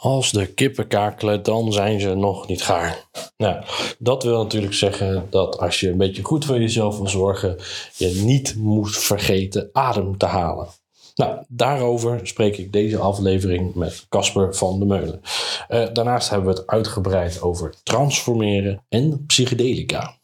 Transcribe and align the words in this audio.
Als 0.00 0.32
de 0.32 0.46
kippen 0.46 0.86
kakelen, 0.86 1.42
dan 1.42 1.72
zijn 1.72 2.00
ze 2.00 2.14
nog 2.14 2.48
niet 2.48 2.62
gaar. 2.62 3.04
Nou, 3.36 3.64
dat 3.98 4.22
wil 4.22 4.42
natuurlijk 4.42 4.74
zeggen 4.74 5.26
dat 5.30 5.58
als 5.58 5.80
je 5.80 5.88
een 5.88 5.96
beetje 5.96 6.22
goed 6.22 6.44
voor 6.44 6.60
jezelf 6.60 6.96
wil 6.96 7.08
zorgen, 7.08 7.56
je 7.96 8.08
niet 8.24 8.54
moet 8.56 8.96
vergeten 8.96 9.68
adem 9.72 10.18
te 10.18 10.26
halen. 10.26 10.68
Nou, 11.14 11.44
daarover 11.48 12.20
spreek 12.22 12.56
ik 12.56 12.72
deze 12.72 12.98
aflevering 12.98 13.74
met 13.74 14.06
Casper 14.08 14.54
van 14.54 14.78
de 14.78 14.84
Meulen. 14.84 15.20
Uh, 15.68 15.86
daarnaast 15.92 16.30
hebben 16.30 16.54
we 16.54 16.60
het 16.60 16.68
uitgebreid 16.68 17.42
over 17.42 17.74
transformeren 17.82 18.84
en 18.88 19.24
psychedelica. 19.26 20.18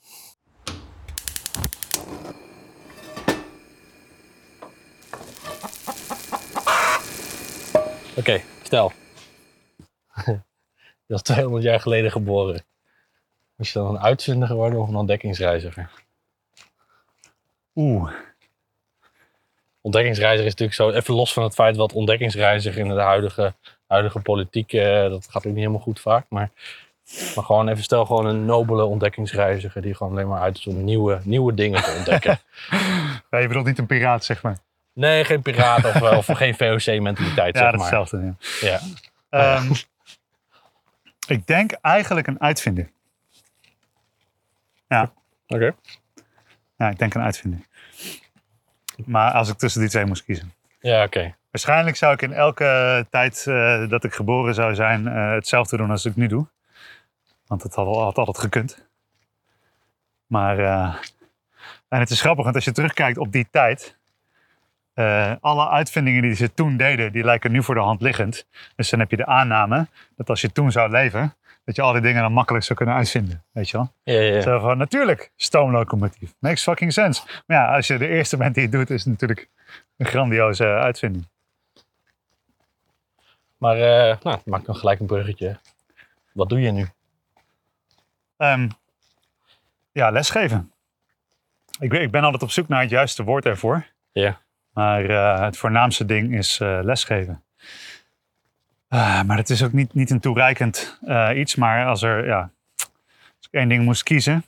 Oké, 8.17 8.41
stel. 8.63 8.93
Je 11.07 11.13
was 11.13 11.23
200 11.23 11.65
jaar 11.65 11.81
geleden 11.81 12.11
geboren. 12.11 12.65
Was 13.57 13.73
je 13.73 13.79
dan 13.79 13.89
een 13.89 14.01
uitvinder 14.01 14.49
geworden 14.49 14.81
of 14.81 14.89
een 14.89 14.97
ontdekkingsreiziger? 14.97 15.91
Oeh. 17.75 18.13
Ontdekkingsreiziger 19.81 20.47
is 20.47 20.55
natuurlijk 20.55 20.79
zo, 20.79 20.91
even 20.91 21.15
los 21.15 21.33
van 21.33 21.43
het 21.43 21.55
feit 21.55 21.77
wat 21.77 21.93
ontdekkingsreiziger 21.93 22.81
in 22.81 22.89
de 22.89 23.01
huidige, 23.01 23.55
huidige 23.87 24.21
politiek, 24.21 24.73
eh, 24.73 25.09
dat 25.09 25.27
gaat 25.31 25.37
ook 25.37 25.53
niet 25.53 25.57
helemaal 25.57 25.81
goed 25.81 26.01
vaak. 26.01 26.27
Maar, 26.29 26.51
maar 27.35 27.45
gewoon 27.45 27.69
even 27.69 27.83
stel 27.83 28.07
gewoon 28.07 28.27
een 28.27 28.45
nobele 28.45 28.85
ontdekkingsreiziger 28.85 29.83
die 29.83 29.95
gewoon 29.95 30.13
alleen 30.13 30.29
maar 30.29 30.41
uit 30.41 30.59
is 30.59 30.67
om 30.67 30.85
nieuwe, 30.85 31.21
nieuwe 31.23 31.55
dingen 31.55 31.83
te 31.83 31.95
ontdekken. 31.97 32.39
ja, 33.31 33.39
je 33.39 33.47
bedoelt 33.49 33.67
niet 33.67 33.79
een 33.79 33.87
piraat, 33.87 34.25
zeg 34.25 34.43
maar. 34.43 34.59
Nee, 34.93 35.25
geen 35.25 35.43
piraat 35.43 35.85
of, 35.85 36.03
of 36.03 36.27
geen 36.27 36.55
VOC-mentaliteit, 36.55 37.55
ja, 37.55 37.61
zeg 37.61 37.71
maar. 37.71 37.81
hetzelfde, 37.81 38.35
ja. 38.61 38.81
ja. 39.31 39.57
Um, 39.57 39.71
ik 41.27 41.47
denk 41.47 41.73
eigenlijk 41.73 42.27
een 42.27 42.41
uitvinder. 42.41 42.91
Ja. 44.89 45.13
Oké. 45.47 45.75
Ja, 46.77 46.89
ik 46.89 46.99
denk 46.99 47.15
een 47.15 47.23
uitvinder. 47.23 47.61
Maar 49.05 49.33
als 49.33 49.49
ik 49.49 49.59
tussen 49.59 49.81
die 49.81 49.91
twee 49.91 50.05
moest 50.05 50.25
kiezen. 50.25 50.53
Ja, 50.81 51.05
oké. 51.05 51.35
Waarschijnlijk 51.51 51.97
zou 51.97 52.13
ik 52.13 52.23
in 52.23 52.33
elke 52.33 53.07
tijd 53.11 53.45
uh, 53.49 53.89
dat 53.89 54.05
ik 54.05 54.15
geboren 54.15 54.55
zou 54.55 54.75
zijn 54.75 55.07
uh, 55.07 55.33
hetzelfde 55.33 55.77
doen 55.77 55.91
als 55.91 56.05
ik 56.05 56.17
nu 56.17 56.27
doe. 56.27 56.47
Want 57.47 57.63
het 57.63 57.75
had, 57.75 57.95
had 57.97 58.19
altijd 58.19 58.39
gekund. 58.39 58.85
Maar, 60.27 60.59
uh, 60.59 60.97
en 61.89 62.01
het 62.01 62.11
is 62.11 62.21
grappig, 62.21 62.45
want 62.45 62.57
als 62.57 62.65
je 62.65 62.73
terugkijkt 62.73 63.19
op 63.19 63.33
die 63.33 63.49
tijd, 63.51 63.96
uh, 64.97 65.33
alle 65.41 65.69
uitvindingen 65.69 66.23
die 66.23 66.35
ze 66.35 66.55
toen 66.55 66.77
deden, 66.77 67.13
die 67.13 67.25
lijken 67.25 67.53
nu 67.53 67.63
voor 67.63 67.75
de 67.75 67.81
hand 67.81 68.01
liggend. 68.01 68.47
Dus 68.77 68.91
dan 68.91 69.01
heb 69.01 69.11
je 69.11 69.17
de 69.17 69.27
aanname 69.27 69.87
dat 70.17 70.29
als 70.29 70.41
je 70.41 70.53
toen 70.53 70.73
zou 70.73 70.91
leven, 70.91 71.35
dat 71.65 71.77
je 71.77 71.83
al 71.83 71.93
die 71.93 72.03
dingen 72.03 72.23
dan 72.23 72.33
makkelijk 72.33 72.65
zou 72.65 72.79
kunnen 72.79 72.95
uitvinden. 72.95 73.45
Weet 73.53 73.71
je 73.71 73.77
wel? 73.77 73.93
Ja, 74.03 74.21
ja. 74.21 74.41
Zo 74.41 74.59
van, 74.59 74.79
natuurlijk, 74.79 75.31
stoomlocomotief. 75.37 76.35
Makes 76.39 76.63
fucking 76.63 76.93
sense. 76.93 77.23
Maar 77.47 77.57
ja, 77.57 77.75
als 77.75 77.87
je 77.87 77.99
de 77.99 78.09
eerste 78.09 78.37
bent 78.37 78.55
die 78.55 78.63
het 78.63 78.73
doet, 78.73 78.91
is 78.91 79.05
het 79.05 79.13
natuurlijk 79.13 79.49
een 79.97 80.07
grandioze 80.07 80.65
uitvinding. 80.65 81.29
Maar, 83.59 83.77
uh, 83.77 84.17
nou, 84.23 84.41
maak 84.45 84.65
dan 84.65 84.77
gelijk 84.77 85.01
een 85.01 85.07
bruggetje. 85.07 85.59
Wat 86.33 86.49
doe 86.49 86.61
je 86.61 86.71
nu? 86.71 86.89
Um, 88.37 88.69
ja, 89.93 90.11
lesgeven. 90.11 90.73
Ik, 91.79 91.93
ik 91.93 92.11
ben 92.11 92.23
altijd 92.23 92.43
op 92.43 92.51
zoek 92.51 92.69
naar 92.69 92.81
het 92.81 92.91
juiste 92.91 93.23
woord 93.23 93.45
ervoor. 93.45 93.87
Ja. 94.13 94.41
Maar 94.77 95.11
uh, 95.11 95.41
het 95.41 95.57
voornaamste 95.57 96.05
ding 96.05 96.35
is 96.35 96.61
uh, 96.61 96.79
lesgeven. 96.83 97.43
Uh, 98.89 99.23
maar 99.23 99.37
het 99.37 99.51
is 99.51 99.65
ook 99.65 99.73
niet, 99.73 99.95
niet 99.95 100.11
een 100.11 100.21
toereikend 100.21 100.99
iets. 101.35 101.55
Maar 101.55 101.87
als, 101.87 102.03
er, 102.03 102.27
ja, 102.27 102.51
als 102.77 103.47
ik 103.51 103.53
één 103.53 103.69
ding 103.69 103.85
moest 103.85 104.03
kiezen, 104.03 104.45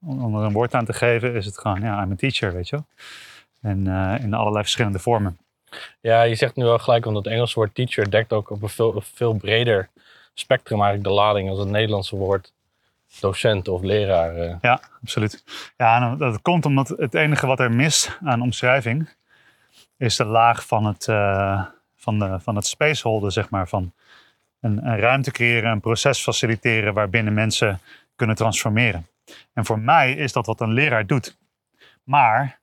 om 0.00 0.36
er 0.36 0.44
een 0.44 0.52
woord 0.52 0.74
aan 0.74 0.84
te 0.84 0.92
geven, 0.92 1.34
is 1.34 1.46
het 1.46 1.58
gewoon, 1.58 1.80
ja, 1.80 2.02
I'm 2.02 2.12
a 2.12 2.14
teacher, 2.16 2.52
weet 2.52 2.68
je 2.68 2.76
wel. 2.76 2.86
En 3.60 3.86
in 4.22 4.34
allerlei 4.34 4.62
verschillende 4.62 4.98
vormen. 4.98 5.38
Ja, 6.00 6.22
je 6.22 6.34
zegt 6.34 6.56
nu 6.56 6.64
wel 6.64 6.78
gelijk, 6.78 7.04
want 7.04 7.16
het 7.16 7.26
Engelse 7.26 7.54
woord 7.54 7.74
teacher 7.74 8.10
dekt 8.10 8.32
ook 8.32 8.50
op 8.50 8.62
een 8.62 8.68
veel, 8.68 9.02
veel 9.14 9.34
breder 9.34 9.88
spectrum 10.34 10.80
eigenlijk 10.80 11.08
de 11.08 11.14
lading 11.14 11.48
als 11.48 11.58
het 11.58 11.68
Nederlandse 11.68 12.16
woord 12.16 12.52
docent 13.20 13.68
of 13.68 13.82
leraar. 13.82 14.36
Uh. 14.36 14.54
Ja, 14.60 14.80
absoluut. 15.02 15.44
Ja, 15.76 16.14
dat 16.14 16.42
komt 16.42 16.66
omdat 16.66 16.88
het 16.88 17.14
enige 17.14 17.46
wat 17.46 17.60
er 17.60 17.72
mist 17.72 18.18
aan 18.24 18.42
omschrijving 18.42 19.08
is 19.96 20.16
de 20.16 20.24
laag 20.24 20.66
van 20.66 20.84
het, 20.84 21.06
uh, 21.06 21.64
van 21.96 22.18
de, 22.18 22.40
van 22.40 22.56
het 22.56 22.66
spaceholder, 22.66 23.32
zeg 23.32 23.50
maar. 23.50 23.68
Van 23.68 23.92
een, 24.60 24.86
een, 24.86 24.98
ruimte 24.98 25.30
creëren, 25.30 25.70
een 25.70 25.80
proces 25.80 26.22
faciliteren 26.22 26.94
waarbinnen 26.94 27.34
mensen 27.34 27.80
kunnen 28.16 28.36
transformeren. 28.36 29.06
En 29.52 29.64
voor 29.64 29.78
mij 29.78 30.12
is 30.12 30.32
dat 30.32 30.46
wat 30.46 30.60
een 30.60 30.72
leraar 30.72 31.06
doet. 31.06 31.38
Maar 32.04 32.58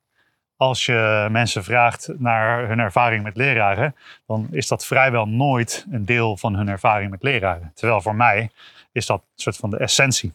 als 0.56 0.86
je 0.86 1.28
mensen 1.30 1.64
vraagt 1.64 2.10
naar 2.16 2.68
hun 2.68 2.78
ervaring 2.78 3.22
met 3.22 3.36
leraren, 3.36 3.94
dan 4.26 4.48
is 4.50 4.68
dat 4.68 4.86
vrijwel 4.86 5.26
nooit 5.28 5.86
een 5.90 6.04
deel 6.04 6.36
van 6.36 6.54
hun 6.54 6.68
ervaring 6.68 7.10
met 7.10 7.22
leraren. 7.22 7.72
Terwijl 7.74 8.00
voor 8.00 8.14
mij 8.14 8.50
is 8.98 9.06
dat 9.06 9.22
soort 9.34 9.56
van 9.56 9.70
de 9.70 9.78
essentie. 9.78 10.34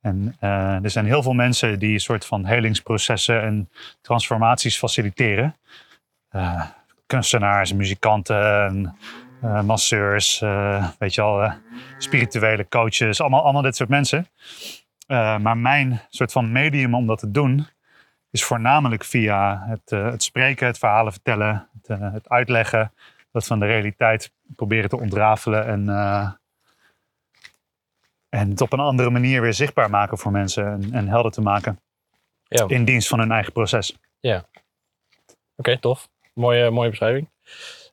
En 0.00 0.36
uh, 0.40 0.84
er 0.84 0.90
zijn 0.90 1.06
heel 1.06 1.22
veel 1.22 1.32
mensen 1.32 1.78
die 1.78 1.98
soort 1.98 2.26
van 2.26 2.44
helingsprocessen 2.44 3.42
en 3.42 3.70
transformaties 4.00 4.78
faciliteren. 4.78 5.56
Uh, 6.30 6.64
kunstenaars, 7.06 7.72
muzikanten, 7.72 8.96
uh, 9.44 9.62
masseurs, 9.62 10.38
weet 10.98 11.14
je 11.14 11.20
al, 11.20 11.52
spirituele 11.98 12.68
coaches, 12.68 13.20
allemaal, 13.20 13.42
allemaal 13.42 13.62
dit 13.62 13.76
soort 13.76 13.88
mensen. 13.88 14.26
maar 15.40 15.58
mijn 15.58 16.00
soort 16.08 16.32
van 16.32 16.52
medium 16.52 16.94
om 16.94 17.06
dat 17.06 17.18
te 17.18 17.30
doen 17.30 17.66
is 18.30 18.44
voornamelijk 18.44 19.04
via 19.04 19.64
het, 19.66 19.90
het 19.90 20.22
spreken, 20.22 20.66
het 20.66 20.78
verhalen 20.78 21.12
vertellen, 21.12 21.68
het, 21.82 21.98
het, 22.12 22.28
uitleggen, 22.28 22.92
dat 23.32 23.46
van 23.46 23.58
de 23.58 23.66
realiteit 23.66 24.32
proberen 24.56 24.88
te 24.88 24.98
ontrafelen 24.98 25.66
en 25.66 25.84
en 28.32 28.50
het 28.50 28.60
op 28.60 28.72
een 28.72 28.80
andere 28.80 29.10
manier 29.10 29.40
weer 29.40 29.54
zichtbaar 29.54 29.90
maken 29.90 30.18
voor 30.18 30.32
mensen 30.32 30.66
en, 30.66 30.92
en 30.92 31.08
helder 31.08 31.32
te 31.32 31.40
maken. 31.40 31.80
Ja. 32.42 32.64
In 32.68 32.84
dienst 32.84 33.08
van 33.08 33.18
hun 33.18 33.32
eigen 33.32 33.52
proces. 33.52 33.98
Ja. 34.20 34.44
Oké, 35.56 35.78
tof. 35.78 36.08
Mooie, 36.32 36.70
mooie 36.70 36.88
beschrijving. 36.88 37.28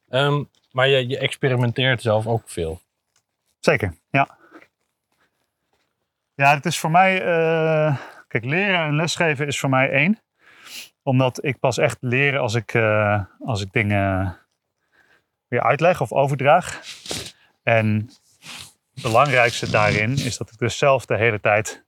Um, 0.09 0.50
maar 0.72 0.88
je, 0.88 1.07
je 1.07 1.17
experimenteert 1.17 2.01
zelf 2.01 2.27
ook 2.27 2.50
veel. 2.50 2.81
Zeker, 3.59 3.94
ja. 4.09 4.38
Ja, 6.35 6.56
het 6.56 6.66
is 6.66 6.79
voor 6.79 6.91
mij. 6.91 7.21
Uh, 7.21 7.97
kijk, 8.27 8.45
leren 8.45 8.79
en 8.79 8.95
lesgeven 8.95 9.47
is 9.47 9.59
voor 9.59 9.69
mij 9.69 9.89
één. 9.89 10.19
Omdat 11.03 11.44
ik 11.44 11.59
pas 11.59 11.77
echt 11.77 11.97
leren 12.00 12.41
als 12.41 12.53
ik, 12.53 12.73
uh, 12.73 13.23
als 13.39 13.61
ik 13.61 13.71
dingen 13.71 14.38
weer 15.47 15.63
uitleg 15.63 16.01
of 16.01 16.11
overdraag. 16.11 16.81
En 17.63 18.09
belangrijkste 19.02 19.70
daarin 19.70 20.12
is 20.12 20.38
dat 20.38 20.52
ik 20.52 20.58
dus 20.58 20.78
zelf 20.78 21.06
de 21.06 21.18
hele 21.18 21.40
tijd 21.40 21.86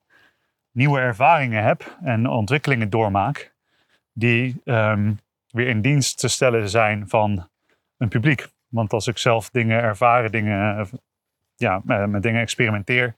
nieuwe 0.71 0.99
ervaringen 0.99 1.63
heb 1.63 1.97
en 2.03 2.27
ontwikkelingen 2.27 2.89
doormaak, 2.89 3.53
die 4.13 4.61
um, 4.65 5.19
weer 5.47 5.67
in 5.67 5.81
dienst 5.81 6.19
te 6.19 6.27
stellen 6.27 6.69
zijn 6.69 7.09
van 7.09 7.49
een 7.97 8.09
publiek. 8.09 8.47
Want 8.67 8.93
als 8.93 9.07
ik 9.07 9.17
zelf 9.17 9.49
dingen 9.49 9.81
ervaren, 9.81 10.31
dingen, 10.31 10.89
ja, 11.55 11.81
met 11.85 12.23
dingen 12.23 12.41
experimenteer, 12.41 13.15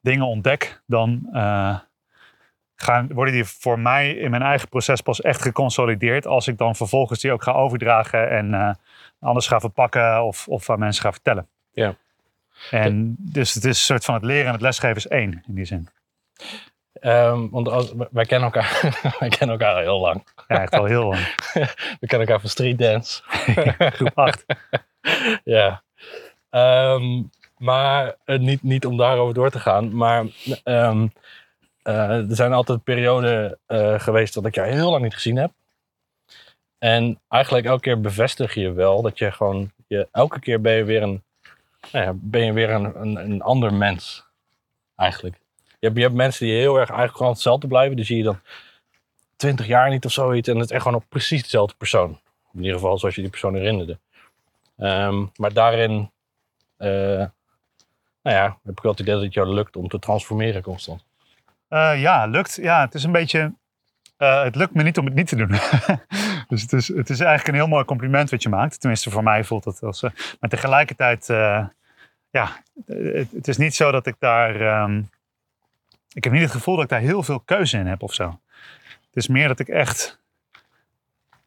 dingen 0.00 0.26
ontdek, 0.26 0.82
dan 0.86 1.28
uh, 1.32 1.78
gaan, 2.74 3.12
worden 3.12 3.34
die 3.34 3.44
voor 3.44 3.78
mij 3.78 4.12
in 4.12 4.30
mijn 4.30 4.42
eigen 4.42 4.68
proces 4.68 5.00
pas 5.00 5.20
echt 5.20 5.42
geconsolideerd 5.42 6.26
als 6.26 6.48
ik 6.48 6.58
dan 6.58 6.76
vervolgens 6.76 7.20
die 7.20 7.32
ook 7.32 7.42
ga 7.42 7.52
overdragen 7.52 8.30
en 8.30 8.78
anders 9.20 9.46
ga 9.46 9.60
verpakken 9.60 10.24
of, 10.24 10.48
of 10.48 10.70
aan 10.70 10.78
mensen 10.78 11.02
ga 11.02 11.12
vertellen. 11.12 11.48
Ja. 11.72 11.96
En 12.70 13.16
dus 13.18 13.54
het 13.54 13.64
is 13.64 13.70
een 13.70 13.84
soort 13.84 14.04
van 14.04 14.14
het 14.14 14.24
leren 14.24 14.46
en 14.46 14.52
het 14.52 14.60
lesgeven 14.60 14.96
is 14.96 15.06
één 15.06 15.42
in 15.46 15.54
die 15.54 15.64
zin. 15.64 15.88
Um, 17.00 17.50
want 17.50 17.68
als, 17.68 17.92
wij, 18.10 18.24
kennen 18.24 18.52
elkaar, 18.52 18.98
wij 19.18 19.28
kennen 19.28 19.58
elkaar 19.58 19.74
al 19.74 19.80
heel 19.80 20.00
lang. 20.00 20.26
Ja, 20.48 20.60
echt 20.60 20.72
al 20.72 20.84
heel 20.84 21.04
lang. 21.04 21.34
we 22.00 22.06
kennen 22.06 22.26
elkaar 22.26 22.40
van 22.40 22.48
street 22.48 22.78
dance. 22.78 23.22
Groep 23.96 24.18
8. 24.18 24.44
ja. 25.44 25.82
Um, 26.50 27.30
maar 27.58 28.16
uh, 28.26 28.38
niet, 28.38 28.62
niet 28.62 28.86
om 28.86 28.96
daarover 28.96 29.34
door 29.34 29.50
te 29.50 29.60
gaan. 29.60 29.96
Maar 29.96 30.24
um, 30.64 31.12
uh, 31.84 32.28
er 32.30 32.36
zijn 32.36 32.52
altijd 32.52 32.84
perioden 32.84 33.58
uh, 33.68 34.00
geweest 34.00 34.34
dat 34.34 34.46
ik 34.46 34.54
jou 34.54 34.68
heel 34.68 34.90
lang 34.90 35.02
niet 35.02 35.14
gezien 35.14 35.36
heb. 35.36 35.50
En 36.78 37.20
eigenlijk 37.28 37.66
elke 37.66 37.80
keer 37.80 38.00
bevestig 38.00 38.54
je 38.54 38.72
wel 38.72 39.02
dat 39.02 39.18
je 39.18 39.32
gewoon... 39.32 39.72
Je, 39.86 40.08
elke 40.12 40.40
keer 40.40 40.60
ben 40.60 40.72
je 40.72 40.84
weer 40.84 41.02
een 41.02 41.22
nou 41.92 42.18
ben 42.20 42.44
je 42.44 42.52
weer 42.52 42.70
een, 42.70 43.00
een, 43.00 43.16
een, 43.16 43.42
ander 43.42 43.74
mens. 43.74 44.24
Eigenlijk. 44.96 45.36
Je 45.66 45.86
hebt, 45.86 45.96
je 45.96 46.02
hebt 46.02 46.14
mensen 46.14 46.46
die 46.46 46.54
heel 46.54 46.76
erg 46.76 46.88
eigenlijk 46.88 47.16
gewoon 47.16 47.32
hetzelfde 47.32 47.66
blijven. 47.66 47.96
Die 47.96 48.04
zie 48.04 48.16
je 48.16 48.22
dan 48.22 48.40
twintig 49.36 49.66
jaar 49.66 49.90
niet 49.90 50.04
of 50.04 50.12
zoiets. 50.12 50.48
En 50.48 50.54
het 50.56 50.64
is 50.64 50.70
echt 50.70 50.82
gewoon 50.82 50.98
op 50.98 51.04
precies 51.08 51.42
dezelfde 51.42 51.74
persoon. 51.78 52.20
In 52.52 52.60
ieder 52.62 52.74
geval 52.74 52.98
zoals 52.98 53.14
je 53.14 53.20
die 53.20 53.30
persoon 53.30 53.54
herinnerde. 53.54 53.98
Ehm, 54.78 55.24
maar 55.36 55.52
daarin, 55.52 56.10
eh, 56.76 56.88
nou 58.22 58.36
ja, 58.36 58.58
heb 58.62 58.76
ik 58.76 58.82
wel 58.82 58.92
het 58.92 59.00
idee 59.00 59.14
dat 59.14 59.22
het 59.22 59.34
jou 59.34 59.54
lukt 59.54 59.76
om 59.76 59.88
te 59.88 59.98
transformeren 59.98 60.62
constant. 60.62 61.04
Eh, 61.68 62.00
ja, 62.00 62.26
lukt. 62.26 62.54
Ja, 62.54 62.80
het 62.80 62.94
is 62.94 63.04
een 63.04 63.12
beetje. 63.12 63.52
eh, 64.16 64.42
het 64.42 64.54
lukt 64.54 64.74
me 64.74 64.82
niet 64.82 64.98
om 64.98 65.04
het 65.04 65.14
niet 65.14 65.28
te 65.28 65.36
doen. 65.36 65.50
dus 66.52 66.62
het 66.62 66.72
is, 66.72 66.88
het 66.88 67.10
is 67.10 67.20
eigenlijk 67.20 67.48
een 67.48 67.54
heel 67.62 67.72
mooi 67.72 67.84
compliment 67.84 68.30
wat 68.30 68.42
je 68.42 68.48
maakt. 68.48 68.80
Tenminste, 68.80 69.10
voor 69.10 69.22
mij 69.22 69.44
voelt 69.44 69.64
het 69.64 69.82
als. 69.82 70.02
eh, 70.02 70.10
maar 70.40 70.50
tegelijkertijd, 70.50 71.30
eh, 71.30 71.66
ja, 72.30 72.62
het, 72.86 73.30
het 73.32 73.48
is 73.48 73.56
niet 73.56 73.74
zo 73.74 73.90
dat 73.90 74.06
ik 74.06 74.14
daar. 74.18 74.60
ehm, 74.60 75.02
ik 76.12 76.24
heb 76.24 76.32
niet 76.32 76.42
het 76.42 76.50
gevoel 76.50 76.74
dat 76.74 76.84
ik 76.84 76.90
daar 76.90 77.00
heel 77.00 77.22
veel 77.22 77.40
keuze 77.40 77.78
in 77.78 77.86
heb 77.86 78.02
of 78.02 78.14
zo. 78.14 78.40
Het 79.06 79.16
is 79.16 79.28
meer 79.28 79.48
dat 79.48 79.58
ik 79.58 79.68
echt. 79.68 80.20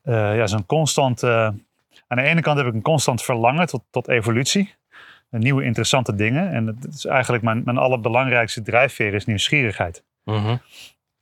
eh, 0.04 0.36
ja, 0.38 0.48
zo'n 0.48 0.66
constant. 0.66 1.24
aan 1.24 1.63
de 2.08 2.22
ene 2.22 2.42
kant 2.42 2.58
heb 2.58 2.68
ik 2.68 2.74
een 2.74 2.81
constant 2.81 3.24
verlangen 3.24 3.68
tot, 3.68 3.84
tot 3.90 4.08
evolutie. 4.08 4.75
Nieuwe 5.30 5.63
interessante 5.63 6.16
dingen. 6.16 6.51
En 6.51 6.68
het 6.68 6.88
is 6.94 7.06
eigenlijk 7.06 7.44
mijn, 7.44 7.62
mijn 7.66 7.78
allerbelangrijkste 7.78 8.62
drijfveer 8.62 9.13
is 9.13 9.25
nieuwsgierigheid. 9.25 10.04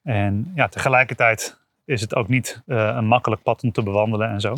En 0.04 0.52
ja, 0.56 0.68
tegelijkertijd 0.68 1.62
is 1.86 2.02
het 2.02 2.16
ook 2.16 2.28
niet 2.28 2.62
eh, 2.66 2.94
een 2.96 3.06
makkelijk 3.06 3.44
pad 3.44 3.64
om 3.64 3.72
te 3.72 3.84
bewandelen 3.84 4.30
en 4.30 4.42
zo. 4.42 4.56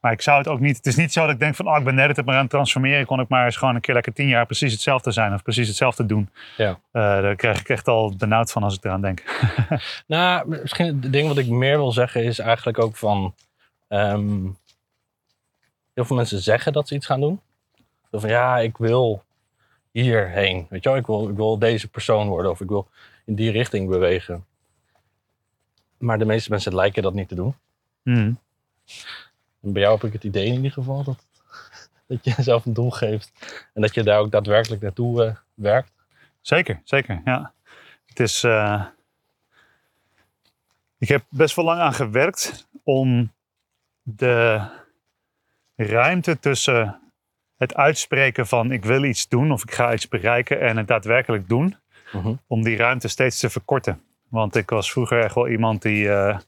Maar 0.00 0.12
ik 0.12 0.22
zou 0.22 0.38
het 0.38 0.48
ook 0.48 0.60
niet. 0.60 0.76
Het 0.76 0.86
is 0.86 0.96
niet 0.96 1.12
zo 1.12 1.20
dat 1.20 1.30
ik 1.30 1.38
denk 1.38 1.54
van, 1.54 1.68
oh, 1.68 1.78
ik 1.78 1.84
ben 1.84 1.94
net 1.94 2.16
het 2.16 2.26
maar 2.26 2.34
aan 2.34 2.40
het 2.40 2.50
transformeren. 2.50 3.06
Kon 3.06 3.20
ik 3.20 3.28
maar 3.28 3.44
eens 3.44 3.56
gewoon 3.56 3.74
een 3.74 3.80
keer 3.80 3.94
lekker 3.94 4.12
tien 4.12 4.28
jaar 4.28 4.46
precies 4.46 4.72
hetzelfde 4.72 5.10
zijn 5.10 5.34
of 5.34 5.42
precies 5.42 5.68
hetzelfde 5.68 6.06
doen. 6.06 6.30
Ja. 6.56 6.68
Eh, 6.68 7.02
daar 7.02 7.36
krijg 7.36 7.60
ik 7.60 7.68
echt 7.68 7.88
al 7.88 8.16
benauwd 8.16 8.52
van 8.52 8.62
als 8.62 8.76
ik 8.76 8.84
eraan 8.84 9.00
denk. 9.00 9.22
Nou, 10.06 10.48
misschien 10.48 10.86
het 10.86 11.12
ding 11.12 11.28
wat 11.28 11.38
ik 11.38 11.48
meer 11.48 11.76
wil 11.76 11.92
zeggen 11.92 12.24
is 12.24 12.38
eigenlijk 12.38 12.78
ook 12.78 12.96
van... 12.96 13.34
ehm, 13.88 14.44
heel 15.94 16.04
veel 16.04 16.16
mensen 16.16 16.38
zeggen 16.38 16.72
dat 16.72 16.88
ze 16.88 16.94
iets 16.94 17.06
gaan 17.06 17.20
doen. 17.20 17.40
Zo 18.10 18.18
van, 18.18 18.30
ja, 18.30 18.58
ik 18.58 18.76
wil 18.76 19.22
hierheen. 19.90 20.66
Weet 20.70 20.82
je 20.82 20.88
wel, 20.88 20.98
ik 20.98 21.06
wil, 21.06 21.28
ik 21.28 21.36
wil 21.36 21.58
deze 21.58 21.88
persoon 21.88 22.28
worden 22.28 22.50
of 22.50 22.60
ik 22.60 22.68
wil 22.68 22.88
in 23.24 23.34
die 23.34 23.50
richting 23.50 23.88
bewegen. 23.88 24.44
Maar 25.98 26.18
de 26.18 26.24
meeste 26.24 26.50
mensen 26.50 26.74
lijken 26.74 27.02
dat 27.02 27.14
niet 27.14 27.28
te 27.28 27.34
doen. 27.34 27.54
Hmm. 28.02 28.38
En 29.62 29.72
bij 29.72 29.82
jou 29.82 29.94
heb 29.94 30.04
ik 30.04 30.12
het 30.12 30.24
idee 30.24 30.46
in 30.46 30.54
ieder 30.54 30.72
geval 30.72 31.04
dat, 31.04 31.26
dat 32.06 32.24
je 32.24 32.32
jezelf 32.36 32.64
een 32.66 32.72
doel 32.74 32.90
geeft. 32.90 33.32
En 33.74 33.82
dat 33.82 33.94
je 33.94 34.02
daar 34.02 34.18
ook 34.18 34.30
daadwerkelijk 34.30 34.82
naartoe 34.82 35.24
eh, 35.24 35.34
werkt. 35.54 35.92
Zeker, 36.40 36.80
zeker. 36.84 37.20
Ja. 37.24 37.52
Het 38.06 38.20
is. 38.20 38.44
eh, 38.44 38.84
ik 40.98 41.08
heb 41.08 41.24
best 41.28 41.56
wel 41.56 41.64
lang 41.64 41.80
aan 41.80 41.94
gewerkt 41.94 42.68
om 42.82 43.32
de 44.02 44.62
ruimte 45.76 46.38
tussen 46.38 47.00
het 47.56 47.74
uitspreken 47.74 48.46
van 48.46 48.72
ik 48.72 48.84
wil 48.84 49.04
iets 49.04 49.28
doen 49.28 49.52
of 49.52 49.62
ik 49.62 49.70
ga 49.72 49.92
iets 49.92 50.08
bereiken 50.08 50.60
en 50.60 50.76
het 50.76 50.88
daadwerkelijk 50.88 51.48
doen, 51.48 51.76
Mhm. 52.12 52.34
om 52.46 52.62
die 52.62 52.76
ruimte 52.76 53.08
steeds 53.08 53.38
te 53.38 53.50
verkorten. 53.50 54.00
Want 54.28 54.56
ik 54.56 54.70
was 54.70 54.92
vroeger 54.92 55.22
echt 55.22 55.34
wel 55.34 55.48
iemand 55.48 55.82
die. 55.82 56.08
eh, 56.12 56.38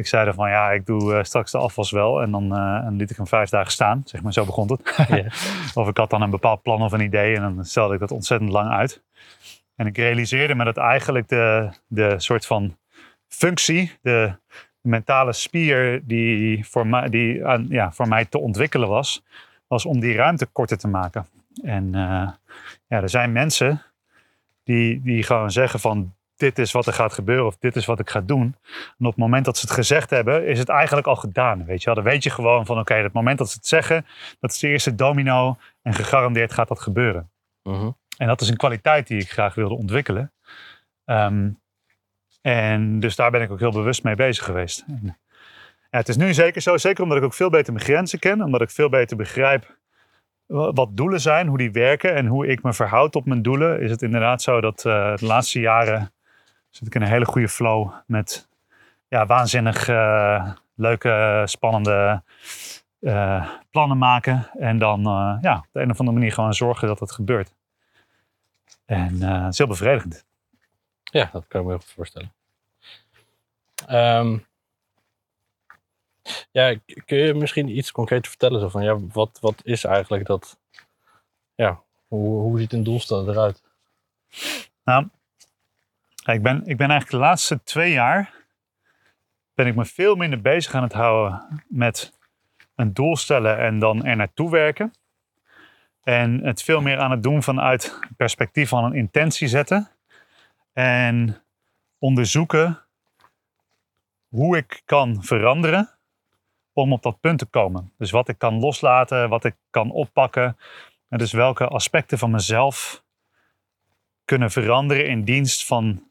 ik 0.00 0.06
zei 0.06 0.26
er 0.26 0.34
van 0.34 0.50
ja, 0.50 0.70
ik 0.70 0.86
doe 0.86 1.14
eh, 1.14 1.24
straks 1.24 1.50
de 1.50 1.58
afwas 1.58 1.90
wel. 1.90 2.22
En 2.22 2.30
dan 2.30 2.56
eh, 2.56 2.86
en 2.86 2.96
liet 2.96 3.10
ik 3.10 3.16
hem 3.16 3.26
vijf 3.26 3.50
dagen 3.50 3.72
staan. 3.72 4.02
Zeg 4.04 4.22
maar, 4.22 4.32
zo 4.32 4.44
begon 4.44 4.72
het. 4.72 4.96
Of 5.74 5.88
ik 5.88 5.96
had 5.96 6.10
dan 6.10 6.22
een 6.22 6.30
bepaald 6.30 6.62
plan 6.62 6.82
of 6.82 6.92
een 6.92 7.00
idee 7.00 7.36
en 7.36 7.42
dan 7.42 7.64
stelde 7.64 7.94
ik 7.94 8.00
dat 8.00 8.10
ontzettend 8.10 8.50
lang 8.50 8.70
uit. 8.70 9.02
En 9.76 9.86
ik 9.86 9.96
realiseerde 9.96 10.54
me 10.54 10.64
dat 10.64 10.76
eigenlijk 10.76 11.28
de, 11.28 11.68
de 11.86 12.14
soort 12.16 12.46
van 12.46 12.76
functie, 13.28 13.92
de 14.02 14.32
mentale 14.80 15.32
spier 15.32 16.00
die 16.06 16.66
voor 16.66 16.86
mij, 16.86 17.08
die 17.08 17.46
aan, 17.46 17.66
ja, 17.68 17.92
voor 17.92 18.08
mij 18.08 18.24
te 18.24 18.38
ontwikkelen 18.38 18.88
was, 18.88 19.22
was 19.66 19.84
om 19.84 20.00
die 20.00 20.14
ruimte 20.14 20.46
korter 20.46 20.78
te 20.78 20.88
maken. 20.88 21.26
En 21.62 21.90
ja, 21.92 23.02
er 23.02 23.08
zijn 23.08 23.32
mensen 23.32 23.82
die, 24.64 25.02
die 25.02 25.22
gewoon 25.22 25.50
zeggen 25.50 25.80
van 25.80 26.14
dit 26.40 26.58
is 26.58 26.72
wat 26.72 26.86
er 26.86 26.92
gaat 26.92 27.12
gebeuren 27.12 27.46
of 27.46 27.56
dit 27.58 27.76
is 27.76 27.86
wat 27.86 28.00
ik 28.00 28.10
ga 28.10 28.20
doen. 28.20 28.56
En 28.98 29.06
op 29.06 29.10
het 29.10 29.16
moment 29.16 29.44
dat 29.44 29.58
ze 29.58 29.66
het 29.66 29.74
gezegd 29.74 30.10
hebben, 30.10 30.46
is 30.46 30.58
het 30.58 30.68
eigenlijk 30.68 31.06
al 31.06 31.16
gedaan. 31.16 31.64
Weet 31.64 31.78
je 31.80 31.84
wel? 31.84 31.94
Dan 31.94 32.04
weet 32.12 32.22
je 32.22 32.30
gewoon 32.30 32.66
van 32.66 32.78
oké, 32.78 32.96
op 32.96 33.02
het 33.02 33.12
moment 33.12 33.38
dat 33.38 33.50
ze 33.50 33.56
het 33.56 33.66
zeggen, 33.66 34.06
dat 34.40 34.50
is 34.50 34.58
de 34.58 34.68
eerste 34.68 34.94
domino 34.94 35.56
en 35.82 35.94
gegarandeerd 35.94 36.52
gaat 36.52 36.68
dat 36.68 36.80
gebeuren. 36.80 37.30
Mhm. 37.62 37.90
En 38.16 38.26
dat 38.26 38.40
is 38.40 38.48
een 38.48 38.56
kwaliteit 38.56 39.06
die 39.06 39.20
ik 39.20 39.30
graag 39.30 39.54
wilde 39.54 39.74
ontwikkelen. 39.74 40.32
Ehm, 41.04 41.50
en 42.40 43.00
dus 43.00 43.16
daar 43.16 43.30
ben 43.30 43.42
ik 43.42 43.50
ook 43.50 43.58
heel 43.58 43.72
bewust 43.72 44.02
mee 44.02 44.14
bezig 44.14 44.44
geweest. 44.44 44.84
En, 44.86 45.18
ja, 45.90 45.98
het 45.98 46.08
is 46.08 46.16
nu 46.16 46.34
zeker 46.34 46.60
zo, 46.62 46.76
zeker 46.76 47.02
omdat 47.02 47.18
ik 47.18 47.24
ook 47.24 47.34
veel 47.34 47.50
beter 47.50 47.72
mijn 47.72 47.84
grenzen 47.84 48.18
ken, 48.18 48.42
omdat 48.42 48.60
ik 48.60 48.70
veel 48.70 48.88
beter 48.88 49.16
begrijp 49.16 49.78
wa- 50.46 50.72
wat 50.72 50.96
doelen 50.96 51.20
zijn, 51.20 51.46
hoe 51.46 51.58
die 51.58 51.70
werken 51.70 52.14
en 52.14 52.26
hoe 52.26 52.46
ik 52.46 52.62
me 52.62 52.72
verhoud 52.72 53.16
op 53.16 53.26
mijn 53.26 53.42
doelen, 53.42 53.80
is 53.80 53.90
het 53.90 54.02
inderdaad 54.02 54.42
zo 54.42 54.60
dat 54.60 54.84
eh, 54.84 55.16
de 55.16 55.26
laatste 55.26 55.60
jaren 55.60 56.12
zit 56.70 56.86
ik 56.86 56.94
in 56.94 57.02
een 57.02 57.08
hele 57.08 57.24
goede 57.24 57.48
flow 57.48 57.92
met 58.06 58.48
ja, 59.08 59.26
waanzinnig 59.26 59.88
eh, 59.88 60.52
leuke, 60.74 61.42
spannende 61.44 62.22
eh, 63.00 63.48
plannen 63.70 63.98
maken. 63.98 64.50
En 64.58 64.78
dan 64.78 65.06
eh, 65.06 65.38
ja, 65.40 65.56
op 65.56 65.68
de 65.72 65.80
een 65.80 65.90
of 65.90 65.98
andere 65.98 66.18
manier 66.18 66.32
gewoon 66.32 66.54
zorgen 66.54 66.88
dat 66.88 67.00
het 67.00 67.12
gebeurt. 67.12 67.54
En 68.84 69.22
het 69.22 69.52
is 69.52 69.58
heel 69.58 69.66
bevredigend. 69.66 70.24
Ja, 71.02 71.30
dat 71.32 71.44
kan 71.48 71.60
ik 71.60 71.66
me 71.66 71.72
heel 71.72 71.80
goed 71.80 71.92
voorstellen. 71.92 72.32
Ehm, 73.86 74.38
ja, 76.50 76.76
kun 77.04 77.18
je 77.18 77.34
misschien 77.34 77.76
iets 77.76 77.92
concreets 77.92 78.28
vertellen? 78.28 78.60
Zo 78.60 78.68
van, 78.68 78.82
ja, 78.82 78.98
wat, 79.12 79.38
wat 79.40 79.60
is 79.62 79.84
eigenlijk 79.84 80.26
dat? 80.26 80.58
Ja, 81.54 81.80
hoe, 82.08 82.40
hoe 82.40 82.58
ziet 82.58 82.72
een 82.72 82.84
doelstelling 82.84 83.28
eruit? 83.28 83.62
Nou, 84.84 85.08
ik 86.32 86.42
ben, 86.42 86.56
ik 86.66 86.76
ben 86.76 86.90
eigenlijk 86.90 87.10
de 87.10 87.28
laatste 87.28 87.62
twee 87.62 87.92
jaar 87.92 88.38
ben 89.54 89.66
ik 89.66 89.74
me 89.74 89.84
veel 89.84 90.16
minder 90.16 90.40
bezig 90.40 90.74
aan 90.74 90.82
het 90.82 90.92
houden 90.92 91.62
met 91.68 92.18
een 92.74 92.94
doel 92.94 93.16
stellen 93.16 93.58
en 93.58 93.78
dan 93.78 94.04
er 94.04 94.16
naartoe 94.16 94.50
werken. 94.50 94.92
En 96.02 96.44
het 96.44 96.62
veel 96.62 96.80
meer 96.80 96.98
aan 96.98 97.10
het 97.10 97.22
doen 97.22 97.42
vanuit 97.42 97.82
het 98.00 98.16
perspectief 98.16 98.68
van 98.68 98.84
een 98.84 98.94
intentie 98.94 99.48
zetten. 99.48 99.90
En 100.72 101.42
onderzoeken 101.98 102.78
hoe 104.28 104.56
ik 104.56 104.82
kan 104.84 105.24
veranderen 105.24 105.90
om 106.72 106.92
op 106.92 107.02
dat 107.02 107.20
punt 107.20 107.38
te 107.38 107.46
komen. 107.46 107.92
Dus 107.98 108.10
wat 108.10 108.28
ik 108.28 108.38
kan 108.38 108.60
loslaten, 108.60 109.28
wat 109.28 109.44
ik 109.44 109.54
kan 109.70 109.90
oppakken. 109.90 110.56
En 111.08 111.18
dus 111.18 111.32
welke 111.32 111.66
aspecten 111.66 112.18
van 112.18 112.30
mezelf 112.30 113.04
kunnen 114.24 114.50
veranderen 114.50 115.06
in 115.06 115.24
dienst 115.24 115.66
van 115.66 116.09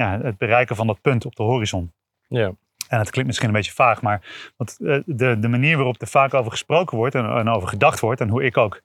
ja, 0.00 0.20
het 0.22 0.38
bereiken 0.38 0.76
van 0.76 0.86
dat 0.86 1.00
punt 1.00 1.24
op 1.24 1.36
de 1.36 1.42
horizon. 1.42 1.92
Ja, 2.28 2.52
En 2.88 2.98
het 2.98 3.10
klinkt 3.10 3.26
misschien 3.26 3.48
een 3.48 3.54
beetje 3.54 3.72
vaag, 3.72 4.02
maar 4.02 4.52
want, 4.56 4.78
eh, 4.80 5.00
de, 5.06 5.38
de 5.38 5.48
manier 5.48 5.76
waarop 5.76 6.00
er 6.00 6.06
vaak 6.06 6.34
over 6.34 6.50
gesproken 6.50 6.96
wordt 6.96 7.14
en, 7.14 7.24
en 7.24 7.48
over 7.48 7.68
gedacht 7.68 8.00
wordt, 8.00 8.20
en 8.20 8.28
hoe 8.28 8.44
ik 8.44 8.56
ook 8.56 8.82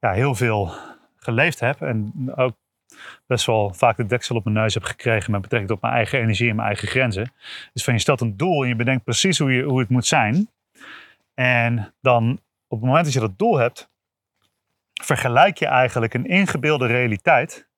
ja, 0.00 0.12
heel 0.12 0.34
veel 0.34 0.72
geleefd 1.16 1.60
heb 1.60 1.80
en 1.80 2.12
ook 2.34 2.56
best 3.26 3.46
wel 3.46 3.74
vaak 3.74 3.96
de 3.96 4.06
deksel 4.06 4.36
op 4.36 4.44
mijn 4.44 4.56
neus 4.56 4.74
heb 4.74 4.82
gekregen 4.82 5.30
met 5.30 5.40
betrekking 5.40 5.72
tot 5.72 5.82
mijn 5.82 5.94
eigen 5.94 6.18
energie 6.18 6.48
en 6.48 6.56
mijn 6.56 6.68
eigen 6.68 6.88
grenzen. 6.88 7.32
Dus 7.72 7.84
van 7.84 7.94
je 7.94 8.00
stelt 8.00 8.20
een 8.20 8.36
doel 8.36 8.62
en 8.62 8.68
je 8.68 8.76
bedenkt 8.76 9.04
precies 9.04 9.38
hoe, 9.38 9.52
je, 9.52 9.62
hoe 9.62 9.80
het 9.80 9.88
moet 9.88 10.06
zijn. 10.06 10.50
En 11.34 11.94
dan 12.00 12.40
op 12.66 12.78
het 12.78 12.86
moment 12.86 13.04
dat 13.04 13.14
je 13.14 13.20
dat 13.20 13.38
doel 13.38 13.56
hebt, 13.56 13.90
vergelijk 15.02 15.56
je 15.58 15.66
eigenlijk 15.66 16.14
een 16.14 16.26
ingebeelde 16.26 16.86
realiteit 16.86 17.68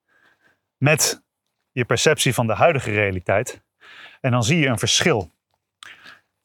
met 0.77 1.23
je 1.73 1.85
perceptie 1.85 2.35
van 2.35 2.47
de 2.47 2.55
huidige 2.55 2.91
realiteit. 2.91 3.63
En 4.21 4.31
dan 4.31 4.43
zie 4.45 4.59
je 4.59 4.67
een 4.67 4.79
verschil. 4.79 5.31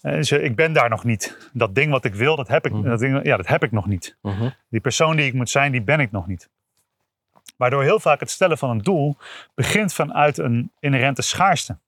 Eh, 0.02 0.12
Dus 0.12 0.32
eh, 0.32 0.44
ik 0.44 0.56
ben 0.56 0.74
daar 0.74 0.90
nog 0.90 1.04
niet. 1.04 1.50
Dat 1.54 1.76
ding 1.76 1.92
wat 1.92 2.06
ik 2.06 2.16
wil, 2.16 2.36
dat 2.36 2.48
heb 2.48 2.66
ik, 2.66 2.72
Mhm. 2.72 2.84
dat 2.90 3.00
ding, 3.00 3.24
ja, 3.26 3.38
dat 3.38 3.48
heb 3.48 3.64
ik 3.64 3.72
nog 3.72 3.86
niet. 3.86 4.18
Mhm. 4.22 4.50
Die 4.70 4.80
persoon 4.82 5.16
die 5.16 5.26
ik 5.26 5.34
moet 5.34 5.50
zijn, 5.50 5.72
die 5.72 5.82
ben 5.82 6.00
ik 6.00 6.12
nog 6.12 6.28
niet. 6.28 6.50
Waardoor 7.58 7.84
heel 7.84 8.00
vaak 8.00 8.20
het 8.20 8.30
stellen 8.30 8.58
van 8.58 8.70
een 8.70 8.82
doel 8.82 9.18
begint 9.54 9.94
vanuit 9.94 10.38
een 10.38 10.72
inherente 10.80 11.22
schaarste. 11.22 11.80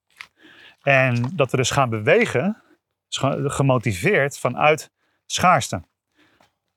En 0.82 1.32
dat 1.36 1.52
we 1.52 1.58
dus 1.58 1.72
gaan 1.72 1.90
bewegen, 1.90 2.62
gemotiveerd 3.46 4.38
vanuit 4.40 4.92
schaarste. 5.26 5.82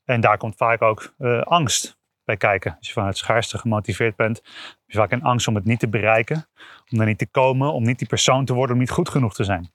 En 0.05 0.21
daar 0.21 0.37
komt 0.39 0.57
vaak 0.57 0.83
ook 0.83 1.15
eh, 1.19 1.41
angst 1.43 1.99
bij 2.25 2.37
kijken. 2.37 2.77
Als 2.79 2.87
je 2.87 2.93
vanuit 2.93 3.17
schaarste 3.17 3.59
gemotiveerd 3.59 4.17
bent, 4.17 4.37
heb 4.37 4.87
je 4.87 4.99
vaak 4.99 5.13
een 5.13 5.23
angst 5.23 5.49
om 5.49 5.55
het 5.55 5.65
niet 5.65 5.79
te 5.81 5.89
bereiken, 5.89 6.47
om 6.91 7.01
er 7.01 7.07
niet 7.07 7.19
te 7.19 7.27
komen, 7.27 7.73
om 7.73 7.83
niet 7.83 7.99
die 7.99 8.09
persoon 8.09 8.45
te 8.45 8.55
worden, 8.55 8.75
om 8.75 8.81
niet 8.81 8.91
goed 8.91 9.09
genoeg 9.09 9.35
te 9.35 9.45
zijn. 9.45 9.73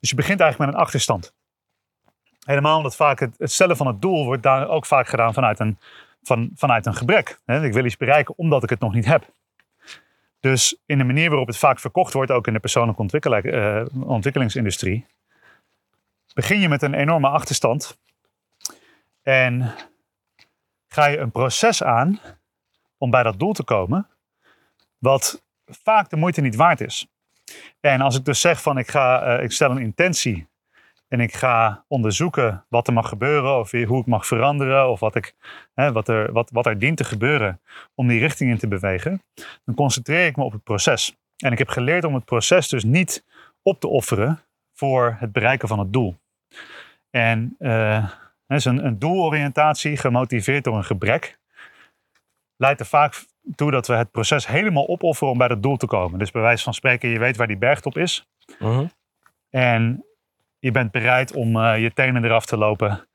Dus 0.00 0.10
je 0.10 0.16
begint 0.16 0.40
eigenlijk 0.40 0.70
met 0.70 0.80
een 0.80 0.86
achterstand. 0.86 1.34
Helemaal 2.44 2.76
omdat 2.76 2.96
vaak 2.96 3.20
het, 3.20 3.36
stellen 3.38 3.76
van 3.76 3.86
het 3.86 4.02
doel 4.02 4.24
wordt 4.24 4.42
daar 4.42 4.68
ook 4.68 4.86
vaak 4.86 5.08
gedaan 5.08 5.34
vanuit 5.34 5.60
een, 5.60 5.78
van, 6.22 6.50
vanuit 6.54 6.86
een 6.86 6.94
gebrek. 6.94 7.38
Ik 7.46 7.72
wil 7.72 7.84
iets 7.84 7.96
bereiken 7.96 8.38
omdat 8.38 8.62
ik 8.62 8.70
het 8.70 8.80
nog 8.80 8.94
niet 8.94 9.06
heb. 9.06 9.30
Dus 10.40 10.76
in 10.86 10.98
de 10.98 11.04
manier 11.04 11.28
waarop 11.28 11.46
het 11.46 11.56
vaak 11.56 11.80
verkocht 11.80 12.12
wordt, 12.12 12.30
ook 12.30 12.46
in 12.46 12.52
de 12.52 12.60
persoonlijke 12.60 13.50
eh, 13.50 13.84
ontwikkelingsindustrie, 14.08 15.06
begin 16.34 16.60
je 16.60 16.68
met 16.68 16.82
een 16.82 16.94
enorme 16.94 17.28
achterstand. 17.28 17.98
En 19.22 19.74
ga 20.92 21.06
je 21.06 21.18
een 21.18 21.30
proces 21.30 21.82
aan 21.82 22.20
om 22.98 23.10
bij 23.10 23.22
dat 23.22 23.38
doel 23.38 23.52
te 23.52 23.64
komen, 23.64 24.08
wat 24.98 25.44
vaak 25.64 26.10
de 26.10 26.16
moeite 26.16 26.40
niet 26.40 26.56
waard 26.56 26.80
is. 26.80 27.06
En 27.80 28.00
als 28.00 28.16
ik 28.16 28.24
dus 28.24 28.40
zeg 28.40 28.62
van 28.62 28.78
ik, 28.78 28.90
ga, 28.90 29.22
eh, 29.22 29.44
ik 29.44 29.52
stel 29.52 29.70
een 29.70 29.78
intentie 29.78 30.46
en 31.08 31.20
ik 31.20 31.34
ga 31.34 31.84
onderzoeken 31.88 32.64
wat 32.68 32.86
er 32.86 32.92
mag 32.92 33.08
gebeuren 33.08 33.58
of 33.58 33.70
hoe 33.70 34.00
ik 34.00 34.06
mag 34.06 34.26
veranderen 34.26 34.90
of 34.90 35.00
wat, 35.00 35.14
ik, 35.14 35.34
hè, 35.74 35.92
wat, 35.92 36.08
er, 36.08 36.32
wat, 36.32 36.50
wat 36.50 36.66
er 36.66 36.78
dient 36.78 36.96
te 36.96 37.04
gebeuren 37.04 37.60
om 37.94 38.08
die 38.08 38.20
richting 38.20 38.50
in 38.50 38.58
te 38.58 38.68
bewegen, 38.68 39.22
dan 39.64 39.74
concentreer 39.74 40.26
ik 40.26 40.36
me 40.36 40.44
op 40.44 40.52
het 40.52 40.62
proces. 40.62 41.16
En 41.36 41.52
ik 41.52 41.58
heb 41.58 41.68
geleerd 41.68 42.04
om 42.04 42.14
het 42.14 42.24
proces 42.24 42.68
dus 42.68 42.84
niet 42.84 43.24
op 43.62 43.80
te 43.80 43.88
offeren 43.88 44.40
voor 44.72 45.16
het 45.18 45.32
bereiken 45.32 45.68
van 45.68 45.78
het 45.78 45.92
doel. 45.92 46.16
En 47.10 47.56
uh, 47.58 48.10
dus 48.52 48.64
een, 48.64 48.86
een 48.86 48.98
doeloriëntatie 48.98 49.96
gemotiveerd 49.96 50.64
door 50.64 50.76
een 50.76 50.84
gebrek 50.84 51.38
leidt 52.56 52.80
er 52.80 52.86
vaak 52.86 53.24
toe 53.54 53.70
dat 53.70 53.86
we 53.86 53.94
het 53.94 54.10
proces 54.10 54.46
helemaal 54.46 54.88
opofferen 54.88 55.32
om 55.32 55.38
bij 55.38 55.48
dat 55.48 55.62
doel 55.62 55.76
te 55.76 55.86
komen. 55.86 56.18
Dus 56.18 56.30
bij 56.30 56.42
wijze 56.42 56.62
van 56.64 56.74
spreken, 56.74 57.08
je 57.08 57.18
weet 57.18 57.36
waar 57.36 57.46
die 57.46 57.56
bergtop 57.58 57.96
is. 57.96 58.26
Mhm. 58.58 58.86
En 59.50 60.04
je 60.58 60.70
bent 60.70 60.90
bereid 60.90 61.32
om 61.32 61.56
uh, 61.56 61.78
je 61.82 61.92
tenen 61.92 62.24
eraf 62.24 62.46
te 62.46 62.56
lopen. 62.56 63.06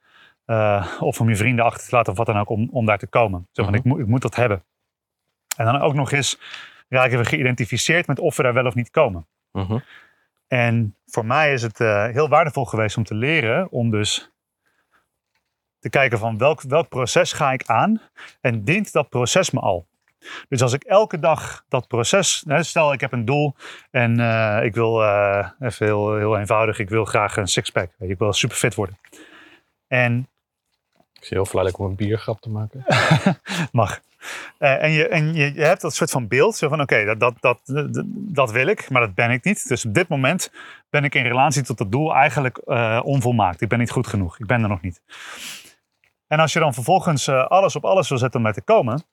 Uh, 0.45 0.93
of 0.99 1.19
om 1.21 1.29
je 1.29 1.35
vrienden 1.35 1.65
achter 1.65 1.89
te 1.89 1.95
laten 1.95 2.11
of 2.11 2.17
wat 2.17 2.27
dan 2.27 2.37
ook 2.37 2.49
om, 2.49 2.69
om 2.71 2.85
daar 2.85 2.97
te 2.97 3.07
komen. 3.07 3.47
Zo 3.51 3.63
van, 3.63 3.71
Mhm. 3.71 3.81
ik, 3.81 3.83
moet, 3.83 3.99
ik 3.99 4.07
moet 4.07 4.21
dat 4.21 4.35
hebben. 4.35 4.63
En 5.57 5.65
dan 5.65 5.81
ook 5.81 5.93
nog 5.93 6.11
eens 6.11 6.39
raken 6.89 7.17
we 7.17 7.25
geïdentificeerd 7.25 8.07
met 8.07 8.19
of 8.19 8.37
we 8.37 8.43
daar 8.43 8.53
wel 8.53 8.65
of 8.65 8.75
niet 8.75 8.89
komen. 8.89 9.27
Mhm. 9.51 9.77
En 10.47 10.95
voor 11.05 11.25
mij 11.25 11.53
is 11.53 11.61
het 11.61 11.79
eh, 11.79 12.05
heel 12.05 12.29
waardevol 12.29 12.65
geweest 12.65 12.97
om 12.97 13.03
te 13.03 13.15
leren 13.15 13.71
om 13.71 13.89
dus 13.91 14.31
te 15.89 15.97
kijken 15.97 16.19
van 16.19 16.37
welk, 16.37 16.61
welk 16.61 16.89
proces 16.89 17.33
ga 17.33 17.51
ik 17.51 17.63
aan 17.65 18.01
en 18.41 18.63
dient 18.63 18.91
dat 18.91 19.09
proces 19.09 19.51
me 19.51 19.59
al. 19.59 19.87
Dus 20.49 20.61
als 20.61 20.73
ik 20.73 20.83
elke 20.83 21.19
dag 21.19 21.63
dat 21.69 21.87
proces, 21.87 22.45
stel 22.59 22.93
ik 22.93 23.01
heb 23.01 23.11
een 23.11 23.25
doel 23.25 23.55
en 23.91 24.19
eh, 24.19 24.63
ik 24.63 24.73
wil, 24.73 25.03
eh, 25.03 25.49
even 25.59 25.85
heel, 25.85 26.15
heel 26.15 26.37
eenvoudig, 26.37 26.79
ik 26.79 26.89
wil 26.89 27.05
graag 27.05 27.37
een 27.37 27.47
sixpack. 27.47 27.91
Ik 27.99 28.17
wil 28.17 28.33
super 28.33 28.57
fit 28.57 28.75
worden. 28.75 28.97
En 29.87 30.27
Ik 31.13 31.25
zie 31.25 31.37
heel 31.37 31.45
verleidelijk 31.45 31.83
om 31.83 31.89
een 31.89 31.95
biergrap 31.95 32.41
te 32.41 32.49
maken. 32.49 32.85
mag. 33.71 33.99
Eh, 34.57 34.83
en 34.83 34.91
je, 34.91 35.07
en 35.07 35.33
je, 35.33 35.53
je 35.53 35.61
hebt 35.61 35.81
dat 35.81 35.95
soort 35.95 36.11
van 36.11 36.27
beeld, 36.27 36.55
zo 36.55 36.69
van 36.69 36.81
oké, 36.81 37.05
dat, 37.05 37.19
dat, 37.19 37.33
dat, 37.39 37.59
dat, 37.65 38.03
dat 38.09 38.51
wil 38.51 38.67
ik, 38.67 38.89
maar 38.89 39.01
dat 39.01 39.15
ben 39.15 39.31
ik 39.31 39.43
niet. 39.43 39.67
Dus 39.67 39.85
op 39.85 39.93
dit 39.93 40.07
moment 40.07 40.51
ben 40.89 41.03
ik 41.03 41.15
in 41.15 41.23
relatie 41.23 41.63
tot 41.63 41.77
dat 41.77 41.91
doel 41.91 42.15
eigenlijk 42.15 42.61
onvolmaakt. 43.05 43.61
Ik 43.61 43.69
ben 43.69 43.79
niet 43.79 43.91
goed 43.91 44.07
genoeg, 44.07 44.39
ik 44.39 44.45
ben 44.45 44.63
er 44.63 44.69
nog 44.69 44.81
niet. 44.81 45.01
En 46.27 46.39
als 46.39 46.53
je 46.53 46.59
dan 46.59 46.73
vervolgens 46.73 47.27
eh, 47.27 47.47
alles 47.47 47.75
op 47.75 47.85
alles 47.85 48.09
wil 48.09 48.17
zetten 48.17 48.39
om 48.39 48.45
daar 48.45 48.53
te 48.53 48.61
komen, 48.61 49.03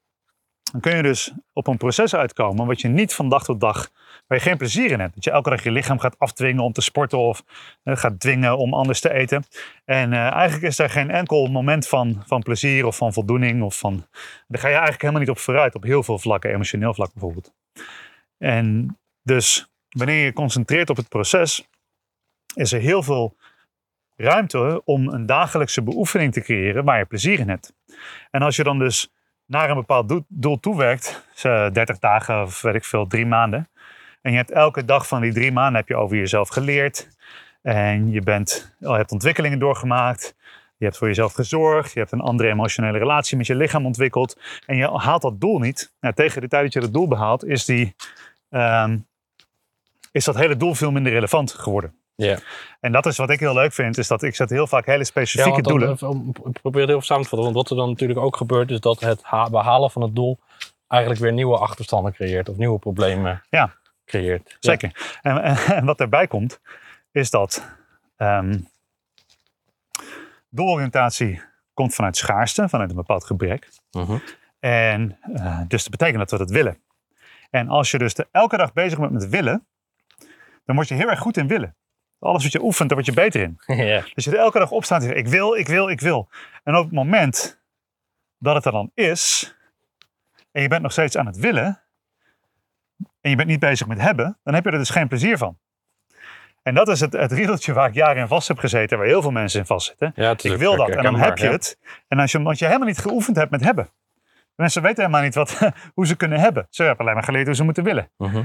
dan 0.74 0.80
kun 0.80 0.96
je 0.96 1.02
dus 1.02 1.32
op 1.52 1.66
een 1.66 1.76
proces 1.76 2.14
uitkomen 2.14 2.66
wat 2.66 2.80
je 2.80 2.88
niet 2.88 3.14
van 3.14 3.28
dag 3.28 3.44
tot 3.44 3.60
dag, 3.60 3.90
waar 4.26 4.38
je 4.38 4.44
geen 4.44 4.56
plezier 4.56 4.90
in 4.90 5.00
hebt. 5.00 5.14
Dat 5.14 5.24
je 5.24 5.30
elke 5.30 5.50
dag 5.50 5.62
je 5.62 5.70
lichaam 5.70 5.98
gaat 5.98 6.18
afdwingen 6.18 6.62
om 6.62 6.72
te 6.72 6.80
sporten 6.80 7.18
of 7.18 7.44
eh, 7.82 7.96
gaat 7.96 8.20
dwingen 8.20 8.58
om 8.58 8.74
anders 8.74 9.00
te 9.00 9.12
eten. 9.12 9.44
En 9.84 10.12
eh, 10.12 10.32
eigenlijk 10.32 10.62
is 10.62 10.76
daar 10.76 10.90
geen 10.90 11.10
enkel 11.10 11.46
moment 11.46 11.88
van, 11.88 12.22
van 12.26 12.42
plezier 12.42 12.86
of 12.86 12.96
van 12.96 13.12
voldoening 13.12 13.62
of 13.62 13.78
van 13.78 14.06
daar 14.48 14.60
ga 14.60 14.68
je 14.68 14.72
eigenlijk 14.72 15.02
helemaal 15.02 15.22
niet 15.22 15.30
op 15.30 15.38
vooruit, 15.38 15.74
op 15.74 15.82
heel 15.82 16.02
veel 16.02 16.18
vlakken, 16.18 16.50
emotioneel 16.50 16.94
vlak 16.94 17.12
bijvoorbeeld. 17.12 17.52
En 18.38 18.98
dus 19.22 19.66
wanneer 19.88 20.16
je 20.16 20.24
je 20.24 20.32
concentreert 20.32 20.90
op 20.90 20.96
het 20.96 21.08
proces, 21.08 21.68
is 22.54 22.72
er 22.72 22.80
heel 22.80 23.02
veel 23.02 23.36
ruimte 24.16 24.82
om 24.84 25.08
een 25.08 25.26
dagelijkse 25.26 25.82
beoefening 25.82 26.32
te 26.32 26.40
creëren 26.40 26.84
waar 26.84 26.98
je 26.98 27.04
plezier 27.04 27.38
in 27.38 27.48
hebt. 27.48 27.74
En 28.30 28.42
als 28.42 28.56
je 28.56 28.62
dan 28.62 28.78
dus 28.78 29.12
naar 29.46 29.70
een 29.70 29.76
bepaald 29.76 30.22
doel, 30.28 30.60
toewerkt, 30.60 31.28
eh, 31.42 31.70
30 31.70 31.98
dagen 31.98 32.42
of 32.42 32.62
weet 32.62 32.74
ik 32.74 32.84
veel, 32.84 33.06
drie 33.06 33.26
maanden, 33.26 33.68
en 34.22 34.30
je 34.30 34.36
hebt 34.36 34.50
elke 34.50 34.84
dag 34.84 35.08
van 35.08 35.20
die 35.20 35.32
drie 35.32 35.52
maanden 35.52 35.74
heb 35.74 35.88
je 35.88 35.96
over 35.96 36.16
jezelf 36.16 36.48
geleerd, 36.48 37.08
en 37.62 38.10
je, 38.10 38.20
bent, 38.20 38.76
je 38.78 38.92
hebt 38.92 39.12
ontwikkelingen 39.12 39.58
doorgemaakt, 39.58 40.34
je 40.76 40.84
hebt 40.84 40.96
voor 40.96 41.08
jezelf 41.08 41.32
gezorgd. 41.32 41.92
Je 41.92 41.98
hebt 41.98 42.12
een 42.12 42.20
andere 42.20 42.48
emotionele 42.48 42.98
relatie 42.98 43.36
met 43.36 43.46
je 43.46 43.54
lichaam 43.54 43.86
ontwikkeld. 43.86 44.40
En 44.66 44.76
je 44.76 44.98
haalt 44.98 45.22
dat 45.22 45.40
doel 45.40 45.58
niet. 45.58 45.92
Nou, 46.00 46.14
tegen 46.14 46.40
de 46.40 46.48
tijd 46.48 46.62
dat 46.62 46.72
je 46.72 46.80
dat 46.80 46.92
doel 46.92 47.08
behaalt, 47.08 47.44
is, 47.44 47.64
die, 47.64 47.94
ehm, 48.50 48.98
is 50.12 50.24
dat 50.24 50.36
hele 50.36 50.56
doel 50.56 50.74
veel 50.74 50.90
minder 50.90 51.12
relevant 51.12 51.52
geworden. 51.52 51.94
Ja. 52.16 52.38
En 52.80 52.92
dat 52.92 53.06
is 53.06 53.16
wat 53.16 53.30
ik 53.30 53.40
heel 53.40 53.54
leuk 53.54 53.72
vind, 53.72 53.98
is 53.98 54.08
dat 54.08 54.22
ik 54.22 54.34
zet 54.34 54.50
heel 54.50 54.66
vaak 54.66 54.86
hele 54.86 54.98
Ja, 54.98 55.04
specifieke 55.04 55.62
doelen. 55.62 55.90
ik 56.44 56.60
probeer 56.60 56.80
het 56.80 56.90
heel 56.90 57.00
samen 57.02 57.22
te 57.22 57.28
vatten. 57.28 57.52
Want 57.52 57.54
wat 57.54 57.70
er 57.70 57.76
dan 57.76 57.88
natuurlijk 57.88 58.20
ook 58.20 58.36
gebeurt, 58.36 58.70
is 58.70 58.80
dat 58.80 59.00
het 59.00 59.22
ha- 59.22 59.50
behalen 59.50 59.90
van 59.90 60.02
het 60.02 60.14
doel 60.14 60.38
eigenlijk 60.88 61.20
weer 61.22 61.32
nieuwe 61.32 61.58
achterstanden 61.58 62.12
creëert. 62.12 62.48
Of 62.48 62.56
nieuwe 62.56 62.78
problemen 62.78 63.42
Ja. 63.50 63.74
creëert. 64.04 64.48
Ja. 64.50 64.56
Zeker. 64.60 65.18
En, 65.22 65.42
en, 65.42 65.56
en 65.76 65.84
wat 65.84 65.98
daarbij 65.98 66.26
komt, 66.26 66.60
is 67.12 67.30
dat 67.30 67.76
ehm, 68.16 68.58
doeloriëntatie 70.48 71.42
komt 71.74 71.94
vanuit 71.94 72.16
schaarste, 72.16 72.68
vanuit 72.68 72.90
een 72.90 72.96
bepaald 72.96 73.24
gebrek. 73.24 73.68
Mhm. 73.90 74.16
En 74.60 75.18
eh, 75.34 75.60
dus 75.68 75.82
dat 75.82 75.90
betekent 75.90 76.18
dat 76.18 76.30
we 76.30 76.36
dat 76.38 76.50
willen. 76.50 76.78
En 77.50 77.68
als 77.68 77.90
je 77.90 77.98
dus 77.98 78.14
de, 78.14 78.26
elke 78.30 78.56
dag 78.56 78.72
bezig 78.72 78.98
bent 78.98 79.12
met 79.12 79.28
willen, 79.28 79.66
dan 80.64 80.74
word 80.76 80.88
je 80.88 80.94
heel 80.94 81.10
erg 81.10 81.18
goed 81.18 81.36
in 81.36 81.48
willen. 81.48 81.76
Alles 82.24 82.42
wat 82.42 82.52
je 82.52 82.62
oefent, 82.62 82.88
daar 82.88 82.98
word 82.98 83.14
je 83.14 83.22
beter 83.22 83.40
in. 83.40 83.60
ja. 83.86 84.04
Dus 84.14 84.24
je 84.24 84.30
er 84.30 84.36
elke 84.36 84.58
dag 84.58 84.70
opstaat 84.70 85.00
en 85.00 85.06
zegt, 85.06 85.18
ik 85.18 85.28
wil, 85.28 85.54
ik 85.54 85.66
wil, 85.66 85.88
ik 85.88 86.00
wil. 86.00 86.28
En 86.64 86.76
op 86.76 86.84
het 86.84 86.92
moment 86.92 87.60
dat 88.38 88.54
het 88.54 88.64
er 88.64 88.72
dan 88.72 88.90
is, 88.94 89.54
en 90.52 90.62
je 90.62 90.68
bent 90.68 90.82
nog 90.82 90.92
steeds 90.92 91.16
aan 91.16 91.26
het 91.26 91.36
willen, 91.36 91.82
en 93.20 93.30
je 93.30 93.36
bent 93.36 93.48
niet 93.48 93.60
bezig 93.60 93.86
met 93.86 94.00
hebben, 94.00 94.38
dan 94.42 94.54
heb 94.54 94.64
je 94.64 94.70
er 94.70 94.78
dus 94.78 94.90
geen 94.90 95.08
plezier 95.08 95.38
van. 95.38 95.58
En 96.62 96.74
dat 96.74 96.88
is 96.88 97.00
het, 97.00 97.12
het 97.12 97.32
riedeltje 97.32 97.72
waar 97.72 97.88
ik 97.88 97.94
jaren 97.94 98.22
in 98.22 98.28
vast 98.28 98.48
heb 98.48 98.58
gezeten, 98.58 98.98
waar 98.98 99.06
heel 99.06 99.22
veel 99.22 99.30
mensen 99.30 99.60
in 99.60 99.66
vastzitten. 99.66 100.12
Ja, 100.14 100.30
Ik 100.30 100.56
wil 100.56 100.76
dat. 100.76 100.88
En 100.88 101.02
dan 101.02 101.18
heb 101.18 101.38
je 101.38 101.48
het. 101.48 101.78
En 102.08 102.18
als 102.18 102.32
je, 102.32 102.42
want 102.42 102.58
je 102.58 102.66
helemaal 102.66 102.88
niet 102.88 102.98
geoefend 102.98 103.36
hebt 103.36 103.50
met 103.50 103.60
hebben. 103.60 103.88
Mensen 104.54 104.82
weten 104.82 104.98
helemaal 104.98 105.22
niet 105.22 105.34
wat, 105.34 105.58
hoe 105.94 106.06
ze 106.06 106.16
kunnen 106.16 106.40
hebben. 106.40 106.66
Ze 106.70 106.82
hebben 106.82 107.00
alleen 107.00 107.14
maar 107.14 107.24
geleerd 107.24 107.46
hoe 107.46 107.54
ze 107.54 107.64
moeten 107.64 107.84
willen. 107.84 108.10
Mhm. 108.16 108.42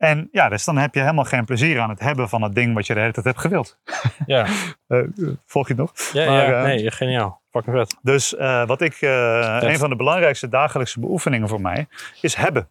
En 0.00 0.28
ja, 0.32 0.48
dus 0.48 0.64
dan 0.64 0.76
heb 0.76 0.94
je 0.94 1.00
helemaal 1.00 1.24
geen 1.24 1.44
plezier 1.44 1.80
aan 1.80 1.88
het 1.88 2.00
hebben 2.00 2.28
van 2.28 2.42
het 2.42 2.54
ding 2.54 2.74
wat 2.74 2.86
je 2.86 2.94
de 2.94 3.00
hele 3.00 3.12
tijd 3.12 3.26
hebt 3.26 3.38
gewild. 3.38 3.78
Ja, 4.26 4.46
Eh, 4.86 5.02
volg 5.46 5.68
je 5.68 5.74
het 5.74 5.82
nog? 5.82 5.92
ja, 6.12 6.30
Maar, 6.30 6.48
ja 6.48 6.58
eh, 6.58 6.62
nee, 6.62 6.90
geniaal. 6.90 7.40
Fucking 7.50 7.76
vet. 7.76 7.96
Dus 8.02 8.36
eh, 8.36 8.66
wat 8.66 8.80
ik, 8.80 9.00
een 9.00 9.78
van 9.78 9.90
de 9.90 9.96
belangrijkste 9.96 10.48
dagelijkse 10.48 11.00
beoefeningen 11.00 11.48
voor 11.48 11.60
mij 11.60 11.88
is 12.20 12.34
hebben. 12.34 12.68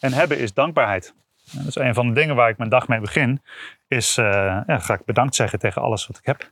En 0.00 0.12
hebben 0.12 0.38
is 0.38 0.54
dankbaarheid. 0.54 1.14
En 1.52 1.58
dat 1.58 1.66
is 1.66 1.74
een 1.74 1.94
van 1.94 2.08
de 2.08 2.14
dingen 2.14 2.36
waar 2.36 2.48
ik 2.48 2.58
mijn 2.58 2.70
dag 2.70 2.88
mee 2.88 3.00
begin. 3.00 3.42
Is, 3.88 4.14
ja, 4.14 4.78
ga 4.78 4.94
ik 4.94 5.04
bedankt 5.04 5.34
zeggen 5.34 5.58
tegen 5.58 5.82
alles 5.82 6.06
wat 6.06 6.18
ik 6.18 6.26
heb. 6.26 6.50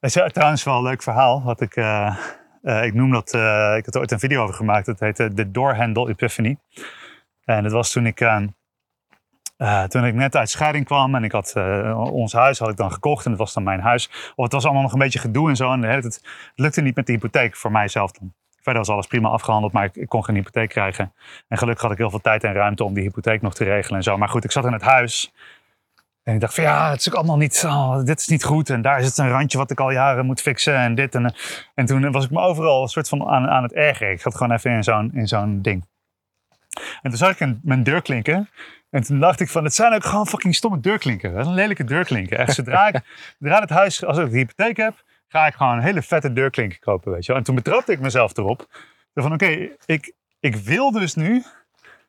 Dat 0.00 0.16
is 0.16 0.32
trouwens 0.32 0.64
wel 0.64 0.76
een 0.76 0.82
leuk 0.82 1.02
verhaal. 1.02 1.42
Wat 1.42 1.60
ik, 1.60 1.76
ik 2.62 2.94
noem 2.94 3.10
dat, 3.10 3.28
ik 3.76 3.84
had 3.84 3.94
er 3.94 4.00
ooit 4.00 4.10
een 4.10 4.18
video 4.18 4.42
over 4.42 4.54
gemaakt. 4.54 4.86
Het 4.86 5.00
heette 5.00 5.34
de 5.34 5.50
Door 5.50 5.74
Handle 5.74 6.08
Epiphany. 6.08 6.56
En 7.56 7.62
dat 7.62 7.72
was 7.72 7.92
toen 7.92 8.06
ik, 8.06 8.20
eh, 8.20 8.42
eh, 9.60 9.82
toen 9.82 10.04
ik 10.04 10.14
net 10.14 10.36
uit 10.36 10.50
scheiding 10.50 10.84
kwam 10.84 11.14
en 11.14 11.24
ik 11.24 11.32
had 11.32 11.52
eh, 11.56 12.12
ons 12.12 12.32
huis 12.32 12.58
had 12.58 12.68
ik 12.68 12.76
dan 12.76 12.92
gekocht 12.92 13.24
en 13.24 13.30
het 13.30 13.40
was 13.40 13.54
dan 13.54 13.62
mijn 13.62 13.80
huis. 13.80 14.32
Of 14.34 14.44
het 14.44 14.52
was 14.52 14.64
allemaal 14.64 14.82
nog 14.82 14.92
een 14.92 14.98
beetje 14.98 15.18
gedoe 15.18 15.48
en 15.48 15.56
zo. 15.56 15.72
En 15.72 15.80
tijd- 15.80 16.04
het 16.04 16.24
lukte 16.54 16.80
niet 16.80 16.94
met 16.96 17.06
de 17.06 17.12
hypotheek 17.12 17.56
voor 17.56 17.72
mijzelf 17.72 18.12
dan. 18.12 18.32
Verder 18.60 18.82
was 18.82 18.90
alles 18.90 19.06
prima 19.06 19.28
afgehandeld, 19.28 19.72
maar 19.72 19.90
ik, 19.92 20.08
kon 20.08 20.24
geen 20.24 20.34
hypotheek 20.34 20.68
krijgen. 20.68 21.12
En 21.48 21.58
gelukkig 21.58 21.82
had 21.82 21.92
ik 21.92 21.98
heel 21.98 22.10
veel 22.10 22.20
tijd 22.20 22.44
en 22.44 22.52
ruimte 22.52 22.84
om 22.84 22.94
die 22.94 23.02
hypotheek 23.02 23.42
nog 23.42 23.54
te 23.54 23.64
regelen 23.64 23.96
en 23.96 24.02
zo. 24.02 24.16
Maar 24.16 24.28
goed, 24.28 24.44
ik 24.44 24.52
zat 24.52 24.64
in 24.64 24.72
het 24.72 24.82
huis. 24.82 25.32
En 26.22 26.34
ik 26.34 26.40
dacht 26.40 26.54
van 26.54 26.64
ja, 26.64 26.90
het 26.90 27.00
is 27.00 27.08
ook 27.08 27.14
allemaal 27.14 27.36
niet, 27.36 27.62
oh, 27.66 28.04
dit 28.04 28.20
is 28.20 28.28
niet 28.28 28.44
goed. 28.44 28.70
En 28.70 28.82
daar 28.82 29.00
het 29.00 29.18
een 29.18 29.30
randje 29.30 29.58
wat 29.58 29.70
ik 29.70 29.80
al 29.80 29.90
jaren 29.90 30.26
moet 30.26 30.40
fixen 30.40 30.76
en 30.76 30.94
dit. 30.94 31.14
En, 31.14 31.26
eh, 31.26 31.32
en 31.74 31.86
toen 31.86 32.12
was 32.12 32.24
ik 32.24 32.30
me 32.30 32.40
overal 32.40 32.82
een 32.82 32.88
soort 32.88 33.08
van 33.08 33.28
aan, 33.28 33.48
aan 33.48 33.62
het 33.62 33.72
ergeren. 33.72 34.12
Ik 34.12 34.20
zat 34.20 34.36
gewoon 34.36 34.52
even 34.52 34.70
in 34.70 34.84
zo'n, 34.84 35.10
in 35.14 35.28
zo'n 35.28 35.62
ding. 35.62 35.88
En 37.02 37.10
toen 37.10 37.18
zag 37.18 37.40
ik 37.40 37.56
mijn 37.62 37.82
deur 37.82 38.02
klinken. 38.02 38.48
En 38.90 39.02
toen 39.02 39.20
dacht 39.20 39.40
ik 39.40 39.48
van, 39.48 39.64
het 39.64 39.74
zijn 39.74 39.92
ook 39.92 40.04
gewoon 40.04 40.26
fucking 40.26 40.54
stomme 40.54 40.80
deurklinken. 40.80 41.32
Dat 41.32 41.40
is 41.40 41.46
een 41.46 41.54
lelijke 41.54 41.84
deurklinken. 41.84 42.38
Echt, 42.38 42.54
zodra 42.54 42.88
ik, 42.88 43.00
zodra 43.38 43.60
het 43.60 43.70
huis, 43.70 44.04
als 44.04 44.18
ik 44.18 44.30
de 44.30 44.36
hypotheek 44.36 44.76
heb, 44.76 45.02
ga 45.28 45.46
ik 45.46 45.54
gewoon 45.54 45.76
een 45.76 45.82
hele 45.82 46.02
vette 46.02 46.32
deurklinken 46.32 46.78
kopen, 46.78 47.12
weet 47.12 47.22
je 47.24 47.28
wel. 47.28 47.36
En 47.36 47.46
toen 47.46 47.54
betrapte 47.54 47.92
ik 47.92 48.00
mezelf 48.00 48.36
erop. 48.36 48.66
Van 49.14 49.32
oké, 49.32 49.68
ik, 49.86 50.12
ik 50.40 50.56
wil 50.56 50.90
dus 50.90 51.14
nu 51.14 51.44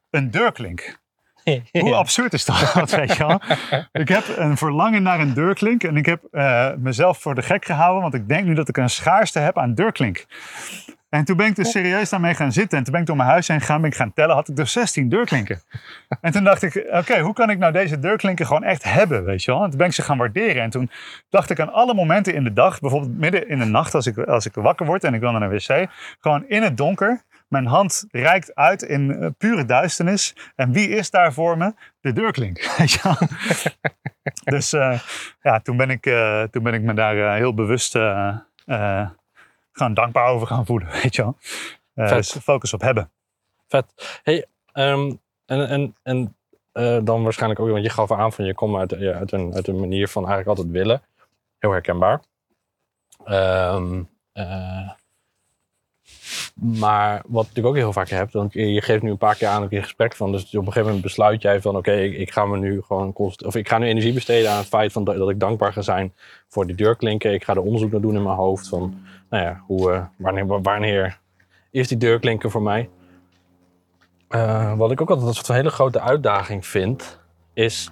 een 0.09 0.31
deurklink. 0.31 0.99
Hoe 1.71 1.95
absurd 1.95 2.33
is 2.33 2.45
dat, 2.45 2.91
weet 2.91 3.15
je 3.15 3.25
wel? 3.27 3.41
Ik 3.91 4.07
heb 4.07 4.23
een 4.37 4.57
verlangen 4.57 5.03
naar 5.03 5.19
een 5.19 5.33
deurklink 5.33 5.83
en 5.83 5.97
ik 5.97 6.05
heb 6.05 6.23
eh, 6.31 6.73
mezelf 6.77 7.21
voor 7.21 7.35
de 7.35 7.41
gek 7.41 7.65
gehouden, 7.65 8.01
want 8.01 8.13
ik 8.13 8.27
denk 8.27 8.45
nu 8.45 8.53
dat 8.53 8.69
ik 8.69 8.77
een 8.77 8.89
schaarste 8.89 9.39
heb 9.39 9.57
aan 9.57 9.73
deurklink. 9.73 10.25
En 11.11 11.25
toen 11.25 11.37
ben 11.37 11.45
ik 11.45 11.55
dus 11.55 11.71
serieus 11.71 12.09
daarmee 12.09 12.33
gaan 12.33 12.51
zitten. 12.51 12.77
En 12.77 12.83
toen 12.83 12.93
ben 12.93 13.01
ik 13.01 13.07
door 13.07 13.15
mijn 13.15 13.29
huis 13.29 13.47
heen 13.47 13.59
gegaan, 13.59 13.81
ben 13.81 13.89
ik 13.89 13.95
gaan 13.95 14.13
tellen. 14.13 14.35
Had 14.35 14.47
ik 14.47 14.55
dus 14.55 14.71
16 14.71 15.09
deurklinken. 15.09 15.61
en 16.21 16.31
toen 16.31 16.43
dacht 16.43 16.61
ik, 16.61 16.87
oké, 16.91 17.19
hoe 17.19 17.33
kan 17.33 17.49
ik 17.49 17.57
nou 17.57 17.71
deze 17.71 17.99
deurklinken 17.99 18.45
gewoon 18.45 18.63
echt 18.63 18.83
hebben, 18.83 19.23
weet 19.23 19.43
je 19.43 19.51
wel? 19.51 19.63
En 19.63 19.69
toen 19.69 19.77
ben 19.77 19.87
ik 19.87 19.93
ze 19.93 20.01
gaan 20.01 20.17
waarderen. 20.17 20.61
En 20.61 20.69
toen 20.69 20.91
dacht 21.29 21.49
ik 21.49 21.59
aan 21.59 21.73
alle 21.73 21.93
momenten 21.93 22.33
in 22.33 22.43
de 22.43 22.53
dag. 22.53 22.79
Bijvoorbeeld 22.79 23.17
midden 23.17 23.49
in 23.49 23.59
de 23.59 23.65
nacht, 23.65 23.95
als 23.95 24.05
ik, 24.05 24.17
als 24.17 24.45
ik 24.45 24.53
wakker 24.53 24.85
word 24.85 25.03
en 25.03 25.13
ik 25.13 25.19
wil 25.19 25.31
naar 25.31 25.41
een 25.41 25.49
wc. 25.49 25.89
Gewoon 26.19 26.47
in 26.47 26.61
het 26.61 26.77
donker. 26.77 27.21
Mijn 27.47 27.65
hand 27.65 28.05
reikt 28.11 28.55
uit 28.55 28.81
in 28.81 29.11
eh, 29.11 29.29
pure 29.37 29.65
duisternis. 29.65 30.35
En 30.55 30.71
wie 30.71 30.89
is 30.89 31.09
daar 31.09 31.33
voor 31.33 31.57
me? 31.57 31.73
De 32.01 32.13
deurklink. 32.13 32.65
Weet 32.77 32.91
je 32.91 32.99
wel? 33.03 33.17
dus 34.57 34.73
uh, 34.73 34.99
ja, 35.41 35.59
toen 35.59 35.77
ben, 35.77 35.89
ik, 35.89 36.05
uh, 36.05 36.43
toen 36.43 36.63
ben 36.63 36.73
ik 36.73 36.81
me 36.81 36.93
daar 36.93 37.15
uh, 37.15 37.33
heel 37.33 37.53
bewust 37.53 37.95
gewoon 39.81 39.95
dankbaar 39.95 40.27
over 40.27 40.47
gaan 40.47 40.65
voelen, 40.65 40.87
weet 41.01 41.15
je 41.15 41.21
wel. 41.21 41.37
dus 42.09 42.31
focus 42.31 42.73
op 42.73 42.81
hebben. 42.81 43.11
Vet. 43.67 44.19
Hey, 44.23 44.45
um, 44.73 45.19
en, 45.45 45.67
en, 45.67 45.95
en 46.03 46.35
dan 47.05 47.23
waarschijnlijk 47.23 47.61
ook, 47.61 47.69
want 47.69 47.83
je 47.83 47.89
gaf 47.89 48.11
aan 48.11 48.33
van 48.33 48.45
je 48.45 48.53
komt 48.53 48.77
uit, 48.77 48.95
ja, 48.99 49.11
uit, 49.11 49.31
een, 49.31 49.53
uit 49.53 49.67
een 49.67 49.79
manier 49.79 50.07
van 50.07 50.27
eigenlijk 50.27 50.57
altijd 50.57 50.75
willen. 50.75 51.01
Heel 51.59 51.71
herkenbaar. 51.71 52.21
Um, 53.25 54.09
maar 56.61 57.21
wat 57.27 57.47
ik 57.53 57.65
ook 57.65 57.75
heel 57.75 57.93
vaak 57.93 58.09
heb, 58.09 58.31
want 58.31 58.53
je 58.53 58.81
geeft 58.81 59.01
nu 59.01 59.09
een 59.09 59.17
paar 59.17 59.35
keer 59.35 59.47
aan 59.47 59.63
ook 59.63 59.71
in 59.71 59.83
gesprek 59.83 60.15
van, 60.15 60.31
dus 60.31 60.45
op 60.45 60.53
een 60.53 60.59
gegeven 60.59 60.83
moment 60.83 61.01
besluit 61.01 61.41
jij 61.41 61.61
van 61.61 61.75
oké, 61.75 61.91
ik, 61.91 62.17
ik, 62.17 62.31
ga 62.31 62.45
me 62.45 62.57
nu 62.57 62.81
gewoon 62.81 63.13
kost, 63.13 63.45
of 63.45 63.55
ik 63.55 63.67
ga 63.67 63.77
nu 63.77 63.87
energie 63.87 64.13
besteden 64.13 64.51
aan 64.51 64.57
het 64.57 64.67
feit 64.67 64.91
van 64.91 65.03
dat, 65.03 65.17
dat, 65.17 65.29
ik 65.29 65.39
dankbaar 65.39 65.73
ga 65.73 65.81
zijn 65.81 66.13
voor 66.47 66.67
die 66.67 66.75
deurklinken. 66.75 67.33
Ik 67.33 67.43
ga 67.43 67.53
er 67.53 67.61
onderzoek 67.61 67.91
naar 67.91 68.01
doen 68.01 68.15
in 68.15 68.23
mijn 68.23 68.35
hoofd 68.35 68.67
van, 68.67 69.01
nou 69.31 69.43
ja, 69.43 69.63
hoe, 69.65 69.91
uh, 69.91 70.05
wanneer, 70.15 70.61
wanneer 70.61 71.19
is 71.69 71.87
die 71.87 71.97
deurklinken 71.97 72.51
voor 72.51 72.61
mij? 72.61 72.89
Uh, 74.29 74.77
wat 74.77 74.91
ik 74.91 75.01
ook 75.01 75.09
altijd 75.09 75.49
een 75.49 75.55
hele 75.55 75.69
grote 75.69 76.01
uitdaging 76.01 76.65
vind, 76.65 77.19
is 77.53 77.91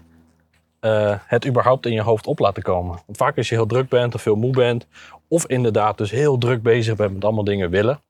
uh, 0.82 1.16
het 1.26 1.48
überhaupt 1.48 1.86
in 1.86 1.94
je 1.94 2.02
hoofd 2.02 2.28
op 2.28 2.40
laten 2.40 2.64
komen. 2.64 3.00
Want 3.06 3.18
vaak 3.18 3.38
als 3.38 3.50
je 3.50 3.56
heel 3.56 3.66
druk 3.66 3.90
bent 3.90 4.16
of 4.16 4.22
veel 4.22 4.36
moe 4.36 4.52
bent, 4.52 4.88
of 5.28 5.46
inderdaad 5.46 5.98
dus 5.98 6.12
heel 6.12 6.38
druk 6.38 6.62
bezig 6.62 6.96
bent 6.96 7.14
met 7.14 7.24
allemaal 7.24 7.44
dingen 7.44 7.70
willen, 7.70 8.02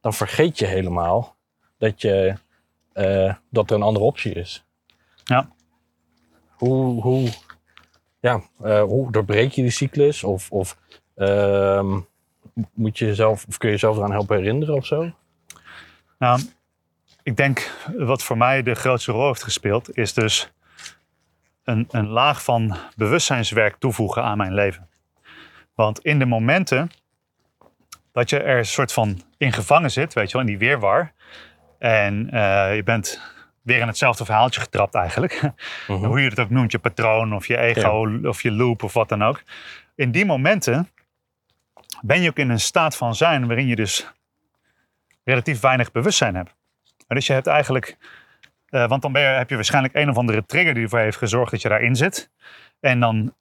dan 0.00 0.14
vergeet 0.14 0.58
je 0.58 0.66
helemaal 0.66 1.36
dat, 1.78 2.00
je, 2.00 2.34
uh, 2.94 3.34
dat 3.50 3.70
er 3.70 3.76
een 3.76 3.82
andere 3.82 4.04
optie 4.04 4.32
is. 4.32 4.64
Ja. 5.24 5.48
Hoe, 6.50 7.02
hoe, 7.02 7.28
ja, 8.20 8.42
hoe 8.82 9.12
doorbreek 9.12 9.52
je 9.52 9.62
die 9.62 9.70
cyclus? 9.70 10.24
Of, 10.24 10.50
of, 10.50 10.78
uh, 11.16 11.96
moet 12.74 12.98
je 12.98 13.06
jezelf, 13.06 13.44
of 13.48 13.58
kun 13.58 13.68
je 13.68 13.74
jezelf 13.74 13.96
eraan 13.96 14.10
helpen 14.10 14.36
herinneren 14.36 14.74
of 14.74 14.86
zo? 14.86 15.10
Nou, 16.18 16.40
ik 17.22 17.36
denk 17.36 17.70
wat 17.96 18.22
voor 18.22 18.36
mij 18.36 18.62
de 18.62 18.74
grootste 18.74 19.12
rol 19.12 19.26
heeft 19.26 19.42
gespeeld, 19.42 19.96
is 19.96 20.12
dus 20.12 20.50
een, 21.64 21.86
een 21.90 22.08
laag 22.08 22.44
van 22.44 22.76
bewustzijnswerk 22.96 23.76
toevoegen 23.78 24.22
aan 24.22 24.36
mijn 24.36 24.54
leven. 24.54 24.88
Want 25.74 26.00
in 26.00 26.18
de 26.18 26.26
momenten 26.26 26.90
dat 28.12 28.30
je 28.30 28.38
er 28.38 28.58
een 28.58 28.66
soort 28.66 28.92
van 28.92 29.20
in 29.36 29.52
gevangen 29.52 29.90
zit, 29.90 30.12
weet 30.12 30.30
je 30.30 30.32
wel, 30.32 30.46
in 30.46 30.58
die 30.58 30.68
weerwar. 30.68 31.12
En 31.78 32.28
uh, 32.34 32.74
je 32.74 32.82
bent 32.84 33.20
weer 33.62 33.80
in 33.80 33.86
hetzelfde 33.86 34.24
verhaaltje 34.24 34.60
getrapt 34.60 34.94
eigenlijk. 34.94 35.40
Mm-hmm. 35.86 36.06
Hoe 36.08 36.20
je 36.20 36.28
het 36.28 36.40
ook 36.40 36.50
noemt, 36.50 36.72
je 36.72 36.78
patroon 36.78 37.34
of 37.34 37.46
je 37.46 37.58
ego 37.58 38.08
ja. 38.08 38.28
of 38.28 38.42
je 38.42 38.52
loop 38.52 38.82
of 38.82 38.92
wat 38.92 39.08
dan 39.08 39.24
ook. 39.24 39.42
In 39.94 40.10
die 40.10 40.24
momenten 40.24 40.88
ben 42.00 42.22
je 42.22 42.28
ook 42.28 42.38
in 42.38 42.50
een 42.50 42.60
staat 42.60 42.96
van 42.96 43.14
zijn 43.14 43.46
waarin 43.46 43.66
je 43.66 43.76
dus 43.76 44.12
relatief 45.24 45.60
weinig 45.60 45.92
bewustzijn 45.92 46.34
hebt. 46.34 46.54
Dus 47.06 47.26
je 47.26 47.32
hebt 47.32 47.46
eigenlijk, 47.46 47.96
uh, 48.70 48.88
want 48.88 49.02
dan 49.02 49.12
ben 49.12 49.22
je, 49.22 49.28
heb 49.28 49.48
je 49.48 49.54
waarschijnlijk 49.54 49.94
een 49.94 50.10
of 50.10 50.16
andere 50.16 50.46
trigger 50.46 50.74
die 50.74 50.82
ervoor 50.82 50.98
heeft 50.98 51.16
gezorgd 51.16 51.50
dat 51.50 51.62
je 51.62 51.68
daarin 51.68 51.96
zit. 51.96 52.30
En 52.80 53.00
dan 53.00 53.34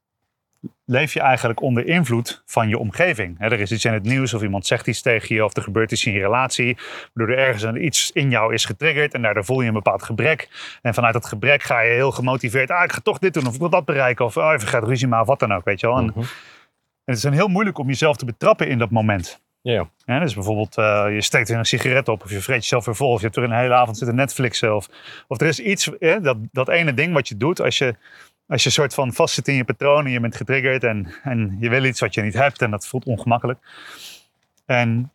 leef 0.86 1.14
je 1.14 1.20
eigenlijk 1.20 1.62
onder 1.62 1.88
invloed 1.88 2.44
van 2.46 2.70
je 2.70 2.78
omgeving. 2.78 3.36
er 3.40 3.60
is 3.60 3.72
iets 3.72 3.86
in 3.86 3.94
het 3.94 4.04
nieuws 4.04 4.34
of 4.34 4.42
iemand 4.42 4.66
zegt 4.66 4.88
iets 4.88 5.02
tegen 5.02 5.36
je 5.36 5.46
of 5.46 5.56
er 5.56 5.64
gebeurt 5.64 5.92
iets 5.92 6.06
in 6.06 6.14
je 6.14 6.20
relatie, 6.20 6.78
waardoor 7.14 7.36
er 7.36 7.44
ergens 7.44 7.78
iets 7.78 8.12
in 8.12 8.30
jou 8.30 8.54
is 8.54 8.66
getriggerd 8.66 9.14
en 9.14 9.22
daardoor 9.22 9.46
voel 9.46 9.62
je 9.62 9.68
een 9.68 9.74
bepaald 9.74 10.04
gebrek. 10.04 10.50
En 10.82 10.94
vanuit 10.94 11.14
dat 11.14 11.26
gebrek 11.26 11.64
ga 11.64 11.80
je 11.80 11.94
heel 11.94 12.12
gemotiveerd, 12.12 12.72
ah, 12.72 12.84
ik 12.84 12.92
ga 12.92 13.00
toch 13.00 13.20
dit 13.20 13.34
doen 13.34 13.48
of 13.48 13.54
ik 13.54 13.60
wil 13.60 13.70
dat 13.70 13.86
bereiken 13.86 14.26
of 14.26 14.38
oh, 14.38 14.54
even 14.54 14.68
gaat 14.68 14.84
ruzie 14.84 15.08
maar 15.08 15.22
of 15.22 15.28
wat 15.28 15.40
dan 15.40 15.54
ook, 15.54 15.66
weet 15.66 15.80
je 15.80 15.88
wel. 15.88 15.98
En, 15.98 16.06
Mhm. 16.06 16.26
En 17.06 17.14
het 17.14 17.16
is 17.16 17.22
dan 17.22 17.34
heel 17.34 17.48
moeilijk 17.48 17.78
om 17.78 17.88
jezelf 17.88 18.18
te 18.18 18.26
betrappen 18.26 18.68
in 18.68 18.78
dat 18.78 18.92
moment. 18.92 19.44
Ja. 19.62 19.90
Ja, 20.06 20.20
dus 20.20 20.34
bijvoorbeeld, 20.34 20.78
uh, 20.78 21.06
je 21.10 21.22
steekt 21.22 21.48
weer 21.48 21.58
een 21.58 21.66
sigaret 21.66 22.08
op, 22.08 22.24
of 22.24 22.32
je 22.32 22.42
vreet 22.42 22.62
jezelf 22.62 22.86
weer 22.86 22.96
vol, 22.96 23.12
of 23.12 23.20
je 23.20 23.26
hebt 23.26 23.38
er 23.38 23.44
een 23.44 23.52
hele 23.52 23.74
avond 23.74 23.98
zitten 23.98 24.16
Netflixen. 24.16 24.76
Of, 24.76 24.88
of 25.28 25.42
er 25.42 25.48
is 25.48 25.60
iets, 25.60 25.98
eh, 25.98 26.22
dat, 26.22 26.38
dat 26.52 26.70
ene 26.70 26.94
ding 26.94 27.14
wat 27.14 27.28
je 27.28 27.38
doet 27.38 27.62
als 27.62 27.78
je, 27.78 27.96
als 28.48 28.64
je 28.64 28.70
soort 28.70 28.94
van 28.94 29.14
vastzit 29.14 29.48
in 29.48 29.56
je 29.56 29.64
patroon 29.64 30.06
en 30.06 30.12
je 30.12 30.20
bent 30.20 30.36
getriggerd 30.36 30.84
en, 30.84 31.08
en 31.24 31.58
je 31.60 31.70
wil 31.70 31.84
iets 31.84 32.00
wat 32.00 32.14
je 32.14 32.22
niet 32.22 32.34
hebt 32.34 32.62
en 32.62 32.72
dat 32.72 32.88
voelt 32.88 33.06
ongemakkelijk. 33.06 33.60
En 34.66 35.12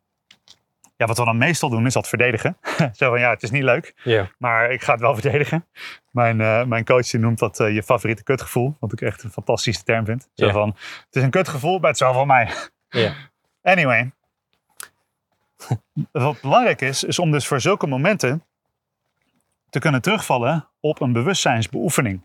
ja, 1.00 1.06
wat 1.06 1.18
we 1.18 1.24
dan 1.24 1.38
meestal 1.38 1.70
doen 1.70 1.86
is 1.86 1.92
dat 1.92 2.08
verdedigen. 2.08 2.56
Zo 2.92 3.10
van 3.10 3.20
ja, 3.20 3.30
het 3.30 3.42
is 3.42 3.50
niet 3.50 3.62
leuk, 3.62 3.94
maar 4.38 4.70
ik 4.70 4.82
ga 4.82 4.92
het 4.92 5.00
wel 5.00 5.14
verdedigen. 5.14 5.66
Mijn, 6.10 6.40
uh, 6.40 6.64
mijn 6.64 6.84
coach 6.84 7.06
die 7.06 7.20
noemt 7.20 7.38
dat 7.38 7.60
uh, 7.60 7.74
je 7.74 7.82
favoriete 7.82 8.22
kutgevoel, 8.22 8.76
wat 8.80 8.92
ik 8.92 9.00
echt 9.00 9.22
een 9.22 9.30
fantastische 9.30 9.82
term 9.82 10.04
vind. 10.04 10.28
Zo 10.34 10.50
van, 10.50 10.68
het 11.06 11.16
is 11.16 11.22
een 11.22 11.30
kutgevoel, 11.30 11.78
maar 11.78 11.90
het 11.90 12.00
is 12.00 12.06
wel 12.06 12.12
van 12.12 12.26
mij. 12.26 12.50
Anyway. 13.62 14.12
Wat 16.12 16.40
belangrijk 16.40 16.80
is, 16.80 17.04
is 17.04 17.18
om 17.18 17.30
dus 17.30 17.46
voor 17.46 17.60
zulke 17.60 17.86
momenten 17.86 18.44
te 19.70 19.78
kunnen 19.78 20.02
terugvallen 20.02 20.68
op 20.80 21.00
een 21.00 21.12
bewustzijnsbeoefening. 21.12 22.20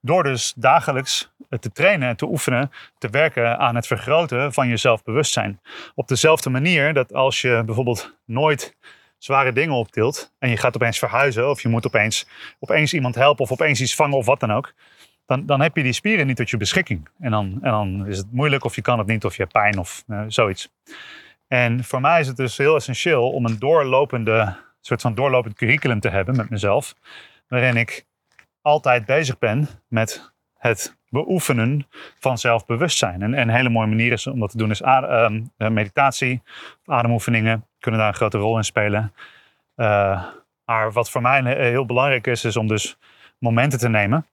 Door 0.00 0.22
dus 0.22 0.52
dagelijks 0.56 1.32
te 1.48 1.72
trainen 1.72 2.08
en 2.08 2.16
te 2.16 2.26
oefenen, 2.26 2.70
te 2.98 3.08
werken 3.08 3.58
aan 3.58 3.74
het 3.74 3.86
vergroten 3.86 4.52
van 4.52 4.68
je 4.68 4.76
zelfbewustzijn. 4.76 5.60
Op 5.94 6.08
dezelfde 6.08 6.50
manier 6.50 6.92
dat 6.92 7.14
als 7.14 7.40
je 7.40 7.62
bijvoorbeeld 7.66 8.16
nooit 8.24 8.76
zware 9.18 9.52
dingen 9.52 9.74
optilt 9.74 10.32
en 10.38 10.48
je 10.50 10.56
gaat 10.56 10.74
opeens 10.74 10.98
verhuizen 10.98 11.50
of 11.50 11.62
je 11.62 11.68
moet 11.68 11.86
opeens, 11.86 12.28
opeens 12.58 12.94
iemand 12.94 13.14
helpen 13.14 13.44
of 13.44 13.52
opeens 13.52 13.80
iets 13.80 13.94
vangen 13.94 14.16
of 14.16 14.26
wat 14.26 14.40
dan 14.40 14.52
ook. 14.52 14.72
Dan, 15.26 15.46
dan 15.46 15.60
heb 15.60 15.76
je 15.76 15.82
die 15.82 15.92
spieren 15.92 16.26
niet 16.26 16.36
tot 16.36 16.50
je 16.50 16.56
beschikking. 16.56 17.08
En 17.18 17.30
dan, 17.30 17.58
en 17.62 17.70
dan 17.70 18.06
is 18.06 18.18
het 18.18 18.32
moeilijk 18.32 18.64
of 18.64 18.74
je 18.74 18.82
kan 18.82 18.98
het 18.98 19.06
niet 19.06 19.24
of 19.24 19.36
je 19.36 19.42
hebt 19.42 19.52
pijn 19.52 19.78
of 19.78 20.04
uh, 20.06 20.22
zoiets. 20.26 20.68
En 21.48 21.84
voor 21.84 22.00
mij 22.00 22.20
is 22.20 22.26
het 22.26 22.36
dus 22.36 22.56
heel 22.56 22.74
essentieel 22.74 23.30
om 23.30 23.44
een 23.44 23.58
doorlopende, 23.58 24.56
soort 24.80 25.00
van 25.00 25.14
doorlopend 25.14 25.54
curriculum 25.54 26.00
te 26.00 26.08
hebben 26.08 26.36
met 26.36 26.50
mezelf. 26.50 26.94
Waarin 27.48 27.76
ik 27.76 28.06
altijd 28.62 29.04
bezig 29.04 29.38
ben 29.38 29.68
met 29.88 30.32
het 30.56 30.96
beoefenen 31.24 31.86
van 32.18 32.38
zelfbewustzijn. 32.38 33.22
En, 33.22 33.34
en 33.34 33.48
een 33.48 33.54
hele 33.54 33.68
mooie 33.68 33.86
manier 33.86 34.12
is 34.12 34.26
om 34.26 34.40
dat 34.40 34.50
te 34.50 34.56
doen 34.56 34.70
is 34.70 34.82
adem, 34.82 35.52
uh, 35.58 35.68
meditatie, 35.68 36.42
ademoefeningen 36.84 37.66
kunnen 37.78 38.00
daar 38.00 38.08
een 38.08 38.14
grote 38.14 38.38
rol 38.38 38.56
in 38.56 38.64
spelen. 38.64 39.12
Uh, 39.76 40.24
maar 40.64 40.92
wat 40.92 41.10
voor 41.10 41.22
mij 41.22 41.68
heel 41.70 41.86
belangrijk 41.86 42.26
is, 42.26 42.44
is 42.44 42.56
om 42.56 42.66
dus 42.66 42.98
momenten 43.38 43.78
te 43.78 43.88
nemen 43.88 44.26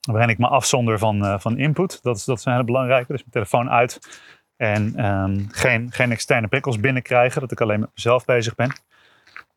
waarin 0.00 0.28
ik 0.28 0.38
me 0.38 0.46
afzonder 0.46 0.98
van, 0.98 1.40
van 1.40 1.58
input. 1.58 2.02
Dat 2.02 2.16
is, 2.16 2.24
dat 2.24 2.38
is 2.38 2.44
een 2.44 2.52
hele 2.52 2.64
belangrijke. 2.64 3.12
Dus 3.12 3.20
mijn 3.20 3.30
telefoon 3.30 3.70
uit 3.70 4.20
en 4.56 5.06
um, 5.06 5.46
geen, 5.50 5.92
geen 5.92 6.12
externe 6.12 6.48
prikkels 6.48 6.80
binnenkrijgen. 6.80 7.40
Dat 7.40 7.52
ik 7.52 7.60
alleen 7.60 7.80
met 7.80 7.90
mezelf 7.94 8.24
bezig 8.24 8.54
ben. 8.54 8.72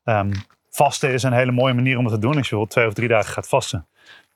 Um, 0.03 0.31
vasten 0.69 1.11
is 1.11 1.23
een 1.23 1.33
hele 1.33 1.51
mooie 1.51 1.73
manier 1.73 1.97
om 1.97 2.05
het 2.05 2.13
te 2.13 2.19
doen. 2.19 2.37
Als 2.37 2.49
je 2.49 2.55
bijvoorbeeld 2.55 2.71
twee 2.71 2.87
of 2.87 2.93
drie 2.93 3.07
dagen 3.07 3.33
gaat 3.33 3.47
vasten, 3.47 3.87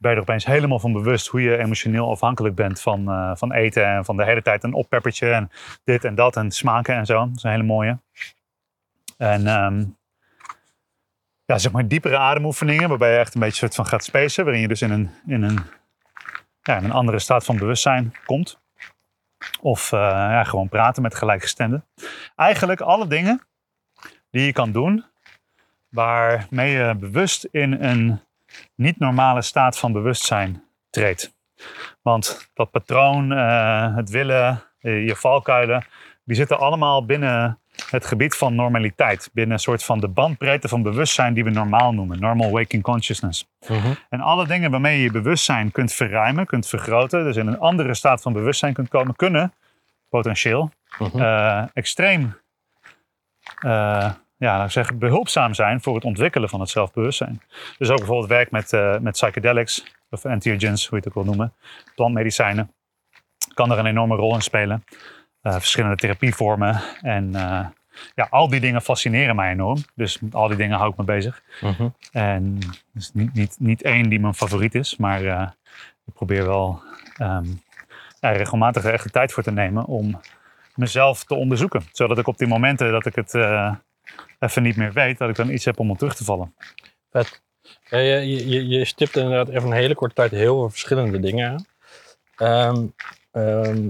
ben 0.04 0.12
je 0.12 0.18
er 0.18 0.24
opeens 0.24 0.46
helemaal 0.46 0.80
van 0.80 0.94
bewust 0.94 1.28
hoe 1.28 1.42
je 1.42 1.58
emotioneel 1.58 2.10
afhankelijk 2.10 2.56
bent 2.56 2.82
van, 2.82 3.10
uh, 3.10 3.32
van 3.36 3.54
eten 3.54 3.86
en 3.86 4.06
van 4.06 4.18
de 4.18 4.26
hele 4.26 4.42
tijd 4.42 4.64
een 4.64 4.74
oppeppertje 4.74 5.32
en 5.32 5.52
dit 5.84 6.04
en 6.04 6.16
dat 6.16 6.36
en 6.36 6.52
smaken 6.52 6.96
en 6.96 7.06
zo. 7.06 7.20
Dat 7.20 7.36
is 7.36 7.44
een 7.44 7.52
hele 7.52 7.64
mooie. 7.64 8.00
En 9.18 9.48
um, 9.48 9.98
ja, 11.46 11.58
zeg 11.58 11.72
maar 11.72 11.88
diepere 11.88 12.18
ademoefeningen, 12.18 12.90
waarbij 12.90 13.12
je 13.12 13.18
echt 13.18 13.34
een 13.34 13.40
beetje 13.40 13.56
soort 13.56 13.76
van 13.76 13.86
gaat 13.86 14.04
spacen, 14.04 14.44
waarin 14.44 14.62
je 14.62 14.68
dus 14.68 14.82
in 14.82 14.92
een, 14.92 15.10
in 15.28 15.44
een, 15.44 15.60
ja, 16.62 16.78
in 16.78 16.84
een 16.84 16.92
andere 16.92 17.20
staat 17.20 17.46
van 17.46 17.58
bewustzijn 17.58 18.14
komt. 18.26 18.62
Of 19.62 19.92
uh, 19.92 20.00
ja, 20.00 20.44
gewoon 20.44 20.70
praten 20.70 21.02
met 21.02 21.16
gelijkgestemden. 21.16 21.86
Eigenlijk 22.36 22.82
alle 22.82 23.08
dingen 23.08 23.42
die 24.30 24.46
je 24.46 24.54
kan 24.54 24.72
doen 24.72 25.06
waarmee 25.90 26.72
je 26.72 26.96
bewust 26.96 27.44
in 27.44 27.72
een 27.72 28.22
niet 28.76 29.00
normale 29.00 29.42
staat 29.42 29.80
van 29.80 29.92
bewustzijn 29.92 30.64
treedt. 30.90 31.34
Want 32.02 32.50
dat 32.54 32.72
patroon, 32.72 33.32
uh, 33.32 33.96
het 33.96 34.10
willen, 34.10 34.64
je 34.80 35.16
valkuilen, 35.16 35.86
die 36.24 36.36
zitten 36.36 36.60
allemaal 36.60 37.06
binnen 37.06 37.60
het 37.90 38.06
gebied 38.06 38.36
van 38.36 38.56
normaliteit. 38.56 39.30
Binnen 39.34 39.54
een 39.54 39.60
soort 39.60 39.84
van 39.84 40.00
de 40.00 40.08
bandbreedte 40.08 40.68
van 40.68 40.82
bewustzijn 40.82 41.34
die 41.34 41.44
we 41.44 41.50
normaal 41.50 41.94
noemen. 41.94 42.20
Normal 42.20 42.52
waking 42.52 42.84
consciousness. 42.84 43.48
Mm-hmm. 43.68 43.96
En 44.10 44.22
alle 44.22 44.48
dingen 44.48 44.72
waarmee 44.72 44.98
je 44.98 45.04
je 45.04 45.12
bewustzijn 45.12 45.72
kunt 45.72 45.94
verruimen, 45.94 46.46
kunt 46.46 46.68
vergroten, 46.68 47.24
dus 47.24 47.36
in 47.36 47.48
een 47.48 47.60
andere 47.60 47.94
staat 47.94 48.22
van 48.22 48.34
bewustzijn 48.34 48.74
kunt 48.74 48.90
komen, 48.90 49.16
kunnen 49.16 49.54
potentieel 50.10 50.72
Mm-hmm. 51.00 51.22
uh, 51.22 51.64
extreem 51.74 52.38
eh, 53.60 54.12
ja, 54.44 54.64
ik 54.64 54.72
zeggen, 54.72 54.98
behulpzaam 54.98 55.54
zijn 55.54 55.82
voor 55.82 55.96
het 55.96 56.04
ontwikkelen 56.04 56.50
van 56.50 56.60
het 56.60 56.70
zelfbewustzijn. 56.70 57.42
Dus 57.78 57.90
ook 57.90 57.98
bijvoorbeeld 57.98 58.30
werk 58.30 58.52
met, 58.52 58.74
eh, 58.74 58.98
met 58.98 59.14
psychedelics, 59.14 59.96
of 60.10 60.26
entheogens, 60.26 60.88
hoe 60.88 60.98
je 60.98 61.04
het 61.04 61.08
ook 61.08 61.24
wil 61.24 61.34
noemen, 61.34 61.54
plantmedicijnen, 61.96 62.72
kan 63.54 63.72
er 63.72 63.80
een 63.80 63.86
enorme 63.86 64.16
rol 64.16 64.34
in 64.34 64.42
spelen. 64.42 64.84
Eh, 65.42 65.54
verschillende 65.54 65.96
therapievormen 65.96 66.82
en 67.02 67.36
eh, 67.36 67.66
ja, 68.16 68.28
al 68.30 68.50
die 68.50 68.60
dingen 68.60 68.82
fascineren 68.82 69.36
mij 69.36 69.52
enorm. 69.52 69.84
Dus 69.96 70.20
met 70.20 70.36
al 70.36 70.48
die 70.48 70.58
dingen 70.58 70.78
hou 70.78 70.92
ik 70.92 70.98
me 70.98 71.04
bezig. 71.04 71.44
Mhm. 71.62 71.88
En 72.12 72.60
dus 72.94 73.12
niet, 73.14 73.34
niet, 73.34 73.56
niet 73.60 73.82
één 73.82 74.10
die 74.10 74.20
mijn 74.20 74.34
favoriet 74.34 74.76
is, 74.76 74.98
maar 74.98 75.22
ik 76.06 76.14
probeer 76.14 76.46
wel 76.46 76.82
ja, 78.20 78.32
regelmatig 78.32 78.84
er 78.84 78.94
echt 78.94 79.04
de 79.04 79.10
tijd 79.10 79.32
voor 79.32 79.44
te 79.44 79.52
nemen 79.52 79.86
om 79.86 80.20
mezelf 80.76 81.24
te 81.24 81.36
onderzoeken. 81.36 81.84
Zodat 81.92 82.18
ik 82.18 82.28
op 82.28 82.38
die 82.38 82.48
momenten 82.48 82.92
dat 82.92 83.06
ik 83.06 83.16
het 83.16 83.34
even 84.40 84.64
niet 84.64 84.76
meer 84.76 84.94
weet, 84.94 85.18
dat 85.18 85.30
ik 85.30 85.36
dan 85.36 85.50
iets 85.50 85.66
heb 85.66 85.80
om 85.80 85.92
op 85.92 85.98
terug 85.98 86.16
te 86.16 86.24
vallen. 86.24 86.56
Vet. 87.12 87.42
Ja, 87.90 87.98
je, 87.98 88.68
je, 88.68 88.86
stipt 88.86 89.18
inderdaad 89.18 89.50
even 89.50 89.64
een 89.64 89.72
hele 89.72 89.96
korte 89.96 90.16
tijd 90.16 90.32
heel 90.32 90.60
veel 90.60 90.70
verschillende 90.70 91.20
dingen 91.20 91.50
aan. 91.50 91.66
Ehm, 92.36 92.86
ehm, 93.32 93.90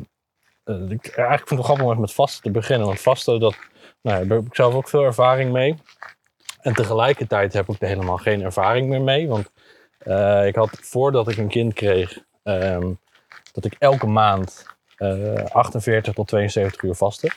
eh, 0.63 0.75
eigenlijk 0.75 1.47
vind 1.47 1.51
ik 1.51 1.57
het 1.57 1.65
grappig 1.65 1.83
om 1.83 1.89
even 1.89 2.01
met 2.01 2.13
vasten 2.13 2.41
te 2.41 2.51
beginnen. 2.51 2.87
Want 2.87 2.99
vasten, 2.99 3.39
dat, 3.39 3.55
nou, 4.01 4.27
daar 4.27 4.37
heb 4.37 4.47
ik 4.47 4.55
zelf 4.55 4.73
ook 4.73 4.89
veel 4.89 5.03
ervaring 5.03 5.51
mee. 5.51 5.75
En 6.61 6.73
tegelijkertijd 6.73 7.53
heb 7.53 7.69
ik 7.69 7.81
er 7.81 7.87
helemaal 7.87 8.17
geen 8.17 8.41
ervaring 8.41 8.87
meer 8.87 9.01
mee. 9.01 9.27
Want 9.27 9.51
eh, 9.97 10.47
ik 10.47 10.55
had 10.55 10.77
voordat 10.81 11.27
ik 11.27 11.37
een 11.37 11.47
kind 11.47 11.73
kreeg, 11.73 12.19
ehm, 12.43 12.91
dat 13.51 13.65
ik 13.65 13.75
elke 13.79 14.07
maand 14.07 14.71
eh 14.97 15.45
48 15.45 16.13
tot 16.13 16.27
72 16.27 16.81
uur 16.81 16.95
vastte. 16.95 17.31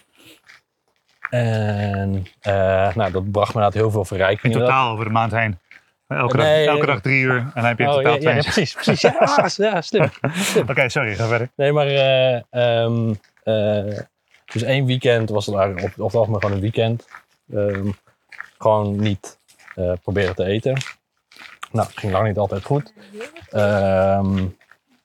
En 1.31 2.27
eh, 2.41 2.95
nou, 2.95 3.11
dat 3.13 3.31
bracht 3.31 3.55
me 3.55 3.55
inderdaad 3.55 3.75
heel 3.75 3.91
veel 3.91 4.01
In 4.01 4.07
verrijking. 4.07 4.53
totaal 4.53 4.93
over 4.93 5.05
de 5.05 5.11
maand 5.11 5.33
heen. 5.33 5.59
Elke, 6.09 6.37
Nee, 6.37 6.65
dag, 6.67 6.75
elke 6.75 6.87
dag 6.87 7.01
drie 7.01 7.21
uur 7.21 7.37
en 7.37 7.51
dan 7.55 7.65
heb 7.65 7.79
je 7.79 7.85
in 7.85 7.91
Oh, 7.91 7.97
totaal 7.97 8.13
ja, 8.13 8.19
ja, 8.31 8.35
ja, 8.35 8.43
72. 8.43 8.55
precies, 8.55 8.75
precies. 8.75 9.01
Ja, 9.59 9.67
ja 9.75 9.81
slim. 9.81 10.11
Oké, 10.69 10.89
sorry, 10.89 11.15
ga 11.15 11.27
verder. 11.27 11.51
Nee, 11.57 11.73
maar 11.73 11.87
eh, 11.87 13.11
dus 14.53 14.63
één 14.63 14.87
weekend 14.87 15.31
was 15.31 15.47
het 15.47 15.55
eigenlijk 15.55 15.85
op, 15.87 16.01
op 16.01 16.07
het 16.07 16.15
algemeen 16.17 16.41
gewoon 16.41 16.55
een 16.55 16.63
weekend. 16.63 17.09
Ehm, 17.55 17.89
gewoon 18.59 18.97
niet 18.97 19.39
proberen 20.03 20.35
te 20.35 20.45
eten. 20.45 20.77
Nou, 21.73 21.89
ging 21.95 22.13
lang 22.13 22.27
niet 22.27 22.39
altijd 22.39 22.65
goed. 22.65 22.93
Ehm, 23.51 24.45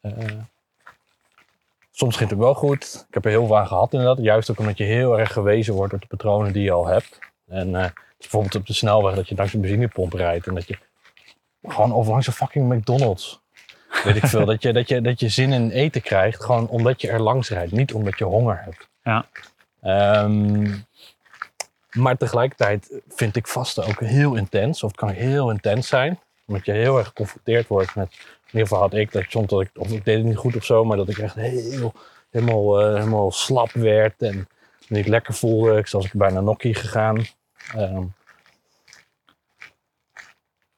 eh, 0.01 0.11
soms 2.01 2.15
ging 2.15 2.29
het 2.29 2.39
ook 2.39 2.45
wel 2.45 2.53
goed. 2.53 3.05
Ik 3.07 3.13
heb 3.13 3.25
er 3.25 3.31
heel 3.31 3.57
aan 3.57 3.67
gehad 3.67 3.93
inderdaad. 3.93 4.17
Juist 4.17 4.51
ook 4.51 4.59
omdat 4.59 4.77
je 4.77 4.83
heel 4.83 5.19
erg 5.19 5.33
gewezen 5.33 5.73
wordt 5.73 5.93
op 5.93 6.01
de 6.01 6.07
patronen 6.07 6.53
die 6.53 6.63
je 6.63 6.71
al 6.71 6.87
hebt. 6.87 7.19
En 7.47 7.75
eh, 7.75 7.83
dus 7.83 7.93
bijvoorbeeld 8.17 8.55
op 8.55 8.65
de 8.65 8.73
snelweg 8.73 9.15
dat 9.15 9.29
je 9.29 9.35
langs 9.35 9.53
een 9.53 9.61
benzinepomp 9.61 10.13
rijdt. 10.13 10.47
En 10.47 10.53
dat 10.53 10.67
je 10.67 10.77
gewoon 11.63 11.91
of 11.91 12.07
langs 12.07 12.27
een 12.27 12.33
fucking 12.33 12.73
McDonald's 12.73 13.41
weet 14.03 14.15
ik 14.15 14.25
veel, 14.25 14.45
dat 14.51 14.61
je, 14.61 14.73
dat, 14.73 14.87
je, 14.87 15.01
dat 15.01 15.19
je 15.19 15.29
zin 15.29 15.51
in 15.51 15.69
eten 15.69 16.01
krijgt, 16.01 16.43
gewoon 16.43 16.67
omdat 16.67 17.01
je 17.01 17.09
er 17.09 17.21
langs 17.21 17.49
rijdt, 17.49 17.71
niet 17.71 17.93
omdat 17.93 18.17
je 18.17 18.25
honger 18.25 18.61
hebt. 18.63 18.87
Ja. 19.03 19.25
Ehm, 19.81 20.75
maar 21.91 22.17
tegelijkertijd 22.17 23.01
vind 23.07 23.35
ik 23.35 23.47
vasten 23.47 23.85
ook 23.85 23.99
heel 23.99 24.35
intens, 24.35 24.83
of 24.83 24.91
het 24.91 24.99
kan 24.99 25.09
heel 25.09 25.51
intens 25.51 25.87
zijn, 25.87 26.19
omdat 26.45 26.65
je 26.65 26.71
heel 26.71 26.97
erg 26.97 27.07
geconfronteerd 27.07 27.67
wordt 27.67 27.95
met, 27.95 28.17
in 28.51 28.57
ieder 28.57 28.67
geval 28.67 28.81
had 28.81 28.93
ik 28.93 29.11
dat 29.11 29.25
soms 29.27 29.47
dat 29.47 29.61
ik, 29.61 29.69
of 29.73 29.91
ik 29.91 30.05
deed 30.05 30.17
het 30.17 30.25
niet 30.25 30.37
goed 30.37 30.55
of 30.55 30.65
zo, 30.65 30.85
maar 30.85 30.97
dat 30.97 31.09
ik 31.09 31.17
echt 31.17 31.35
heel, 31.35 31.93
helemaal, 32.29 32.81
eh, 32.81 32.93
helemaal 32.93 33.31
slap 33.31 33.71
werd 33.71 34.21
en 34.21 34.47
niet 34.87 35.07
lekker 35.07 35.33
voelde. 35.33 35.77
Ik 35.77 35.89
was 35.89 36.11
bijna 36.11 36.39
nokkie 36.39 36.75
gegaan. 36.75 37.25
Ehm, 37.75 38.03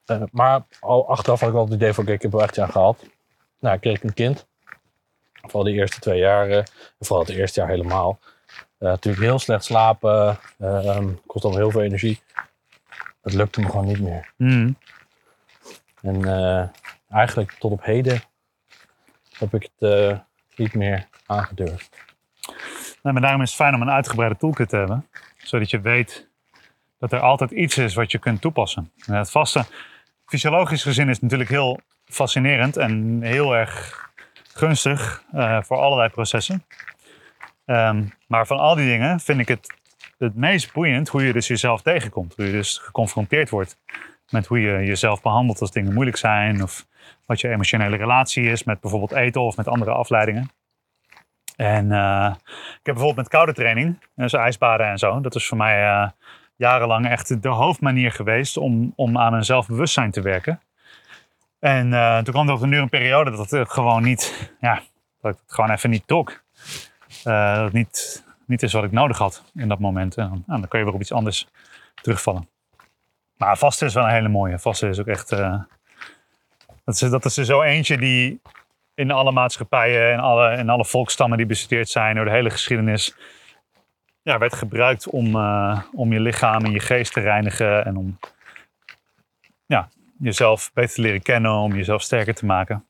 eh, 0.05 0.23
maar 0.31 0.63
al 0.79 1.07
achteraf 1.09 1.39
had 1.39 1.49
ik 1.49 1.55
wel 1.55 1.65
het 1.65 1.73
idee 1.73 1.93
van, 1.93 2.03
oké, 2.03 2.13
ik 2.13 2.21
heb 2.21 2.33
er 2.33 2.39
echt 2.39 2.59
aan 2.59 2.71
gehad. 2.71 3.05
Nou, 3.59 3.75
ik 3.75 3.81
kreeg 3.81 4.03
een 4.03 4.13
kind. 4.13 4.45
Vooral 5.33 5.63
de 5.63 5.71
eerste 5.71 5.99
twee 5.99 6.19
jaren. 6.19 6.57
En 6.57 7.05
vooral 7.05 7.25
het 7.25 7.35
eerste 7.35 7.59
jaar 7.59 7.69
helemaal. 7.69 8.19
Eh, 8.77 8.89
natuurlijk 8.89 9.23
heel 9.23 9.39
slecht 9.39 9.63
slapen. 9.63 10.39
ehm 10.59 11.09
kost 11.25 11.43
allemaal 11.43 11.61
heel 11.61 11.71
veel 11.71 11.81
energie. 11.81 12.21
Het 13.21 13.33
lukte 13.33 13.59
me 13.61 13.69
gewoon 13.69 13.85
niet 13.85 13.99
meer. 13.99 14.33
Mm. 14.37 14.77
En 16.01 16.25
eh, 16.25 16.67
eigenlijk 17.13 17.51
tot 17.51 17.71
op 17.71 17.83
heden 17.83 18.21
heb 19.37 19.53
ik 19.53 19.69
het 19.75 19.91
eh, 19.91 20.19
niet 20.55 20.73
meer 20.73 21.07
aangedurfd. 21.25 21.97
Maar 23.01 23.21
daarom 23.21 23.41
is 23.41 23.49
het 23.49 23.59
fijn 23.59 23.75
om 23.75 23.81
een 23.81 23.91
uitgebreide 23.91 24.37
toolkit 24.37 24.69
te 24.69 24.75
hebben. 24.75 25.07
Zodat 25.37 25.69
je 25.69 25.81
weet 25.81 26.29
dat 26.99 27.11
er 27.11 27.19
altijd 27.19 27.51
iets 27.51 27.77
is 27.77 27.93
wat 27.93 28.11
je 28.11 28.19
kunt 28.19 28.41
toepassen. 28.41 28.91
En 29.05 29.15
het 29.15 29.31
vaste, 29.31 29.65
fysiologisch 30.25 30.83
gezien 30.83 31.09
is 31.09 31.19
natuurlijk 31.19 31.49
heel 31.49 31.79
fascinerend 32.05 32.77
en 32.77 33.21
heel 33.21 33.55
erg 33.55 34.01
gunstig 34.53 35.23
eh, 35.31 35.61
voor 35.61 35.77
allerlei 35.77 36.09
processen. 36.09 36.65
Ehm, 37.65 38.03
maar 38.27 38.47
van 38.47 38.57
al 38.57 38.75
die 38.75 38.87
dingen 38.87 39.19
vind 39.19 39.39
ik 39.39 39.47
het 39.47 39.81
het 40.17 40.35
meest 40.35 40.73
boeiend 40.73 41.09
hoe 41.09 41.23
je 41.23 41.33
dus 41.33 41.47
jezelf 41.47 41.81
tegenkomt. 41.81 42.33
Hoe 42.35 42.45
je 42.45 42.51
dus 42.51 42.77
geconfronteerd 42.77 43.49
wordt 43.49 43.77
met 44.29 44.45
hoe 44.45 44.59
je 44.59 44.85
jezelf 44.85 45.21
behandelt 45.21 45.61
als 45.61 45.71
dingen 45.71 45.93
moeilijk 45.93 46.17
zijn. 46.17 46.63
Of 46.63 46.85
wat 47.25 47.41
je 47.41 47.49
emotionele 47.49 47.95
relatie 47.95 48.43
is 48.43 48.63
met 48.63 48.79
bijvoorbeeld 48.79 49.11
eten 49.11 49.41
of 49.41 49.57
met 49.57 49.67
andere 49.67 49.91
afleidingen. 49.91 50.49
En 51.55 51.91
eh, 51.91 52.33
ik 52.53 52.85
heb 52.85 52.95
bijvoorbeeld 52.95 53.15
met 53.15 53.27
koude 53.27 53.53
training, 53.53 53.99
dus 54.15 54.33
ijsbaden 54.33 54.87
en 54.87 54.97
zo. 54.97 55.21
Dat 55.21 55.35
is 55.35 55.47
voor 55.47 55.57
mij 55.57 55.83
eh, 55.83 56.09
jarenlang 56.55 57.07
echt 57.07 57.41
de 57.41 57.49
hoofdmanier 57.49 58.11
geweest 58.11 58.57
om, 58.57 58.93
om 58.95 59.17
aan 59.17 59.31
mijn 59.31 59.45
zelfbewustzijn 59.45 60.11
te 60.11 60.21
werken. 60.21 60.61
En 61.59 61.89
toen 62.23 62.33
kwam 62.33 62.47
er 62.47 62.53
op 62.53 62.61
een 62.61 62.73
een 62.73 62.89
periode 62.89 63.31
dat 63.31 63.49
het 63.49 63.69
gewoon 63.69 64.03
niet, 64.03 64.51
ja, 64.59 64.81
dat 65.21 65.33
ik 65.33 65.39
het 65.45 65.53
gewoon 65.53 65.71
even 65.71 65.89
niet 65.89 66.07
trok. 66.07 66.43
Dat 67.23 67.63
het 67.63 67.73
niet, 67.73 68.25
niet 68.45 68.63
is 68.63 68.73
wat 68.73 68.83
ik 68.83 68.91
nodig 68.91 69.17
had 69.17 69.43
in 69.53 69.67
dat 69.67 69.79
moment. 69.79 70.17
En 70.17 70.29
dan, 70.29 70.43
nou, 70.45 70.59
dan 70.59 70.69
kun 70.69 70.79
je 70.79 70.85
weer 70.85 70.93
op 70.93 71.01
iets 71.01 71.11
anders 71.11 71.47
terugvallen. 72.01 72.47
Maar 73.37 73.57
vasten 73.57 73.87
is 73.87 73.93
wel 73.93 74.03
een 74.03 74.09
hele 74.09 74.27
mooie. 74.27 74.59
Vasten 74.59 74.89
is 74.89 74.99
ook 74.99 75.07
echt, 75.07 75.31
dat, 76.83 77.01
is, 77.01 77.09
dat 77.09 77.25
is 77.25 77.37
er 77.37 77.45
zo 77.45 77.61
eentje 77.61 77.97
die 77.97 78.41
in 78.95 79.11
alle 79.11 79.31
maatschappijen 79.31 80.11
en 80.11 80.19
alle, 80.19 80.47
en 80.47 80.69
alle 80.69 80.85
volkstammen 80.85 81.37
die 81.37 81.47
bestudeerd 81.47 81.89
zijn 81.89 82.15
door 82.15 82.25
de 82.25 82.31
hele 82.31 82.49
geschiedenis. 82.49 83.15
Ja, 84.21 84.37
werd 84.37 84.53
gebruikt 84.53 85.07
om, 85.07 85.35
eh, 85.35 85.81
om 85.93 86.13
je 86.13 86.19
lichaam 86.19 86.65
en 86.65 86.71
je 86.71 86.79
geest 86.79 87.13
te 87.13 87.19
reinigen 87.19 87.85
en 87.85 87.97
om 87.97 88.19
ja, 89.65 89.89
jezelf 90.19 90.71
beter 90.73 90.95
te 90.95 91.01
leren 91.01 91.21
kennen, 91.21 91.51
om 91.51 91.75
jezelf 91.75 92.01
sterker 92.01 92.33
te 92.33 92.45
maken. 92.45 92.85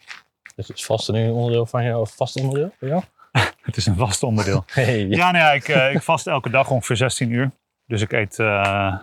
Dus 0.56 0.70
is 0.70 0.86
vasten 0.86 1.14
nu 1.14 1.22
een 1.22 1.32
onderdeel 1.32 1.66
van 1.66 1.84
jou, 1.84 2.02
of 2.02 2.16
vast 2.16 2.40
onderdeel 2.40 2.74
van 2.80 2.88
jou? 2.88 3.04
Het 3.62 3.78
is 3.78 3.86
een 3.86 3.96
vast 3.96 4.24
onderdeel. 4.24 4.64
Hey, 4.74 5.06
Ja, 5.06 5.36
ja, 5.36 5.52
ik, 5.52 5.68
eh, 5.68 5.94
ik 5.94 6.02
vast 6.02 6.28
elke 6.28 6.50
dag 6.50 6.70
ongeveer 6.70 6.98
16 6.98 7.32
uur. 7.32 7.52
Dus 7.86 8.02
ik 8.02 8.12
eet 8.12 8.40
eh, 8.40 8.98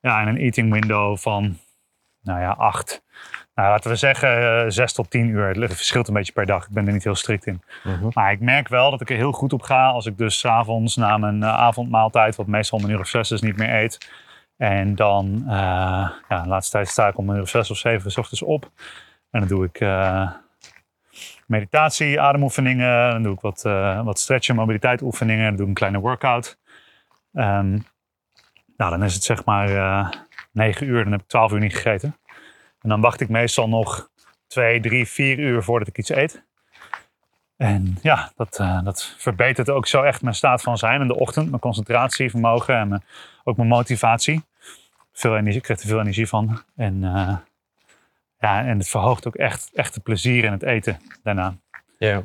ja, 0.00 0.20
in 0.20 0.28
een 0.28 0.38
eating 0.38 0.72
window 0.72 1.18
van, 1.18 1.58
nou 2.20 2.40
ja, 2.40 2.50
8. 2.50 3.02
Nou, 3.54 3.68
laten 3.68 3.90
we 3.90 3.96
zeggen 3.96 4.62
eh 4.64 4.70
6 4.70 4.92
tot 4.92 5.10
10 5.10 5.28
uur. 5.28 5.46
Het 5.46 5.74
verschilt 5.74 6.08
een 6.08 6.14
beetje 6.14 6.32
per 6.32 6.46
dag. 6.46 6.64
Ik 6.66 6.72
ben 6.72 6.86
er 6.86 6.92
niet 6.92 7.04
heel 7.04 7.14
strikt 7.14 7.46
in. 7.46 7.62
Mhm. 7.84 8.08
Maar 8.12 8.32
ik 8.32 8.40
merk 8.40 8.68
wel 8.68 8.90
dat 8.90 9.00
ik 9.00 9.10
er 9.10 9.16
heel 9.16 9.32
goed 9.32 9.52
op 9.52 9.62
ga 9.62 9.86
als 9.88 10.06
ik 10.06 10.18
dus 10.18 10.38
's 10.38 10.44
avonds 10.44 10.96
na 10.96 11.16
mijn 11.18 11.42
eh, 11.42 11.48
avondmaaltijd, 11.48 12.36
wat 12.36 12.46
meestal 12.46 12.78
om 12.78 12.84
een 12.84 12.90
uur 12.90 13.00
of 13.00 13.08
zes 13.08 13.30
is, 13.30 13.40
niet 13.40 13.56
meer 13.56 13.74
eet. 13.74 14.10
En 14.56 14.94
dan, 14.94 15.42
eh, 15.46 16.10
ja, 16.28 16.42
de 16.42 16.48
laatste 16.48 16.72
tijd 16.72 16.88
sta 16.88 17.08
ik 17.08 17.18
om 17.18 17.28
een 17.28 17.36
uur 17.36 17.42
of 17.42 17.48
zes 17.48 17.70
of 17.70 17.76
zeven 17.76 18.10
's 18.10 18.16
ochtends 18.16 18.42
op. 18.42 18.70
En 19.30 19.40
dan 19.40 19.48
doe 19.48 19.64
ik 19.64 19.80
meditatie, 21.46 22.20
ademoefeningen. 22.20 23.10
Dan 23.10 23.22
doe 23.22 23.34
ik 23.34 23.40
wat, 23.40 23.62
wat 24.04 24.18
stretch- 24.18 24.48
en 24.48 24.54
mobiliteitsoefeningen. 24.54 25.44
Dan 25.44 25.52
doe 25.52 25.62
ik 25.62 25.68
een 25.68 25.74
kleine 25.74 25.98
workout. 25.98 26.58
Ehm, 27.32 27.70
nou, 28.76 28.90
dan 28.90 29.02
is 29.02 29.14
het 29.14 29.22
zeg 29.24 29.44
maar 29.44 29.68
9 30.52 30.86
uur. 30.86 31.02
Dan 31.02 31.12
heb 31.12 31.20
ik 31.20 31.28
12 31.28 31.52
uur 31.52 31.60
niet 31.60 31.74
gegeten. 31.74 32.16
En 32.82 32.88
dan 32.88 33.00
wacht 33.00 33.20
ik 33.20 33.28
meestal 33.28 33.68
nog 33.68 34.10
2, 34.46 34.80
3, 34.80 35.06
4 35.08 35.38
uur 35.38 35.62
voordat 35.62 35.88
ik 35.88 35.98
iets 35.98 36.10
eet. 36.10 36.44
En 37.56 37.98
ja, 38.02 38.32
dat, 38.36 38.58
eh, 38.58 38.84
dat 38.84 39.14
verbetert 39.18 39.70
ook 39.70 39.86
zo 39.86 40.02
echt 40.02 40.22
mijn 40.22 40.34
staat 40.34 40.62
van 40.62 40.78
zijn 40.78 41.00
in 41.00 41.08
de 41.08 41.18
ochtend. 41.18 41.48
Mijn 41.48 41.60
concentratievermogen 41.60 42.76
en 42.76 42.88
mijn, 42.88 43.04
ook 43.44 43.56
mijn 43.56 43.68
motivatie. 43.68 44.42
Veel 45.12 45.36
energie, 45.36 45.56
ik 45.56 45.62
krijg 45.62 45.80
er 45.80 45.88
veel 45.88 46.00
energie 46.00 46.28
van. 46.28 46.62
En, 46.76 47.04
eh, 47.04 47.36
ja, 48.38 48.64
en 48.64 48.78
het 48.78 48.88
verhoogt 48.88 49.26
ook 49.26 49.34
echt, 49.34 49.70
echt 49.74 49.94
het 49.94 50.02
plezier 50.02 50.44
in 50.44 50.52
het 50.52 50.62
eten 50.62 51.00
daarna. 51.22 51.54
Ja. 51.98 52.22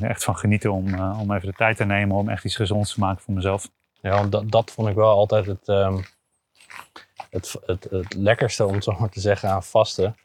Echt 0.00 0.24
van 0.24 0.36
genieten 0.36 0.72
om, 0.72 0.94
eh, 0.94 1.20
om 1.20 1.32
even 1.32 1.48
de 1.48 1.54
tijd 1.54 1.76
te 1.76 1.84
nemen 1.84 2.16
om 2.16 2.28
echt 2.28 2.44
iets 2.44 2.56
gezonds 2.56 2.94
te 2.94 3.00
maken 3.00 3.22
voor 3.22 3.34
mezelf. 3.34 3.70
Ja, 4.00 4.26
dat, 4.26 4.50
dat 4.50 4.70
vond 4.70 4.88
ik 4.88 4.94
wel 4.94 5.10
altijd 5.10 5.46
het, 5.46 5.68
ehm, 5.68 5.96
het, 7.30 7.54
het, 7.66 7.86
het 7.90 8.14
lekkerste, 8.14 8.66
om 8.66 8.74
het 8.74 8.84
zo 8.84 8.96
maar 8.98 9.08
te 9.08 9.20
zeggen, 9.20 9.48
aan 9.48 9.62
vasten. 9.62 10.16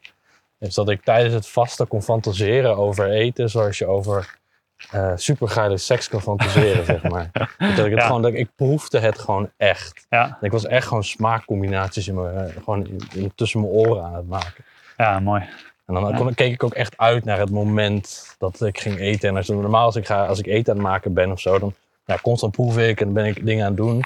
Is 0.58 0.74
dat 0.74 0.88
ik 0.88 1.02
tijdens 1.02 1.34
het 1.34 1.48
vasten 1.48 1.88
kon 1.88 2.02
fantaseren 2.02 2.76
over 2.76 3.10
eten 3.10 3.50
zoals 3.50 3.78
je 3.78 3.86
over 3.86 4.38
eh 4.90 5.12
super 5.14 5.48
geile 5.48 5.76
seks 5.76 6.08
kan 6.08 6.20
fantaseren, 6.22 6.84
zeg 6.84 7.02
maar. 7.02 7.30
Dat 7.58 7.68
ik, 7.86 7.90
het 7.90 8.00
Ja. 8.00 8.06
gewoon, 8.06 8.22
dat 8.22 8.32
ik, 8.32 8.38
ik 8.38 8.48
proefde 8.56 8.98
het 9.00 9.18
gewoon 9.18 9.50
echt. 9.56 10.06
Ja, 10.10 10.38
ik 10.40 10.50
was 10.50 10.66
echt 10.66 10.86
gewoon 10.86 11.04
smaakcombinaties 11.04 12.08
in 12.08 12.14
mijn, 12.14 12.36
eh, 12.36 12.52
gewoon 12.62 12.86
in- 12.86 13.00
in- 13.14 13.32
tussen 13.34 13.60
mijn 13.60 13.72
oren 13.72 14.02
aan 14.04 14.14
het 14.14 14.28
maken. 14.28 14.64
ja 14.96 15.20
mooi. 15.20 15.42
En 15.86 15.94
dan 15.94 16.14
kon, 16.14 16.34
keek 16.34 16.52
ik 16.52 16.62
ook 16.62 16.74
echt 16.74 16.98
uit 16.98 17.24
naar 17.24 17.38
het 17.38 17.50
moment 17.50 18.34
dat 18.38 18.60
ik 18.60 18.78
ging 18.80 18.98
eten. 18.98 19.28
En 19.28 19.36
als, 19.36 19.48
normaal 19.48 19.84
als 19.84 19.96
ik, 19.96 20.06
ga, 20.06 20.26
als 20.26 20.38
ik 20.38 20.46
eten 20.46 20.72
aan 20.72 20.78
het 20.78 20.88
maken 20.88 21.12
ben 21.12 21.30
of 21.30 21.40
zo, 21.40 21.58
dan 21.58 21.74
ja, 22.04 22.18
constant 22.22 22.52
proef 22.52 22.78
ik 22.78 22.98
en 23.00 23.04
dan 23.04 23.14
ben 23.14 23.24
ik 23.24 23.44
dingen 23.46 23.62
aan 23.64 23.70
het 23.70 23.76
doen. 23.80 24.04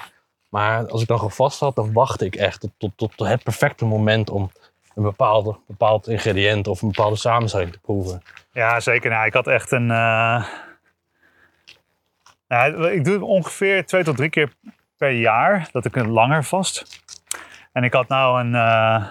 Maar 0.51 0.87
als 0.87 1.01
ik 1.01 1.07
dan 1.07 1.17
gewoon 1.17 1.31
vast 1.31 1.59
had, 1.59 1.75
dan 1.75 1.93
wachtte 1.93 2.25
ik 2.25 2.35
echt 2.35 2.67
tot, 2.77 2.91
tot, 2.95 3.19
het 3.19 3.43
perfecte 3.43 3.85
moment 3.85 4.29
om 4.29 4.51
een 4.95 5.03
bepaald, 5.03 5.59
bepaald 5.67 6.07
ingrediënt 6.07 6.67
of 6.67 6.81
een 6.81 6.87
bepaalde 6.87 7.15
samenstelling 7.15 7.71
te 7.71 7.79
proeven. 7.79 8.21
Ja, 8.51 8.79
zeker. 8.79 9.09
Nou, 9.09 9.25
ik 9.25 9.33
had 9.33 9.47
echt 9.47 9.71
een. 9.71 9.91
eh, 9.91 10.45
nou, 12.47 12.91
ik 12.91 13.03
doe 13.03 13.13
het 13.13 13.23
ongeveer 13.23 13.85
twee 13.85 14.03
tot 14.03 14.17
drie 14.17 14.29
keer 14.29 14.53
per 14.97 15.11
jaar 15.11 15.69
dat 15.71 15.85
ik 15.85 15.95
een 15.95 16.09
langer 16.09 16.43
vast. 16.43 17.01
En 17.71 17.83
ik 17.83 17.93
had 17.93 18.07
nou 18.07 18.39
een 18.39 18.55
eh, 18.55 19.07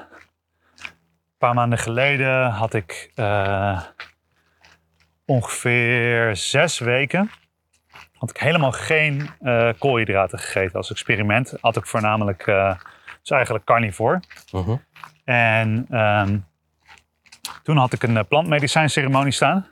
paar 1.39 1.55
maanden 1.55 1.79
geleden 1.79 2.51
had 2.51 2.75
ik 2.75 3.13
eh, 3.15 3.83
ongeveer 5.25 6.37
zes 6.37 6.79
weken 6.79 7.31
had 8.21 8.31
ik 8.31 8.37
helemaal 8.37 8.73
geen 8.73 9.31
eh, 9.41 9.69
koolhydraten 9.79 10.39
gegeten 10.39 10.77
als 10.77 10.91
experiment. 10.91 11.55
Had 11.61 11.77
ik 11.77 11.87
voornamelijk, 11.87 12.47
eh 12.47 12.75
dus 13.21 13.31
eigenlijk 13.31 13.65
carnivore. 13.65 14.21
Mhm. 14.53 14.77
En 15.25 15.87
ehm, 15.91 16.39
toen 17.63 17.77
had 17.77 17.93
ik 17.93 18.03
een 18.03 18.17
eh, 18.17 18.25
plantmedicijnceremonie 18.29 19.33
staan. 19.33 19.67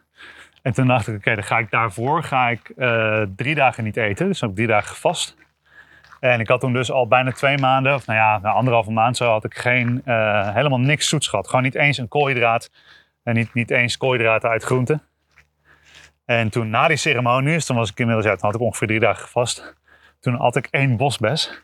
En 0.62 0.72
toen 0.72 0.86
dacht 0.86 1.08
ik, 1.08 1.16
oké, 1.16 1.34
dan 1.34 1.44
ga 1.44 1.58
ik 1.58 1.70
daarvoor 1.70 2.22
ga 2.22 2.48
ik, 2.48 2.72
drie 3.36 3.54
dagen 3.54 3.84
niet 3.84 3.96
eten. 3.96 4.26
Dus 4.26 4.40
heb 4.40 4.50
ik 4.50 4.56
drie 4.56 4.68
dagen 4.68 4.88
gevast. 4.88 5.36
En 6.20 6.40
ik 6.40 6.48
had 6.48 6.60
toen 6.60 6.72
dus 6.72 6.90
al 6.90 7.08
bijna 7.08 7.32
twee 7.32 7.58
maanden, 7.58 7.94
of 7.94 8.06
nou 8.06 8.18
ja, 8.18 8.38
na 8.38 8.50
anderhalve 8.50 8.90
maand 8.90 9.16
zo, 9.16 9.30
had 9.30 9.44
ik 9.44 9.58
geen, 9.58 10.02
helemaal 10.54 10.80
niks 10.80 11.08
zoets 11.08 11.28
gehad. 11.28 11.48
Gewoon 11.48 11.62
niet 11.62 11.74
eens 11.74 11.98
een 11.98 12.08
koolhydraat. 12.08 12.70
En 13.22 13.34
niet, 13.34 13.54
niet 13.54 13.70
eens 13.70 13.96
koolhydraten 13.96 14.50
uit 14.50 14.62
groenten. 14.62 15.07
En 16.28 16.48
toen 16.48 16.70
na 16.70 16.88
die 16.88 16.96
ceremonie, 16.96 17.52
dus 17.52 17.66
toen 17.66 17.76
was 17.76 17.90
ik 17.90 17.98
inmiddels 17.98 18.26
uit, 18.26 18.38
toen 18.38 18.50
had 18.50 18.60
ik 18.60 18.66
ongeveer 18.66 18.86
drie 18.88 19.00
dagen 19.00 19.22
gevast. 19.22 19.74
Toen 20.20 20.34
had 20.34 20.56
ik 20.56 20.68
één 20.70 20.96
bosbes. 20.96 21.62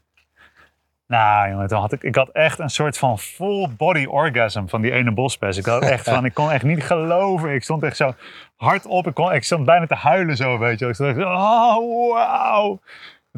Nou 1.07 1.51
jongen, 1.51 1.69
toen 1.69 1.79
had 1.79 1.93
ik, 1.93 2.03
ik 2.03 2.15
had 2.15 2.29
echt 2.29 2.59
een 2.59 2.71
soort 2.71 2.99
van 2.99 3.19
full 3.19 3.69
body 3.77 4.05
orgasm 4.05 4.67
van 4.67 4.81
die 4.81 4.93
ene 4.93 5.11
bosbes. 5.13 5.57
Ik 5.57 5.65
had 5.65 5.83
echt 5.97 6.05
van, 6.05 6.25
ik 6.25 6.35
kon 6.35 6.51
echt 6.51 6.65
niet 6.65 6.85
geloven. 6.85 7.55
Ik 7.55 7.63
stond 7.63 7.83
echt 7.83 7.97
zo 7.97 8.15
hard 8.57 8.87
op. 8.87 9.07
Ik, 9.07 9.15
kon, 9.15 9.33
ik 9.33 9.45
stond 9.45 9.65
bijna 9.65 9.87
te 9.87 9.95
huilen 9.95 10.37
zo, 10.37 10.59
weet 10.59 10.79
je. 10.79 10.87
Ik 10.87 10.95
stond 10.95 11.09
echt 11.09 11.19
zo, 11.19 11.33
oh 11.33 12.13
wauw. 12.13 12.81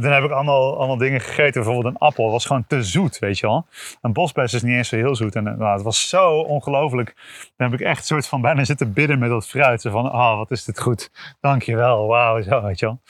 Toen 0.01 0.13
heb 0.13 0.25
ik 0.25 0.31
allemaal, 0.31 0.77
allemaal 0.77 0.97
dingen 0.97 1.21
gegeten. 1.21 1.63
Bijvoorbeeld 1.63 1.95
een 1.95 2.01
appel. 2.01 2.31
Was 2.31 2.45
gewoon 2.47 2.67
te 2.67 2.83
zoet, 2.83 3.19
weet 3.19 3.39
je 3.39 3.47
wel. 3.47 3.67
Een 4.01 4.13
bosbes 4.13 4.53
is 4.53 4.63
niet 4.63 4.77
eens 4.77 4.89
zo 4.89 4.97
heel 4.97 5.17
zoet. 5.17 5.35
En 5.35 5.47
eh, 5.47 5.57
nou, 5.57 5.73
het 5.73 5.83
was 5.83 6.09
zo 6.09 6.41
ongelooflijk. 6.41 7.15
Dan 7.57 7.71
heb 7.71 7.81
ik 7.81 7.87
echt 7.87 7.99
een 7.99 8.05
soort 8.05 8.27
van 8.27 8.41
bijna 8.41 8.65
zitten 8.65 8.93
bidden 8.93 9.19
met 9.19 9.29
dat 9.29 9.49
fruit. 9.49 9.83
Van, 9.83 10.13
oh, 10.13 10.37
wat 10.37 10.51
is 10.51 10.65
dit 10.65 10.81
goed. 10.81 11.11
Dankjewel, 11.41 12.07
wauw, 12.07 12.43
zo, 12.43 12.63
weet 12.63 12.79
je 12.79 12.87
wel. 12.87 13.01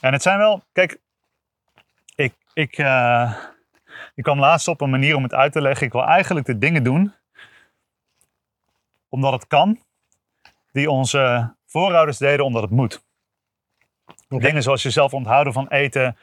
En 0.00 0.12
het 0.12 0.22
zijn 0.22 0.38
wel, 0.38 0.62
kijk, 0.72 0.98
ik, 2.14 2.34
ik, 2.54 2.78
eh, 2.78 3.34
ik 4.14 4.22
kwam 4.22 4.38
laatst 4.38 4.68
op 4.68 4.80
een 4.80 4.90
manier 4.90 5.16
om 5.16 5.22
het 5.22 5.34
uit 5.34 5.52
te 5.52 5.60
leggen. 5.60 5.86
Ik 5.86 5.92
wil 5.92 6.04
eigenlijk 6.04 6.46
de 6.46 6.58
dingen 6.58 6.84
doen, 6.84 7.14
omdat 9.08 9.32
het 9.32 9.46
kan, 9.46 9.78
die 10.72 10.90
onze 10.90 11.54
voorouders 11.66 12.18
deden 12.18 12.44
omdat 12.44 12.62
het 12.62 12.70
moet. 12.70 13.02
Dingen 14.40 14.62
zoals 14.62 14.82
jezelf 14.82 15.14
onthouden 15.14 15.52
van 15.52 15.68
eten, 15.68 16.16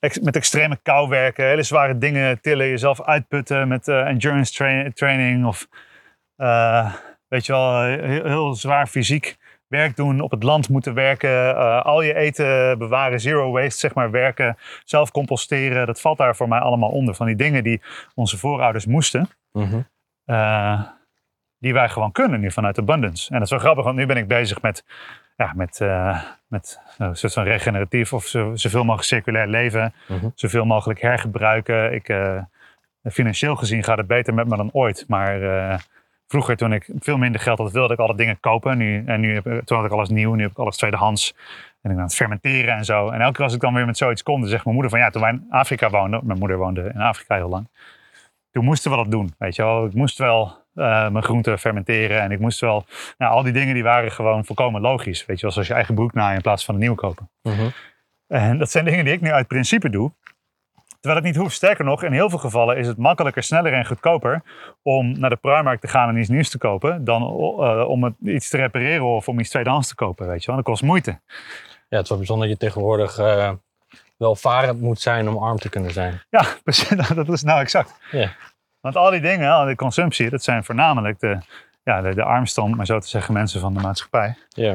ex- 0.00 0.18
met 0.20 0.36
extreme 0.36 0.78
kou 0.82 1.08
werken, 1.08 1.44
hele 1.46 1.62
zware 1.62 1.98
dingen 1.98 2.40
tillen, 2.40 2.68
jezelf 2.68 3.02
uitputten 3.02 3.68
met 3.68 3.88
eh, 3.88 4.06
endurance 4.06 4.52
tra- 4.52 4.90
training 4.94 5.46
of 5.46 5.68
eh, 6.36 6.94
weet 7.28 7.46
je 7.46 7.52
wel, 7.52 7.82
heel, 7.82 8.24
heel 8.24 8.54
zwaar 8.54 8.86
fysiek 8.86 9.36
werk 9.66 9.96
doen, 9.96 10.20
op 10.20 10.30
het 10.30 10.42
land 10.42 10.68
moeten 10.68 10.94
werken, 10.94 11.30
eh, 11.56 11.82
al 11.84 12.02
je 12.02 12.14
eten 12.14 12.78
bewaren, 12.78 13.20
zero 13.20 13.50
waste 13.50 13.78
zeg 13.78 13.94
maar, 13.94 14.10
werken, 14.10 14.56
zelf 14.84 15.10
composteren. 15.10 15.86
Dat 15.86 16.00
valt 16.00 16.18
daar 16.18 16.36
voor 16.36 16.48
mij 16.48 16.58
allemaal 16.58 16.90
onder. 16.90 17.14
Van 17.14 17.26
die 17.26 17.36
dingen 17.36 17.62
die 17.64 17.80
onze 18.14 18.38
voorouders 18.38 18.86
moesten, 18.86 19.28
Mhm. 19.52 19.80
die 21.58 21.72
wij 21.72 21.88
gewoon 21.88 22.12
kunnen 22.12 22.40
nu 22.40 22.50
vanuit 22.50 22.78
abundance. 22.78 23.28
En 23.28 23.34
dat 23.34 23.44
is 23.44 23.50
wel 23.50 23.58
grappig, 23.58 23.84
want 23.84 23.96
nu 23.96 24.06
ben 24.06 24.16
ik 24.16 24.28
bezig 24.28 24.62
met, 24.62 24.84
ja, 25.38 25.52
met, 25.54 25.80
eh, 25.80 26.22
met 26.46 26.80
een 26.98 27.16
soort 27.16 27.32
van 27.32 27.44
regeneratief 27.44 28.12
of 28.12 28.24
zo, 28.26 28.56
zoveel 28.56 28.80
mogelijk 28.84 29.08
circulair 29.08 29.46
leven, 29.46 29.92
Mhm. 30.08 30.28
zoveel 30.34 30.64
mogelijk 30.64 31.00
hergebruiken. 31.00 31.94
Ik, 31.94 32.08
eh, 32.08 32.42
financieel 33.10 33.56
gezien 33.56 33.84
gaat 33.84 33.98
het 33.98 34.06
beter 34.06 34.34
met 34.34 34.48
me 34.48 34.56
dan 34.56 34.70
ooit, 34.72 35.04
maar 35.08 35.42
eh, 35.42 35.78
vroeger 36.26 36.56
toen 36.56 36.72
ik 36.72 36.88
veel 36.98 37.16
minder 37.18 37.40
geld 37.40 37.58
had, 37.58 37.72
wilde 37.72 37.92
ik 37.92 37.98
alle 38.00 38.16
dingen 38.16 38.40
kopen. 38.40 38.78
Nu, 38.78 39.02
en 39.06 39.20
nu 39.20 39.34
heb, 39.34 39.46
ik- 39.46 39.64
toen 39.64 39.76
had 39.76 39.86
ik 39.86 39.92
alles 39.92 40.08
nieuw, 40.08 40.34
nu 40.34 40.42
heb 40.42 40.50
ik 40.50 40.58
alles 40.58 40.76
tweedehands. 40.76 41.34
En 41.82 41.90
ik 41.90 41.96
ben 41.96 41.96
aan 41.96 42.02
het 42.02 42.14
fermenteren 42.14 42.74
en 42.74 42.84
zo. 42.84 43.08
En 43.08 43.20
elke 43.20 43.34
keer 43.34 43.44
als 43.44 43.54
ik 43.54 43.60
dan 43.60 43.74
weer 43.74 43.86
met 43.86 43.96
zoiets 43.96 44.22
kom, 44.22 44.40
dan 44.40 44.48
zegt 44.48 44.62
mijn 44.64 44.74
moeder 44.76 44.92
van 44.92 45.00
ja, 45.00 45.10
toen 45.10 45.22
wij 45.22 45.30
in 45.30 45.46
Afrika 45.50 45.90
woonden, 45.90 46.20
mijn 46.24 46.38
moeder 46.38 46.56
woonde 46.56 46.90
in 46.94 47.00
Afrika 47.00 47.34
heel 47.34 47.48
lang. 47.48 47.68
Toen 48.50 48.64
moesten 48.64 48.90
we 48.90 48.96
dat 48.96 49.10
doen, 49.10 49.34
weet 49.38 49.56
je 49.56 49.62
wel. 49.62 49.86
Ik 49.86 49.94
moest 49.94 50.18
wel 50.18 50.56
eh, 50.78 51.08
mijn 51.08 51.24
groenten 51.24 51.58
fermenteren 51.58 52.20
en 52.20 52.30
ik 52.30 52.38
moest 52.38 52.60
wel, 52.60 52.84
nou 53.18 53.32
al 53.32 53.42
die 53.42 53.52
dingen 53.52 53.74
die 53.74 53.82
waren 53.82 54.12
gewoon 54.12 54.44
volkomen 54.44 54.80
logisch. 54.80 55.26
Weet 55.26 55.36
je 55.36 55.42
wel, 55.42 55.52
zoals 55.52 55.68
je 55.68 55.74
eigen 55.74 55.94
broek 55.94 56.12
naaien 56.12 56.36
in 56.36 56.42
plaats 56.42 56.64
van 56.64 56.74
een 56.74 56.80
nieuw 56.80 56.94
kopen. 56.94 57.30
Mhm. 57.42 57.68
En 58.26 58.58
dat 58.58 58.70
zijn 58.70 58.84
dingen 58.84 59.04
die 59.04 59.14
ik 59.14 59.20
nu 59.20 59.30
uit 59.30 59.46
principe 59.46 59.90
doe. 59.90 60.12
Terwijl 61.00 61.24
het 61.24 61.24
niet 61.24 61.36
hoeft. 61.42 61.54
Sterker 61.54 61.84
nog, 61.84 62.02
in 62.02 62.12
heel 62.12 62.30
veel 62.30 62.38
gevallen 62.38 62.76
is 62.76 62.86
het 62.86 62.96
makkelijker, 62.96 63.42
sneller 63.42 63.72
en 63.72 63.86
goedkoper 63.86 64.42
om 64.82 65.18
naar 65.18 65.30
de 65.30 65.36
Primark 65.36 65.80
te 65.80 65.88
gaan 65.88 66.08
en 66.08 66.16
iets 66.16 66.28
nieuws 66.28 66.50
te 66.50 66.58
kopen. 66.58 67.04
Dan 67.04 67.22
eh, 67.22 67.88
om 67.88 68.04
het, 68.04 68.14
iets 68.22 68.48
te 68.48 68.56
repareren 68.56 69.04
of 69.04 69.28
om 69.28 69.40
iets 69.40 69.50
tweedehands 69.50 69.88
te 69.88 69.94
kopen. 69.94 70.26
Weet 70.26 70.40
je 70.40 70.46
wel. 70.46 70.56
Dat 70.56 70.64
kost 70.64 70.82
moeite. 70.82 71.10
Ja, 71.88 71.96
het 71.96 72.02
is 72.02 72.08
wel 72.08 72.18
bijzonder 72.18 72.48
dat 72.48 72.58
je 72.58 72.64
tegenwoordig 72.64 73.18
eh, 73.18 73.50
welvarend 74.16 74.80
moet 74.80 75.00
zijn 75.00 75.28
om 75.28 75.42
arm 75.42 75.58
te 75.58 75.68
kunnen 75.68 75.92
zijn. 75.92 76.22
Ja, 76.30 76.44
precies. 76.64 77.06
Dat 77.14 77.28
is 77.28 77.42
nou 77.42 77.60
exact. 77.60 77.94
Ja. 78.10 78.32
Want 78.80 78.96
al 78.96 79.10
die 79.10 79.20
dingen, 79.20 79.52
al 79.52 79.66
die 79.66 79.76
consumptie, 79.76 80.30
dat 80.30 80.42
zijn 80.42 80.64
voornamelijk 80.64 81.20
de, 81.20 81.38
ja, 81.82 82.00
de, 82.00 82.14
de 82.14 82.22
armste, 82.22 82.62
maar 82.62 82.86
zo 82.86 82.98
te 82.98 83.08
zeggen, 83.08 83.34
mensen 83.34 83.60
van 83.60 83.74
de 83.74 83.80
maatschappij. 83.80 84.36
Ja. 84.48 84.74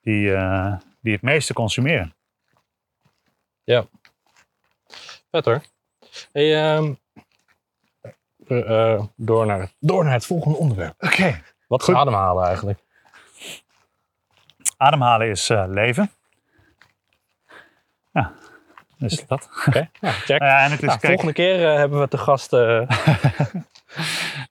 Die, 0.00 0.34
eh, 0.34 0.74
die 1.00 1.12
het 1.12 1.22
meeste 1.22 1.52
consumeren. 1.52 2.14
Vet 5.30 5.44
hoor. 5.44 5.62
Hey, 6.32 6.74
ehm, 6.76 6.94
eh, 8.46 9.02
door, 9.16 9.46
naar, 9.46 9.70
door 9.78 10.04
naar 10.04 10.12
het 10.12 10.26
volgende 10.26 10.56
onderwerp. 10.58 10.94
Oké. 10.98 11.42
Wat 11.66 11.88
is 11.88 11.94
ademhalen 11.94 12.46
eigenlijk? 12.46 12.78
Ademhalen 14.76 15.28
is 15.28 15.50
eh, 15.50 15.64
leven. 15.68 16.10
Dus 19.02 19.26
dat. 19.26 19.48
Oké, 19.66 19.88
check. 20.26 20.40
Nou 20.40 20.50
ja, 20.52 20.64
en 20.64 20.70
het 20.70 20.82
is, 20.82 20.86
Nou, 20.86 20.98
kijk, 20.98 21.12
volgende 21.12 21.32
keer 21.32 21.68
eh, 21.70 21.76
hebben 21.76 22.00
we 22.00 22.08
te 22.08 22.18
gast. 22.18 22.52
eh, 22.52 22.58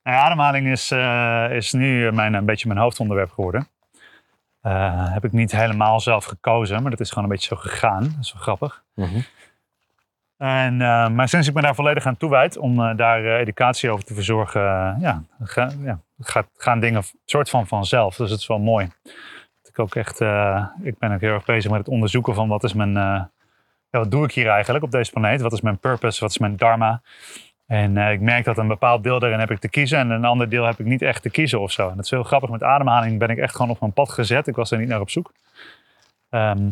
Nou 0.03 0.17
ademhaling 0.17 0.67
is, 0.67 0.91
eh, 0.91 1.45
is 1.51 1.73
nu 1.73 2.11
mijn, 2.11 2.33
een 2.33 2.45
beetje 2.45 2.67
mijn 2.67 2.79
hoofdonderwerp 2.79 3.31
geworden. 3.31 3.67
Heb 5.13 5.23
ik 5.25 5.31
niet 5.31 5.51
helemaal 5.51 5.99
zelf 5.99 6.25
gekozen, 6.25 6.81
maar 6.81 6.91
dat 6.91 6.99
is 6.99 7.09
gewoon 7.09 7.23
een 7.23 7.29
beetje 7.29 7.55
zo 7.55 7.61
gegaan. 7.61 8.03
Dat 8.03 8.17
is 8.21 8.33
wel 8.33 8.41
grappig. 8.41 8.83
mhm. 8.95 9.19
En, 10.37 10.77
maar 11.15 11.29
sinds 11.29 11.47
ik 11.47 11.53
me 11.53 11.61
daar 11.61 11.75
volledig 11.75 12.05
aan 12.05 12.17
toewijd 12.17 12.57
om 12.57 12.95
daar 12.95 13.25
educatie 13.25 13.89
over 13.91 14.05
te 14.05 14.13
verzorgen, 14.13 14.61
ja, 14.99 15.23
ga, 15.43 15.71
ja, 15.83 15.99
gaat, 16.19 16.47
gaan 16.57 16.79
dingen 16.79 17.03
soort 17.25 17.49
van 17.49 17.67
vanzelf. 17.67 18.15
Dus 18.15 18.29
het 18.29 18.39
is 18.39 18.47
wel 18.47 18.59
mooi. 18.59 18.91
Dat 19.61 19.71
ik 19.71 19.79
ook 19.79 19.95
echt, 19.95 20.21
ik 20.81 20.97
ben 20.97 21.11
ook 21.13 21.21
heel 21.21 21.33
erg 21.33 21.45
bezig 21.45 21.71
met 21.71 21.79
het 21.79 21.89
onderzoeken 21.89 22.33
van 22.35 22.47
wat 22.47 22.63
is 22.63 22.73
mijn, 22.73 22.93
wat 23.99 24.11
doe 24.11 24.23
ik 24.23 24.31
hier 24.31 24.47
eigenlijk 24.47 24.83
op 24.83 24.91
deze 24.91 25.11
planeet? 25.11 25.41
Wat 25.41 25.53
is 25.53 25.61
mijn 25.61 25.77
purpose? 25.77 26.19
Wat 26.19 26.29
is 26.29 26.37
mijn 26.37 26.57
dharma? 26.57 27.01
En 27.67 27.97
eh, 27.97 28.11
ik 28.11 28.19
merk 28.19 28.45
dat 28.45 28.57
een 28.57 28.67
bepaald 28.67 29.03
deel 29.03 29.19
daarin 29.19 29.39
heb 29.39 29.51
ik 29.51 29.59
te 29.59 29.69
kiezen 29.69 29.99
en 29.99 30.09
een 30.09 30.25
ander 30.25 30.49
deel 30.49 30.65
heb 30.65 30.79
ik 30.79 30.85
niet 30.85 31.01
echt 31.01 31.21
te 31.21 31.29
kiezen 31.29 31.61
of 31.61 31.71
zo. 31.71 31.89
En 31.89 31.95
dat 31.95 32.05
is 32.05 32.11
heel 32.11 32.23
grappig. 32.23 32.49
Met 32.49 32.63
ademhaling 32.63 33.19
ben 33.19 33.29
ik 33.29 33.37
echt 33.37 33.55
gewoon 33.55 33.71
op 33.71 33.79
mijn 33.79 33.93
pad 33.93 34.09
gezet. 34.09 34.47
Ik 34.47 34.55
was 34.55 34.71
er 34.71 34.77
niet 34.77 34.87
naar 34.87 35.01
op 35.01 35.09
zoek. 35.09 35.31
Ehm, 36.29 36.69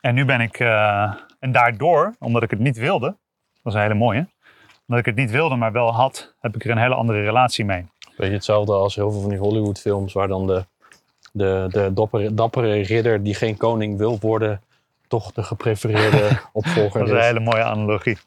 en 0.00 0.14
nu 0.14 0.24
ben 0.24 0.40
ik, 0.40 0.58
eh, 0.58 1.14
en 1.38 1.52
daardoor, 1.52 2.14
omdat 2.18 2.42
ik 2.42 2.50
het 2.50 2.58
niet 2.58 2.76
wilde, 2.76 3.06
dat 3.06 3.62
was 3.62 3.74
een 3.74 3.80
hele 3.80 3.94
mooie. 3.94 4.26
Omdat 4.86 5.06
ik 5.06 5.14
het 5.14 5.24
niet 5.24 5.30
wilde, 5.30 5.56
maar 5.56 5.72
wel 5.72 5.94
had, 5.94 6.34
heb 6.40 6.54
ik 6.54 6.64
er 6.64 6.70
een 6.70 6.78
hele 6.78 6.94
andere 6.94 7.22
relatie 7.22 7.64
mee. 7.64 7.86
Weet 8.16 8.28
je, 8.28 8.34
hetzelfde 8.34 8.72
als 8.72 8.94
heel 8.94 9.10
veel 9.10 9.20
van 9.20 9.30
die 9.30 9.38
Hollywood 9.38 9.80
films 9.80 10.12
waar 10.12 10.28
dan 10.28 10.46
de, 10.46 10.64
de, 11.32 11.66
de 11.70 11.90
dappere, 11.94 12.34
dappere 12.34 12.80
ridder 12.80 13.22
die 13.22 13.34
geen 13.34 13.56
koning 13.56 13.98
wil 13.98 14.18
worden, 14.20 14.60
toch 15.08 15.32
de 15.32 15.42
geprefereerde 15.42 16.28
opvolger 16.52 17.00
Dat 17.00 17.08
is 17.08 17.14
is. 17.14 17.18
een 17.18 17.24
hele 17.24 17.40
mooie 17.40 17.64
analogie. 17.64 18.18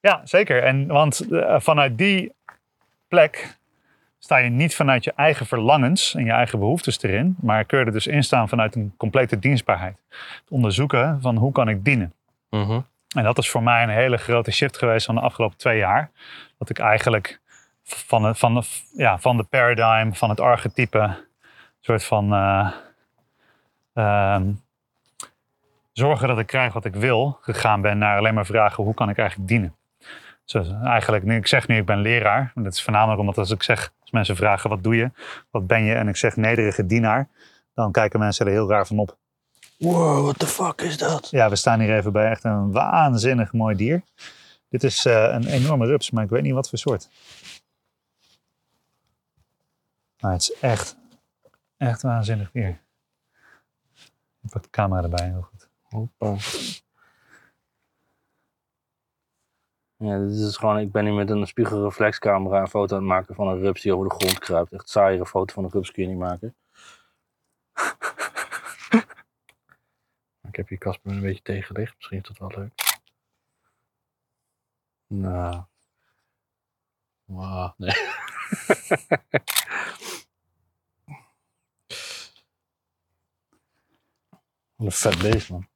Ja, 0.00 0.20
zeker. 0.24 0.62
En 0.62 0.86
want 0.86 1.20
eh, 1.30 1.60
vanuit 1.60 1.98
die 1.98 2.32
plek 3.08 3.58
sta 4.18 4.36
je 4.36 4.50
niet 4.50 4.74
vanuit 4.74 5.04
je 5.04 5.12
eigen 5.16 5.46
verlangens 5.46 6.14
en 6.14 6.24
je 6.24 6.30
eigen 6.32 6.58
behoeftes 6.58 7.02
erin, 7.02 7.36
maar 7.40 7.64
kun 7.64 7.78
je 7.78 7.84
er 7.84 7.92
dus 7.92 8.06
in 8.06 8.24
staan 8.24 8.48
vanuit 8.48 8.74
een 8.74 8.94
complete 8.96 9.38
dienstbaarheid. 9.38 9.96
Het 10.08 10.50
onderzoeken 10.50 11.18
van 11.20 11.36
hoe 11.36 11.52
kan 11.52 11.68
ik 11.68 11.84
dienen. 11.84 12.12
Mhm. 12.50 12.80
En 13.16 13.24
dat 13.24 13.38
is 13.38 13.50
voor 13.50 13.62
mij 13.62 13.82
een 13.82 13.88
hele 13.88 14.16
grote 14.16 14.50
shift 14.50 14.78
geweest 14.78 15.06
van 15.06 15.14
de 15.14 15.20
afgelopen 15.20 15.56
twee 15.56 15.78
jaar. 15.78 16.10
Dat 16.58 16.70
ik 16.70 16.78
eigenlijk 16.78 17.40
van 17.82 18.22
de, 18.22 18.34
van 18.34 18.54
de, 18.54 18.62
ja, 18.96 19.18
van 19.18 19.36
de 19.36 19.42
paradigm, 19.42 20.12
van 20.12 20.28
het 20.28 20.40
archetype, 20.40 21.16
soort 21.80 22.04
van 22.04 22.32
eh, 22.34 22.70
ehm, 23.94 24.52
zorgen 25.92 26.28
dat 26.28 26.38
ik 26.38 26.46
krijg 26.46 26.72
wat 26.72 26.84
ik 26.84 26.94
wil, 26.94 27.38
gegaan 27.40 27.80
ben 27.80 27.98
naar 27.98 28.18
alleen 28.18 28.34
maar 28.34 28.46
vragen 28.46 28.84
hoe 28.84 28.94
kan 28.94 29.08
ik 29.08 29.18
eigenlijk 29.18 29.48
dienen. 29.48 29.74
Dus 30.44 30.68
eigenlijk, 30.82 31.24
nu, 31.24 31.36
ik 31.36 31.46
zeg 31.46 31.68
nu 31.68 31.76
ik 31.76 31.86
ben 31.86 32.00
leraar. 32.00 32.52
Dat 32.54 32.72
is 32.72 32.82
voornamelijk 32.82 33.20
omdat 33.20 33.38
als 33.38 33.50
ik 33.50 33.62
zeg, 33.62 33.92
als 34.00 34.10
mensen 34.10 34.36
vragen 34.36 34.70
wat 34.70 34.82
doe 34.82 34.96
je, 34.96 35.10
wat 35.50 35.66
ben 35.66 35.82
je, 35.82 35.94
en 35.94 36.08
ik 36.08 36.16
zeg 36.16 36.36
nederige 36.36 36.86
dienaar, 36.86 37.28
dan 37.74 37.92
kijken 37.92 38.18
mensen 38.18 38.46
er 38.46 38.52
heel 38.52 38.68
raar 38.68 38.86
van 38.86 38.98
op. 38.98 39.18
Wow, 39.78 40.22
what 40.22 40.38
the 40.38 40.46
fuck 40.46 40.80
is 40.80 40.98
dat? 40.98 41.28
Ja, 41.30 41.48
we 41.48 41.56
staan 41.56 41.80
hier 41.80 41.96
even 41.96 42.12
bij 42.12 42.30
echt 42.30 42.44
een 42.44 42.72
waanzinnig 42.72 43.52
mooi 43.52 43.76
dier. 43.76 44.02
Dit 44.68 44.84
is 44.84 45.04
eh, 45.04 45.22
een 45.32 45.46
enorme 45.46 45.86
rups, 45.86 46.10
maar 46.10 46.24
ik 46.24 46.30
weet 46.30 46.42
niet 46.42 46.52
wat 46.52 46.68
voor 46.68 46.78
soort. 46.78 47.08
Maar 50.20 50.32
het 50.32 50.42
is 50.42 50.52
echt, 50.60 50.96
echt 51.76 52.02
waanzinnig 52.02 52.50
dier. 52.50 52.80
Ik 54.42 54.50
pak 54.50 54.62
de 54.62 54.70
camera 54.70 55.02
erbij. 55.02 55.34
Hoppa. 55.90 56.36
Ja, 59.96 60.18
dit 60.18 60.38
is 60.38 60.56
gewoon, 60.56 60.78
ik 60.78 60.92
ben 60.92 61.04
hier 61.04 61.14
met 61.14 61.30
een 61.30 61.46
spiegelreflexcamera 61.46 62.60
een 62.60 62.68
foto 62.68 62.94
aan 62.94 63.00
het 63.00 63.10
maken 63.10 63.34
van 63.34 63.48
een 63.48 63.60
rups 63.60 63.82
die 63.82 63.94
over 63.94 64.08
de 64.08 64.14
grond 64.14 64.38
kruipt. 64.38 64.72
Echt 64.72 64.88
saaiere 64.88 65.26
foto 65.26 65.54
van 65.54 65.64
een 65.64 65.70
rups 65.70 65.90
kun 65.90 66.02
je 66.02 66.08
niet 66.08 66.18
maken. 66.18 66.56
ik 70.48 70.56
heb 70.56 70.68
hier 70.68 70.78
Casper 70.78 71.12
een 71.12 71.20
beetje 71.20 71.42
tegenlicht, 71.42 71.94
misschien 71.96 72.18
is 72.18 72.28
dat 72.28 72.38
wel 72.38 72.52
leuk. 72.56 72.72
Nou. 75.06 75.62
Wauw, 77.24 77.74
nee. 77.76 77.90
Wat 84.76 84.86
een 84.86 84.92
vet 84.92 85.18
beest, 85.18 85.50
man. 85.50 85.68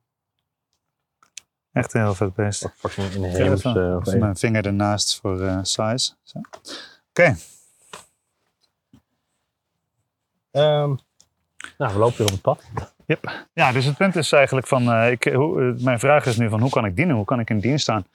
Echt 1.75 1.95
een 1.95 2.01
heel 2.03 2.15
vet 2.15 2.35
beest. 2.35 2.65
Ik 2.65 2.73
inheems. 3.15 3.65
of 3.65 3.75
even 4.01 4.13
een- 4.13 4.19
mijn 4.21 4.37
vinger 4.37 4.67
ernaast 4.67 5.21
voor 5.21 5.41
eh, 5.43 5.59
size. 5.63 6.13
Oké, 7.11 7.37
Ehm, 10.51 10.95
nou, 11.79 11.93
we 11.93 11.99
lopen 11.99 12.17
weer 12.17 12.27
op 12.27 12.33
het 12.33 12.41
pad. 12.41 12.63
Ja, 13.53 13.73
dus 13.73 13.85
het 13.85 13.97
punt 13.97 14.17
is 14.17 14.33
eigenlijk 14.33 14.67
van, 14.67 14.93
eh, 14.93 15.11
ik, 15.11 15.25
hoe, 15.25 15.75
mijn 15.79 15.99
vraag 15.99 16.27
is 16.27 16.37
nu 16.37 16.49
van 16.49 16.61
hoe 16.61 16.71
kan 16.71 16.85
ik 16.85 16.97
dienen, 16.97 17.17
hoe 17.17 17.25
kan 17.25 17.41
ik 17.41 17.51
in 17.51 17.59
dienst 17.59 17.83
staan? 17.83 18.07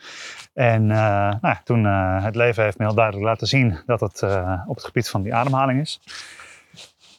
En 0.53 0.85
nou, 0.85 1.55
toen 1.63 1.83
het 2.23 2.35
leven 2.35 2.63
heeft 2.63 2.77
me 2.77 2.85
heel 2.85 2.93
duidelijk 2.95 3.25
laten 3.25 3.47
zien 3.47 3.79
dat 3.85 3.99
het 3.99 4.23
op 4.67 4.75
het 4.75 4.83
gebied 4.85 5.09
van 5.09 5.21
die 5.21 5.33
ademhaling 5.35 5.81
is. 5.81 5.99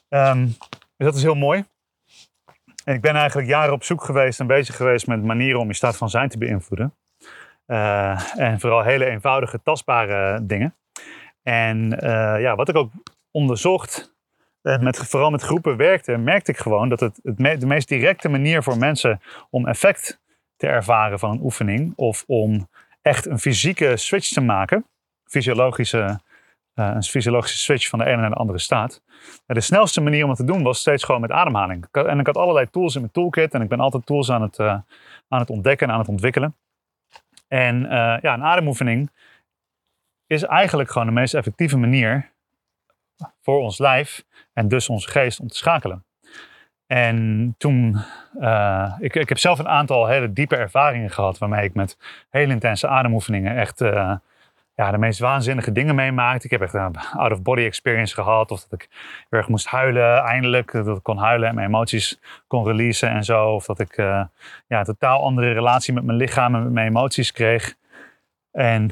Ehm, 0.09 0.45
dus 0.47 0.57
dat 0.97 1.15
is 1.15 1.23
heel 1.23 1.35
mooi. 1.35 1.65
En 2.85 2.95
ik 2.95 3.01
ben 3.01 3.15
eigenlijk 3.17 3.49
jaren 3.49 3.73
op 3.73 3.85
zoek 3.85 4.05
geweest 4.05 4.41
en 4.41 4.47
bezig 4.47 4.77
geweest 4.77 5.07
met 5.07 5.25
manieren 5.25 5.61
om 5.61 5.69
je 5.69 5.75
staat 5.75 5.97
van 5.97 6.11
zijn 6.11 6.29
te 6.29 6.39
beïnvloeden. 6.39 6.95
Eh, 7.67 8.39
en 8.39 8.61
vooral 8.61 8.83
hele 8.83 9.05
eenvoudige, 9.05 9.63
tastbare 9.63 10.47
dingen. 10.47 10.75
En 11.43 12.01
eh, 12.01 12.41
ja, 12.41 12.55
wat 12.55 12.69
ik 12.69 12.77
ook 12.77 12.93
onderzocht 13.31 14.15
en 14.63 14.85
met, 14.85 14.99
vooral 14.99 15.31
met 15.31 15.43
groepen 15.43 15.77
werkte, 15.77 16.17
merkte 16.17 16.51
ik 16.51 16.59
gewoon 16.59 16.89
dat 16.89 17.01
het, 17.01 17.21
het 17.23 17.61
de 17.61 17.67
meest 17.67 17.89
directe 17.89 18.29
manier 18.29 18.63
voor 18.63 18.79
mensen 18.79 19.21
om 19.51 19.67
effect 19.67 20.21
te 20.57 20.67
ervaren 20.67 21.19
van 21.19 21.31
een 21.31 21.43
oefening 21.43 21.93
of 21.97 22.25
om 22.27 22.69
echt 23.03 23.27
een 23.27 23.39
fysieke 23.39 23.97
switch 23.97 24.33
te 24.33 24.41
maken, 24.41 24.87
fysiologische, 25.25 26.01
eh, 26.01 26.15
een 26.75 27.03
fysiologische 27.03 27.59
switch 27.59 27.89
van 27.89 27.99
de 27.99 28.05
ene 28.05 28.17
naar 28.17 28.31
de 28.31 28.37
andere 28.37 28.59
staat. 28.59 29.03
De 29.47 29.61
snelste 29.61 30.01
manier 30.01 30.23
om 30.23 30.29
dat 30.29 30.37
te 30.37 30.45
doen 30.45 30.63
was 30.63 30.79
steeds 30.79 31.05
gewoon 31.05 31.21
met 31.21 31.31
ademhaling. 31.31 31.87
En 31.93 32.19
ik 32.19 32.27
had 32.27 32.37
allerlei 32.37 32.71
tools 32.71 32.95
in 32.95 33.01
mijn 33.01 33.13
toolkit 33.13 33.55
en 33.55 33.63
ik 33.63 33.69
ben 33.69 33.81
altijd 33.81 34.07
tools 34.07 34.31
aan 34.31 34.43
het, 34.43 34.59
eh, 34.59 34.79
aan 35.29 35.39
het 35.39 35.51
ontdekken 35.51 35.87
en 35.87 35.93
aan 35.93 36.01
het 36.01 36.09
ontwikkelen. 36.09 36.57
En 37.49 37.85
eh, 37.85 38.21
ja, 38.23 38.35
een 38.35 38.45
ademoefening 38.45 39.11
is 40.27 40.43
eigenlijk 40.43 40.91
gewoon 40.91 41.07
de 41.07 41.13
meest 41.13 41.35
effectieve 41.35 41.77
manier 41.77 42.31
voor 43.41 43.61
ons 43.61 43.79
lijf 43.79 44.25
en 44.53 44.69
dus 44.69 44.89
onze 44.89 45.09
geest 45.09 45.41
om 45.41 45.49
te 45.49 45.57
schakelen. 45.57 46.05
En 46.87 47.55
toen, 47.59 47.97
eh, 48.41 48.95
ik, 48.99 49.15
ik 49.15 49.29
heb 49.29 49.39
zelf 49.39 49.59
een 49.59 49.69
aantal 49.69 50.07
hele 50.07 50.33
diepe 50.33 50.57
ervaringen 50.57 51.11
gehad 51.11 51.39
waarmee 51.39 51.65
ik 51.65 51.75
met 51.75 51.99
hele 52.31 52.53
intense 52.53 52.89
ademoefeningen 52.89 53.57
echt 53.57 53.81
eh, 53.81 54.15
ja, 54.75 54.91
de 54.91 54.99
meest 54.99 55.19
waanzinnige 55.19 55.73
dingen 55.73 55.95
meemaakte. 55.95 56.45
Ik 56.45 56.51
heb 56.51 56.61
echt 56.61 56.75
een 56.75 56.97
out-of-body 56.99 57.63
experience 57.63 58.15
gehad 58.15 58.51
of 58.51 58.61
dat 58.63 58.83
ik 58.83 58.89
erg 59.29 59.49
moest 59.49 59.67
huilen 59.67 60.19
eindelijk, 60.19 60.73
dat 60.73 60.97
ik 60.97 61.03
kon 61.03 61.19
huilen 61.19 61.49
en 61.49 61.55
mijn 61.55 61.67
emoties 61.67 62.21
kon 62.47 62.65
releasen 62.65 63.11
en 63.11 63.25
zo. 63.25 63.55
Of 63.55 63.67
dat 63.67 63.79
ik 63.81 63.97
eh, 63.97 64.25
ja, 64.67 64.79
een 64.79 64.85
totaal 64.85 65.23
andere 65.23 65.53
relatie 65.53 65.95
met 65.95 66.05
mijn 66.05 66.19
lichaam 66.19 66.55
en 66.55 66.63
met 66.63 66.73
mijn 66.73 66.87
emoties 66.87 67.33
kreeg. 67.33 67.75
En 68.53 68.91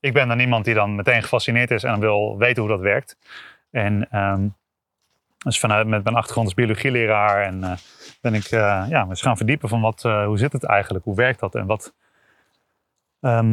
ik 0.00 0.12
ben 0.12 0.28
dan 0.28 0.38
iemand 0.38 0.64
die 0.64 0.74
dan 0.74 0.94
meteen 0.94 1.22
gefascineerd 1.22 1.70
is 1.70 1.84
en 1.84 2.00
wil 2.00 2.38
weten 2.38 2.62
hoe 2.62 2.70
dat 2.70 2.80
werkt. 2.80 3.16
En 3.70 4.10
ehm, 4.10 4.48
dus 5.38 5.58
vanuit 5.58 5.86
met 5.86 6.04
mijn 6.04 6.16
achtergrond 6.16 6.46
als 6.46 6.56
biologieleraar 6.56 7.42
en 7.42 7.64
eh, 7.64 7.72
ben 8.20 8.34
ik 8.34 8.44
eh, 8.44 8.84
ja, 8.88 9.06
eens 9.08 9.22
gaan 9.22 9.36
verdiepen 9.36 9.68
van 9.68 9.80
wat, 9.80 10.02
hoe 10.02 10.38
zit 10.38 10.52
het 10.52 10.64
eigenlijk, 10.64 11.04
hoe 11.04 11.16
werkt 11.16 11.40
dat 11.40 11.54
en 11.54 11.66
wat, 11.66 11.94
ehm, 13.20 13.52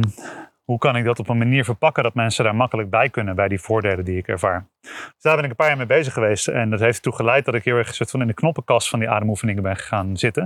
hoe 0.64 0.78
kan 0.78 0.96
ik 0.96 1.04
dat 1.04 1.18
op 1.18 1.28
een 1.28 1.38
manier 1.38 1.64
verpakken 1.64 2.02
dat 2.02 2.14
mensen 2.14 2.44
daar 2.44 2.54
makkelijk 2.54 2.90
bij 2.90 3.08
kunnen 3.08 3.34
bij 3.34 3.48
die 3.48 3.60
voordelen 3.60 4.04
die 4.04 4.16
ik 4.16 4.28
ervaar. 4.28 4.66
Dus 4.80 5.14
daar 5.20 5.34
ben 5.34 5.44
ik 5.44 5.50
een 5.50 5.56
paar 5.56 5.68
jaar 5.68 5.76
mee 5.76 5.86
bezig 5.86 6.12
geweest 6.12 6.48
en 6.48 6.70
dat 6.70 6.80
heeft 6.80 6.96
ertoe 6.96 7.14
geleid 7.14 7.44
dat 7.44 7.54
ik 7.54 7.64
heel 7.64 7.76
erg 7.76 7.94
soort 7.94 8.10
van 8.10 8.20
in 8.20 8.26
de 8.26 8.34
knoppenkast 8.34 8.88
van 8.88 8.98
die 8.98 9.10
ademoefeningen 9.10 9.62
ben 9.62 9.76
gaan 9.76 10.16
zitten. 10.16 10.42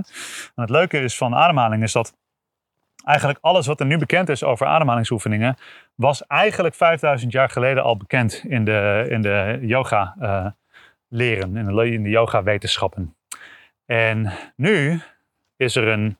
En 0.55 0.61
het 0.61 0.69
leuke 0.69 0.99
is 0.99 1.17
van 1.17 1.35
ademhaling 1.35 1.83
is 1.83 1.91
dat 1.91 2.17
eigenlijk 3.03 3.39
alles 3.41 3.67
wat 3.67 3.79
er 3.79 3.85
nu 3.85 3.97
bekend 3.97 4.29
is 4.29 4.43
over 4.43 4.67
ademhalingsoefeningen 4.67 5.57
was 5.95 6.27
eigenlijk 6.27 6.75
5000 6.75 7.31
jaar 7.31 7.49
geleden 7.49 7.83
al 7.83 7.97
bekend 7.97 8.43
in 8.47 8.65
de, 8.65 9.05
in 9.09 9.21
de 9.21 9.59
yoga 9.61 10.15
eh, 10.19 10.45
leren, 11.07 11.57
in 11.57 11.65
de, 11.65 11.91
in 11.91 12.03
de 12.03 12.09
yoga 12.09 12.43
wetenschappen. 12.43 13.15
En 13.85 14.31
nu 14.55 15.01
is 15.55 15.75
er 15.75 15.87
een 15.87 16.17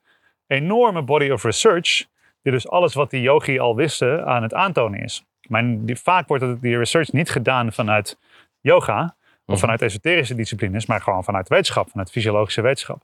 enorme 0.48 1.02
body 1.02 1.30
of 1.30 1.44
research 1.44 2.06
die 2.42 2.52
dus 2.52 2.70
alles 2.70 2.94
wat 2.94 3.10
die 3.10 3.22
yogi 3.22 3.60
al 3.60 3.76
wisten 3.76 4.26
aan 4.26 4.44
het 4.44 4.54
aantonen 4.54 5.00
is. 5.04 5.24
Maar 5.48 5.64
die, 5.68 5.96
vaak 5.96 6.28
wordt 6.28 6.44
het- 6.44 6.62
die 6.62 6.78
research 6.78 7.12
niet 7.12 7.30
gedaan 7.30 7.74
vanuit 7.74 8.18
yoga 8.62 9.04
of 9.46 9.46
Mhm. 9.46 9.58
vanuit 9.58 9.82
esoterische 9.82 10.36
disciplines, 10.36 10.86
maar 10.86 11.02
gewoon 11.02 11.24
vanuit 11.24 11.48
wetenschap, 11.50 11.90
vanuit 11.90 12.12
fysiologische 12.12 12.62
wetenschap. 12.62 13.04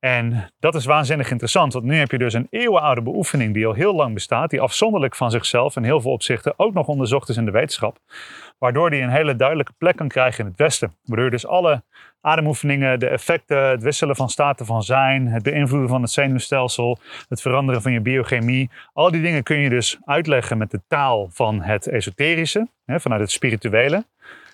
En 0.00 0.52
dat 0.58 0.74
is 0.74 0.84
waanzinnig 0.84 1.30
interessant, 1.30 1.72
want 1.72 1.84
nu 1.84 1.96
heb 1.96 2.10
je 2.10 2.18
dus 2.18 2.34
een 2.34 2.46
eeuwenoude 2.50 3.02
beoefening 3.02 3.54
die 3.54 3.66
al 3.66 3.72
heel 3.72 3.94
lang 3.94 4.14
bestaat, 4.14 4.50
die 4.50 4.60
afzonderlijk 4.60 5.16
van 5.16 5.30
zichzelf 5.30 5.76
in 5.76 5.84
heel 5.84 6.00
veel 6.00 6.10
opzichten 6.10 6.54
ook 6.56 6.74
nog 6.74 6.86
onderzocht 6.86 7.28
is 7.28 7.36
in 7.36 7.44
de 7.44 7.50
wetenschap, 7.50 7.98
waardoor 8.58 8.90
die 8.90 9.02
een 9.02 9.10
hele 9.10 9.36
duidelijke 9.36 9.72
plek 9.78 9.96
kan 9.96 10.08
krijgen 10.08 10.44
in 10.44 10.50
het 10.50 10.58
Westen. 10.58 10.96
Waardoor 11.04 11.30
dus 11.30 11.46
alle 11.46 11.82
ademoefeningen, 12.20 12.98
de 12.98 13.08
effecten, 13.08 13.68
het 13.68 13.82
wisselen 13.82 14.16
van 14.16 14.28
staten 14.28 14.66
van 14.66 14.82
zijn, 14.82 15.26
het 15.26 15.42
beïnvloeden 15.42 15.88
van 15.88 16.02
het 16.02 16.10
zenuwstelsel, 16.10 16.98
het 17.28 17.40
veranderen 17.40 17.82
van 17.82 17.92
je 17.92 18.00
biochemie, 18.00 18.70
al 18.92 19.10
die 19.10 19.22
dingen 19.22 19.42
kun 19.42 19.58
je 19.58 19.68
dus 19.68 19.98
uitleggen 20.04 20.58
met 20.58 20.70
de 20.70 20.80
taal 20.88 21.28
van 21.32 21.62
het 21.62 21.86
esoterische, 21.86 22.68
vanuit 22.86 23.20
het 23.20 23.30
spirituele. 23.30 24.04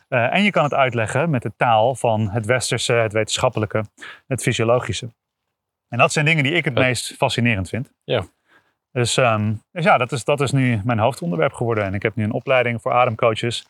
Eh, 0.09 0.35
en 0.35 0.43
je 0.43 0.51
kan 0.51 0.65
het 0.65 0.75
uitleggen 0.75 1.31
met 1.31 1.43
de 1.43 1.53
taal 1.57 1.95
van 1.95 2.29
het 2.29 2.47
westerse, 2.47 2.93
het 2.93 3.13
wetenschappelijke, 3.13 3.85
het 4.27 4.43
fysiologische. 4.43 5.09
En 5.95 6.01
dat 6.01 6.13
zijn 6.13 6.25
dingen 6.25 6.45
die 6.45 6.53
ik 6.53 6.65
het 6.65 6.75
meest 6.75 7.15
fascinerend 7.17 7.69
vind. 7.69 7.91
Ja. 8.05 8.25
Dus, 8.93 9.17
ehm, 9.17 9.53
dus 9.73 9.85
ja, 9.85 9.99
dat 9.99 10.13
is, 10.13 10.25
dat 10.25 10.41
is 10.41 10.53
nu 10.53 10.81
mijn 10.85 10.99
hoofdonderwerp 10.99 11.53
geworden. 11.53 11.85
En 11.85 11.95
ik 11.95 12.03
heb 12.03 12.15
nu 12.15 12.25
een 12.25 12.33
opleiding 12.33 12.83
voor 12.83 12.93
ademcoaches. 12.93 13.69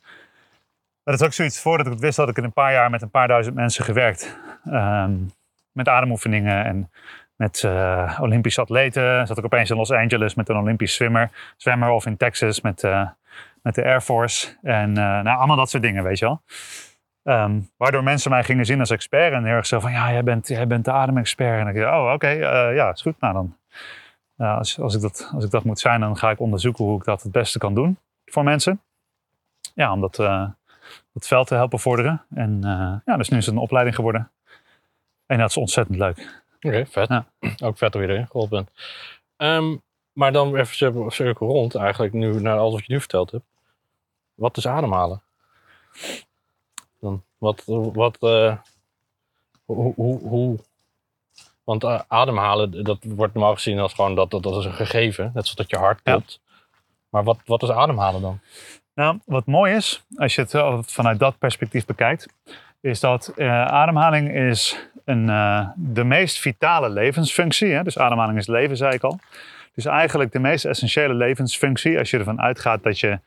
Maar 1.02 1.14
dat 1.14 1.20
is 1.20 1.26
ook 1.26 1.32
zoiets, 1.32 1.60
voordat 1.60 1.86
ik 1.86 1.92
het 1.92 2.00
wist, 2.00 2.16
had 2.16 2.28
ik 2.28 2.36
in 2.36 2.44
een 2.44 2.52
paar 2.52 2.72
jaar 2.72 2.90
met 2.90 3.02
een 3.02 3.10
paar 3.10 3.28
duizend 3.28 3.54
mensen 3.54 3.84
gewerkt. 3.84 4.38
Ehm, 4.64 5.12
met 5.72 5.88
ademoefeningen 5.88 6.64
en 6.64 6.90
met 7.36 7.62
eh, 7.64 8.18
Olympische 8.20 8.60
atleten. 8.60 9.26
Zat 9.26 9.38
ik 9.38 9.44
opeens 9.44 9.70
in 9.70 9.76
Los 9.76 9.92
Angeles 9.92 10.34
met 10.34 10.48
een 10.48 10.56
Olympisch 10.56 10.94
zwemmer. 10.94 11.30
Zwemmer 11.56 11.88
of 11.90 12.06
in 12.06 12.16
Texas 12.16 12.60
met, 12.60 12.82
eh, 12.82 13.08
met 13.62 13.74
de 13.74 13.84
Air 13.84 14.00
Force. 14.00 14.56
En 14.62 14.88
eh, 14.88 15.20
nou, 15.20 15.36
allemaal 15.38 15.56
dat 15.56 15.70
soort 15.70 15.82
dingen, 15.82 16.04
weet 16.04 16.18
je 16.18 16.24
wel. 16.24 16.42
Ehm, 17.24 17.60
waardoor 17.76 18.02
mensen 18.02 18.30
mij 18.30 18.44
gingen 18.44 18.64
zien 18.64 18.80
als 18.80 18.90
expert. 18.90 19.32
En 19.32 19.44
heel 19.44 19.54
erg 19.54 19.66
zo 19.66 19.80
van, 19.80 19.92
ja, 19.92 20.12
jij 20.12 20.22
bent, 20.22 20.48
jij 20.48 20.66
bent 20.66 20.84
de 20.84 20.92
ademexpert. 20.92 21.60
En 21.60 21.68
ik 21.68 21.82
dacht, 21.82 21.96
oh, 21.96 22.12
oké, 22.12 22.26
eh, 22.26 22.74
ja, 22.74 22.92
is 22.92 23.02
goed. 23.02 23.20
Nou, 23.20 23.34
dan, 23.34 23.56
als, 24.36 24.80
als, 24.80 24.94
ik 24.94 25.00
dat, 25.00 25.30
als 25.34 25.44
ik 25.44 25.50
dat 25.50 25.64
moet 25.64 25.78
zijn, 25.78 26.00
dan 26.00 26.16
ga 26.16 26.30
ik 26.30 26.40
onderzoeken 26.40 26.84
hoe 26.84 26.98
ik 26.98 27.04
dat 27.04 27.22
het 27.22 27.32
beste 27.32 27.58
kan 27.58 27.74
doen 27.74 27.98
voor 28.24 28.44
mensen. 28.44 28.80
Ja, 29.74 29.92
omdat, 29.92 30.18
eh, 30.18 30.46
het 31.12 31.26
veld 31.26 31.46
te 31.46 31.54
helpen 31.54 31.78
vorderen. 31.78 32.22
En 32.34 32.58
eh, 32.64 32.94
ja, 33.04 33.16
dus 33.16 33.28
nu 33.28 33.38
is 33.38 33.46
het 33.46 33.54
een 33.54 33.60
opleiding 33.60 33.96
geworden. 33.96 34.30
En 35.26 35.38
dat 35.38 35.48
is 35.48 35.56
ontzettend 35.56 35.98
leuk. 35.98 36.42
Oké, 36.60 36.86
vet. 36.86 37.08
Ja. 37.08 37.24
Ook 37.64 37.78
vet 37.78 37.92
hoe 37.92 38.02
je 38.02 38.08
erin 38.08 38.26
gerold 38.26 38.48
bent. 38.48 38.70
Ehm, 39.36 39.76
maar 40.12 40.32
dan 40.32 40.56
even 40.56 41.12
cirkel 41.12 41.46
rond, 41.46 41.74
eigenlijk 41.74 42.12
nu 42.12 42.40
naar 42.40 42.58
alles 42.58 42.72
wat 42.72 42.86
je 42.86 42.92
nu 42.92 42.98
verteld 42.98 43.30
hebt. 43.30 43.44
Wat 44.34 44.56
is 44.56 44.66
ademhalen? 44.66 45.22
Dan, 47.04 47.22
wat, 47.38 47.62
wat, 47.92 48.16
eh, 48.20 48.56
hoe, 49.64 49.94
hoe, 49.94 50.18
hoe, 50.20 50.58
want 51.64 51.84
eh, 51.84 52.00
ademhalen, 52.08 52.84
dat 52.84 52.98
wordt 53.00 53.34
normaal 53.34 53.54
gezien 53.54 53.78
als 53.78 53.94
gewoon 53.94 54.14
dat, 54.14 54.30
dat, 54.30 54.42
dat 54.42 54.56
is 54.56 54.64
een 54.64 54.72
gegeven, 54.72 55.24
net 55.24 55.32
zoals 55.32 55.54
dat 55.54 55.70
je 55.70 55.76
hart 55.76 56.00
Ja. 56.04 56.12
klopt. 56.12 56.40
Maar 57.08 57.24
wat, 57.24 57.38
wat 57.44 57.62
is 57.62 57.70
ademhalen 57.70 58.20
dan? 58.20 58.40
Nou, 58.94 59.18
wat 59.24 59.46
mooi 59.46 59.74
is, 59.74 60.04
als 60.16 60.34
je 60.34 60.40
het 60.40 60.54
eh, 60.54 60.78
vanuit 60.82 61.18
dat 61.18 61.38
perspectief 61.38 61.86
bekijkt, 61.86 62.26
is 62.80 63.00
dat 63.00 63.32
ademhaling 63.38 64.34
is 64.34 64.88
een, 65.04 65.26
de 65.76 66.04
meest 66.04 66.38
vitale 66.38 66.90
levensfunctie. 66.90 67.72
Hè? 67.72 67.82
Dus 67.82 67.98
ademhaling 67.98 68.38
is 68.38 68.46
leven, 68.46 68.76
zei 68.76 68.94
ik 68.94 69.02
al. 69.02 69.18
Dus 69.74 69.84
eigenlijk 69.84 70.32
de 70.32 70.38
meest 70.38 70.64
essentiële 70.64 71.14
levensfunctie 71.14 71.98
als 71.98 72.10
je 72.10 72.18
ervan 72.18 72.40
uitgaat 72.40 72.82
dat 72.82 73.00
je, 73.00 73.18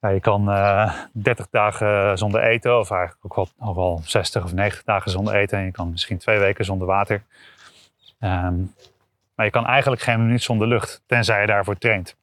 ja, 0.00 0.08
je 0.08 0.20
kan 0.20 0.50
eh 0.50 0.94
30 1.12 1.46
dagen 1.50 2.18
zonder 2.18 2.42
eten, 2.42 2.78
of 2.78 2.90
eigenlijk 2.90 3.24
ook 3.24 3.34
wel, 3.34 3.68
ook 3.68 3.76
wel 3.76 4.00
60 4.04 4.44
of 4.44 4.52
90 4.52 4.84
dagen 4.84 5.10
zonder 5.10 5.34
eten. 5.34 5.58
En 5.58 5.64
je 5.64 5.70
kan 5.70 5.90
misschien 5.90 6.18
twee 6.18 6.38
weken 6.38 6.64
zonder 6.64 6.86
water. 6.86 7.22
Ehm, 8.18 8.56
maar 9.34 9.46
je 9.46 9.52
kan 9.52 9.66
eigenlijk 9.66 10.02
geen 10.02 10.24
minuut 10.24 10.42
zonder 10.42 10.68
lucht, 10.68 11.02
tenzij 11.06 11.40
je 11.40 11.46
daarvoor 11.46 11.78
traint. 11.78 12.16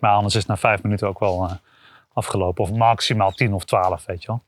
Maar 0.00 0.12
anders 0.12 0.34
is 0.34 0.40
het 0.40 0.48
na 0.48 0.56
vijf 0.56 0.82
minuten 0.82 1.08
ook 1.08 1.18
wel 1.18 1.44
eh, 1.44 1.54
afgelopen. 2.12 2.64
Of 2.64 2.72
maximaal 2.72 3.30
tien 3.30 3.52
of 3.52 3.64
twaalf, 3.64 4.04
weet 4.06 4.22
je 4.22 4.26
wel. 4.26 4.42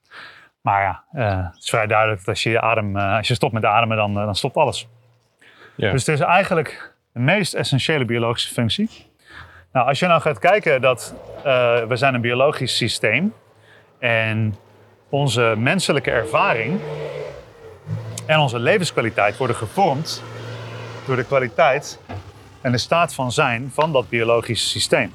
Maar 0.61 0.82
ja, 0.82 1.05
eh, 1.12 1.47
het 1.47 1.62
is 1.62 1.68
vrij 1.68 1.86
duidelijk 1.86 2.18
dat 2.18 2.28
als 2.28 2.43
je, 2.43 2.51
je 2.51 2.61
adem, 2.61 2.97
eh, 2.97 3.16
als 3.16 3.28
je 3.28 3.34
stopt 3.34 3.53
met 3.53 3.64
ademen, 3.64 3.97
dan, 3.97 4.18
eh, 4.18 4.24
dan 4.24 4.34
stopt 4.34 4.57
alles. 4.57 4.89
Ja. 5.74 5.93
Dus 5.93 6.07
het 6.07 6.14
is 6.14 6.24
eigenlijk 6.24 6.95
de 7.12 7.20
meest 7.20 7.55
essentiële 7.55 8.05
biologische 8.05 8.55
functie. 8.55 9.07
Nou, 9.73 9.87
als 9.87 9.99
je 9.99 10.07
nou 10.07 10.21
gaat 10.21 10.39
kijken 10.39 10.81
dat 10.81 11.14
eh, 11.37 11.85
we 11.85 11.97
zijn 11.97 12.14
een 12.14 12.21
biologisch 12.21 12.77
systeem. 12.77 13.35
En 13.99 14.57
onze 15.09 15.55
menselijke 15.57 16.11
ervaring 16.11 16.81
en 18.27 18.39
onze 18.39 18.59
levenskwaliteit 18.59 19.37
worden 19.37 19.57
gevormd 19.57 20.23
door 21.07 21.16
de 21.16 21.25
kwaliteit 21.25 22.01
en 22.61 22.73
de 22.73 22.79
staat 22.79 23.14
van 23.14 23.33
zijn 23.33 23.71
van 23.75 23.93
dat 23.93 24.09
biologische 24.09 24.69
systeem. 24.69 25.12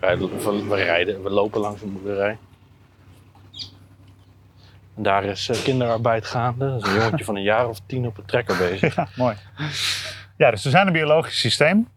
We 0.00 0.74
rijden, 0.74 1.22
we 1.22 1.30
lopen 1.30 1.60
langs 1.60 1.82
een 1.82 1.92
boerderij. 1.92 2.38
En 4.96 5.02
daar 5.02 5.24
is 5.24 5.48
eh, 5.48 5.62
kinderarbeid 5.62 6.26
gaande. 6.26 6.70
Dat 6.70 6.86
is 6.86 6.92
een 6.92 7.00
jongetje 7.00 7.24
van 7.24 7.36
een 7.36 7.42
jaar 7.42 7.68
of 7.68 7.78
tien 7.86 8.06
op 8.06 8.18
een 8.18 8.24
trekker 8.24 8.56
bezig. 8.56 8.94
Ja, 8.96 9.08
mooi. 9.16 9.36
Ja, 10.38 10.50
dus 10.50 10.64
we 10.64 10.70
zijn 10.70 10.86
een 10.86 10.92
biologisch 10.92 11.38
systeem. 11.40 11.88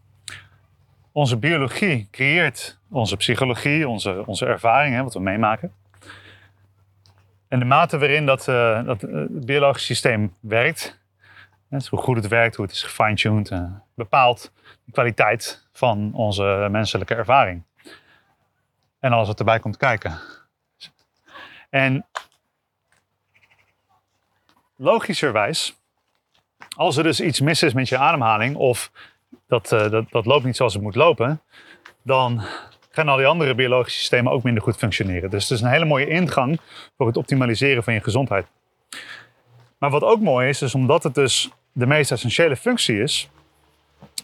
Onze 1.12 1.36
biologie 1.36 2.08
creëert 2.10 2.78
onze 2.90 3.16
psychologie, 3.16 3.88
onze, 3.88 4.26
onze 4.26 4.46
ervaring, 4.46 5.02
wat 5.02 5.14
we 5.14 5.20
meemaken. 5.20 5.72
En 7.48 7.58
de 7.58 7.64
mate 7.64 7.98
waarin 7.98 8.26
dat, 8.26 8.48
eh, 8.48 8.84
dat 8.84 9.02
eh, 9.02 9.14
het 9.14 9.46
biologisch 9.46 9.84
systeem 9.84 10.34
werkt, 10.40 11.00
hè, 11.68 11.78
dus 11.78 11.88
hoe 11.88 11.98
goed 11.98 12.16
het 12.16 12.28
werkt, 12.28 12.56
hoe 12.56 12.64
het 12.64 12.74
is 12.74 12.82
gefine-tuned, 12.82 13.50
eh, 13.50 13.64
bepaalt 13.94 14.52
de 14.84 14.92
kwaliteit 14.92 15.66
van 15.72 16.10
onze 16.14 16.68
menselijke 16.70 17.14
ervaring. 17.14 17.62
En 19.00 19.12
alles 19.12 19.26
wat 19.26 19.38
erbij 19.38 19.58
komt 19.58 19.76
kijken. 19.76 20.18
En 21.70 22.06
logischerwijs 24.76 25.81
als 26.76 26.96
er 26.96 27.02
dus 27.02 27.20
iets 27.20 27.40
mis 27.40 27.62
is 27.62 27.72
met 27.72 27.88
je 27.88 27.98
ademhaling 27.98 28.56
of 28.56 28.90
dat, 29.46 29.72
eh, 29.72 29.90
dat, 29.90 30.04
dat 30.10 30.26
loopt 30.26 30.44
niet 30.44 30.56
zoals 30.56 30.74
het 30.74 30.82
moet 30.82 30.94
lopen, 30.94 31.40
dan 32.02 32.42
gaan 32.90 33.08
al 33.08 33.16
die 33.16 33.26
andere 33.26 33.54
biologische 33.54 33.98
systemen 33.98 34.32
ook 34.32 34.42
minder 34.42 34.62
goed 34.62 34.76
functioneren. 34.76 35.30
Dus 35.30 35.42
het 35.42 35.58
is 35.58 35.64
een 35.64 35.70
hele 35.70 35.84
mooie 35.84 36.08
ingang 36.08 36.60
voor 36.96 37.06
het 37.06 37.16
optimaliseren 37.16 37.84
van 37.84 37.94
je 37.94 38.00
gezondheid. 38.00 38.46
Maar 39.78 39.90
wat 39.90 40.02
ook 40.02 40.20
mooi 40.20 40.48
is, 40.48 40.62
is 40.62 40.74
omdat 40.74 41.02
het 41.02 41.14
dus 41.14 41.50
de 41.72 41.86
meest 41.86 42.10
essentiële 42.10 42.56
functie 42.56 43.02
is, 43.02 43.30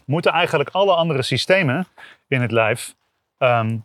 moeten 0.05 0.31
eigenlijk 0.31 0.69
alle 0.69 0.95
andere 0.95 1.21
systemen 1.21 1.87
in 2.27 2.41
het 2.41 2.51
lijf 2.51 2.95
ehm, 3.37 3.77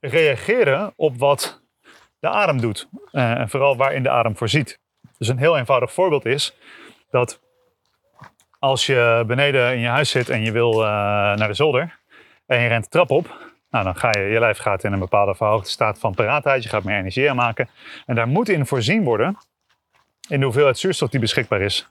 reageren 0.00 0.92
op 0.96 1.18
wat 1.18 1.62
de 2.18 2.28
adem 2.28 2.60
doet. 2.60 2.88
Eh, 3.10 3.30
en 3.30 3.48
vooral 3.48 3.76
waarin 3.76 4.02
de 4.02 4.10
adem 4.10 4.36
voorziet. 4.36 4.78
Dus 5.18 5.28
een 5.28 5.38
heel 5.38 5.58
eenvoudig 5.58 5.92
voorbeeld 5.92 6.24
is 6.24 6.54
dat 7.10 7.40
als 8.64 8.86
je 8.86 9.24
beneden 9.26 9.74
in 9.74 9.80
je 9.80 9.88
huis 9.88 10.10
zit 10.10 10.28
en 10.28 10.42
je 10.42 10.52
wil 10.52 10.72
eh, 10.72 10.88
naar 11.34 11.48
de 11.48 11.54
zolder 11.54 11.98
en 12.46 12.60
je 12.60 12.68
rent 12.68 12.84
de 12.84 12.90
trap 12.90 13.10
op, 13.10 13.36
nou, 13.70 13.84
dan 13.84 13.96
ga 13.96 14.08
je, 14.10 14.18
je 14.18 14.38
lijf 14.38 14.58
gaat 14.58 14.84
in 14.84 14.92
een 14.92 14.98
bepaalde 14.98 15.34
verhoogde 15.34 15.68
staat 15.68 15.98
van 15.98 16.14
paraatheid. 16.14 16.62
Je 16.62 16.68
gaat 16.68 16.84
meer 16.84 16.98
energie 16.98 17.30
aanmaken. 17.30 17.68
En 18.06 18.14
daar 18.14 18.28
moet 18.28 18.48
in 18.48 18.66
voorzien 18.66 19.04
worden 19.04 19.38
in 20.28 20.38
de 20.38 20.44
hoeveelheid 20.44 20.78
zuurstof 20.78 21.10
die 21.10 21.20
beschikbaar 21.20 21.60
is 21.60 21.88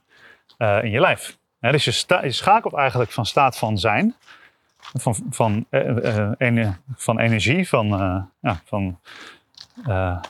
eh, 0.56 0.82
in 0.82 0.90
je 0.90 1.00
lijf. 1.00 1.36
Dus 1.60 1.84
je, 1.84 1.90
sta- 1.90 2.30
schakelt 2.30 2.74
eigenlijk 2.74 3.10
van 3.10 3.26
staat 3.26 3.58
van 3.58 3.78
zijn, 3.78 4.14
van, 4.78 5.16
van, 5.30 5.66
eh, 5.70 6.68
van 6.96 7.18
energie, 7.18 7.68
van, 7.68 7.88
ja, 8.40 8.60
van 8.64 9.00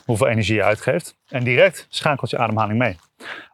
hoeveel 0.05 0.29
energie 0.29 0.55
je 0.55 0.65
uitgeeft. 0.65 1.17
En 1.29 1.45
direct 1.45 1.87
schakelt 1.89 2.31
je 2.31 2.39
ademhaling 2.39 2.79
mee. 2.79 2.99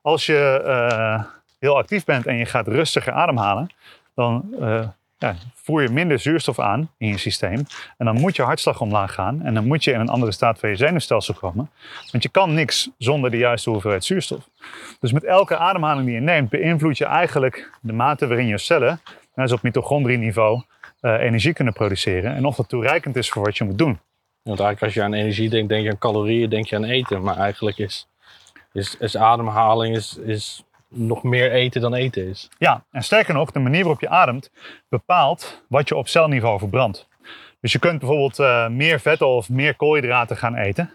Als 0.03 0.27
je 0.27 1.39
heel 1.61 1.77
actief 1.77 2.05
bent 2.05 2.27
en 2.27 2.37
je 2.37 2.47
gaat 2.47 2.69
rustiger 2.69 3.13
ademhalen, 3.13 3.71
dan 4.15 4.55
eh, 4.61 4.89
ja, 5.19 5.37
voer 5.55 5.83
je 5.83 5.89
minder 5.89 6.19
zuurstof 6.19 6.59
aan 6.59 6.91
in 6.99 7.09
je 7.09 7.19
systeem. 7.19 7.67
En 7.97 8.07
dan 8.07 8.21
moet 8.21 8.37
je 8.37 8.43
hartslag 8.43 8.81
omlaag 8.81 9.15
gaan. 9.15 9.43
En 9.43 9.55
dan 9.55 9.67
moet 9.67 9.85
je 9.85 9.93
in 9.93 10.01
een 10.01 10.09
andere 10.09 10.33
staat 10.33 10.59
van 10.59 10.69
je 10.69 10.77
zenuwstelsel 10.77 11.35
komen. 11.35 11.71
Want 12.11 12.23
je 12.23 12.29
kan 12.29 12.55
niks 12.55 12.91
zonder 12.99 13.31
de 13.31 13.37
juiste 13.37 13.71
hoeveelheid 13.71 14.05
zuurstof. 14.05 14.49
Dus 15.01 15.13
met 15.13 15.25
elke 15.25 15.57
ademhaling 15.57 16.07
die 16.07 16.15
je 16.15 16.21
neemt, 16.21 16.49
beïnvloed 16.49 16.99
je 16.99 17.05
eigenlijk 17.05 17.71
de 17.81 17.93
mate 17.93 18.27
waarin 18.27 18.47
je 18.47 18.59
cellen, 18.59 19.01
dus 19.35 19.53
op 19.53 19.63
mitochondrieniveau, 19.63 20.63
eh 21.01 21.21
energie 21.21 21.53
kunnen 21.53 21.73
produceren. 21.73 22.35
En 22.35 22.45
of 22.45 22.57
dat 22.57 22.69
toereikend 22.69 23.17
is 23.17 23.31
voor 23.31 23.43
wat 23.45 23.57
je 23.57 23.65
moet 23.65 23.79
doen. 23.79 23.99
Want 24.43 24.61
eigenlijk 24.61 24.83
als 24.83 24.95
je 24.95 25.03
aan 25.03 25.15
energie 25.15 25.49
denkt, 25.49 25.69
denk 25.69 25.85
je 25.85 25.91
aan 25.91 25.99
calorieën, 25.99 26.51
denk 26.51 26.67
je 26.67 26.77
aan 26.77 26.85
eten. 26.85 27.23
Maar 27.23 27.37
eigenlijk 27.37 27.79
is, 27.79 28.09
is, 28.73 28.97
is 28.97 29.17
ademhaling 29.17 29.97
is, 29.97 30.17
is 30.17 30.65
nog 30.91 31.23
meer 31.23 31.53
eten 31.53 31.81
dan 31.81 31.95
eten 31.95 32.29
is. 32.29 32.49
Ja, 32.59 32.85
en 32.91 33.03
sterker 33.03 33.35
nog, 33.35 33.51
de 33.51 33.59
manier 33.59 33.81
waarop 33.81 34.01
je 34.01 34.09
ademt 34.09 34.51
bepaalt 34.89 35.63
wat 35.69 35.89
je 35.89 35.97
op 35.97 36.09
celniveau 36.09 36.59
verbrandt. 36.59 37.09
Dus 37.61 37.73
je 37.73 37.79
kunt 37.79 37.99
bijvoorbeeld 37.99 38.39
eh, 38.39 38.69
meer 38.69 39.01
vetten 39.01 39.27
of 39.27 39.49
meer 39.49 39.77
koolhydraten 39.77 40.37
gaan 40.37 40.57
eten. 40.57 40.91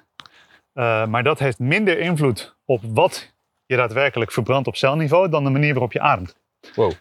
Eh, 0.73 1.05
maar 1.05 1.23
dat 1.23 1.39
heeft 1.39 1.59
minder 1.59 1.99
invloed 1.99 2.55
op 2.65 2.81
wat 2.83 3.33
je 3.65 3.75
daadwerkelijk 3.75 4.31
verbrandt 4.31 4.67
op 4.67 4.75
celniveau 4.75 5.29
dan 5.29 5.43
de 5.43 5.49
manier 5.49 5.71
waarop 5.71 5.91
je 5.91 5.99
ademt. 5.99 6.35
Wow. 6.75 6.91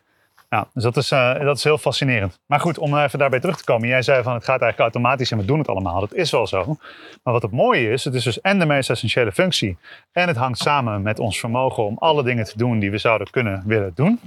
Ja, 0.54 0.66
dus 0.72 0.82
dat 0.82 0.96
is, 0.96 1.10
eh, 1.10 1.40
dat 1.40 1.56
is 1.56 1.64
heel 1.64 1.78
fascinerend. 1.78 2.40
Maar 2.46 2.60
goed, 2.60 2.78
om 2.78 2.98
even 2.98 3.18
daarbij 3.18 3.40
terug 3.40 3.56
te 3.56 3.64
komen. 3.64 3.88
Jij 3.88 4.02
zei 4.02 4.22
van 4.22 4.34
het 4.34 4.44
gaat 4.44 4.60
eigenlijk 4.60 4.80
automatisch 4.80 5.30
en 5.30 5.38
we 5.38 5.44
doen 5.44 5.58
het 5.58 5.68
allemaal. 5.68 6.00
Dat 6.00 6.14
is 6.14 6.30
wel 6.30 6.46
zo. 6.46 6.64
Maar 7.22 7.32
wat 7.32 7.42
het 7.42 7.50
mooie 7.50 7.90
is, 7.90 8.04
het 8.04 8.14
is 8.14 8.24
dus 8.24 8.40
en 8.40 8.58
de 8.58 8.66
meest 8.66 8.90
essentiële 8.90 9.32
functie. 9.32 9.78
En 10.12 10.28
het 10.28 10.36
hangt 10.36 10.58
samen 10.58 11.02
met 11.02 11.18
ons 11.18 11.40
vermogen 11.40 11.84
om 11.84 11.96
alle 11.98 12.22
dingen 12.22 12.44
te 12.44 12.58
doen 12.58 12.78
die 12.78 12.90
we 12.90 12.98
zouden 12.98 13.30
kunnen 13.30 13.62
willen 13.66 13.92
doen. 13.94 14.20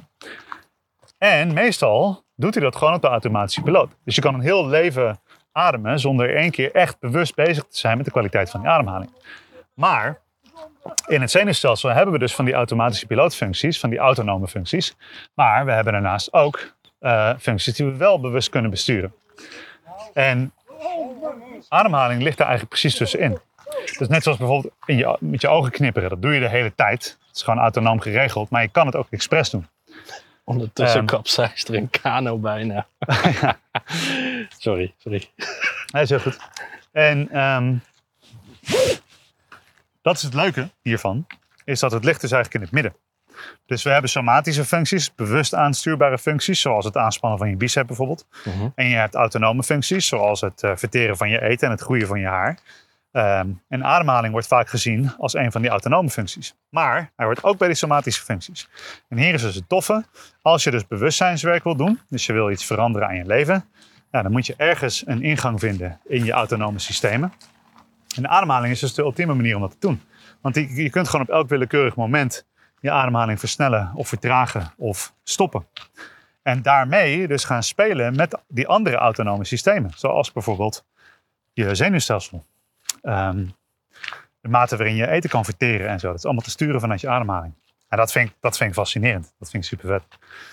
En 1.18 1.54
meestal 1.54 2.24
doet 2.36 2.54
hij 2.54 2.64
dat 2.64 2.76
gewoon 2.76 2.94
op 2.94 3.02
de 3.02 3.08
automatische 3.08 3.62
piloot. 3.62 3.92
Dus 4.04 4.16
je 4.16 4.22
kan 4.22 4.34
een 4.34 4.42
heel 4.42 4.68
leven 4.68 5.20
ademen 5.52 6.00
zonder 6.00 6.36
één 6.36 6.52
keer 6.52 6.72
echt 6.72 7.00
bewust 7.00 7.36
bezig 7.36 7.64
te 7.64 7.78
zijn 7.78 7.98
met 7.98 8.06
de 8.06 8.12
kwaliteit 8.12 8.50
van 8.50 8.60
die 8.60 8.70
ademhaling. 8.70 9.12
Maar 9.74 10.22
in 11.08 11.22
het 11.22 11.32
zenuwstelsel 11.32 11.90
hebben 11.90 12.14
we 12.14 12.20
dus 12.20 12.36
van 12.36 12.46
die 12.46 12.54
automatische 12.54 13.06
pilootfuncties, 13.06 13.80
van 13.80 13.90
die 13.90 14.00
autonome 14.00 14.48
functies. 14.48 14.96
Maar 15.34 15.66
we 15.66 15.72
hebben 15.72 15.94
daarnaast 15.94 16.34
ook 16.34 16.74
eh, 17.00 17.34
functies 17.40 17.76
die 17.76 17.86
we 17.86 17.98
wel 17.98 18.20
bewust 18.20 18.50
kunnen 18.50 18.72
besturen. 18.72 19.14
En 20.14 20.54
ademhaling 21.68 22.22
ligt 22.22 22.38
daar 22.38 22.48
eigenlijk 22.48 22.80
precies 22.80 22.98
tussenin. 22.98 23.40
Dus 23.98 24.08
net 24.08 24.24
zoals 24.24 24.38
bijvoorbeeld 24.38 24.74
in 24.86 24.98
je, 24.98 25.18
met 25.20 25.42
je 25.42 25.48
ogen 25.48 25.72
knipperen, 25.72 26.10
dat 26.10 26.22
doe 26.22 26.34
je 26.34 26.40
de 26.40 26.50
hele 26.50 26.76
tijd. 26.76 27.18
Het 27.28 27.36
is 27.36 27.42
gewoon 27.42 27.60
autonoom 27.60 28.00
geregeld, 28.00 28.50
maar 28.50 28.62
je 28.62 28.68
kan 28.68 28.86
het 28.86 28.96
ook 28.96 29.08
expres 29.10 29.50
doen. 29.50 29.68
Ondertussen 30.44 31.06
kapseist 31.06 31.68
er 31.68 31.76
een 31.76 31.90
kano 31.90 32.38
bijna. 32.38 32.88
sorry, 34.58 34.94
sorry. 34.98 35.30
Dat 35.86 36.02
is 36.02 36.10
heel 36.10 36.20
goed. 36.20 36.38
En 36.92 37.30
ehm, 37.30 37.76
dat 40.08 40.16
is 40.16 40.24
het 40.24 40.34
leuke 40.34 40.70
hiervan, 40.82 41.28
is 41.64 41.80
dat 41.80 41.92
het 41.92 42.04
ligt 42.04 42.22
dus 42.22 42.32
eigenlijk 42.32 42.64
in 42.64 42.70
het 42.70 42.84
midden. 42.84 43.02
Dus 43.66 43.84
we 43.84 43.90
hebben 43.90 44.10
somatische 44.10 44.66
functies, 44.66 45.16
bewust 45.16 45.54
aanstuurbare 45.54 46.18
functies, 46.18 46.62
zoals 46.62 46.86
het 46.86 46.98
aanspannen 46.98 47.40
van 47.40 47.50
je 47.50 47.56
bicep 47.56 47.88
bijvoorbeeld. 47.88 48.28
Mhm. 48.46 48.68
En 48.76 48.88
je 48.88 48.96
hebt 48.96 49.16
autonome 49.16 49.64
functies, 49.64 50.08
zoals 50.08 50.42
het 50.42 50.64
eh, 50.64 50.72
verteren 50.76 51.18
van 51.18 51.30
je 51.30 51.42
eten 51.42 51.68
en 51.68 51.74
het 51.74 51.82
groeien 51.82 52.08
van 52.08 52.20
je 52.20 52.26
haar. 52.26 52.58
Ehm, 53.12 53.48
en 53.68 53.84
ademhaling 53.84 54.32
wordt 54.32 54.48
vaak 54.48 54.70
gezien 54.70 55.14
als 55.18 55.34
een 55.34 55.52
van 55.52 55.62
die 55.62 55.70
autonome 55.70 56.10
functies. 56.10 56.56
Maar 56.70 57.12
hij 57.16 57.26
hoort 57.26 57.44
ook 57.44 57.58
bij 57.58 57.68
die 57.68 57.78
somatische 57.78 58.24
functies. 58.24 58.70
En 59.10 59.18
hier 59.18 59.34
is 59.34 59.42
dus 59.42 59.56
het 59.56 59.70
toffe. 59.70 60.06
Als 60.42 60.64
je 60.64 60.72
dus 60.72 60.88
bewustzijnswerk 60.88 61.64
wil 61.64 61.76
doen, 61.76 62.00
dus 62.10 62.26
je 62.26 62.34
wil 62.34 62.52
iets 62.52 62.66
veranderen 62.66 63.08
aan 63.08 63.16
je 63.16 63.26
leven, 63.26 63.66
ja, 64.12 64.22
dan 64.22 64.32
moet 64.32 64.46
je 64.46 64.54
ergens 64.58 65.04
een 65.06 65.22
ingang 65.24 65.60
vinden 65.60 66.00
in 66.06 66.26
je 66.26 66.32
autonome 66.32 66.80
systemen. 66.80 67.34
En 68.18 68.24
de 68.24 68.30
ademhaling 68.30 68.74
is 68.74 68.80
dus 68.80 68.94
de 68.94 69.02
ultieme 69.02 69.34
manier 69.34 69.56
om 69.56 69.62
dat 69.62 69.72
te 69.72 69.78
doen. 69.80 70.02
Want 70.42 70.56
die- 70.56 70.84
je 70.84 70.90
kunt 70.90 71.08
gewoon 71.10 71.26
op 71.28 71.32
elk 71.34 71.50
willekeurig 71.50 71.96
moment 71.96 72.46
je 72.80 72.92
ademhaling 72.92 73.40
versnellen 73.40 73.92
of 73.96 74.08
vertragen 74.08 74.74
of 74.78 75.14
stoppen. 75.24 75.68
En 76.42 76.62
daarmee 76.62 77.28
dus 77.28 77.44
gaan 77.44 77.64
spelen 77.64 78.16
met 78.16 78.38
die 78.48 78.68
andere 78.68 78.96
autonome 78.96 79.46
systemen. 79.46 79.92
Zoals 79.96 80.32
bijvoorbeeld 80.32 80.86
je 81.54 81.76
zenuwstelsel. 81.76 82.46
Ehm, 83.02 83.46
de 84.42 84.50
mate 84.50 84.78
waarin 84.78 84.96
je 84.96 85.08
eten 85.08 85.30
kan 85.30 85.46
verteren 85.46 85.88
en 85.88 86.00
zo. 86.00 86.08
Dat 86.08 86.18
is 86.18 86.26
allemaal 86.26 86.44
te 86.44 86.50
sturen 86.50 86.80
vanuit 86.80 87.02
je 87.02 87.10
ademhaling. 87.10 87.54
En 87.90 87.98
dat 87.98 88.12
vind 88.12 88.30
ik, 88.30 88.36
dat 88.40 88.58
vind 88.58 88.70
ik 88.70 88.76
fascinerend. 88.76 89.34
Dat 89.40 89.50
vind 89.50 89.64
ik 89.64 89.70
super 89.70 89.88
vet. 89.88 90.04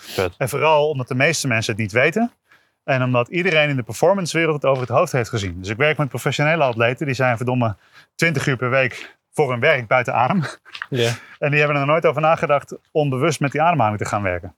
Vet. 0.01 0.35
En 0.39 0.49
vooral 0.49 0.89
omdat 0.89 1.09
de 1.09 1.15
meeste 1.15 1.47
mensen 1.49 1.73
het 1.73 1.83
niet 1.83 1.93
weten. 1.93 2.33
En 2.85 3.03
omdat 3.03 3.29
iedereen 3.29 3.69
in 3.69 3.77
de 3.77 3.83
performancewereld 3.83 4.55
het 4.55 4.65
over 4.65 4.81
het 4.83 4.91
hoofd 4.91 5.13
heeft 5.13 5.29
gezien. 5.29 5.59
Dus 5.61 5.69
ik 5.69 5.77
werk 5.77 5.99
met 5.99 6.09
professionele 6.09 6.63
atleten. 6.65 7.07
Die 7.07 7.15
zijn 7.15 7.37
verdomme 7.37 7.77
20 8.15 8.47
uur 8.47 8.57
per 8.57 8.71
week 8.71 9.17
voor 9.33 9.51
hun 9.51 9.61
werk 9.61 9.87
buiten 9.87 10.15
adem. 10.15 10.43
Ja. 10.91 11.13
En 11.39 11.51
die 11.51 11.59
hebben 11.59 11.77
er 11.79 11.87
nooit 11.87 12.07
over 12.07 12.21
nagedacht 12.21 12.75
om 12.91 13.09
bewust 13.11 13.41
met 13.41 13.53
die 13.53 13.63
ademhaling 13.63 13.99
te 13.99 14.05
gaan 14.05 14.23
werken. 14.23 14.55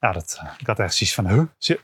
Ja, 0.00 0.12
dat, 0.12 0.40
ik 0.58 0.66
had 0.66 0.78
echt 0.78 0.94
zoiets 0.94 1.14
van, 1.14 1.28
huh? 1.28 1.76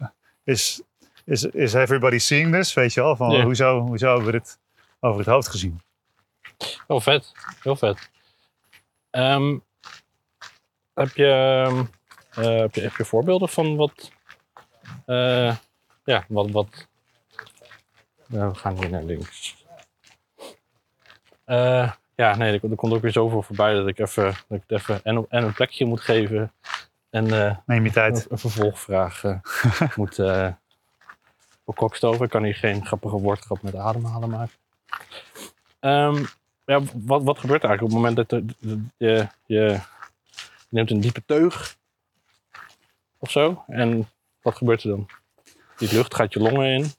Is, 0.44 0.82
is, 1.24 1.44
is 1.44 1.74
everybody 1.74 2.18
seeing 2.18 2.52
this? 2.52 2.74
Weet 2.74 2.94
je 2.94 3.00
wel? 3.00 3.16
Van, 3.16 3.30
Ja. 3.30 3.42
hoezo, 3.44 3.80
hoezo 3.80 4.06
hebben 4.06 4.26
we 4.26 4.32
dit 4.32 4.58
over 5.00 5.18
het 5.18 5.28
hoofd 5.28 5.48
gezien? 5.48 5.80
Oh, 6.86 7.00
vet. 7.00 7.32
Heel 7.62 7.76
vet. 7.76 8.10
Ehm, 9.10 9.58
heb, 10.94 11.08
je, 11.14 11.26
ehm, 11.66 11.84
eh, 12.46 12.60
heb, 12.60 12.74
je, 12.74 12.80
heb 12.80 12.96
je 12.96 13.04
voorbeelden 13.04 13.48
van 13.48 13.76
wat... 13.76 14.12
eh, 15.06 15.56
ja, 16.04 16.24
wat... 16.28 16.50
wat 16.50 16.86
we 18.26 18.54
gaan 18.54 18.76
hier 18.78 18.90
naar 18.90 19.02
links. 19.02 19.64
Eh, 21.44 21.92
ja, 22.14 22.36
nee, 22.36 22.58
er, 22.58 22.70
er 22.70 22.76
komt 22.76 22.92
ook 22.92 23.02
weer 23.02 23.12
zoveel 23.12 23.42
voorbij 23.42 23.74
dat 23.74 23.88
ik 23.88 23.98
even, 23.98 24.24
dat 24.24 24.58
ik 24.58 24.64
het 24.66 24.78
even 24.80 25.00
en, 25.02 25.26
en 25.28 25.44
een 25.44 25.52
plekje 25.52 25.84
moet 25.84 26.00
geven. 26.00 26.52
En 27.10 27.46
eh, 27.46 27.56
Neem 27.66 27.84
je 27.84 27.90
tijd. 27.90 28.30
een, 28.30 28.38
vervolgvraag 28.38 29.22
moet 29.96 30.18
uh, 30.18 30.48
bekokstoven. 31.64 32.24
Ik 32.24 32.30
kan 32.30 32.44
hier 32.44 32.54
geen 32.54 32.86
grappige 32.86 33.16
woordgrap 33.16 33.62
met 33.62 33.76
ademhalen 33.76 34.30
maken. 34.30 34.54
Ehm, 35.80 36.24
ja, 36.64 36.80
wat, 36.94 37.22
wat 37.22 37.38
gebeurt 37.38 37.62
er 37.62 37.68
eigenlijk 37.68 37.82
op 37.82 37.88
het 37.88 37.92
moment 37.92 38.16
dat 38.16 38.30
je, 38.30 38.86
je, 38.96 39.28
je 39.46 39.80
neemt 40.68 40.90
een 40.90 41.00
diepe 41.00 41.22
teug 41.26 41.76
of 43.18 43.30
zo? 43.30 43.64
En 43.66 44.08
wat 44.44 44.56
gebeurt 44.56 44.82
er 44.82 44.88
dan? 44.88 45.08
Die 45.76 45.92
lucht 45.92 46.14
gaat 46.14 46.32
je 46.32 46.40
longen 46.40 46.66
in. 46.66 46.92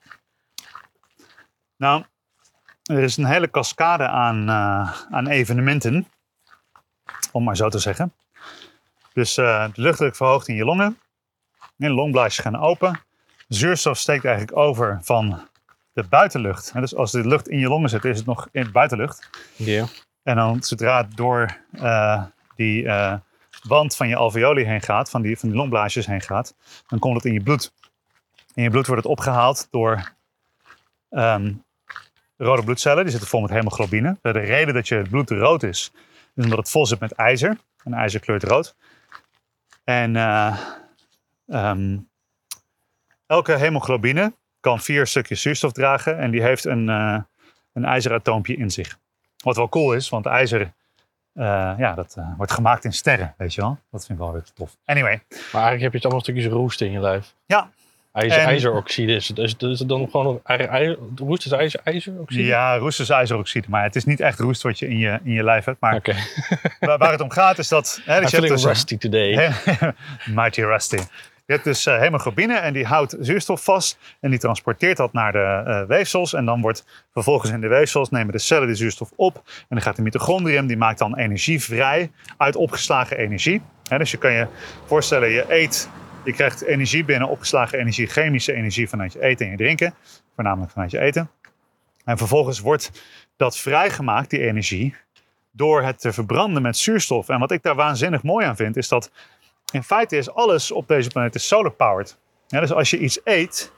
Nou, 1.77 2.03
er 2.83 3.03
is 3.03 3.17
een 3.17 3.25
hele 3.25 3.49
cascade 3.49 4.07
aan, 4.07 4.49
eh, 4.49 5.01
aan 5.09 5.27
evenementen. 5.27 6.07
Om 7.31 7.43
maar 7.43 7.55
zo 7.55 7.69
te 7.69 7.79
zeggen. 7.79 8.13
Dus 9.13 9.37
eh, 9.37 9.65
de 9.73 9.81
luchtdruk 9.81 10.15
verhoogt 10.15 10.47
in 10.47 10.55
je 10.55 10.65
longen. 10.65 10.99
En 11.59 11.87
de 11.87 11.89
longblaasjes 11.89 12.43
gaan 12.43 12.59
open. 12.59 12.99
Zuurstof 13.47 13.97
steekt 13.97 14.25
eigenlijk 14.25 14.57
over 14.57 14.99
van 15.01 15.47
de 15.93 16.03
buitenlucht. 16.03 16.71
En 16.73 16.81
dus 16.81 16.95
als 16.95 17.11
de 17.11 17.27
lucht 17.27 17.47
in 17.47 17.59
je 17.59 17.67
longen 17.67 17.89
zit, 17.89 18.05
is 18.05 18.17
het 18.17 18.25
nog 18.25 18.47
in 18.51 18.71
buitenlucht. 18.71 19.29
Ja. 19.55 19.85
En 20.23 20.35
dan 20.35 20.63
zodra 20.63 20.97
het 20.97 21.17
door 21.17 21.57
eh, 21.71 22.23
die 22.55 22.87
wand 23.67 23.95
van 23.95 24.07
je 24.07 24.15
alveoli 24.15 24.63
heen 24.63 24.81
gaat, 24.81 25.09
van 25.09 25.21
die, 25.21 25.39
van 25.39 25.49
die 25.49 25.57
longblaasjes 25.57 26.05
heen 26.05 26.21
gaat, 26.21 26.55
dan 26.87 26.99
komt 26.99 27.15
het 27.15 27.25
in 27.25 27.33
je 27.33 27.43
bloed. 27.43 27.73
In 28.53 28.63
je 28.63 28.69
bloed 28.69 28.87
wordt 28.87 29.03
het 29.03 29.11
opgehaald 29.11 29.67
door 29.71 30.11
ehm, 31.09 31.53
rode 32.37 32.63
bloedcellen. 32.63 33.01
Die 33.03 33.11
zitten 33.11 33.29
vol 33.29 33.41
met 33.41 33.49
hemoglobine. 33.49 34.17
De 34.21 34.29
reden 34.29 34.73
dat 34.73 34.87
je 34.87 35.01
bloed 35.09 35.29
rood 35.29 35.63
is, 35.63 35.91
is 36.35 36.43
omdat 36.43 36.57
het 36.57 36.69
vol 36.69 36.85
zit 36.85 36.99
met 36.99 37.11
ijzer. 37.11 37.57
En 37.83 37.93
ijzer 37.93 38.19
kleurt 38.19 38.43
rood. 38.43 38.75
En 39.83 40.15
eh, 40.15 40.59
ehm, 41.47 41.97
elke 43.27 43.53
hemoglobine 43.53 44.33
kan 44.59 44.79
vier 44.79 45.07
stukjes 45.07 45.41
zuurstof 45.41 45.71
dragen. 45.71 46.17
En 46.17 46.31
die 46.31 46.41
heeft 46.41 46.65
een, 46.65 46.89
eh, 46.89 47.19
een 47.73 47.85
ijzeratoompje 47.85 48.55
in 48.55 48.71
zich. 48.71 48.97
Wat 49.43 49.55
wel 49.55 49.69
cool 49.69 49.93
is, 49.93 50.09
want 50.09 50.25
ijzer 50.25 50.73
eh, 51.35 51.73
ja, 51.77 51.93
dat, 51.93 52.15
eh, 52.17 52.27
wordt 52.37 52.51
gemaakt 52.51 52.83
in 52.85 52.93
sterren, 52.93 53.33
weet 53.37 53.53
je 53.53 53.61
wel. 53.61 53.77
Dat 53.91 54.05
vind 54.05 54.19
ik 54.19 54.25
wel 54.25 54.33
weer 54.33 54.43
tof. 54.53 54.75
Anyway, 54.85 55.21
Maar 55.29 55.39
eigenlijk 55.63 55.81
heb 55.81 55.91
je 55.91 55.97
het 55.97 56.03
allemaal 56.05 56.21
stukjes 56.23 56.45
roest 56.45 56.81
in 56.81 56.91
je 56.91 56.99
lijf. 56.99 57.33
ja, 57.45 57.69
IJzer, 58.11 58.39
En- 58.39 58.45
IJzeroxide 58.47 59.13
is 59.13 59.27
het. 59.27 59.37
Is 59.37 59.51
het, 59.51 59.61
is 59.61 59.79
het 59.79 59.89
dan 59.89 60.09
gewoon 60.09 60.39
ij- 60.43 60.67
ij- 60.67 60.97
roest 61.15 61.45
is 61.45 61.51
ijzer, 61.51 61.79
ijzeroxide? 61.83 62.43
ja, 62.43 62.77
roest 62.77 62.99
is 62.99 63.09
ijzeroxide. 63.09 63.67
Maar 63.69 63.83
het 63.83 63.95
is 63.95 64.05
niet 64.05 64.19
echt 64.19 64.39
roest 64.39 64.61
wat 64.61 64.79
je 64.79 64.87
in 64.87 64.97
je, 64.97 65.19
in 65.23 65.31
je 65.33 65.43
lijf 65.43 65.65
hebt. 65.65 65.79
Maar 65.79 65.95
Oké. 65.95 66.13
waar, 66.79 66.97
waar 66.97 67.11
het 67.11 67.21
om 67.21 67.29
gaat 67.31 67.57
is 67.57 67.67
dat... 67.67 68.01
Hè, 68.05 68.17
je 68.17 68.27
feeling 68.27 68.53
dus, 68.53 68.65
rusty 68.65 68.97
today. 68.97 69.51
Mighty 70.35 70.61
Rusty. 70.61 70.97
Je 71.45 71.53
hebt 71.53 71.63
dus 71.63 71.85
eh, 71.85 71.99
hemoglobine 71.99 72.55
en 72.55 72.73
die 72.73 72.85
houdt 72.85 73.15
zuurstof 73.19 73.63
vast. 73.63 73.97
En 74.19 74.29
die 74.29 74.39
transporteert 74.39 74.97
dat 74.97 75.13
naar 75.13 75.31
de 75.31 75.63
eh, 75.65 75.87
weefsels. 75.87 76.33
En 76.33 76.45
dan 76.45 76.61
wordt 76.61 77.05
vervolgens 77.11 77.51
in 77.51 77.61
de 77.61 77.67
weefsels 77.67 78.09
nemen 78.09 78.31
de 78.31 78.39
cellen 78.39 78.67
de 78.67 78.75
zuurstof 78.75 79.11
op. 79.15 79.35
En 79.35 79.65
dan 79.69 79.81
gaat 79.81 79.95
de 79.95 80.01
mitochondrium, 80.01 80.67
die 80.67 80.77
maakt 80.77 80.99
dan 80.99 81.17
energie 81.17 81.61
vrij 81.63 82.11
uit 82.37 82.55
opgeslagen 82.55 83.17
energie. 83.17 83.61
Dus 83.97 84.11
je 84.11 84.17
kan 84.17 84.31
je 84.31 84.47
voorstellen, 84.85 85.29
je 85.29 85.45
eet, 85.53 85.89
je 86.23 86.33
krijgt 86.33 86.61
energie 86.61 87.05
binnen, 87.05 87.27
opgeslagen 87.27 87.79
energie, 87.79 88.07
chemische 88.07 88.53
energie 88.53 88.89
vanuit 88.89 89.13
je 89.13 89.21
eten 89.21 89.45
en 89.45 89.51
je 89.51 89.57
drinken. 89.57 89.93
Voornamelijk 90.35 90.71
vanuit 90.71 90.91
je 90.91 90.99
eten. 90.99 91.29
En 92.05 92.17
vervolgens 92.17 92.59
wordt 92.59 92.91
dat 93.37 93.57
vrijgemaakt, 93.57 94.29
die 94.29 94.39
energie, 94.39 94.95
door 95.51 95.81
het 95.81 95.99
te 95.99 96.13
verbranden 96.13 96.61
met 96.61 96.77
zuurstof. 96.77 97.29
En 97.29 97.39
wat 97.39 97.51
ik 97.51 97.63
daar 97.63 97.75
waanzinnig 97.75 98.23
mooi 98.23 98.45
aan 98.45 98.55
vind, 98.55 98.77
is 98.77 98.87
dat 98.87 99.11
in 99.75 99.83
feite 99.83 100.17
is 100.17 100.33
alles 100.33 100.71
op 100.71 100.87
deze 100.87 101.09
planeet 101.09 101.35
is 101.35 101.47
solar 101.47 101.71
powered. 101.71 102.17
Dus 102.47 102.71
als 102.71 102.89
je 102.89 102.99
iets 102.99 103.19
eet, 103.23 103.71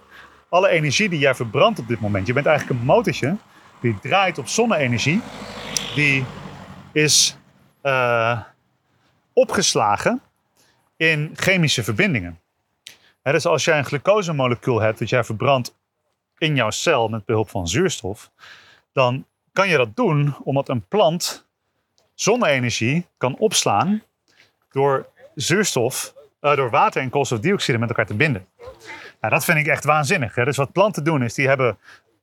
alle 0.50 0.70
energie 0.70 1.10
die 1.10 1.20
jij 1.20 1.36
verbrandt 1.36 1.80
op 1.80 1.88
dit 1.88 2.00
moment, 2.00 2.28
je 2.28 2.34
bent 2.34 2.46
eigenlijk 2.46 2.80
een 2.80 2.86
motortje 2.86 3.38
die 3.80 4.00
draait 4.00 4.38
op 4.38 4.48
zonne-energie, 4.48 5.22
die 5.96 6.26
is 6.92 7.38
eh, 7.82 8.42
opgeslagen 9.34 10.22
in 10.98 11.32
chemische 11.36 11.84
verbindingen. 11.84 12.40
Dus 13.22 13.46
als 13.46 13.66
jij 13.66 13.78
een 13.78 13.86
glucosemolecuul 13.86 14.82
hebt 14.82 15.00
dat 15.00 15.10
jij 15.10 15.24
verbrandt 15.24 15.76
in 16.38 16.56
jouw 16.56 16.70
cel 16.70 17.08
met 17.08 17.26
behulp 17.26 17.50
van 17.50 17.68
zuurstof, 17.68 18.32
dan 18.94 19.26
kan 19.54 19.70
je 19.70 19.78
dat 19.78 19.96
doen 19.96 20.36
omdat 20.44 20.70
een 20.70 20.88
plant 20.88 21.48
zonne-energie 22.14 23.08
kan 23.18 23.38
opslaan 23.38 24.04
door 24.72 25.08
zuurstof, 25.38 26.14
eh, 26.40 26.56
door 26.56 26.70
water 26.70 27.02
en 27.02 27.10
koolstofdioxide 27.10 27.78
met 27.78 27.90
elkaar 27.90 28.06
te 28.06 28.16
binden. 28.16 28.46
Nou, 29.22 29.34
dat 29.34 29.46
vind 29.46 29.58
ik 29.58 29.68
echt 29.68 29.84
waanzinnig. 29.84 30.36
Hè? 30.36 30.46
Dus 30.46 30.58
wat 30.58 30.72
planten 30.72 31.04
doen 31.04 31.24
is, 31.24 31.34
die 31.34 31.48
hebben 31.48 31.78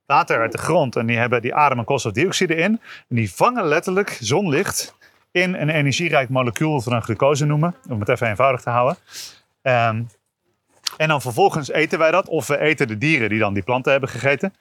water 0.07 0.41
uit 0.41 0.53
de 0.53 0.59
grond 0.59 0.97
en 0.97 1.07
die, 1.07 1.17
hebben, 1.17 1.43
die 1.43 1.55
ademen 1.55 1.85
koolstofdioxide 1.85 2.55
in. 2.55 2.81
En 3.09 3.17
die 3.17 3.35
vangen 3.35 3.65
letterlijk 3.65 4.19
zonlicht 4.21 4.95
in 5.31 5.55
een 5.55 5.69
energierijk 5.69 6.29
molecuul, 6.29 6.83
we 6.85 6.91
dan 6.91 7.03
glucose 7.03 7.45
noemen, 7.45 7.75
om 7.89 8.01
het 8.01 8.09
even 8.09 8.29
eenvoudig 8.29 8.61
te 8.61 8.71
houden. 8.71 8.97
Ehm, 9.63 10.03
en 10.97 11.09
dan 11.09 11.21
vervolgens 11.21 11.71
eten 11.71 11.99
wij 11.99 12.11
dat, 12.11 12.29
of 12.29 12.47
we 12.47 12.59
eten 12.59 12.89
de 12.89 12.99
dieren 12.99 13.29
die 13.29 13.39
dan 13.39 13.55
die 13.55 13.63
planten 13.63 13.93
hebben 13.93 14.11
gegeten. 14.11 14.55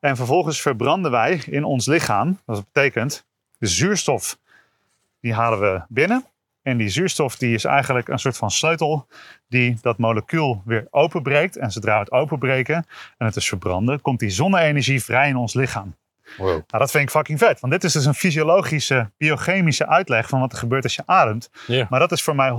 En 0.00 0.16
vervolgens 0.16 0.60
verbranden 0.60 1.10
wij 1.10 1.42
in 1.46 1.64
ons 1.64 1.86
lichaam, 1.86 2.40
dat 2.46 2.64
betekent 2.72 3.26
de 3.58 3.66
zuurstof, 3.66 4.38
die 5.20 5.34
halen 5.34 5.60
we 5.60 5.82
binnen. 5.88 6.24
En 6.64 6.76
die 6.76 6.88
zuurstof 6.88 7.36
die 7.36 7.54
is 7.54 7.64
eigenlijk 7.64 8.08
een 8.08 8.18
soort 8.18 8.36
van 8.36 8.50
sleutel 8.50 9.06
die 9.48 9.78
dat 9.80 9.98
molecuul 9.98 10.62
weer 10.64 10.86
openbreekt. 10.90 11.56
En 11.56 11.70
zodra 11.70 11.94
we 11.94 12.00
het 12.00 12.12
openbreken 12.12 12.86
en 13.18 13.26
het 13.26 13.36
is 13.36 13.48
verbranden, 13.48 14.00
komt 14.00 14.18
die 14.18 14.30
zonne-energie 14.30 15.04
vrij 15.04 15.28
in 15.28 15.36
ons 15.36 15.54
lichaam. 15.54 15.96
Wow. 16.36 16.46
Nou, 16.48 16.64
dat 16.66 16.90
vind 16.90 17.04
ik 17.04 17.10
fucking 17.10 17.38
vet. 17.38 17.60
Want 17.60 17.72
dit 17.72 17.84
is 17.84 17.92
dus 17.92 18.04
een 18.04 18.14
fysiologische, 18.14 19.10
biochemische 19.16 19.86
uitleg 19.86 20.28
van 20.28 20.40
wat 20.40 20.52
er 20.52 20.58
gebeurt 20.58 20.82
als 20.82 20.94
je 20.94 21.02
ademt. 21.06 21.50
Maar 21.88 22.00
dat 22.00 22.12
is 22.12 22.22
voor 22.22 22.34
mij 22.34 22.50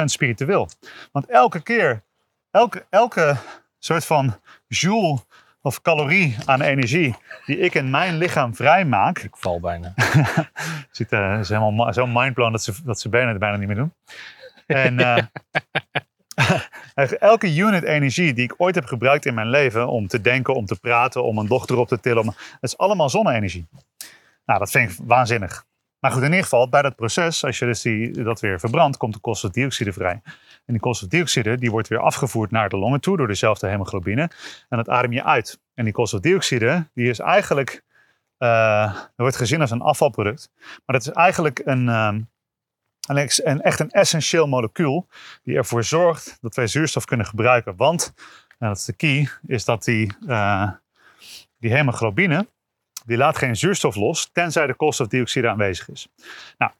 100% 0.00 0.04
spiritueel. 0.04 0.68
Want 1.12 1.26
elke 1.26 1.62
keer, 1.62 2.02
elke, 2.50 2.86
elke 2.90 3.36
soort 3.78 4.04
van 4.04 4.40
joule 4.66 5.18
of 5.62 5.82
calorie 5.82 6.36
aan 6.44 6.60
energie 6.60 7.14
die 7.46 7.58
ik 7.58 7.74
in 7.74 7.90
mijn 7.90 8.18
lichaam 8.18 8.54
vrijmaak. 8.54 9.18
Ik 9.18 9.36
val 9.36 9.60
bijna. 9.60 9.94
Ziet, 10.90 11.12
eh, 11.12 11.38
is 11.38 11.48
helemaal 11.48 11.70
ma- 11.70 11.92
zo 11.92 12.06
mindblown 12.06 12.52
dat 12.52 12.62
ze, 12.62 12.72
dat 12.84 13.00
ze 13.00 13.08
benen 13.08 13.28
het 13.28 13.38
bijna 13.38 13.56
niet 13.56 13.66
meer 13.66 13.76
doen. 13.76 13.92
En 14.66 14.98
eh, 14.98 15.24
elke 17.18 17.54
unit 17.56 17.82
energie 17.82 18.32
die 18.32 18.44
ik 18.44 18.54
ooit 18.56 18.74
heb 18.74 18.84
gebruikt 18.84 19.26
in 19.26 19.34
mijn 19.34 19.50
leven 19.50 19.88
om 19.88 20.06
te 20.06 20.20
denken, 20.20 20.54
om 20.54 20.66
te 20.66 20.80
praten, 20.80 21.24
om 21.24 21.38
een 21.38 21.46
dochter 21.46 21.76
op 21.76 21.88
te 21.88 22.00
tillen, 22.00 22.22
om, 22.22 22.26
dat 22.26 22.36
is 22.60 22.78
allemaal 22.78 23.10
zonne-energie. 23.10 23.66
Nou, 24.44 24.58
dat 24.58 24.70
vind 24.70 24.90
ik 24.90 24.98
waanzinnig. 25.04 25.64
Maar 25.98 26.10
goed, 26.10 26.22
in 26.22 26.28
ieder 26.28 26.42
geval, 26.42 26.68
bij 26.68 26.82
dat 26.82 26.96
proces, 26.96 27.44
als 27.44 27.58
je 27.58 27.64
dus 27.64 27.82
die, 27.82 28.22
dat 28.22 28.40
weer 28.40 28.60
verbrandt, 28.60 28.96
komt 28.96 29.14
de 29.14 29.20
koolstofdioxide 29.20 29.92
vrij. 29.92 30.22
En 30.64 30.72
die 30.72 30.80
koolstofdioxide 30.80 31.56
die 31.58 31.70
wordt 31.70 31.88
weer 31.88 31.98
afgevoerd 32.00 32.50
naar 32.50 32.68
de 32.68 32.76
longen 32.76 33.00
toe 33.00 33.16
door 33.16 33.26
dezelfde 33.26 33.66
hemoglobine. 33.68 34.30
En 34.68 34.76
dat 34.76 34.88
adem 34.88 35.12
je 35.12 35.24
uit. 35.24 35.60
En 35.74 35.84
die 35.84 35.92
koolstofdioxide, 35.92 36.88
die 36.94 37.08
is 37.08 37.18
eigenlijk, 37.18 37.84
eh, 38.38 38.98
wordt 39.16 39.36
gezien 39.36 39.60
als 39.60 39.70
een 39.70 39.80
afvalproduct. 39.80 40.50
Maar 40.56 40.96
dat 40.98 41.00
is 41.00 41.08
eigenlijk 41.12 41.60
een, 41.64 41.88
ehm, 41.88 42.20
een, 43.08 43.28
een- 43.44 43.60
echt 43.62 43.80
een 43.80 43.90
essentieel 43.90 44.48
molecuul 44.48 45.08
die 45.42 45.56
ervoor 45.56 45.84
zorgt 45.84 46.38
dat 46.40 46.54
wij 46.54 46.66
zuurstof 46.66 47.04
kunnen 47.04 47.26
gebruiken. 47.26 47.76
Want, 47.76 48.12
en 48.58 48.68
dat 48.68 48.76
is 48.76 48.84
de 48.84 48.92
key, 48.92 49.28
is 49.46 49.64
dat 49.64 49.84
die, 49.84 50.14
eh, 50.26 50.70
die 51.58 51.70
hemoglobine, 51.72 52.48
die 53.06 53.16
laat 53.16 53.38
geen 53.38 53.56
zuurstof 53.56 53.94
los, 53.94 54.30
tenzij 54.32 54.66
de 54.66 54.74
koolstofdioxide 54.74 55.48
aanwezig 55.48 55.88
is. 55.88 56.08
Nou, 56.58 56.72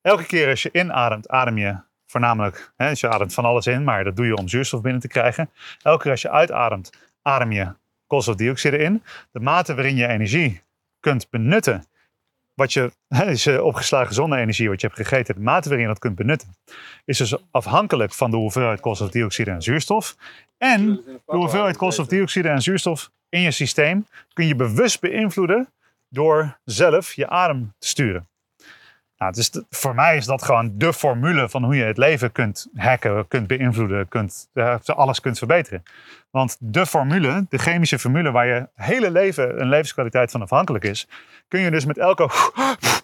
elke 0.00 0.24
keer 0.26 0.48
als 0.48 0.62
je 0.62 0.68
inademt, 0.72 1.28
adem 1.28 1.58
je 1.58 1.76
voornamelijk, 2.14 2.72
hè, 2.76 2.88
dus 2.88 3.00
je 3.00 3.08
ademt 3.08 3.34
van 3.34 3.44
alles 3.44 3.66
in, 3.66 3.84
maar 3.84 4.04
dat 4.04 4.16
doe 4.16 4.26
je 4.26 4.36
om 4.36 4.48
zuurstof 4.48 4.80
binnen 4.80 5.00
te 5.00 5.08
krijgen. 5.08 5.50
Elke 5.82 6.02
keer 6.02 6.10
als 6.10 6.22
je 6.22 6.30
uitademt, 6.30 6.92
adem 7.22 7.52
je 7.52 7.74
koolstofdioxide 8.06 8.78
in. 8.78 9.02
De 9.32 9.40
mate 9.40 9.74
waarin 9.74 9.96
je 9.96 10.06
energie 10.06 10.62
kunt 11.00 11.30
benutten, 11.30 11.84
wat 12.54 12.72
je, 12.72 12.92
hè, 13.08 13.30
is 13.30 13.46
eh, 13.46 13.64
opgeslagen 13.64 14.14
zonne-energie 14.14 14.68
wat 14.68 14.80
je 14.80 14.86
hebt 14.86 14.98
gegeten, 14.98 15.34
de 15.34 15.40
mate 15.40 15.68
waarin 15.68 15.86
je 15.86 15.92
dat 15.92 16.02
kunt 16.02 16.14
benutten, 16.14 16.54
is 17.04 17.18
dus 17.18 17.36
afhankelijk 17.50 18.12
van 18.12 18.30
de 18.30 18.36
hoeveelheid 18.36 18.80
koolstofdioxide 18.80 19.50
en 19.50 19.62
zuurstof. 19.62 20.16
En 20.58 20.86
de 21.26 21.36
hoeveelheid 21.36 21.76
koolstofdioxide 21.76 22.48
en 22.48 22.62
zuurstof 22.62 23.10
in 23.28 23.40
je 23.40 23.50
systeem 23.50 24.06
kun 24.32 24.46
je 24.46 24.56
bewust 24.56 25.00
beïnvloeden 25.00 25.68
door 26.08 26.58
zelf 26.64 27.12
je 27.12 27.28
adem 27.28 27.74
te 27.78 27.88
sturen. 27.88 28.28
Nou, 29.24 29.36
dus 29.36 29.50
voor 29.70 29.94
mij 29.94 30.16
is 30.16 30.26
dat 30.26 30.44
gewoon 30.44 30.72
de 30.74 30.92
formule 30.92 31.48
van 31.48 31.64
hoe 31.64 31.76
je 31.76 31.84
het 31.84 31.96
leven 31.96 32.32
kunt 32.32 32.68
hacken, 32.74 33.28
kunt 33.28 33.46
beïnvloeden, 33.46 34.08
kunt, 34.08 34.48
eh, 34.52 34.76
alles 34.84 35.20
kunt 35.20 35.38
verbeteren. 35.38 35.82
Want 36.30 36.56
de 36.60 36.86
formule, 36.86 37.46
de 37.48 37.58
chemische 37.58 37.98
formule 37.98 38.30
waar 38.30 38.46
je 38.46 38.68
hele 38.74 39.10
leven 39.10 39.60
een 39.60 39.68
levenskwaliteit 39.68 40.30
van 40.30 40.42
afhankelijk 40.42 40.84
is, 40.84 41.08
kun 41.48 41.60
je 41.60 41.70
dus 41.70 41.84
met 41.84 41.98
elke, 41.98 42.28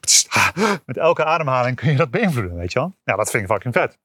met 0.86 0.96
elke 0.96 1.24
ademhaling 1.24 1.76
kun 1.76 1.90
je 1.90 1.96
dat 1.96 2.10
beïnvloeden, 2.10 2.56
weet 2.56 2.72
je 2.72 2.78
wel? 2.78 2.94
Ja, 3.04 3.16
dat 3.16 3.30
vind 3.30 3.42
ik 3.42 3.50
fucking 3.50 3.74
vet. 3.74 3.98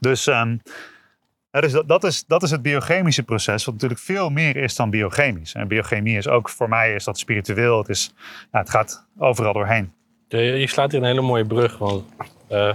Dus, 0.00 0.24
ja, 0.24 1.60
dus 1.60 1.72
dat, 1.72 1.88
dat, 1.88 2.04
is, 2.04 2.24
dat 2.26 2.42
is 2.42 2.50
het 2.50 2.62
biochemische 2.62 3.22
proces, 3.22 3.64
wat 3.64 3.74
natuurlijk 3.74 4.00
veel 4.00 4.30
meer 4.30 4.56
is 4.56 4.76
dan 4.76 4.90
biochemisch. 4.90 5.54
En 5.54 5.68
biochemie 5.68 6.16
is 6.16 6.28
ook, 6.28 6.48
voor 6.48 6.68
mij 6.68 6.94
is 6.94 7.04
dat 7.04 7.18
spiritueel, 7.18 7.78
het, 7.78 7.88
is, 7.88 8.14
ja, 8.52 8.58
het 8.58 8.70
gaat 8.70 9.06
overal 9.18 9.52
doorheen. 9.52 9.98
Je, 10.38 10.66
slaat 10.68 10.90
hier 10.90 11.00
een 11.00 11.06
hele 11.06 11.20
mooie 11.20 11.46
brug. 11.46 11.78
Want 11.78 12.04
eh, 12.48 12.74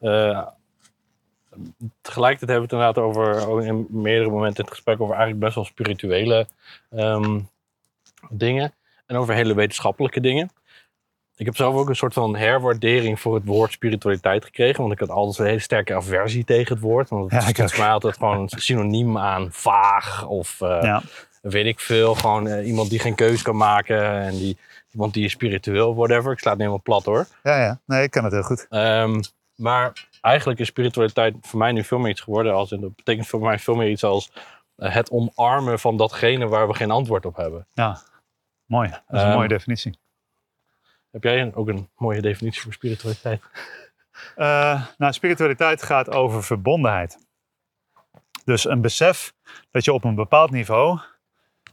eh, 0.00 0.46
tegelijkertijd 2.00 2.50
hebben 2.50 2.68
we 2.68 2.76
het 2.76 2.94
inderdaad 2.94 2.98
over, 2.98 3.48
ook 3.48 3.62
in 3.62 3.86
meerdere 3.90 4.30
momenten 4.30 4.56
in 4.58 4.64
het 4.64 4.74
gesprek, 4.74 5.00
over 5.00 5.14
eigenlijk 5.14 5.42
best 5.44 5.54
wel 5.54 5.64
spirituele 5.64 6.46
ehm, 6.90 7.40
dingen. 8.30 8.74
En 9.06 9.16
over 9.16 9.34
hele 9.34 9.54
wetenschappelijke 9.54 10.20
dingen. 10.20 10.50
Ik 11.36 11.46
heb 11.46 11.56
zelf 11.56 11.74
ook 11.74 11.88
een 11.88 11.96
soort 11.96 12.12
van 12.12 12.36
herwaardering 12.36 13.20
voor 13.20 13.34
het 13.34 13.44
woord 13.44 13.72
spiritualiteit 13.72 14.44
gekregen. 14.44 14.80
Want 14.80 14.92
ik 14.92 14.98
had 14.98 15.10
altijd 15.10 15.38
een 15.38 15.46
hele 15.46 15.58
sterke 15.58 15.94
aversie 15.94 16.44
tegen 16.44 16.74
het 16.74 16.82
woord. 16.82 17.08
Want 17.08 17.22
het 17.22 17.32
Ja, 17.32 17.48
is 17.48 17.54
volgens 17.54 17.78
mij 17.78 17.90
altijd 17.90 18.16
gewoon 18.16 18.38
een 18.40 18.48
synoniem 18.48 19.18
aan 19.18 19.48
vaag 19.52 20.26
of 20.26 20.60
eh, 20.60 20.78
Ja. 20.82 21.02
weet 21.42 21.66
ik 21.66 21.80
veel. 21.80 22.14
Gewoon 22.14 22.60
iemand 22.60 22.90
die 22.90 22.98
geen 22.98 23.14
keus 23.14 23.42
kan 23.42 23.56
maken. 23.56 24.20
En 24.22 24.30
die, 24.36 24.56
iemand 24.92 25.14
die 25.14 25.24
is 25.24 25.32
spiritueel, 25.32 25.94
whatever. 25.94 26.32
Ik 26.32 26.38
sla 26.38 26.50
het 26.50 26.58
helemaal 26.58 26.82
plat 26.82 27.04
hoor. 27.04 27.26
Ja, 27.42 27.62
ja. 27.62 27.80
Nee, 27.86 28.02
ik 28.02 28.10
kan 28.10 28.24
het 28.24 28.32
heel 28.32 28.42
goed. 28.42 28.66
Ehm, 28.68 29.20
maar 29.54 30.08
eigenlijk 30.20 30.60
is 30.60 30.66
spiritualiteit 30.66 31.36
voor 31.40 31.58
mij 31.58 31.72
nu 31.72 31.84
veel 31.84 31.98
meer 31.98 32.10
iets 32.10 32.20
geworden. 32.20 32.54
Als, 32.54 32.72
en 32.72 32.80
dat 32.80 32.96
betekent 32.96 33.26
voor 33.26 33.40
mij 33.40 33.58
veel 33.58 33.74
meer 33.74 33.90
iets 33.90 34.04
als 34.04 34.32
eh, 34.76 34.94
het 34.94 35.10
omarmen 35.10 35.78
van 35.78 35.96
datgene 35.96 36.46
waar 36.48 36.66
we 36.68 36.74
geen 36.74 36.90
antwoord 36.90 37.26
op 37.26 37.36
hebben. 37.36 37.66
Ja, 37.72 38.00
mooi. 38.64 38.88
Dat 38.88 39.00
is 39.10 39.20
een 39.20 39.26
Ehm, 39.26 39.36
mooie 39.36 39.48
definitie. 39.48 39.98
Heb 41.10 41.22
jij 41.22 41.40
een- 41.40 41.54
ook 41.54 41.68
een 41.68 41.88
mooie 41.96 42.20
definitie 42.20 42.62
voor 42.62 42.72
spiritualiteit? 42.72 43.42
Eh, 44.36 44.82
nou, 44.98 45.12
spiritualiteit 45.12 45.82
gaat 45.82 46.10
over 46.10 46.44
verbondenheid. 46.44 47.18
Dus 48.44 48.64
een 48.64 48.80
besef 48.80 49.32
dat 49.70 49.84
je 49.84 49.92
op 49.92 50.04
een 50.04 50.14
bepaald 50.14 50.50
niveau 50.50 50.98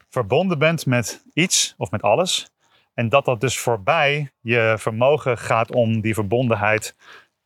verbonden 0.09 0.59
bent 0.59 0.86
met 0.86 1.24
iets 1.34 1.74
of 1.78 1.91
met 1.91 2.01
alles. 2.01 2.51
En 2.98 3.10
dat 3.10 3.26
dat 3.26 3.41
dus 3.41 3.60
voorbij 3.60 4.32
je 4.41 4.76
vermogen 4.78 5.38
gaat 5.38 5.72
om 5.72 6.02
die 6.02 6.14
verbondenheid 6.14 6.95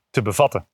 te 0.10 0.22
bevatten. 0.22 0.66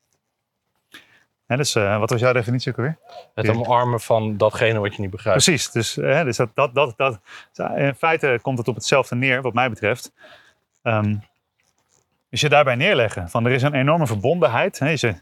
Dus 1.45 1.75
eh, 1.75 1.99
wat 1.99 2.09
was 2.09 2.19
jouw 2.19 2.33
definitie 2.33 2.71
ook 2.71 2.77
alweer? 2.77 2.97
Het 3.33 3.49
omarmen 3.49 3.99
van 3.99 4.37
datgene 4.37 4.79
wat 4.79 4.95
je 4.95 5.01
niet 5.01 5.09
begrijpt. 5.11 5.43
Precies, 5.43 5.71
dus, 5.71 5.95
hè, 5.95 6.23
dus 6.23 6.37
dat, 6.37 6.49
dat, 6.53 6.75
dat, 6.75 6.97
dat, 6.97 7.19
in 7.75 7.95
feite 7.95 8.39
komt 8.41 8.57
het 8.57 8.67
op 8.67 8.75
hetzelfde 8.75 9.15
neer, 9.15 9.41
wat 9.41 9.53
mij 9.53 9.69
betreft. 9.69 10.11
Ehm 10.83 11.15
als 12.31 12.41
je 12.41 12.49
daarbij 12.49 12.75
neerleggen, 12.75 13.29
van 13.29 13.45
er 13.45 13.51
is 13.51 13.63
een 13.63 13.73
enorme 13.73 14.07
verbondenheid. 14.07 14.77
Je, 14.77 15.15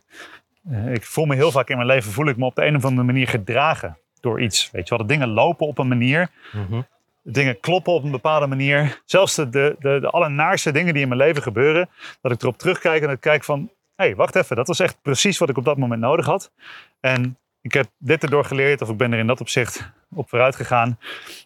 eh, 0.69 0.93
ik 0.93 1.05
voel 1.05 1.25
me 1.25 1.35
heel 1.35 1.51
vaak 1.51 1.69
in 1.69 1.75
mijn 1.75 1.87
leven, 1.87 2.11
voel 2.11 2.27
ik 2.27 2.37
me 2.37 2.45
op 2.45 2.55
de 2.55 2.65
een 2.65 2.75
of 2.75 2.85
andere 2.85 3.05
manier 3.05 3.27
gedragen 3.27 3.97
door 4.19 4.41
iets. 4.41 4.71
Weet 4.71 4.87
je 4.87 4.97
wel, 4.97 5.07
de 5.07 5.13
dingen 5.13 5.29
lopen 5.29 5.67
op 5.67 5.77
een 5.77 5.87
manier, 5.87 6.29
Mhm. 6.51 6.81
Dingen 7.27 7.59
kloppen 7.59 7.93
op 7.93 8.03
een 8.03 8.11
bepaalde 8.11 8.47
manier. 8.47 9.01
Zelfs 9.05 9.35
de, 9.35 9.49
de, 9.49 9.75
de, 9.79 9.99
de 9.99 10.09
allernaarste 10.09 10.71
dingen 10.71 10.93
die 10.93 11.01
in 11.01 11.07
mijn 11.07 11.19
leven 11.19 11.41
gebeuren, 11.41 11.89
dat 12.21 12.31
ik 12.31 12.41
erop 12.41 12.57
terugkijk 12.57 13.01
en 13.01 13.07
dat 13.07 13.15
ik 13.15 13.21
kijk 13.21 13.43
van, 13.43 13.59
hé, 13.95 14.05
hey, 14.05 14.15
wacht 14.15 14.35
even, 14.35 14.55
dat 14.55 14.67
was 14.67 14.79
echt 14.79 15.01
precies 15.01 15.37
wat 15.37 15.49
ik 15.49 15.57
op 15.57 15.65
dat 15.65 15.77
moment 15.77 16.01
nodig 16.01 16.25
had. 16.25 16.51
En 16.99 17.37
ik 17.61 17.73
heb 17.73 17.87
dit 17.97 18.23
erdoor 18.23 18.45
geleerd, 18.45 18.81
of 18.81 18.89
ik 18.89 18.97
ben 18.97 19.13
er 19.13 19.19
in 19.19 19.27
dat 19.27 19.41
opzicht 19.41 19.91
op 20.15 20.29
vooruit 20.29 20.55
gegaan. 20.55 20.99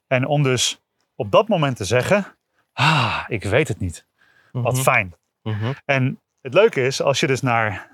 En 0.07 0.25
om 0.25 0.43
dus 0.43 0.81
op 1.15 1.31
dat 1.31 1.47
moment 1.47 1.77
te 1.77 1.85
zeggen, 1.85 2.25
ah, 2.73 3.23
ik 3.27 3.43
weet 3.43 3.67
het 3.67 3.79
niet. 3.79 4.05
Wat 4.51 4.73
Mhm. 4.73 4.81
fijn. 4.81 5.13
Mhm. 5.43 5.73
En 5.85 6.19
het 6.41 6.53
leuke 6.53 6.81
is, 6.85 7.01
als 7.01 7.19
je 7.19 7.27
dus 7.27 7.41
naar 7.41 7.89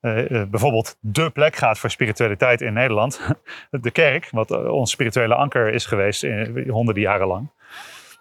eh, 0.00 0.40
eh, 0.40 0.48
bijvoorbeeld 0.48 0.96
de 1.00 1.30
plek 1.30 1.56
gaat 1.56 1.78
voor 1.78 1.90
spiritualiteit 1.90 2.60
in 2.60 2.72
Nederland, 2.72 3.20
de 3.70 3.90
kerk, 3.90 4.28
wat 4.30 4.50
eh, 4.50 4.64
ons 4.72 4.90
spirituele 4.90 5.34
anker 5.34 5.72
is 5.72 5.86
geweest 5.86 6.22
in 6.22 6.68
honderden 6.68 7.02
jaren 7.02 7.26
lang, 7.26 7.50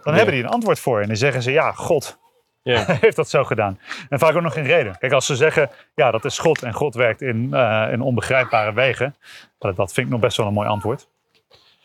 dan 0.03 0.13
Ja. 0.13 0.19
hebben 0.19 0.33
die 0.35 0.43
een 0.43 0.49
antwoord 0.49 0.79
voor. 0.79 1.01
En 1.01 1.07
dan 1.07 1.15
zeggen 1.17 1.41
ze, 1.41 1.51
ja, 1.51 1.71
God 1.71 2.19
Ja. 2.63 2.85
heeft 3.01 3.15
dat 3.15 3.29
zo 3.29 3.43
gedaan. 3.43 3.79
En 4.09 4.19
vaak 4.19 4.35
ook 4.35 4.41
nog 4.41 4.53
geen 4.53 4.63
reden. 4.65 4.97
Kijk, 4.97 5.11
als 5.11 5.25
ze 5.25 5.35
zeggen, 5.35 5.69
ja, 5.95 6.11
dat 6.11 6.25
is 6.25 6.37
God 6.37 6.63
en 6.63 6.73
God 6.73 6.95
werkt 6.95 7.21
in, 7.21 7.53
eh, 7.53 7.87
in 7.91 8.01
onbegrijpbare 8.01 8.73
wegen, 8.73 9.15
dat, 9.59 9.75
dat 9.75 9.93
vind 9.93 10.05
ik 10.05 10.11
nog 10.11 10.21
best 10.21 10.37
wel 10.37 10.47
een 10.47 10.53
mooi 10.53 10.67
antwoord. 10.67 11.07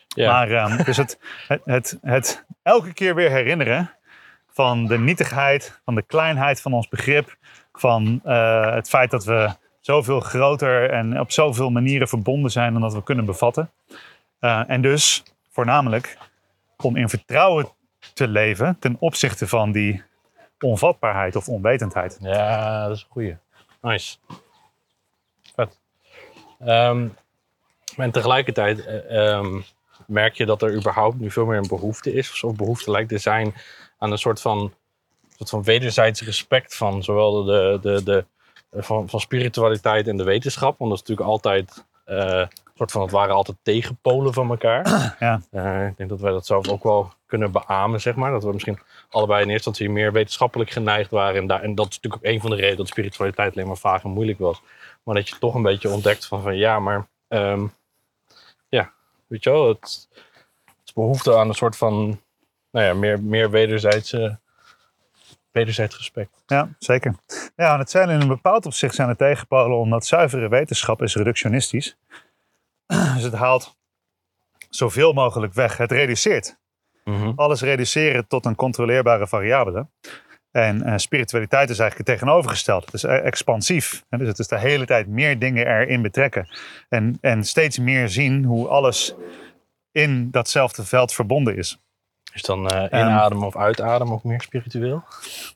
Ja. 0.07 0.31
Maar 0.31 0.51
ehm, 0.51 0.83
dus 0.83 0.97
het, 0.97 1.19
het, 1.47 1.61
het, 1.65 1.97
het 2.01 2.45
elke 2.63 2.93
keer 2.93 3.15
weer 3.15 3.29
herinneren 3.29 3.91
van 4.51 4.85
de 4.85 4.99
nietigheid, 4.99 5.81
van 5.85 5.95
de 5.95 6.01
kleinheid 6.01 6.61
van 6.61 6.73
ons 6.73 6.87
begrip, 6.87 7.35
van 7.73 8.19
het 8.75 8.89
feit 8.89 9.11
dat 9.11 9.23
we 9.25 9.49
zoveel 9.85 10.19
groter 10.19 10.89
en 10.89 11.19
op 11.19 11.31
zoveel 11.31 11.69
manieren 11.69 12.07
verbonden 12.07 12.51
zijn 12.51 12.73
dan 12.73 12.81
dat 12.81 12.93
we 12.93 13.03
kunnen 13.03 13.25
bevatten. 13.25 13.71
Eh, 14.39 14.63
en 14.67 14.81
dus 14.81 15.23
voornamelijk 15.49 16.17
om 16.77 16.95
in 16.95 17.09
vertrouwen 17.09 17.67
te 18.13 18.27
leven 18.27 18.77
ten 18.79 18.95
opzichte 18.99 19.47
van 19.47 19.71
die 19.71 20.03
onvatbaarheid 20.59 21.35
of 21.35 21.49
onwetendheid. 21.49 22.17
Ja, 22.21 22.87
dat 22.87 22.95
is 22.95 23.03
een 23.03 23.11
goeie. 23.11 23.37
Nice. 23.81 24.17
Vet. 25.55 25.79
Ehm, 26.59 27.07
en 27.97 28.11
tegelijkertijd 28.11 28.85
eh, 28.85 29.33
ehm, 29.33 29.61
merk 30.07 30.35
je 30.35 30.45
dat 30.45 30.61
er 30.61 30.75
überhaupt 30.75 31.19
nu 31.19 31.31
veel 31.31 31.45
meer 31.45 31.57
een 31.57 31.67
behoefte 31.67 32.13
is. 32.13 32.43
Of 32.43 32.55
behoefte 32.55 32.91
lijkt 32.91 33.09
te 33.09 33.17
zijn 33.17 33.53
aan 33.97 34.11
een 34.11 34.17
soort 34.17 34.41
van, 34.41 34.73
soort 35.37 35.49
van 35.49 35.63
wederzijds 35.63 36.21
respect 36.21 36.75
van 36.75 37.03
zowel 37.03 37.43
de, 37.43 37.79
de, 37.81 38.03
de, 38.03 38.25
van, 38.77 39.09
van 39.09 39.19
spiritualiteit 39.19 40.07
en 40.07 40.17
de 40.17 40.23
wetenschap. 40.23 40.77
Want 40.77 40.91
dat 40.91 41.01
is 41.01 41.07
natuurlijk 41.07 41.29
altijd 41.29 41.85
eh, 42.05 42.47
soort 42.75 42.91
van, 42.91 43.01
het 43.01 43.11
waren 43.11 43.35
altijd 43.35 43.57
tegenpolen 43.61 44.33
van 44.33 44.49
elkaar. 44.49 44.83
Ja. 45.19 45.41
Eh, 45.51 45.87
ik 45.87 45.97
denk 45.97 46.09
dat 46.09 46.19
wij 46.19 46.31
dat 46.31 46.45
zelf 46.45 46.67
ook 46.67 46.83
wel 46.83 47.13
kunnen 47.25 47.51
beamen, 47.51 48.01
zeg 48.01 48.15
maar. 48.15 48.31
Dat 48.31 48.43
we 48.43 48.53
misschien 48.53 48.79
allebei 49.09 49.43
in 49.43 49.49
eerste 49.49 49.69
instantie 49.69 49.95
meer 49.95 50.11
wetenschappelijk 50.11 50.69
geneigd 50.69 51.11
waren. 51.11 51.41
En, 51.41 51.47
daar, 51.47 51.61
en 51.61 51.75
dat 51.75 51.87
is 51.87 51.95
natuurlijk 51.95 52.25
ook 52.25 52.31
een 52.31 52.41
van 52.41 52.49
de 52.49 52.55
redenen 52.55 52.77
dat 52.77 52.87
spiritualiteit 52.87 53.55
alleen 53.55 53.67
maar 53.67 53.77
vaag 53.77 54.03
en 54.03 54.09
moeilijk 54.09 54.39
was. 54.39 54.61
Maar 55.03 55.15
dat 55.15 55.29
je 55.29 55.35
toch 55.39 55.53
een 55.53 55.61
beetje 55.61 55.89
ontdekt 55.89 56.25
van, 56.25 56.41
van 56.41 56.57
ja, 56.57 56.79
maar 56.79 57.07
ehm, 57.27 57.65
ja, 58.69 58.91
weet 59.27 59.43
je 59.43 59.49
wel, 59.49 59.67
het, 59.67 60.07
behoefte 60.93 61.37
aan 61.37 61.47
een 61.47 61.53
soort 61.53 61.77
van, 61.77 62.21
nou 62.71 62.85
ja, 62.85 62.93
meer, 62.93 63.21
meer 63.21 63.49
wederzijdse, 63.49 64.39
wederzijds 65.55 65.97
respect. 65.97 66.43
Ja, 66.45 66.69
zeker. 66.79 67.15
Ja, 67.55 67.73
en 67.73 67.79
het 67.79 67.89
zijn 67.89 68.09
in 68.09 68.21
een 68.21 68.27
bepaald 68.27 68.65
opzicht 68.65 68.95
zijn 68.95 69.07
de 69.07 69.15
tegenpolen, 69.15 69.77
omdat 69.77 70.05
zuivere 70.05 70.49
wetenschap 70.49 71.01
is 71.01 71.15
reductionistisch. 71.15 71.97
Dus 72.87 73.23
het 73.23 73.33
haalt 73.33 73.75
zoveel 74.69 75.13
mogelijk 75.13 75.53
weg. 75.53 75.77
Het 75.77 75.91
reduceert. 75.91 76.57
Mhm. 77.03 77.31
Alles 77.35 77.61
reduceren 77.61 78.27
tot 78.27 78.45
een 78.45 78.55
controleerbare 78.55 79.27
variabele. 79.27 79.87
En 80.51 80.83
eh, 80.83 80.97
spiritualiteit 80.97 81.69
is 81.69 81.79
eigenlijk 81.79 82.09
het 82.09 82.19
tegenovergestelde. 82.19 82.85
Het 82.85 82.93
is 82.93 83.03
eh, 83.03 83.25
expansief. 83.25 84.03
Hè? 84.09 84.17
Dus 84.17 84.27
het 84.27 84.39
is 84.39 84.47
de 84.47 84.59
hele 84.59 84.85
tijd 84.85 85.07
meer 85.07 85.39
dingen 85.39 85.67
erin 85.67 86.01
betrekken. 86.01 86.47
En, 86.89 87.17
en 87.21 87.43
steeds 87.43 87.79
meer 87.79 88.09
zien 88.09 88.43
hoe 88.43 88.67
alles 88.67 89.15
in 89.91 90.31
datzelfde 90.31 90.85
veld 90.85 91.13
verbonden 91.13 91.57
is. 91.57 91.79
Is 92.35 92.41
dan 92.41 92.67
eh, 92.69 92.99
inademen 93.01 93.47
of 93.47 93.55
uitademen 93.57 94.13
ook 94.13 94.23
meer 94.23 94.41
spiritueel? 94.41 95.03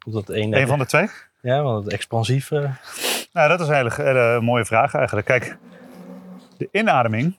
Of 0.08 0.14
dat 0.14 0.30
een, 0.30 0.58
Een 0.58 0.68
van 0.68 0.80
de 0.80 0.86
twee? 0.86 1.08
Ja, 1.42 1.62
want 1.62 1.84
het 1.84 1.94
expansief. 1.94 2.52
eh, 2.52 2.72
Nou, 3.34 3.50
dat 3.50 3.60
is 3.60 3.68
een 3.68 3.74
hele, 3.76 3.92
hele 3.96 4.42
mooie 4.42 4.66
vraag 4.66 4.94
eigenlijk. 4.94 5.28
Kijk, 5.28 5.58
de 6.58 6.70
inademing 6.72 7.38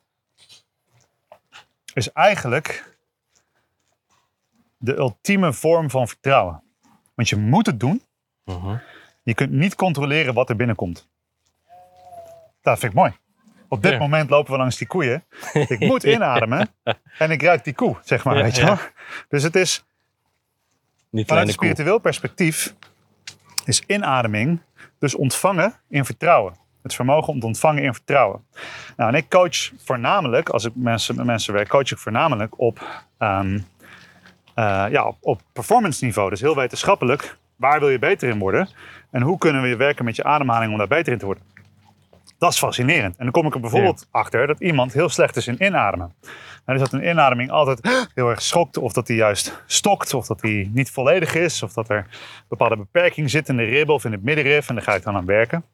is 1.94 2.12
eigenlijk 2.12 2.96
de 4.76 4.96
ultieme 4.96 5.52
vorm 5.52 5.90
van 5.90 6.08
vertrouwen. 6.08 6.62
Want 7.14 7.28
je 7.28 7.36
moet 7.36 7.66
het 7.66 7.80
doen. 7.80 8.02
mhm. 8.44 8.76
Je 9.22 9.34
kunt 9.34 9.50
niet 9.50 9.74
controleren 9.74 10.34
wat 10.34 10.48
er 10.48 10.56
binnenkomt. 10.56 11.08
Dat 12.62 12.78
vind 12.78 12.92
ik 12.92 12.98
mooi. 12.98 13.12
Op 13.72 13.82
dit 13.82 13.92
Ja. 13.92 13.98
moment 13.98 14.30
lopen 14.30 14.52
we 14.52 14.58
langs 14.58 14.76
die 14.76 14.86
koeien. 14.86 15.24
Ik 15.52 15.78
moet 15.90 16.02
inademen 16.04 16.68
en 17.18 17.30
ik 17.30 17.42
ruik 17.42 17.64
die 17.64 17.74
koe, 17.74 17.96
zeg 18.04 18.24
maar. 18.24 18.36
Ja, 18.36 18.42
weet 18.42 18.56
je 18.56 18.64
wel? 18.64 18.78
Dus 19.28 19.42
het 19.42 19.56
is 19.56 19.84
Niet 21.10 21.26
Vanuit 21.28 21.48
een 21.48 21.54
koe. 21.54 21.66
spiritueel 21.66 21.98
perspectief 21.98 22.74
is 23.64 23.82
inademing 23.86 24.60
dus 24.98 25.14
ontvangen 25.14 25.74
in 25.88 26.04
vertrouwen. 26.04 26.54
Het 26.82 26.94
vermogen 26.94 27.32
om 27.32 27.40
te 27.40 27.46
ontvangen 27.46 27.82
in 27.82 27.94
vertrouwen. 27.94 28.44
Nou, 28.96 29.10
en 29.10 29.16
ik 29.16 29.28
coach 29.28 29.70
voornamelijk, 29.84 30.48
als 30.48 30.64
ik 30.64 30.72
mensen, 30.74 31.16
met 31.16 31.26
mensen 31.26 31.52
werk, 31.54 31.68
coach 31.68 31.90
ik 31.90 31.98
voornamelijk 31.98 32.60
op, 32.60 33.04
ehm, 33.18 33.58
eh, 34.54 34.84
ja, 34.90 35.04
op, 35.06 35.16
op 35.20 35.40
performance 35.52 36.04
niveau. 36.04 36.30
Dus 36.30 36.40
heel 36.40 36.56
wetenschappelijk, 36.56 37.36
waar 37.56 37.78
wil 37.80 37.88
je 37.88 37.98
beter 37.98 38.28
in 38.28 38.38
worden? 38.38 38.68
En 39.10 39.22
hoe 39.22 39.38
kunnen 39.38 39.62
we 39.62 39.76
werken 39.76 40.04
met 40.04 40.16
je 40.16 40.24
ademhaling 40.24 40.72
om 40.72 40.78
daar 40.78 40.88
beter 40.88 41.12
in 41.12 41.18
te 41.18 41.24
worden? 41.24 41.42
Dat 42.40 42.52
is 42.52 42.58
fascinerend. 42.58 43.16
En 43.16 43.24
dan 43.24 43.32
kom 43.32 43.46
ik 43.46 43.54
er 43.54 43.60
bijvoorbeeld 43.60 44.06
achter 44.10 44.46
dat 44.46 44.60
iemand 44.60 44.92
heel 44.92 45.08
slecht 45.08 45.36
is 45.36 45.46
in 45.46 45.64
inademen. 45.64 46.14
En 46.64 46.78
dus 46.78 46.78
dat 46.78 46.92
een 46.92 47.08
inademing 47.08 47.50
altijd 47.50 47.80
heel 48.14 48.28
erg 48.28 48.42
schokt, 48.42 48.76
of 48.76 48.92
dat 48.92 49.06
die 49.06 49.16
juist 49.16 49.62
stokt, 49.66 50.14
of 50.14 50.26
dat 50.26 50.40
die 50.40 50.70
niet 50.74 50.90
volledig 50.90 51.34
is, 51.34 51.62
of 51.62 51.72
dat 51.72 51.88
er 51.88 51.96
een 51.96 52.44
bepaalde 52.48 52.76
beperking 52.76 53.30
zit 53.30 53.48
in 53.48 53.56
de 53.56 53.64
ribben 53.64 53.94
of 53.94 54.04
in 54.04 54.12
het 54.12 54.22
middenrif. 54.22 54.68
En 54.68 54.74
daar 54.74 54.84
ga 54.84 54.94
ik 54.94 55.02
dan 55.02 55.16
aan 55.16 55.26
werken. 55.26 55.64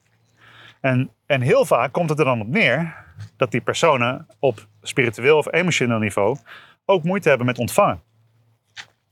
En, 0.80 1.10
en 1.26 1.40
heel 1.40 1.64
vaak 1.64 1.92
komt 1.92 2.10
het 2.10 2.18
er 2.18 2.24
dan 2.24 2.40
op 2.40 2.48
neer 2.48 2.94
dat 3.36 3.50
die 3.50 3.60
personen 3.60 4.26
op 4.38 4.66
spiritueel 4.82 5.36
of 5.36 5.52
emotioneel 5.52 5.98
niveau 5.98 6.36
ook 6.84 7.04
moeite 7.04 7.28
hebben 7.28 7.46
met 7.46 7.58
ontvangen. 7.58 8.02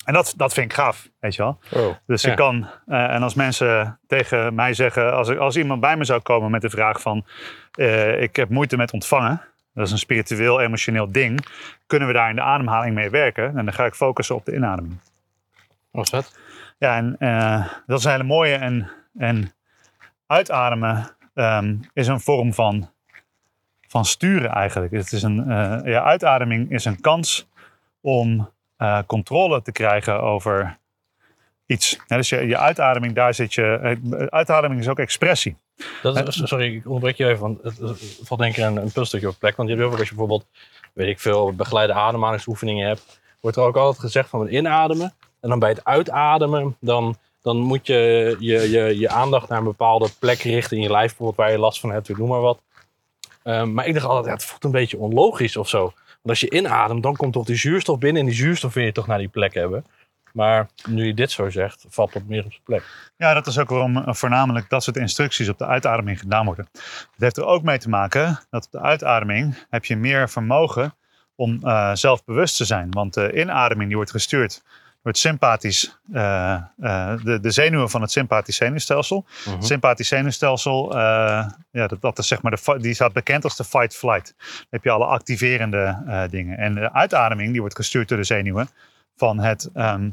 En 0.05 0.15
dat, 0.15 0.35
dat 0.37 0.53
vind 0.53 0.71
ik 0.71 0.77
gaaf, 0.77 1.09
weet 1.21 1.35
je 1.35 1.43
wel. 1.43 1.59
Oh, 1.73 1.95
Dus 2.07 2.23
ja. 2.23 2.31
ik 2.31 2.37
kan, 2.37 2.69
eh, 2.87 3.15
en 3.15 3.23
als 3.23 3.35
mensen 3.35 3.99
tegen 4.07 4.55
mij 4.55 4.75
zeggen, 4.75 5.13
als, 5.15 5.29
er- 5.29 5.39
als 5.39 5.57
iemand 5.57 5.81
bij 5.81 5.97
me 5.97 6.05
zou 6.05 6.21
komen 6.21 6.51
met 6.51 6.61
de 6.63 6.71
vraag 6.71 7.01
van, 7.01 7.25
eh, 7.73 8.23
ik 8.23 8.37
heb 8.37 8.49
moeite 8.49 8.77
met 8.77 8.93
ontvangen, 8.93 9.41
dat 9.75 9.87
is 9.87 9.93
een 9.93 9.99
spiritueel, 9.99 10.61
emotioneel 10.61 11.13
ding, 11.13 11.47
kunnen 11.87 12.09
we 12.09 12.15
daar 12.15 12.31
in 12.31 12.37
de 12.37 12.43
ademhaling 12.43 12.95
mee 12.95 13.11
werken? 13.11 13.45
En 13.57 13.65
dan 13.65 13.73
ga 13.73 13.85
ik 13.85 13.95
focussen 13.95 14.35
op 14.35 14.45
de 14.45 14.55
inademing. 14.55 14.99
Wat 15.91 16.05
is 16.05 16.11
dat? 16.11 16.39
Ja, 16.79 16.97
en 16.97 17.17
eh, 17.19 17.67
dat 17.87 17.99
is 17.99 18.05
een 18.05 18.11
hele 18.11 18.23
mooie. 18.25 18.55
En, 18.55 18.91
en 19.19 19.53
uitademen 20.27 21.11
ehm, 21.35 21.77
is 21.93 22.07
een 22.07 22.21
vorm 22.21 22.55
van, 22.55 22.91
van 23.89 24.05
sturen 24.05 24.51
eigenlijk. 24.51 24.93
Het 24.93 25.13
is 25.13 25.23
een, 25.23 25.45
ja, 25.85 26.03
uitademing 26.03 26.71
is 26.71 26.85
een 26.85 27.01
kans 27.01 27.49
om 28.01 28.51
eh, 28.77 28.99
controle 29.07 29.63
te 29.63 29.73
krijgen 29.73 30.21
over 30.21 30.79
iets. 31.67 31.99
Ja, 32.07 32.17
dus 32.17 32.29
je, 32.29 32.47
je 32.47 32.59
uitademing, 32.59 33.15
daar 33.15 33.35
zit 33.35 33.55
je. 33.55 33.79
eh, 34.11 34.27
Uitademing 34.27 34.81
is 34.81 34.89
ook 34.89 34.99
expressie. 34.99 35.57
Dat 36.03 36.29
is, 36.29 36.41
sorry, 36.45 36.75
ik 36.75 36.87
onderbreek 36.87 37.17
je 37.17 37.27
even, 37.27 37.41
want 37.41 37.63
het, 37.63 37.79
valt 38.23 38.41
denk 38.41 38.57
ik 38.57 38.65
een, 38.65 38.77
een 38.77 38.83
puzzelstukje 38.83 39.29
op 39.29 39.39
plek. 39.39 39.57
Want 39.57 39.69
je 39.69 39.75
hebt 39.77 39.89
vaak 39.91 39.99
als 39.99 40.09
je 40.09 40.15
bijvoorbeeld, 40.15 40.47
weet 40.93 41.09
ik 41.09 41.21
veel, 41.21 41.53
begeleide 41.55 41.93
ademhalingsoefeningen 41.93 42.87
hebt, 42.87 43.21
wordt 43.41 43.57
er 43.57 43.63
ook 43.63 43.77
altijd 43.77 44.01
gezegd 44.01 44.29
van 44.29 44.41
het 44.41 44.51
inademen. 44.51 45.15
En 45.41 45.49
dan 45.49 45.59
bij 45.59 45.69
het 45.69 45.85
uitademen, 45.85 46.77
dan, 46.81 47.17
dan 47.43 47.57
moet 47.57 47.87
je 47.87 48.37
je, 48.39 48.71
je 48.71 48.99
je 48.99 49.09
aandacht 49.09 49.49
naar 49.49 49.59
een 49.59 49.65
bepaalde 49.65 50.09
plek 50.19 50.39
richten 50.41 50.77
in 50.77 50.83
je 50.83 50.91
lijf, 50.91 51.07
bijvoorbeeld 51.09 51.37
waar 51.37 51.51
je 51.51 51.59
last 51.59 51.81
van 51.81 51.91
hebt, 51.91 52.17
noem 52.17 52.29
maar 52.29 52.41
wat. 52.41 52.61
Ehm, 53.43 53.73
maar 53.73 53.87
ik 53.87 53.95
dacht 53.95 54.07
altijd, 54.07 54.27
ja, 54.27 54.33
het 54.33 54.45
voelt 54.45 54.65
een 54.65 54.71
beetje 54.71 54.99
onlogisch 54.99 55.57
of 55.57 55.69
zo. 55.69 55.93
Als 56.29 56.41
je 56.41 56.51
inademt, 56.51 57.03
dan 57.03 57.17
komt 57.17 57.33
toch 57.33 57.47
die 57.47 57.57
zuurstof 57.57 57.99
binnen 57.99 58.23
en 58.23 58.29
die 58.29 58.37
zuurstof 58.37 58.75
wil 58.75 58.85
je 58.85 58.93
toch 58.93 59.07
naar 59.07 59.19
die 59.19 59.29
plek 59.29 59.55
hebben. 59.55 59.85
Maar 60.33 60.69
nu 60.89 61.07
je 61.07 61.15
dit 61.15 61.31
zo 61.31 61.51
zegt, 61.51 61.85
valt 61.89 62.13
dat 62.13 62.23
meer 62.27 62.45
op 62.45 62.51
zijn 62.51 62.65
plek. 62.65 63.13
Ja, 63.17 63.35
dat 63.35 63.47
is 63.47 63.59
ook 63.59 63.69
waarom 63.69 63.97
eh, 63.97 64.15
voornamelijk 64.15 64.69
dat 64.69 64.83
soort 64.83 64.97
instructies 64.97 65.49
op 65.49 65.59
de 65.59 65.67
uitademing 65.67 66.19
gedaan 66.19 66.47
worden. 66.47 66.69
Het 66.73 67.11
heeft 67.17 67.37
er 67.37 67.45
ook 67.45 67.63
mee 67.63 67.79
te 67.79 67.89
maken 67.89 68.41
dat 68.51 68.65
op 68.65 68.73
de 68.73 68.81
uitademing 68.81 69.67
heb 69.71 69.85
je 69.85 69.97
meer 69.97 70.31
vermogen 70.31 70.95
om 71.35 71.59
eh, 71.63 71.95
zelfbewust 71.95 72.57
te 72.57 72.65
zijn. 72.65 72.91
Want 72.91 73.15
de 73.15 73.33
inademing 73.33 73.87
die 73.87 73.97
wordt 73.97 74.11
gestuurd 74.11 74.63
het 75.05 75.19
sympathisch, 75.19 75.99
eh, 76.13 76.55
eh, 76.55 77.13
de, 77.25 77.41
de 77.41 77.51
zenuwen 77.51 77.91
van 77.91 78.01
het 78.01 78.11
sympathisch 78.11 78.57
zenuwstelsel. 78.57 79.25
Mhm. 79.45 79.57
Het 79.57 79.67
sympathisch 79.67 80.09
zenuwstelsel, 80.09 80.93
eh, 80.93 81.49
ja, 81.71 81.87
dat, 81.87 82.01
dat 82.01 82.19
is 82.19 82.29
zeg 82.29 82.43
maar 82.43 82.53
de, 82.53 82.79
die 82.79 82.95
staat 82.95 83.13
bekend 83.13 83.45
als 83.45 83.57
de 83.57 83.65
fight-flight. 83.65 84.35
Dan 84.37 84.67
heb 84.71 84.85
je 84.85 84.91
alle 84.91 85.05
activerende 85.05 86.03
dingen. 86.31 86.59
En 86.59 86.75
de 86.75 86.93
uitademing 86.93 87.51
die 87.51 87.61
wordt 87.61 87.77
gestuurd 87.77 88.09
door 88.09 88.19
de 88.19 88.25
zenuwen 88.25 88.69
van 89.17 89.39
het 89.39 89.71
ehm, 89.75 90.11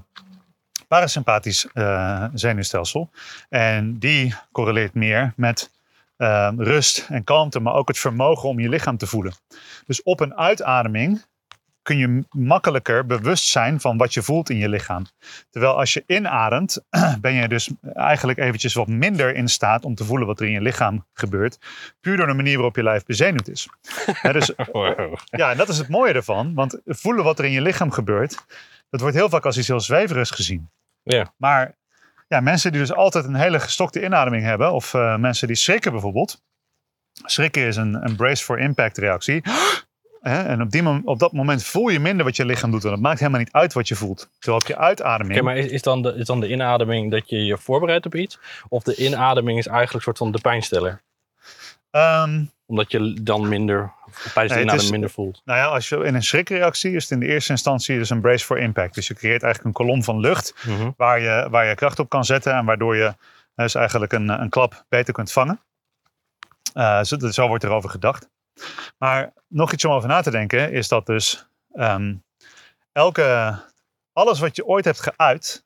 parasympathisch 0.88 1.68
zenuwstelsel. 2.34 3.10
En 3.50 4.00
die 4.00 4.36
correleert 4.52 4.94
meer 4.94 5.34
met 5.36 5.72
ehm, 6.18 6.62
rust 6.62 7.06
en 7.10 7.24
kalmte, 7.24 7.60
maar 7.60 7.74
ook 7.74 7.88
het 7.88 8.00
vermogen 8.00 8.50
om 8.50 8.60
je 8.60 8.70
lichaam 8.70 8.98
te 8.98 9.08
voelen. 9.08 9.34
Dus 9.86 10.04
op 10.04 10.20
een 10.20 10.36
uitademing 10.36 11.22
kun 11.82 11.98
je 11.98 12.26
makkelijker 12.30 13.06
bewust 13.06 13.48
zijn 13.48 13.80
van 13.80 13.98
wat 13.98 14.14
je 14.14 14.22
voelt 14.22 14.50
in 14.50 14.58
je 14.58 14.70
lichaam. 14.70 15.06
Terwijl 15.50 15.78
als 15.78 15.94
je 15.94 16.04
inademt, 16.08 16.84
ben 17.22 17.34
je 17.34 17.48
dus 17.48 17.70
eigenlijk 17.94 18.40
eventjes 18.40 18.74
wat 18.74 18.88
minder 18.88 19.36
in 19.36 19.48
staat 19.48 19.86
om 19.86 19.96
te 19.96 20.06
voelen 20.06 20.28
wat 20.28 20.40
er 20.40 20.46
in 20.46 20.52
je 20.52 20.62
lichaam 20.62 21.06
gebeurt. 21.14 21.58
Puur 22.00 22.18
door 22.18 22.28
de 22.28 22.34
manier 22.34 22.56
waarop 22.56 22.76
je 22.76 22.84
lijf 22.84 23.06
bezenuwd 23.06 23.48
is. 23.48 23.68
Dus 24.32 24.52
Wow. 24.72 25.18
ja, 25.24 25.52
en 25.52 25.58
dat 25.58 25.70
is 25.70 25.78
het 25.78 25.88
mooie 25.88 26.14
ervan. 26.14 26.54
Want 26.54 26.80
voelen 26.86 27.24
wat 27.24 27.40
er 27.40 27.46
in 27.46 27.52
je 27.52 27.62
lichaam 27.62 27.92
gebeurt, 27.92 28.46
dat 28.90 29.02
wordt 29.02 29.16
heel 29.16 29.30
vaak 29.30 29.46
als 29.46 29.58
iets 29.58 29.68
heel 29.68 29.80
zweverigs 29.80 30.30
gezien. 30.32 30.70
Ja. 31.04 31.34
Maar 31.38 31.76
ja, 32.28 32.40
mensen 32.40 32.72
die 32.72 32.82
dus 32.82 32.94
altijd 32.94 33.26
een 33.26 33.36
hele 33.36 33.60
gestokte 33.60 34.04
inademing 34.04 34.44
hebben, 34.44 34.72
of 34.72 34.94
eh, 34.94 35.18
mensen 35.18 35.48
die 35.48 35.56
schrikken 35.56 35.92
bijvoorbeeld. 35.92 36.44
Schrikken 37.26 37.64
is 37.64 37.76
een, 37.76 38.06
een 38.06 38.16
brace 38.16 38.44
for 38.44 38.60
impact 38.60 38.98
reactie. 38.98 39.42
Hè, 40.22 40.42
En 40.44 40.62
op, 40.62 40.72
die 40.72 41.02
op 41.06 41.20
dat 41.20 41.32
moment 41.32 41.64
voel 41.64 41.90
je 41.90 42.00
minder 42.00 42.26
wat 42.26 42.36
je 42.36 42.46
lichaam 42.46 42.72
doet. 42.72 42.86
En 42.86 42.92
het 42.92 43.00
maakt 43.02 43.20
helemaal 43.20 43.40
niet 43.40 43.52
uit 43.52 43.74
wat 43.74 43.88
je 43.88 43.96
voelt. 43.96 44.30
Terwijl 44.40 44.64
je 44.68 44.78
uitademing. 44.78 45.34
Oké, 45.36 45.44
maar 45.44 45.58
is, 45.58 45.66
is, 45.72 45.82
dan 45.82 46.02
de, 46.02 46.14
is 46.16 46.26
dan 46.26 46.40
de 46.40 46.50
inademing 46.50 47.12
dat 47.12 47.30
je 47.30 47.46
je 47.46 47.58
voorbereidt 47.58 48.06
op 48.06 48.16
iets? 48.16 48.40
Of 48.70 48.84
de 48.84 48.96
inademing 48.96 49.58
is 49.58 49.66
eigenlijk 49.68 49.96
een 49.96 50.02
soort 50.02 50.18
van 50.18 50.32
de 50.32 50.40
pijnstiller? 50.42 51.02
ehm, 51.92 52.44
Omdat 52.66 52.92
je 52.92 53.14
dan 53.22 53.48
minder, 53.50 53.94
tijdens 54.34 54.54
de 54.60 54.66
Nee, 54.66 54.76
is- 54.76 54.92
minder 54.92 55.10
voelt. 55.10 55.42
nou 55.46 55.60
ja, 55.60 55.66
als 55.66 55.90
je 55.90 55.98
in 55.98 56.16
een 56.16 56.24
schrikreactie 56.24 56.92
is 56.96 57.04
het 57.04 57.12
in 57.12 57.20
de 57.20 57.26
eerste 57.34 57.52
instantie 57.52 57.98
dus 57.98 58.10
een 58.10 58.22
brace 58.22 58.46
for 58.46 58.58
impact. 58.60 58.96
Dus 58.96 59.08
je 59.08 59.14
creëert 59.14 59.44
eigenlijk 59.44 59.78
een 59.78 59.86
kolom 59.86 60.04
van 60.04 60.20
lucht 60.20 60.54
Mhm. 60.68 60.90
waar 60.98 61.20
je, 61.20 61.48
waar 61.50 61.66
je 61.66 61.76
kracht 61.76 62.00
op 62.00 62.10
kan 62.10 62.26
zetten 62.26 62.54
en 62.54 62.66
waardoor 62.66 62.96
je 62.96 63.16
dus 63.56 63.76
eigenlijk 63.76 64.12
een, 64.14 64.30
een 64.30 64.50
klap 64.50 64.86
beter 64.90 65.14
kunt 65.14 65.32
vangen. 65.32 65.60
Eh, 66.74 67.04
zo, 67.04 67.18
zo 67.30 67.48
wordt 67.48 67.64
erover 67.64 67.90
gedacht. 67.90 68.30
Maar 68.98 69.34
nog 69.48 69.72
iets 69.72 69.86
om 69.86 69.92
over 69.92 70.10
na 70.10 70.22
te 70.22 70.32
denken 70.32 70.72
is 70.72 70.88
dat 70.88 71.06
dus 71.06 71.48
ehm, 71.74 72.16
elke, 72.92 73.56
alles 74.14 74.40
wat 74.40 74.56
je 74.56 74.66
ooit 74.66 74.86
hebt 74.86 75.02
geuit, 75.02 75.66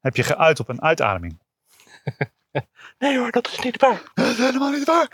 heb 0.00 0.16
je 0.16 0.22
geuit 0.22 0.60
op 0.60 0.68
een 0.68 0.82
uitademing. 0.82 1.38
Nee 2.98 3.18
hoor, 3.18 3.30
dat 3.30 3.48
is 3.52 3.58
niet 3.58 3.80
waar. 3.80 4.02
Dat 4.14 4.26
is 4.26 4.38
helemaal 4.38 4.70
niet 4.70 4.84
waar. 4.84 5.08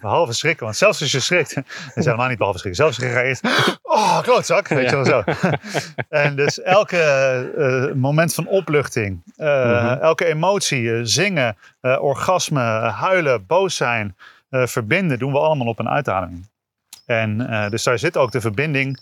Behalve 0.00 0.32
schrikken, 0.32 0.64
want 0.64 0.76
zelfs 0.76 1.00
als 1.00 1.12
je 1.12 1.20
schrikt, 1.20 1.54
dat 1.54 1.64
is 1.94 2.04
helemaal 2.04 2.28
niet 2.28 2.38
behalve 2.38 2.58
schrikken. 2.58 2.82
Zelfs 2.84 3.02
als 3.02 3.12
je 3.12 3.22
eerst, 3.22 3.78
oh, 3.82 4.20
klootzak, 4.22 4.68
weet 4.68 4.90
je 4.90 4.96
wel 4.96 5.04
zo. 5.04 5.22
en 6.08 6.36
dus 6.36 6.60
elke 6.62 6.98
eh, 7.56 7.94
moment 7.94 8.34
van 8.34 8.46
opluchting, 8.46 9.22
eh, 9.36 9.46
Mhm. 9.46 10.00
elke 10.00 10.24
emotie, 10.24 10.92
eh, 10.94 11.00
zingen, 11.02 11.56
orgasme, 11.80 12.60
huilen, 12.90 13.46
boos 13.46 13.76
zijn, 13.76 14.16
verbinden, 14.50 15.18
doen 15.18 15.32
we 15.32 15.38
allemaal 15.38 15.66
op 15.66 15.78
een 15.78 15.88
uitademing. 15.88 16.48
En 17.06 17.48
eh, 17.48 17.70
dus 17.70 17.82
daar 17.82 17.98
zit 17.98 18.16
ook 18.16 18.32
de 18.32 18.40
verbinding 18.40 19.00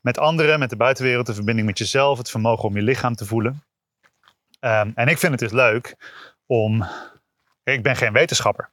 met 0.00 0.18
anderen, 0.18 0.58
met 0.58 0.70
de 0.70 0.76
buitenwereld, 0.76 1.26
de 1.26 1.34
verbinding 1.34 1.66
met 1.66 1.78
jezelf, 1.78 2.18
het 2.18 2.30
vermogen 2.30 2.64
om 2.68 2.76
je 2.76 2.82
lichaam 2.82 3.14
te 3.14 3.24
voelen. 3.26 3.62
Ehm, 4.60 4.90
en 4.94 5.08
ik 5.08 5.18
vind 5.18 5.32
het 5.32 5.40
dus 5.40 5.52
leuk 5.52 5.96
om. 6.46 6.86
Ik 7.64 7.82
ben 7.82 7.96
geen 7.96 8.12
wetenschapper. 8.12 8.70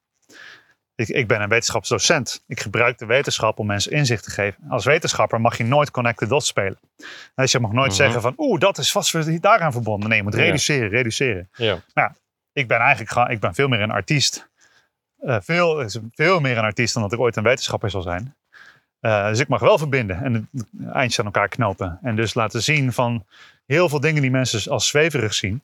Ik, 0.95 1.07
ik 1.07 1.27
ben 1.27 1.41
een 1.41 1.49
wetenschapsdocent. 1.49 2.43
Ik 2.47 2.59
gebruik 2.59 2.97
de 2.97 3.05
wetenschap 3.05 3.59
om 3.59 3.65
mensen 3.65 3.91
inzicht 3.91 4.23
te 4.23 4.31
geven. 4.31 4.63
Als 4.69 4.85
wetenschapper 4.85 5.41
mag 5.41 5.57
je 5.57 5.63
nooit 5.63 5.91
connect 5.91 6.17
the 6.17 6.27
dots 6.27 6.47
spelen. 6.47 6.79
Dus 7.35 7.51
je 7.51 7.59
mag 7.59 7.71
nooit 7.71 7.87
Mhm. 7.87 7.95
zeggen 7.95 8.21
van, 8.21 8.33
oeh, 8.37 8.59
dat 8.59 8.77
is 8.77 8.91
vast 8.91 9.41
daaraan 9.41 9.71
verbonden. 9.71 10.09
Nee, 10.09 10.17
je 10.17 10.23
moet 10.23 10.33
Ja. 10.35 10.39
reduceren, 10.41 10.89
reduceren. 10.89 11.49
Ja. 11.53 11.79
Ik 12.53 12.67
ben 12.67 12.79
eigenlijk 12.79 13.11
gewoon, 13.11 13.29
ik 13.29 13.39
ben 13.39 13.53
veel 13.53 13.67
meer 13.67 13.81
een 13.81 13.91
artiest. 13.91 14.49
Eh, 15.21 15.37
veel, 15.41 15.89
veel 16.13 16.39
meer 16.39 16.57
een 16.57 16.63
artiest 16.63 16.93
dan 16.93 17.03
dat 17.03 17.13
ik 17.13 17.19
ooit 17.19 17.35
een 17.35 17.43
wetenschapper 17.43 17.89
zal 17.89 18.01
zijn. 18.01 18.35
Eh, 18.99 19.27
dus 19.27 19.39
ik 19.39 19.47
mag 19.47 19.59
wel 19.59 19.77
verbinden 19.77 20.23
en 20.23 20.33
het 20.33 20.65
eindjes 20.91 21.19
aan 21.19 21.25
elkaar 21.25 21.47
knopen. 21.47 21.99
En 22.01 22.15
dus 22.15 22.33
laten 22.33 22.63
zien 22.63 22.93
van 22.93 23.25
heel 23.65 23.89
veel 23.89 23.99
dingen 23.99 24.21
die 24.21 24.31
mensen 24.31 24.71
als 24.71 24.87
zweverig 24.87 25.33
zien, 25.33 25.63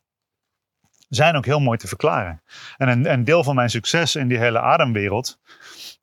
zijn 1.09 1.35
ook 1.35 1.45
heel 1.45 1.59
mooi 1.59 1.77
te 1.77 1.87
verklaren. 1.87 2.41
En 2.77 2.87
een, 2.87 3.11
een 3.11 3.23
deel 3.23 3.43
van 3.43 3.55
mijn 3.55 3.69
succes 3.69 4.15
in 4.15 4.27
die 4.27 4.37
hele 4.37 4.59
ademwereld 4.59 5.39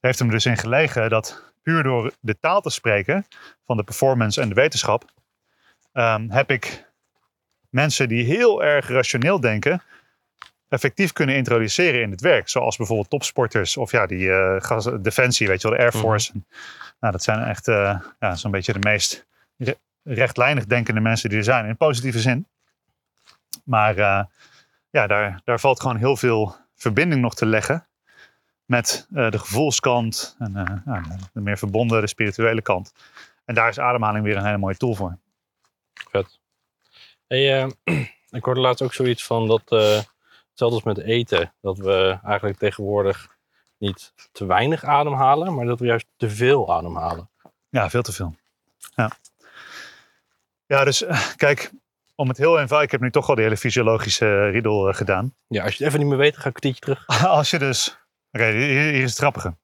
heeft 0.01 0.19
hem 0.19 0.31
dus 0.31 0.47
in 0.47 0.57
gelegen 0.57 1.11
dat 1.11 1.53
puur 1.63 1.83
door 1.83 2.13
de 2.21 2.39
taal 2.41 2.61
te 2.61 2.71
spreken 2.71 3.27
van 3.67 3.77
de 3.77 3.83
performance 3.83 4.41
en 4.41 4.49
de 4.49 4.55
wetenschap, 4.55 5.05
ehm, 5.93 6.29
heb 6.31 6.51
ik 6.51 6.85
mensen 7.69 8.09
die 8.09 8.25
heel 8.25 8.65
erg 8.65 8.89
rationeel 8.89 9.41
denken, 9.41 9.83
effectief 10.75 11.13
kunnen 11.13 11.37
introduceren 11.37 12.01
in 12.03 12.11
het 12.11 12.21
werk. 12.21 12.49
Zoals 12.49 12.77
bijvoorbeeld 12.77 13.11
topsporters 13.11 13.77
of 13.77 13.91
ja, 13.91 14.07
die 14.07 14.33
eh, 14.33 14.87
defensie, 15.01 15.47
weet 15.49 15.63
je 15.63 15.69
wel, 15.69 15.77
de 15.77 15.83
Air 15.85 15.93
Mhm. 15.95 16.03
Force. 16.03 16.33
Nou, 17.01 17.13
dat 17.13 17.23
zijn 17.23 17.43
echt 17.45 17.69
eh, 17.69 18.01
ja, 18.19 18.35
zo'n 18.35 18.51
beetje 18.51 18.73
de 18.73 18.79
meest 18.79 19.27
re- 19.57 19.79
rechtlijnig 20.03 20.67
denkende 20.67 21.01
mensen 21.01 21.29
die 21.29 21.39
er 21.39 21.45
zijn, 21.45 21.67
in 21.67 21.77
positieve 21.77 22.21
zin. 22.21 22.47
Maar 23.65 23.97
eh, 23.99 24.25
ja, 24.91 25.07
daar, 25.07 25.41
daar 25.45 25.61
valt 25.61 25.81
gewoon 25.81 25.97
heel 25.97 26.17
veel 26.17 26.57
verbinding 26.75 27.21
nog 27.21 27.35
te 27.35 27.47
leggen 27.47 27.87
met 28.65 29.07
de 29.11 29.39
gevoelskant 29.39 30.37
en 30.39 30.83
ja, 30.87 31.03
de 31.33 31.41
meer 31.41 31.59
verbonden, 31.59 32.01
de 32.01 32.07
spirituele 32.07 32.63
kant. 32.63 32.93
En 33.45 33.55
daar 33.55 33.69
is 33.69 33.79
ademhaling 33.79 34.25
weer 34.25 34.37
een 34.37 34.45
hele 34.45 34.59
mooie 34.59 34.77
tool 34.77 34.95
voor. 34.95 35.19
Vet. 36.11 36.39
Hey, 37.27 37.71
ik 38.31 38.45
hoorde 38.45 38.61
laatst 38.61 38.83
ook 38.83 38.95
zoiets 38.95 39.25
van 39.25 39.47
dat, 39.49 39.63
hetzelfde 40.55 40.77
als 40.89 40.97
met 40.97 41.07
eten, 41.07 41.55
dat 41.61 41.79
we 41.79 42.19
eigenlijk 42.25 42.59
tegenwoordig 42.59 43.37
niet 43.79 44.13
te 44.33 44.47
weinig 44.47 44.85
ademhalen, 44.85 45.55
maar 45.55 45.67
dat 45.67 45.79
we 45.81 45.87
juist 45.87 46.07
te 46.17 46.31
veel 46.31 46.75
ademhalen. 46.75 47.31
Ja, 47.69 47.91
veel 47.91 48.03
te 48.03 48.13
veel. 48.13 48.35
Ja, 48.95 49.11
ja 50.67 50.85
dus 50.85 51.03
eh, 51.03 51.29
kijk, 51.37 51.71
om 52.15 52.29
het 52.29 52.37
heel 52.37 52.59
eenvoudig, 52.59 52.87
ik 52.87 52.93
heb 52.93 53.01
nu 53.01 53.11
toch 53.11 53.29
al 53.29 53.35
die 53.35 53.45
hele 53.45 53.57
fysiologische 53.57 54.49
riedel 54.49 54.89
eh, 54.89 54.95
gedaan. 54.95 55.35
Ja, 55.47 55.63
als 55.65 55.75
je 55.75 55.79
het 55.85 55.87
even 55.87 55.99
niet 56.01 56.09
meer 56.09 56.19
weet, 56.19 56.37
ga 56.37 56.49
ik 56.49 56.65
een 56.65 56.75
terug. 56.75 57.07
Als 57.27 57.51
je 57.51 57.59
dus, 57.59 57.99
oké, 58.33 58.45
hier, 58.45 58.67
hier 58.93 59.03
is 59.03 59.11
het 59.11 59.19
grappige. 59.19 59.57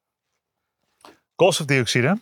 Koolstofdioxide 1.34 2.20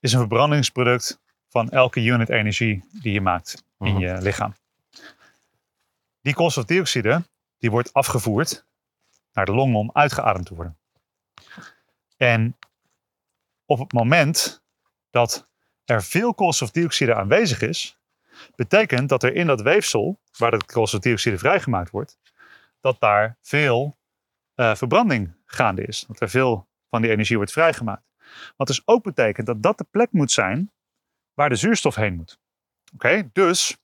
is 0.00 0.12
een 0.12 0.18
verbrandingsproduct 0.18 1.20
van 1.48 1.70
elke 1.70 2.00
unit 2.00 2.28
energie 2.28 2.84
die 3.02 3.12
je 3.12 3.20
maakt 3.20 3.64
in 3.78 3.92
Mhm. 3.92 3.98
je 3.98 4.22
lichaam. 4.22 4.54
Die 6.24 6.34
koolstofdioxide, 6.34 7.28
die 7.58 7.70
wordt 7.70 7.92
afgevoerd 7.92 8.66
naar 9.32 9.44
de 9.44 9.52
longen 9.52 9.78
om 9.78 9.90
uitgeademd 9.92 10.46
te 10.46 10.54
worden. 10.54 10.78
En 12.16 12.58
op 13.64 13.78
het 13.78 13.92
moment 13.92 14.64
dat 15.10 15.48
er 15.84 16.02
veel 16.02 16.34
koolstofdioxide 16.34 17.14
aanwezig 17.14 17.60
is, 17.60 17.98
betekent 18.54 19.08
dat 19.08 19.22
er 19.22 19.34
in 19.34 19.46
dat 19.46 19.60
weefsel, 19.60 20.20
waar 20.38 20.50
dat 20.50 20.64
koolstofdioxide 20.64 21.38
vrijgemaakt 21.38 21.90
wordt, 21.90 22.18
dat 22.80 23.00
daar 23.00 23.38
veel 23.42 23.98
eh, 24.54 24.74
verbranding 24.74 25.36
gaande 25.44 25.84
is. 25.84 26.04
Dat 26.08 26.20
er 26.20 26.30
veel 26.30 26.68
van 26.88 27.02
die 27.02 27.10
energie 27.10 27.36
wordt 27.36 27.52
vrijgemaakt. 27.52 28.06
Wat 28.56 28.66
dus 28.66 28.82
ook 28.84 29.02
betekent 29.02 29.46
dat 29.46 29.62
dat 29.62 29.78
de 29.78 29.86
plek 29.90 30.12
moet 30.12 30.32
zijn 30.32 30.72
waar 31.34 31.48
de 31.48 31.56
zuurstof 31.56 31.94
heen 31.94 32.14
moet. 32.14 32.38
Oké, 32.94 33.30
dus 33.32 33.76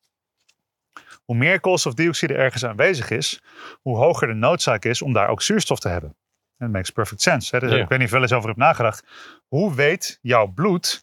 hoe 1.30 1.38
meer 1.38 1.60
koolstofdioxide 1.60 2.34
ergens 2.34 2.64
aanwezig 2.64 3.10
is, 3.10 3.40
hoe 3.82 3.96
hoger 3.96 4.26
de 4.26 4.34
noodzaak 4.34 4.84
is 4.84 5.02
om 5.02 5.12
daar 5.12 5.28
ook 5.28 5.42
zuurstof 5.42 5.78
te 5.78 5.88
hebben. 5.88 6.16
Dat 6.56 6.70
makes 6.70 6.90
perfect 6.90 7.22
sense. 7.22 7.56
Hè? 7.56 7.60
Dus 7.60 7.70
Ja. 7.70 7.76
Ik 7.82 7.88
weet 7.88 7.98
niet 7.98 8.06
of 8.06 8.12
wel 8.12 8.22
eens 8.22 8.32
over 8.32 8.48
hebt 8.48 8.60
nagedacht. 8.60 9.04
Hoe 9.48 9.74
weet 9.74 10.18
jouw 10.22 10.46
bloed 10.46 11.02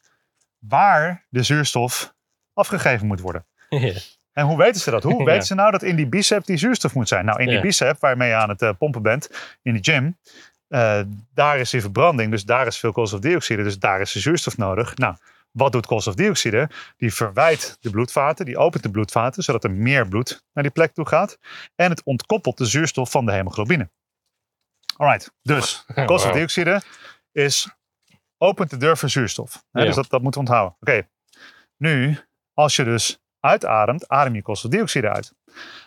waar 0.59 1.25
de 1.29 1.43
zuurstof 1.43 2.13
afgegeven 2.53 3.07
moet 3.07 3.19
worden? 3.19 3.45
En 4.33 4.45
hoe 4.45 4.57
weten 4.57 4.81
ze 4.81 4.91
dat? 4.91 5.03
Hoe 5.03 5.19
Ja. 5.19 5.23
weten 5.23 5.47
ze 5.47 5.55
nou 5.55 5.71
dat 5.71 5.83
in 5.83 5.95
die 5.95 6.07
bicep 6.07 6.45
die 6.45 6.57
zuurstof 6.57 6.93
moet 6.93 7.07
zijn? 7.07 7.25
Nou, 7.25 7.41
in 7.41 7.47
die 7.47 7.59
bicep 7.59 7.99
waarmee 7.99 8.29
je 8.29 8.35
aan 8.35 8.49
het 8.49 8.61
eh, 8.61 8.69
pompen 8.77 9.01
bent 9.01 9.29
in 9.61 9.73
de 9.73 9.79
gym, 9.81 10.17
eh, 10.67 11.01
daar 11.33 11.59
is 11.59 11.69
die 11.69 11.81
verbranding, 11.81 12.31
dus 12.31 12.43
daar 12.45 12.67
is 12.67 12.77
veel 12.77 12.91
koolstofdioxide, 12.91 13.63
dus 13.63 13.79
daar 13.79 14.01
is 14.01 14.11
de 14.11 14.19
zuurstof 14.19 14.57
nodig. 14.57 14.95
Nou, 14.95 15.15
wat 15.57 15.71
doet 15.71 15.85
koolstofdioxide? 15.85 16.69
Die 16.97 17.13
verwijt 17.13 17.77
de 17.79 17.89
bloedvaten, 17.89 18.45
die 18.45 18.57
opent 18.57 18.83
de 18.83 18.91
bloedvaten, 18.91 19.43
zodat 19.43 19.63
er 19.63 19.71
meer 19.71 20.07
bloed 20.07 20.43
naar 20.53 20.63
die 20.63 20.71
plek 20.73 20.93
toe 20.93 21.07
gaat. 21.07 21.37
En 21.75 21.89
het 21.89 22.03
ontkoppelt 22.03 22.57
de 22.57 22.65
zuurstof 22.65 23.11
van 23.11 23.25
de 23.25 23.31
hemoglobine. 23.31 23.89
Alright, 24.97 25.33
dus 25.41 25.85
koolstofdioxide 26.05 26.81
is 27.31 27.69
opent 28.37 28.69
de 28.69 28.77
deur 28.77 28.97
voor 28.97 29.09
zuurstof. 29.09 29.63
Hè, 29.71 29.79
Ja. 29.79 29.85
Dus 29.85 29.95
dat, 29.95 30.09
dat 30.09 30.21
moeten 30.21 30.41
we 30.43 30.47
onthouden. 30.47 30.77
Oké, 30.79 31.07
nu 31.77 32.17
als 32.53 32.75
je 32.75 32.83
dus 32.83 33.19
uitademt, 33.39 34.07
adem 34.07 34.35
je 34.35 34.41
koolstofdioxide 34.41 35.09
uit. 35.11 35.33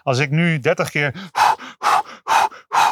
Als 0.03 0.18
ik 0.18 0.31
nu 0.31 0.59
30 0.59 0.91
keer 0.91 1.14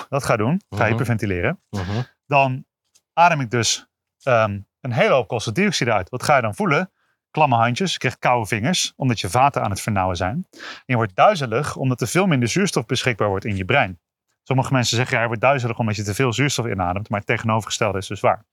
dat 0.08 0.24
ga 0.24 0.36
doen, 0.36 0.62
ga 0.68 0.76
Mhm. 0.76 0.84
hyperventileren, 0.90 1.62
Mhm. 1.70 2.02
dan 2.26 2.66
adem 3.12 3.40
ik 3.40 3.50
dus 3.50 3.86
ehm, 4.22 4.60
een 4.80 4.92
hele 4.92 5.14
hoop 5.14 5.28
koolstofdioxide 5.28 5.92
uit. 5.92 6.08
Wat 6.08 6.22
ga 6.22 6.36
je 6.36 6.42
dan 6.42 6.54
voelen? 6.54 6.90
Klamme 7.30 7.56
handjes, 7.56 7.92
je 7.92 7.98
krijgt 7.98 8.18
koude 8.18 8.46
vingers, 8.46 8.92
omdat 8.96 9.20
je 9.20 9.30
vaten 9.30 9.62
aan 9.62 9.70
het 9.70 9.80
vernauwen 9.80 10.16
zijn. 10.16 10.46
En 10.50 10.82
je 10.84 10.94
wordt 10.94 11.14
duizelig, 11.14 11.76
omdat 11.76 12.00
er 12.00 12.06
veel 12.06 12.26
minder 12.26 12.48
zuurstof 12.48 12.86
beschikbaar 12.86 13.28
wordt 13.28 13.44
in 13.44 13.56
je 13.56 13.64
brein. 13.64 14.00
Sommige 14.42 14.72
mensen 14.72 14.96
zeggen, 14.96 15.14
ja, 15.14 15.20
je 15.22 15.28
wordt 15.28 15.42
duizelig 15.42 15.78
omdat 15.78 15.96
je 15.96 16.02
te 16.02 16.14
veel 16.14 16.32
zuurstof 16.32 16.66
inademt, 16.66 17.08
maar 17.08 17.18
het 17.18 17.28
tegenovergestelde 17.28 17.98
is 17.98 18.06
dus 18.06 18.20
waar. 18.20 18.44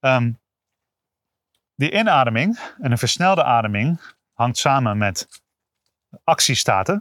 Ehm, 0.00 0.32
die 1.74 1.92
inademing 1.92 2.58
en 2.78 2.90
een 2.90 2.98
versnelde 2.98 3.44
ademing 3.44 4.00
hangt 4.32 4.58
samen 4.58 4.98
met 4.98 5.28
actiestaten. 6.24 7.00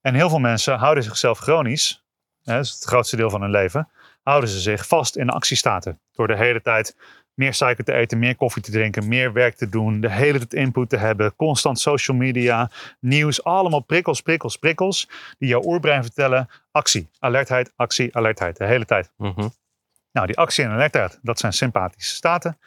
En 0.00 0.14
heel 0.14 0.28
veel 0.28 0.38
mensen 0.38 0.78
houden 0.78 1.04
zichzelf 1.04 1.38
chronisch, 1.38 2.04
dat 2.42 2.64
is 2.64 2.72
het 2.72 2.84
grootste 2.84 3.16
deel 3.16 3.30
van 3.30 3.40
hun 3.40 3.50
leven, 3.50 3.88
houden 4.24 4.50
ze 4.50 4.60
zich 4.60 4.86
vast 4.86 5.16
in 5.16 5.28
actiestaten. 5.30 6.00
Door 6.12 6.26
de 6.26 6.36
hele 6.36 6.62
tijd 6.62 6.96
meer 7.34 7.54
suiker 7.54 7.84
te 7.84 7.92
eten, 7.92 8.18
meer 8.18 8.36
koffie 8.36 8.62
te 8.62 8.70
drinken, 8.70 9.08
meer 9.08 9.32
werk 9.32 9.56
te 9.56 9.68
doen, 9.68 10.00
de 10.00 10.10
hele 10.10 10.38
tijd 10.38 10.54
input 10.54 10.88
te 10.88 10.96
hebben, 10.96 11.36
constant 11.36 11.80
social 11.80 12.16
media, 12.16 12.70
nieuws, 13.00 13.44
allemaal 13.44 13.80
prikkels, 13.80 14.20
prikkels, 14.20 14.56
prikkels, 14.56 15.08
die 15.38 15.48
jouw 15.48 15.62
oerbrein 15.64 16.02
vertellen, 16.02 16.48
actie, 16.70 17.08
alertheid, 17.18 17.72
actie, 17.76 18.16
alertheid, 18.16 18.56
de 18.56 18.66
hele 18.66 18.84
tijd. 18.84 19.12
Mhm. 19.16 19.48
Nou, 20.12 20.26
die 20.26 20.36
actie 20.36 20.64
en 20.64 20.70
alertheid, 20.70 21.18
dat 21.22 21.38
zijn 21.38 21.52
sympathische 21.52 22.14
staten. 22.14 22.58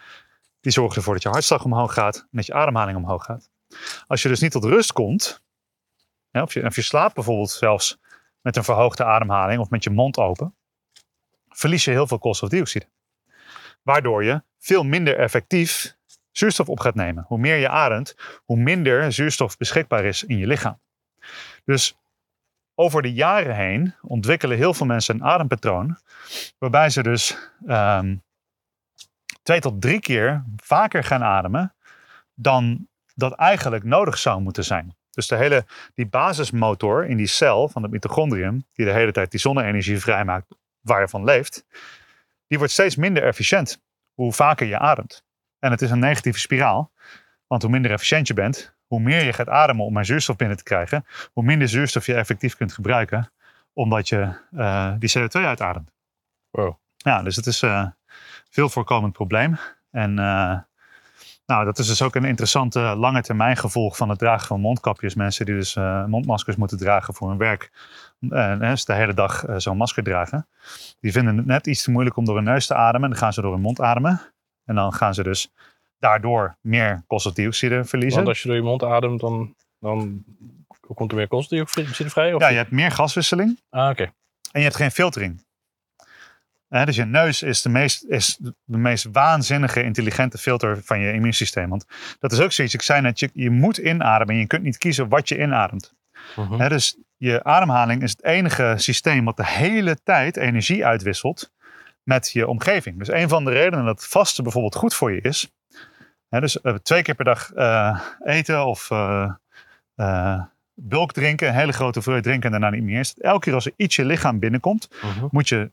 Die 0.60 0.72
zorgen 0.72 0.98
ervoor 0.98 1.14
dat 1.14 1.24
je 1.24 1.30
hartslag 1.30 1.64
omhoog 1.64 1.94
gaat 1.94 2.18
en 2.18 2.28
dat 2.32 2.46
je 2.46 2.54
ademhaling 2.54 2.98
omhoog 2.98 3.24
gaat. 3.24 3.50
Als 4.08 4.22
je 4.22 4.30
dus 4.30 4.40
niet 4.40 4.52
tot 4.52 4.64
rust 4.64 4.92
komt, 4.92 5.42
of, 6.32 6.54
je, 6.54 6.66
of 6.66 6.76
je 6.76 6.82
slaapt 6.82 7.14
bijvoorbeeld 7.14 7.50
zelfs 7.50 8.00
met 8.42 8.56
een 8.56 8.64
verhoogde 8.64 9.04
ademhaling 9.04 9.60
of 9.60 9.70
met 9.70 9.84
je 9.84 9.90
mond 9.90 10.18
open, 10.18 10.56
verlies 11.58 11.86
je 11.86 11.92
heel 11.92 12.08
veel 12.08 12.20
koolstofdioxide. 12.20 12.88
Waardoor 13.82 14.24
je 14.24 14.42
veel 14.60 14.84
minder 14.84 15.18
effectief 15.18 15.96
zuurstof 16.32 16.70
op 16.70 16.80
gaat 16.80 16.96
nemen. 16.96 17.24
Hoe 17.28 17.38
meer 17.38 17.56
je 17.56 17.70
ademt, 17.70 18.16
hoe 18.46 18.58
minder 18.58 19.12
zuurstof 19.12 19.58
beschikbaar 19.58 20.06
is 20.06 20.24
in 20.24 20.38
je 20.38 20.48
lichaam. 20.48 20.80
Dus 21.66 21.98
over 22.76 23.02
de 23.02 23.14
jaren 23.14 23.56
heen 23.56 23.96
ontwikkelen 24.02 24.58
heel 24.58 24.74
veel 24.74 24.86
mensen 24.86 25.16
een 25.16 25.24
adempatroon 25.24 25.98
waarbij 26.58 26.90
ze 26.90 27.04
dus 27.04 27.38
ehm, 27.68 28.16
twee 29.44 29.60
tot 29.60 29.82
drie 29.82 30.00
keer 30.00 30.44
vaker 30.56 31.04
gaan 31.04 31.24
ademen 31.24 31.76
dan 32.34 32.88
dat 33.16 33.34
eigenlijk 33.34 33.84
nodig 33.84 34.18
zou 34.18 34.42
moeten 34.42 34.64
zijn. 34.64 34.96
Dus 35.12 35.28
de 35.28 35.36
hele, 35.36 35.66
die 35.94 36.08
basismotor 36.08 37.06
in 37.06 37.18
die 37.18 37.28
cel 37.28 37.70
van 37.70 37.82
het 37.82 37.92
mitochondrium, 37.92 38.66
die 38.74 38.86
de 38.86 38.92
hele 38.92 39.12
tijd 39.12 39.32
die 39.32 39.40
zonne-energie 39.40 40.00
vrijmaakt 40.00 40.48
waar 40.88 41.02
je 41.02 41.08
van 41.08 41.24
leeft, 41.24 41.66
die 42.48 42.58
wordt 42.58 42.74
steeds 42.74 42.96
minder 42.96 43.24
efficiënt 43.24 43.82
hoe 44.14 44.34
vaker 44.34 44.68
je 44.68 44.80
ademt. 44.80 45.26
En 45.60 45.72
het 45.72 45.82
is 45.82 45.92
een 45.92 46.00
negatieve 46.00 46.40
spiraal, 46.40 46.92
want 47.48 47.62
hoe 47.62 47.72
minder 47.72 47.92
efficiënt 47.92 48.28
je 48.28 48.34
bent, 48.34 48.76
hoe 48.88 49.00
meer 49.00 49.24
je 49.24 49.34
gaat 49.34 49.50
ademen 49.50 49.86
om 49.86 49.94
meer 49.94 50.06
zuurstof 50.06 50.36
binnen 50.36 50.58
te 50.58 50.64
krijgen, 50.64 51.06
hoe 51.34 51.44
minder 51.44 51.70
zuurstof 51.70 52.06
je 52.06 52.14
effectief 52.14 52.56
kunt 52.56 52.74
gebruiken, 52.74 53.32
omdat 53.74 54.10
je 54.10 54.34
eh, 54.56 54.94
die 55.00 55.18
CO2 55.18 55.32
uitademt. 55.32 55.92
Wow. 56.50 56.76
Ja, 56.98 57.24
dus 57.24 57.36
het 57.36 57.46
is 57.46 57.62
een 57.62 57.96
veel 58.50 58.70
voorkomend 58.70 59.14
probleem. 59.14 59.58
En 59.92 60.20
eh, 60.20 60.60
Nou, 61.46 61.66
dat 61.66 61.80
is 61.80 61.88
dus 61.88 62.02
ook 62.02 62.16
een 62.16 62.26
interessante 62.26 62.80
lange 62.80 63.22
termijn 63.22 63.58
gevolg 63.58 63.98
van 63.98 64.10
het 64.10 64.20
dragen 64.20 64.48
van 64.48 64.62
mondkapjes. 64.62 65.16
Mensen 65.16 65.46
die 65.46 65.56
dus 65.56 65.76
eh, 65.76 66.06
mondmaskers 66.06 66.56
moeten 66.56 66.78
dragen 66.78 67.14
voor 67.14 67.30
hun 67.30 67.38
werk. 67.38 67.72
En 68.20 68.62
uh, 68.62 68.76
de 68.76 68.94
hele 68.94 69.14
dag 69.14 69.46
eh, 69.46 69.56
zo'n 69.58 69.78
masker 69.78 70.04
dragen. 70.04 70.48
Die 71.00 71.12
vinden 71.12 71.38
het 71.38 71.46
net 71.46 71.68
iets 71.68 71.84
te 71.84 71.92
moeilijk 71.92 72.16
om 72.18 72.26
door 72.26 72.36
hun 72.36 72.44
neus 72.44 72.68
te 72.68 72.76
ademen. 72.76 73.04
En 73.04 73.10
dan 73.10 73.20
gaan 73.20 73.34
ze 73.34 73.42
door 73.42 73.52
hun 73.52 73.62
mond 73.62 73.82
ademen. 73.82 74.22
En 74.66 74.76
dan 74.76 74.94
gaan 74.94 75.14
ze 75.14 75.24
dus 75.24 75.52
daardoor 76.00 76.58
meer 76.62 77.04
koolstofdioxide 77.08 77.84
verliezen. 77.86 78.16
Want 78.18 78.28
als 78.28 78.42
je 78.42 78.48
door 78.48 78.58
je 78.58 78.64
mond 78.64 78.84
ademt, 78.84 79.20
dan, 79.20 79.56
dan 79.80 80.24
komt 80.94 81.12
er 81.12 81.18
meer 81.18 81.28
koolstofdioxide 81.28 82.10
vrij? 82.10 82.34
Of 82.34 82.42
Ja, 82.42 82.48
je 82.48 82.58
hebt 82.58 82.72
meer 82.72 82.92
gaswisseling 82.92 83.60
Ah, 83.70 83.90
oké. 83.90 84.04
en 84.52 84.60
je 84.60 84.62
hebt 84.62 84.76
geen 84.76 84.92
filtering. 84.92 85.46
Dus 86.70 86.96
je 86.96 87.06
neus 87.06 87.42
is 87.42 87.62
de, 87.62 87.70
meest, 87.70 88.04
is 88.04 88.38
de 88.64 88.78
meest 88.78 89.08
waanzinnige, 89.12 89.84
intelligente 89.84 90.38
filter 90.38 90.84
van 90.84 91.00
je 91.00 91.14
immuunsysteem. 91.14 91.70
Want 91.70 91.86
dat 92.20 92.32
is 92.32 92.40
ook 92.40 92.52
zoiets, 92.52 92.74
ik 92.74 92.82
zei 92.82 93.02
net, 93.02 93.20
je, 93.20 93.30
je 93.34 93.50
moet 93.50 93.78
inademen 93.78 94.34
en 94.36 94.42
je 94.42 94.48
kunt 94.48 94.64
niet 94.64 94.78
kiezen 94.78 95.10
wat 95.10 95.30
je 95.30 95.40
inademt. 95.40 95.94
Mhm. 96.36 96.60
Hè, 96.60 96.70
dus 96.70 96.98
je 97.18 97.44
ademhaling 97.44 98.02
is 98.04 98.12
het 98.12 98.24
enige 98.24 98.74
systeem 98.78 99.26
wat 99.26 99.38
de 99.38 99.46
hele 99.48 99.98
tijd 100.04 100.38
energie 100.38 100.86
uitwisselt 100.86 101.52
met 102.04 102.32
je 102.32 102.48
omgeving. 102.48 102.98
Dus 102.98 103.08
een 103.12 103.30
van 103.30 103.46
de 103.46 103.52
redenen 103.52 103.86
dat 103.86 104.06
vasten 104.08 104.44
bijvoorbeeld 104.44 104.76
goed 104.76 104.94
voor 104.94 105.12
je 105.14 105.22
is. 105.22 105.52
Hè, 106.30 106.40
dus 106.40 106.62
eh, 106.62 106.74
twee 106.76 107.02
keer 107.02 107.16
per 107.16 107.26
dag 107.26 107.54
eh, 107.54 108.02
eten 108.24 108.66
of 108.66 108.92
eh, 108.92 110.44
bulk 110.74 111.12
drinken, 111.14 111.48
een 111.48 111.54
hele 111.54 111.72
grote 111.72 111.94
hoeveelheid 111.94 112.24
drinken 112.24 112.54
en 112.54 112.62
daarna 112.62 112.76
niet 112.78 112.86
meer. 112.86 113.00
Is 113.00 113.18
elke 113.18 113.40
keer 113.40 113.54
als 113.54 113.66
er 113.66 113.74
iets 113.76 113.96
je 113.96 114.06
lichaam 114.06 114.40
binnenkomt, 114.40 114.90
Mhm. 115.02 115.28
moet 115.32 115.50
je 115.50 115.72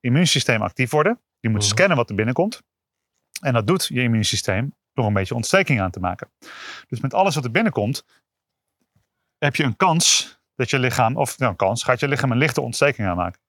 immuunsysteem 0.00 0.62
actief 0.62 0.90
worden. 0.90 1.20
Je 1.40 1.48
moet 1.48 1.60
Mhm. 1.60 1.68
scannen 1.68 1.96
wat 1.96 2.08
er 2.08 2.14
binnenkomt. 2.14 2.62
En 3.40 3.52
dat 3.52 3.66
doet 3.66 3.86
je 3.86 4.02
immuunsysteem 4.02 4.74
door 4.92 5.06
een 5.06 5.12
beetje 5.12 5.34
ontsteking 5.34 5.80
aan 5.80 5.90
te 5.90 6.00
maken. 6.00 6.30
Dus 6.88 7.00
met 7.00 7.14
alles 7.14 7.34
wat 7.34 7.44
er 7.44 7.50
binnenkomt, 7.50 8.04
heb 9.38 9.56
je 9.56 9.64
een 9.64 9.76
kans 9.76 10.38
dat 10.62 10.70
je 10.70 10.78
lichaam, 10.78 11.16
of 11.16 11.38
nou, 11.38 11.54
kans, 11.54 11.82
gaat 11.82 12.00
je 12.00 12.08
lichaam 12.08 12.30
een 12.30 12.38
lichte 12.38 12.60
ontsteking 12.60 13.08
aanmaken. 13.08 13.40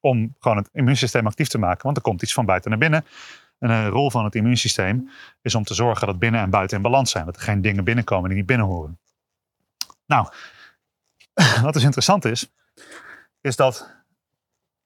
Om 0.00 0.34
gewoon 0.38 0.56
het 0.56 0.68
immuunsysteem 0.72 1.26
actief 1.26 1.48
te 1.48 1.58
maken, 1.58 1.82
want 1.82 1.96
er 1.96 2.02
komt 2.02 2.22
iets 2.22 2.32
van 2.32 2.46
buiten 2.46 2.70
naar 2.70 2.78
binnen. 2.78 3.04
En 3.58 3.70
een 3.70 3.88
rol 3.88 4.10
van 4.10 4.24
het 4.24 4.34
immuunsysteem 4.34 5.10
is 5.42 5.54
om 5.54 5.64
te 5.64 5.74
zorgen 5.74 6.06
dat 6.06 6.18
binnen 6.18 6.40
en 6.40 6.50
buiten 6.50 6.76
in 6.76 6.82
balans 6.82 7.10
zijn. 7.10 7.24
Dat 7.24 7.36
er 7.36 7.42
geen 7.42 7.60
dingen 7.62 7.84
binnenkomen 7.84 8.28
die 8.28 8.38
niet 8.38 8.46
binnen 8.46 8.66
horen. 8.66 8.98
Nou, 10.06 10.28
wat 11.62 11.72
dus 11.72 11.82
interessant 11.82 12.24
is, 12.24 12.50
is 13.40 13.56
dat 13.56 13.98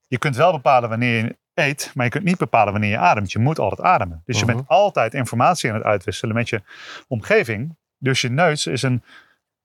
je 0.07 0.18
kunt 0.18 0.37
wel 0.37 0.53
bepalen 0.53 0.89
wanneer 0.89 1.25
je 1.25 1.37
eet, 1.55 1.91
maar 1.95 2.05
je 2.05 2.11
kunt 2.11 2.25
niet 2.25 2.39
bepalen 2.39 2.72
wanneer 2.72 2.91
je 2.91 2.99
ademt. 2.99 3.33
Je 3.33 3.39
moet 3.39 3.59
altijd 3.59 3.81
ademen. 3.89 4.22
Dus 4.25 4.39
je 4.39 4.45
Mhm. 4.45 4.55
bent 4.57 4.68
altijd 4.68 5.14
informatie 5.14 5.70
aan 5.70 5.77
het 5.77 5.85
uitwisselen 5.85 6.35
met 6.35 6.49
je 6.49 6.62
omgeving. 7.09 7.77
Dus 7.99 8.20
je 8.20 8.31
neus 8.31 8.66
is 8.66 8.83
een, 8.83 9.03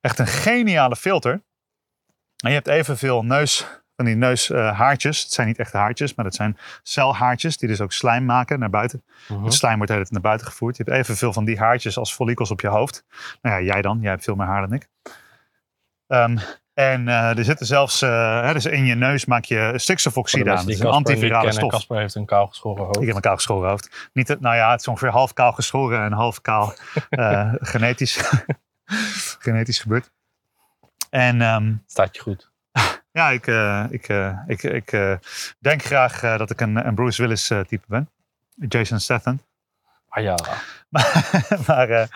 echt 0.02 0.20
een 0.20 0.28
geniale 0.28 0.96
filter. 0.96 1.42
En 2.44 2.50
je 2.50 2.56
hebt 2.56 2.68
evenveel 2.68 3.24
neus, 3.24 3.68
van 3.96 4.06
die 4.06 4.16
neushaartjes. 4.16 5.24
het 5.24 5.32
zijn 5.32 5.48
niet 5.48 5.58
echt 5.58 5.74
haartjes, 5.74 6.16
maar 6.16 6.26
dat 6.26 6.36
zijn 6.36 6.58
celhaartjes 6.84 7.58
die 7.58 7.70
dus 7.70 7.82
ook 7.82 7.92
slijm 7.92 8.26
maken 8.26 8.60
naar 8.60 8.70
buiten. 8.70 9.04
Mhm. 9.28 9.44
Het 9.44 9.54
slijm 9.54 9.76
wordt 9.76 9.88
de 9.88 9.94
hele 9.94 10.06
tijd 10.06 10.22
naar 10.22 10.32
buiten 10.32 10.48
gevoerd. 10.48 10.78
Je 10.78 10.84
hebt 10.84 10.98
evenveel 10.98 11.34
van 11.34 11.46
die 11.46 11.58
haartjes 11.58 11.98
als 11.98 12.14
follicels 12.14 12.52
op 12.52 12.62
je 12.62 12.68
hoofd. 12.68 13.06
Nou 13.42 13.56
ja, 13.56 13.74
jij 13.74 13.82
dan. 13.82 14.00
Jij 14.02 14.12
hebt 14.12 14.24
veel 14.24 14.36
meer 14.36 14.46
haar 14.46 14.62
dan 14.62 14.74
ik. 14.74 14.88
Ehm, 16.08 16.38
en 16.74 17.08
eh, 17.08 17.38
er 17.38 17.44
zitten 17.44 17.66
zelfs, 17.66 18.02
eh, 18.02 18.42
hè, 18.42 18.54
dus 18.54 18.66
in 18.66 18.86
je 18.86 18.96
neus 18.96 19.26
maak 19.26 19.44
je 19.44 19.74
stikstofoxide 19.76 20.50
aan. 20.50 20.56
Dat 20.56 20.66
die 20.66 20.76
is 20.76 20.80
een 20.80 20.88
antivirale 20.88 21.52
stof. 21.52 21.72
Casper 21.72 21.98
heeft 21.98 22.16
een 22.16 22.26
kaal 22.26 22.48
geschoren 22.48 22.84
hoofd. 22.84 23.02
Ik 23.02 23.08
heb 23.08 23.16
een 23.16 23.22
kaal 23.22 23.36
geschoren 23.36 23.70
hoofd. 23.70 24.10
Niet, 24.14 24.40
nou 24.40 24.56
ja, 24.56 24.72
het 24.72 24.80
is 24.80 24.88
ongeveer 24.88 25.10
half 25.10 25.34
kaal 25.34 25.52
geschoren 25.52 26.04
en 26.04 26.12
half 26.12 26.42
kaal 26.42 26.74
eh, 27.10 27.54
genetisch, 27.60 28.20
genetisch 29.40 29.80
gebeurd. 29.80 30.12
En 31.10 31.42
ehm, 31.42 31.74
Staat 31.86 32.16
je 32.16 32.22
goed. 32.22 32.52
ja, 33.20 33.30
ik, 33.30 33.48
eh, 33.48 33.86
ik, 33.90 34.08
eh, 34.08 34.38
ik, 34.48 34.64
ik 34.64 34.92
eh, 34.92 35.14
denk 35.60 35.84
graag 35.84 36.20
dat 36.38 36.50
ik 36.50 36.62
een, 36.62 36.88
een 36.88 36.96
Bruce 36.96 37.22
Willis 37.22 37.48
type 37.48 37.84
ben. 37.88 38.10
Jason 38.68 39.00
Statham. 39.00 39.42
Ah 40.10 40.24
ja. 40.24 40.36
Maar, 40.90 41.36
maar, 41.68 42.10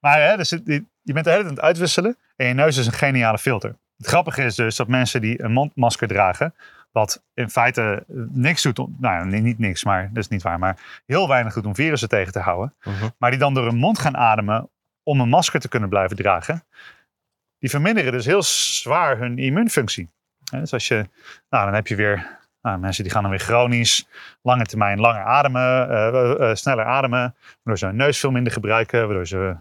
maar 0.00 0.20
hè, 0.22 0.36
dus 0.36 0.48
die- 0.48 0.88
je 1.02 1.12
bent 1.12 1.24
de 1.24 1.30
hele 1.30 1.42
tijd 1.42 1.44
aan 1.44 1.56
het 1.56 1.60
uitwisselen 1.60 2.16
en 2.36 2.46
je 2.46 2.54
neus 2.54 2.76
is 2.76 2.86
een 2.86 2.92
geniale 2.92 3.38
filter. 3.38 3.76
Het 3.96 4.06
grappige 4.06 4.42
is 4.42 4.54
dus 4.54 4.76
dat 4.76 4.88
mensen 4.88 5.20
die 5.20 5.42
een 5.42 5.52
mondmasker 5.52 6.08
dragen, 6.08 6.54
wat 6.92 7.22
in 7.34 7.50
feite 7.50 8.04
niks 8.32 8.62
doet, 8.62 8.78
om, 8.78 8.96
nou 8.98 9.14
ja, 9.30 9.38
niet 9.40 9.58
niks, 9.58 9.84
maar 9.84 10.08
dat 10.08 10.16
is 10.16 10.28
niet 10.28 10.42
waar, 10.42 10.58
maar 10.58 10.76
heel 11.06 11.28
weinig 11.28 11.52
doet 11.54 11.66
om 11.66 11.74
virussen 11.74 12.08
tegen 12.08 12.32
te 12.32 12.38
houden, 12.38 12.74
Mhm. 12.82 13.08
maar 13.18 13.30
die 13.30 13.38
dan 13.38 13.54
door 13.54 13.64
hun 13.64 13.76
mond 13.76 13.98
gaan 13.98 14.16
ademen 14.16 14.68
om 15.02 15.20
een 15.20 15.28
masker 15.28 15.60
te 15.60 15.68
kunnen 15.68 15.88
blijven 15.88 16.16
dragen, 16.16 16.64
die 17.60 17.70
verminderen 17.70 18.12
dus 18.12 18.26
heel 18.26 18.42
zwaar 18.42 19.18
hun 19.18 19.38
immuunfunctie. 19.38 20.08
Dus 20.50 20.72
als 20.72 20.88
je, 20.88 21.08
nou 21.48 21.64
dan 21.64 21.74
heb 21.74 21.86
je 21.86 21.94
weer 21.94 22.38
nou, 22.62 22.78
mensen 22.78 23.02
die 23.02 23.12
gaan 23.12 23.22
dan 23.22 23.30
weer 23.30 23.40
chronisch, 23.40 24.06
lange 24.42 24.64
termijn 24.64 25.00
langer 25.00 25.22
ademen, 25.22 25.88
eh, 25.90 26.08
eh, 26.08 26.50
eh, 26.50 26.56
sneller 26.56 26.84
ademen, 26.84 27.34
waardoor 27.62 27.78
ze 27.78 27.86
hun 27.86 27.96
neus 27.96 28.18
veel 28.18 28.30
minder 28.30 28.52
gebruiken, 28.52 29.06
waardoor 29.06 29.26
ze 29.26 29.56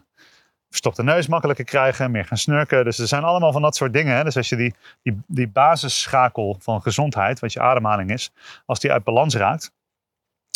verstopte 0.70 1.04
neus 1.04 1.28
makkelijker 1.28 1.66
krijgen, 1.66 2.12
meer 2.12 2.26
gaan 2.26 2.38
snurken. 2.38 2.84
Dus 2.84 3.00
er 3.00 3.08
zijn 3.08 3.24
allemaal 3.24 3.52
van 3.52 3.62
dat 3.62 3.76
soort 3.76 3.94
dingen. 3.94 4.16
Hè? 4.16 4.24
Dus 4.24 4.38
als 4.38 4.50
je 4.50 4.56
die, 4.56 4.76
die, 5.02 5.22
die 5.28 5.48
basisschakel 5.48 6.58
van 6.60 6.82
gezondheid, 6.82 7.40
wat 7.40 7.54
je 7.54 7.60
ademhaling 7.60 8.12
is, 8.12 8.32
als 8.66 8.80
die 8.80 8.92
uit 8.92 9.04
balans 9.04 9.36
raakt, 9.36 9.72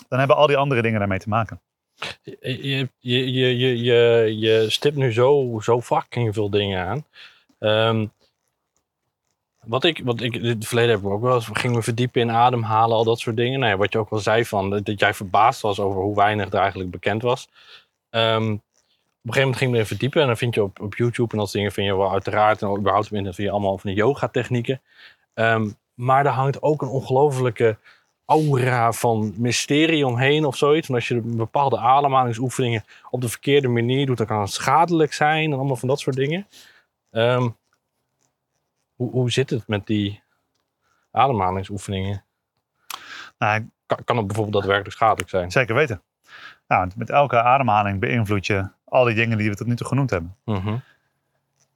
dan 0.08 0.20
hebben 0.20 0.38
al 0.38 0.48
die 0.48 0.58
andere 0.58 0.82
dingen 0.82 1.00
daarmee 1.00 1.20
te 1.20 1.30
maken. 1.30 1.62
Je, 2.22 2.38
je, 2.42 2.90
je, 3.00 3.58
je, 3.58 3.78
je, 3.84 4.36
je 4.40 4.70
stipt 4.70 4.96
nu 4.96 5.12
zo, 5.12 5.60
zo 5.62 5.82
fucking 5.82 6.34
veel 6.34 6.50
dingen 6.50 6.86
aan. 6.86 7.06
Ehm, 7.64 8.06
wat 9.66 9.84
ik, 9.84 10.02
wat 10.04 10.22
ik, 10.22 10.36
in 10.36 10.46
het 10.46 10.68
verleden 10.68 10.92
heb 10.92 11.00
ik 11.00 11.10
ook 11.10 11.22
wel 11.22 11.36
eens, 11.36 11.50
gingen 11.54 11.78
we 11.78 11.84
verdiepen 11.84 12.22
in 12.22 12.32
ademhalen, 12.32 12.98
al 12.98 13.04
dat 13.04 13.20
soort 13.20 13.38
dingen. 13.38 13.60
Nou 13.60 13.78
wat 13.78 13.94
je 13.94 14.00
ook 14.00 14.10
wel 14.10 14.20
zei 14.20 14.46
van, 14.46 14.70
dat, 14.70 15.00
jij 15.00 15.14
verbaasd 15.14 15.62
was 15.62 15.80
over 15.80 16.02
hoe 16.02 16.16
weinig 16.16 16.52
er 16.52 16.60
eigenlijk 16.60 16.92
bekend 16.92 17.22
was. 17.22 17.50
Ehm, 18.10 18.52
op 18.52 19.30
een 19.30 19.34
gegeven 19.34 19.42
moment 19.42 19.58
ging 19.58 19.72
me 19.72 19.76
even 19.76 19.88
verdiepen 19.88 20.22
en 20.22 20.28
dan 20.28 20.38
vind 20.38 20.56
je 20.56 20.64
op, 20.64 20.80
op 20.82 20.96
YouTube 20.96 21.32
en 21.32 21.38
dat 21.38 21.48
soort 21.48 21.58
dingen 21.58 21.72
vind 21.72 21.88
je 21.88 21.98
wel 21.98 22.12
uiteraard 22.12 22.62
en 22.62 22.78
überhaupt 22.78 23.08
vind 23.08 23.36
je 23.36 23.52
allemaal 23.52 23.78
van 23.78 23.90
de 23.90 23.96
yoga 23.96 24.28
technieken. 24.28 24.82
Ehm, 25.34 25.70
maar 25.94 26.24
daar 26.24 26.34
hangt 26.34 26.62
ook 26.62 26.82
een 26.82 26.88
ongelofelijke 26.88 27.78
aura 28.26 28.92
van 28.92 29.34
mysterie 29.38 30.06
omheen 30.06 30.46
of 30.46 30.56
zoiets. 30.58 30.88
En 30.88 30.96
als 30.96 31.08
je 31.08 31.22
bepaalde 31.22 31.78
ademhalingsoefeningen 31.78 32.84
op 33.10 33.22
de 33.22 33.30
verkeerde 33.30 33.68
manier 33.68 34.06
doet, 34.06 34.18
dan 34.18 34.28
kan 34.28 34.42
het 34.42 34.52
schadelijk 34.52 35.14
zijn 35.14 35.52
en 35.52 35.58
allemaal 35.58 35.76
van 35.76 35.88
dat 35.88 36.00
soort 36.00 36.16
dingen. 36.16 36.48
Ehm, 37.14 37.50
hoe, 38.96 39.12
hoe 39.12 39.32
zit 39.32 39.50
het 39.50 39.68
met 39.68 39.86
die 39.88 40.24
ademhalingsoefeningen? 41.12 42.24
Nou, 43.38 43.70
Kan, 43.86 44.04
kan 44.04 44.18
het 44.18 44.28
bijvoorbeeld 44.28 44.56
daadwerkelijk 44.56 44.96
schadelijk 44.96 45.30
zijn? 45.30 45.52
zeker 45.52 45.76
weten. 45.76 46.02
Nou, 46.68 46.90
met 46.96 47.10
elke 47.10 47.42
ademhaling 47.42 48.00
beïnvloed 48.00 48.46
je 48.46 48.70
al 48.86 49.04
die 49.04 49.16
dingen 49.16 49.38
die 49.38 49.50
we 49.50 49.56
tot 49.56 49.68
nu 49.68 49.76
toe 49.76 49.88
genoemd 49.88 50.10
hebben. 50.10 50.36
Mhm. 50.46 50.78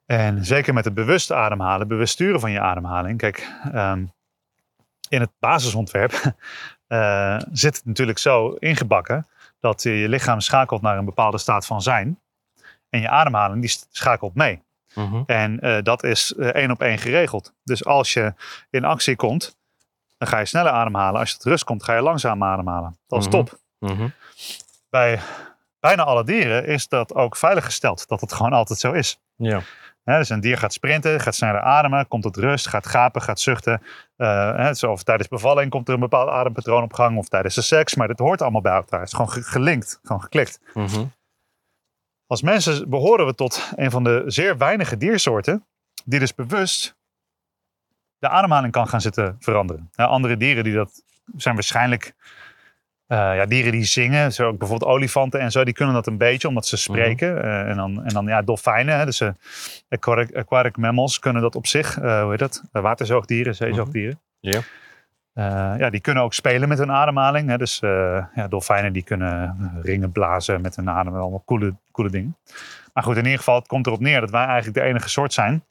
En 0.05 0.45
zeker 0.45 0.73
met 0.73 0.85
het 0.85 0.93
bewust 0.93 1.31
ademhalen, 1.31 1.88
bewust 1.88 2.13
sturen 2.13 2.39
van 2.39 2.51
je 2.51 2.59
ademhaling. 2.59 3.17
Kijk, 3.17 3.51
ehm, 3.73 4.05
in 5.09 5.21
het 5.21 5.31
basisontwerp 5.39 6.11
eh, 6.88 7.39
zit 7.51 7.75
het 7.75 7.85
natuurlijk 7.85 8.17
zo 8.17 8.49
ingebakken 8.51 9.27
dat 9.59 9.83
je 9.83 9.91
je 9.91 10.09
lichaam 10.09 10.39
schakelt 10.39 10.81
naar 10.81 10.97
een 10.97 11.05
bepaalde 11.05 11.38
staat 11.38 11.65
van 11.65 11.81
zijn. 11.81 12.19
En 12.89 12.99
je 12.99 13.09
ademhaling 13.09 13.61
die 13.61 13.77
schakelt 13.89 14.35
mee. 14.35 14.61
Mhm. 14.95 15.21
En 15.25 15.59
eh, 15.59 15.83
dat 15.83 16.03
is 16.03 16.33
eh, 16.33 16.47
één 16.47 16.71
op 16.71 16.81
één 16.81 16.97
geregeld. 16.97 17.53
Dus 17.63 17.85
als 17.85 18.13
je 18.13 18.33
in 18.69 18.85
actie 18.85 19.15
komt, 19.15 19.55
dan 20.17 20.27
ga 20.27 20.39
je 20.39 20.45
sneller 20.45 20.71
ademhalen. 20.71 21.19
Als 21.19 21.29
je 21.29 21.35
tot 21.38 21.45
rust 21.45 21.63
komt, 21.63 21.83
ga 21.83 21.95
je 21.95 22.01
langzaam 22.01 22.43
ademhalen. 22.43 22.97
Dat 23.07 23.19
is 23.19 23.27
Mhm. 23.27 23.35
top. 23.35 23.59
Mhm. 23.79 24.07
Bij 24.89 25.19
bijna 25.79 26.03
alle 26.03 26.23
dieren 26.23 26.65
is 26.65 26.88
dat 26.88 27.13
ook 27.15 27.35
veiliggesteld, 27.35 28.07
dat 28.07 28.21
het 28.21 28.33
gewoon 28.33 28.53
altijd 28.53 28.79
zo 28.79 28.91
is. 28.91 29.19
Ja. 29.35 29.61
Dus 30.03 30.29
een 30.29 30.39
dier 30.39 30.57
gaat 30.57 30.73
sprinten, 30.73 31.19
gaat 31.19 31.35
sneller 31.35 31.61
ademen, 31.61 32.07
komt 32.07 32.23
tot 32.23 32.38
rust, 32.38 32.67
gaat 32.67 32.88
gapen, 32.88 33.21
gaat 33.21 33.39
zuchten. 33.39 33.81
Eh, 34.15 34.55
hè, 34.55 34.73
zo, 34.73 34.91
of 34.91 35.03
tijdens 35.03 35.27
bevalling 35.27 35.69
komt 35.69 35.88
er 35.88 35.93
een 35.93 35.99
bepaald 35.99 36.29
adempatroon 36.29 36.83
op 36.83 36.93
gang, 36.93 37.17
of 37.17 37.27
tijdens 37.27 37.55
de 37.55 37.61
seks. 37.61 37.95
Maar 37.95 38.07
dit 38.07 38.19
hoort 38.19 38.41
allemaal 38.41 38.61
bij 38.61 38.73
elkaar. 38.73 38.99
Het 38.99 39.07
is 39.07 39.13
gewoon 39.15 39.31
ge- 39.31 39.41
gelinkt, 39.43 39.99
gewoon 40.03 40.21
geklikt. 40.21 40.59
Als 42.28 42.41
mensen 42.41 42.89
behoren 42.89 43.25
we 43.25 43.36
tot 43.36 43.71
een 43.75 43.91
van 43.91 44.03
de 44.03 44.23
zeer 44.25 44.57
weinige 44.57 44.97
diersoorten 44.97 45.65
die 46.05 46.19
dus 46.19 46.36
bewust 46.36 46.95
de 48.19 48.30
ademhaling 48.30 48.71
kan 48.71 48.88
gaan 48.88 49.01
zitten 49.01 49.36
veranderen. 49.39 49.89
Ja, 49.91 50.05
andere 50.05 50.38
dieren 50.38 50.63
die 50.63 50.73
dat 50.73 51.03
zijn 51.36 51.53
waarschijnlijk 51.55 52.13
eh, 53.07 53.17
ja, 53.17 53.45
dieren 53.45 53.71
die 53.71 53.84
zingen, 53.84 54.34
zo 54.34 54.47
ook 54.47 54.57
bijvoorbeeld 54.57 54.91
olifanten 54.91 55.39
en 55.39 55.51
zo, 55.51 55.63
die 55.63 55.73
kunnen 55.73 55.93
dat 55.93 56.07
een 56.07 56.17
beetje 56.17 56.47
omdat 56.47 56.65
ze 56.65 56.78
spreken. 56.78 57.43
Eh, 57.43 57.69
en, 57.69 57.75
dan, 57.75 58.03
en 58.03 58.13
dan 58.13 58.25
ja, 58.25 58.41
dolfijnen, 58.41 58.97
hè, 58.97 59.05
dus 59.05 59.21
eh, 59.21 59.30
aquatic, 59.89 60.36
aquatic 60.36 60.78
mammals 60.78 61.19
kunnen 61.19 61.41
dat 61.41 61.55
op 61.55 61.67
zich. 61.67 61.95
Hoe 61.95 62.28
heet 62.30 62.39
dat? 62.39 62.63
Waterzoogdieren, 62.71 63.55
zeezoogdieren. 63.55 64.19
Ja. 64.39 64.61
Ja, 65.77 65.89
die 65.89 65.99
kunnen 65.99 66.23
ook 66.23 66.33
spelen 66.33 66.69
met 66.69 66.77
hun 66.77 66.91
ademhaling. 66.91 67.49
Hè. 67.49 67.57
Dus 67.57 67.79
eh, 67.79 68.25
ja, 68.35 68.47
dolfijnen 68.47 68.93
die 68.93 69.03
kunnen 69.03 69.57
ringen 69.81 70.11
blazen 70.11 70.61
met 70.61 70.75
hun 70.75 70.89
adem. 70.89 71.15
Allemaal 71.15 71.43
coole, 71.45 71.75
coole 71.91 72.09
dingen. 72.09 72.38
Maar 72.93 73.03
goed, 73.03 73.17
in 73.17 73.23
ieder 73.23 73.38
geval, 73.38 73.55
het 73.55 73.67
komt 73.67 73.88
erop 73.88 73.99
neer 73.99 74.19
dat 74.19 74.31
wij 74.31 74.45
eigenlijk 74.45 74.77
de 74.77 74.83
enige 74.83 75.09
soort 75.09 75.33
zijn. 75.33 75.63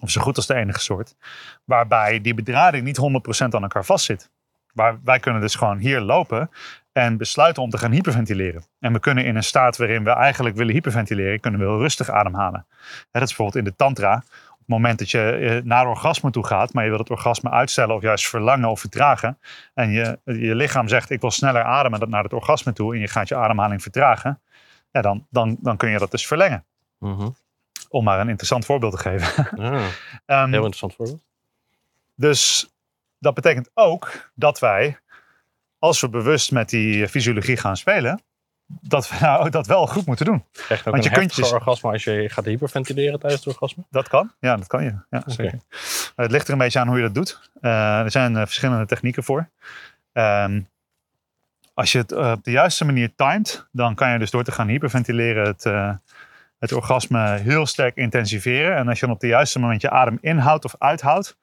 Of 0.00 0.10
zo 0.10 0.20
goed 0.20 0.36
als 0.36 0.46
de 0.46 0.54
enige 0.54 0.80
soort. 0.80 1.16
Waarbij 1.64 2.20
die 2.20 2.34
bedrading 2.34 2.84
niet 2.84 2.98
100% 2.98 3.54
aan 3.54 3.62
elkaar 3.62 3.84
vastzit. 3.84 4.30
Maar 4.72 4.98
wij 5.04 5.18
kunnen 5.18 5.40
dus 5.40 5.54
gewoon 5.54 5.78
hier 5.78 6.00
lopen 6.00 6.50
en 6.92 7.16
besluiten 7.16 7.62
om 7.62 7.70
te 7.70 7.78
gaan 7.78 7.90
hyperventileren. 7.90 8.64
En 8.80 8.92
we 8.92 8.98
kunnen 8.98 9.24
in 9.24 9.36
een 9.36 9.44
staat 9.44 9.76
waarin 9.76 10.04
we 10.04 10.10
eigenlijk 10.10 10.56
willen 10.56 10.74
hyperventileren, 10.74 11.40
kunnen 11.40 11.60
we 11.60 11.66
heel 11.66 11.78
rustig 11.78 12.10
ademhalen. 12.10 12.66
dat 13.10 13.22
is 13.22 13.28
bijvoorbeeld 13.28 13.56
in 13.56 13.64
de 13.64 13.76
tantra. 13.76 14.22
Het 14.68 14.76
moment 14.76 14.98
dat 14.98 15.10
je 15.10 15.30
eh, 15.30 15.64
naar 15.64 15.88
orgasme 15.88 16.30
toe 16.30 16.46
gaat, 16.46 16.72
maar 16.72 16.84
je 16.84 16.90
wil 16.90 16.98
het 16.98 17.10
orgasme 17.10 17.50
uitstellen 17.50 17.94
of 17.94 18.02
juist 18.02 18.28
verlangen 18.28 18.68
of 18.68 18.80
vertragen. 18.80 19.38
En 19.74 19.90
je, 19.90 20.18
je 20.24 20.54
lichaam 20.54 20.88
zegt 20.88 21.10
ik 21.10 21.20
wil 21.20 21.30
sneller 21.30 21.62
ademen 21.62 22.10
naar 22.10 22.22
het 22.22 22.32
orgasme 22.32 22.72
toe 22.72 22.94
en 22.94 23.00
je 23.00 23.08
gaat 23.08 23.28
je 23.28 23.36
ademhaling 23.36 23.82
vertragen. 23.82 24.40
Ja, 24.90 25.00
dan, 25.00 25.26
dan, 25.30 25.56
dan 25.60 25.76
kun 25.76 25.90
je 25.90 25.98
dat 25.98 26.10
dus 26.10 26.26
verlengen. 26.26 26.64
Mhm. 26.98 27.28
Om 27.88 28.04
maar 28.04 28.20
een 28.20 28.28
interessant 28.28 28.64
voorbeeld 28.64 28.92
te 28.92 28.98
geven. 28.98 29.48
Ja, 29.62 29.88
Ehm, 30.26 30.48
heel 30.48 30.56
interessant 30.56 30.94
voorbeeld. 30.94 31.22
Dus 32.14 32.72
dat 33.18 33.34
betekent 33.34 33.70
ook 33.74 34.30
dat 34.34 34.58
wij, 34.58 34.98
als 35.78 36.00
we 36.00 36.08
bewust 36.08 36.52
met 36.52 36.68
die 36.68 37.08
fysiologie 37.08 37.56
gaan 37.56 37.76
spelen, 37.76 38.22
dat 38.68 39.08
we 39.08 39.16
nou 39.20 39.50
dat 39.50 39.66
wel 39.66 39.86
goed 39.86 40.06
moeten 40.06 40.26
doen. 40.26 40.44
Je 40.52 40.74
ook 40.74 40.84
want 40.84 40.96
een 40.96 41.02
je 41.02 41.10
kunt 41.10 41.34
je- 41.34 41.54
orgasme 41.54 41.90
als 41.92 42.04
je 42.04 42.28
gaat 42.28 42.44
hyperventileren 42.44 43.18
tijdens 43.20 43.44
het 43.44 43.54
orgasme? 43.54 43.84
Dat 43.90 44.08
kan, 44.08 44.32
ja, 44.40 44.56
dat 44.56 44.66
kan 44.66 44.84
je. 44.84 44.94
Ja, 45.10 45.22
zeker. 45.26 45.58
Het 46.16 46.30
ligt 46.30 46.46
er 46.46 46.52
een 46.52 46.58
beetje 46.58 46.78
aan 46.78 46.88
hoe 46.88 46.96
je 46.96 47.02
dat 47.02 47.14
doet. 47.14 47.50
Eh, 47.60 48.00
er 48.00 48.10
zijn 48.10 48.36
eh, 48.36 48.42
verschillende 48.44 48.86
technieken 48.86 49.22
voor. 49.24 49.48
Ehm, 50.12 50.60
als 51.74 51.92
je 51.92 51.98
het 51.98 52.12
eh, 52.12 52.30
op 52.30 52.44
de 52.44 52.50
juiste 52.50 52.84
manier 52.84 53.14
timed, 53.16 53.66
dan 53.72 53.94
kan 53.94 54.10
je 54.12 54.18
dus 54.18 54.30
door 54.30 54.44
te 54.44 54.52
gaan 54.52 54.68
hyperventileren 54.68 55.44
het, 55.46 55.64
het 56.58 56.72
orgasme 56.72 57.36
heel 57.38 57.66
sterk 57.66 57.96
intensiveren. 57.96 58.76
En 58.76 58.88
als 58.88 59.00
je 59.00 59.06
dan 59.06 59.14
op 59.14 59.20
de 59.20 59.26
juiste 59.26 59.58
moment 59.58 59.80
je 59.80 59.90
adem 59.90 60.18
inhoudt 60.20 60.64
of 60.64 60.74
uithoudt, 60.78 61.36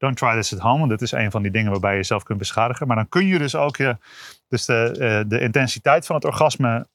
don't 0.00 0.16
try 0.16 0.34
this 0.34 0.54
at 0.54 0.58
home, 0.58 0.78
want 0.78 0.90
dit 0.90 1.02
is 1.02 1.12
een 1.12 1.30
van 1.30 1.42
die 1.42 1.50
dingen 1.50 1.70
waarbij 1.70 1.90
je 1.90 1.96
jezelf 1.96 2.22
kunt 2.22 2.38
beschadigen. 2.38 2.86
Maar 2.86 2.96
dan 2.96 3.08
kun 3.08 3.26
je 3.26 3.38
dus 3.38 3.54
ook 3.54 3.76
je, 3.76 3.96
dus 4.48 4.64
de, 4.64 4.96
eh, 4.98 5.28
de 5.28 5.40
intensiteit 5.40 6.06
van 6.06 6.16
het 6.16 6.24
orgasme 6.24 6.86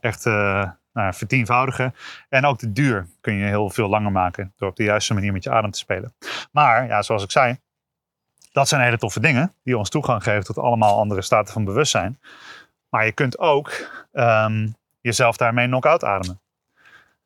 echt 0.00 0.26
eh, 0.26 0.70
nou, 0.92 1.14
vertienvoudigen. 1.14 1.94
En 2.28 2.44
ook 2.44 2.58
de 2.58 2.72
duur 2.72 3.06
kun 3.20 3.34
je 3.34 3.44
heel 3.44 3.70
veel 3.70 3.88
langer 3.88 4.12
maken 4.12 4.52
door 4.56 4.68
op 4.68 4.76
de 4.76 4.84
juiste 4.84 5.14
manier 5.14 5.32
met 5.32 5.44
je 5.44 5.50
adem 5.50 5.70
te 5.70 5.78
spelen. 5.78 6.14
Maar 6.52 6.86
ja, 6.86 7.02
zoals 7.02 7.22
ik 7.22 7.30
zei, 7.30 7.58
dat 8.52 8.68
zijn 8.68 8.82
hele 8.82 8.98
toffe 8.98 9.20
dingen 9.20 9.54
die 9.62 9.78
ons 9.78 9.90
toegang 9.90 10.22
geven 10.22 10.44
tot 10.44 10.58
allemaal 10.58 10.98
andere 10.98 11.22
staten 11.22 11.52
van 11.52 11.64
bewustzijn. 11.64 12.20
Maar 12.88 13.04
je 13.04 13.12
kunt 13.12 13.38
ook 13.38 13.72
ehm, 14.12 14.68
jezelf 15.00 15.36
daarmee 15.36 15.66
knock-out 15.66 16.04
ademen. 16.04 16.40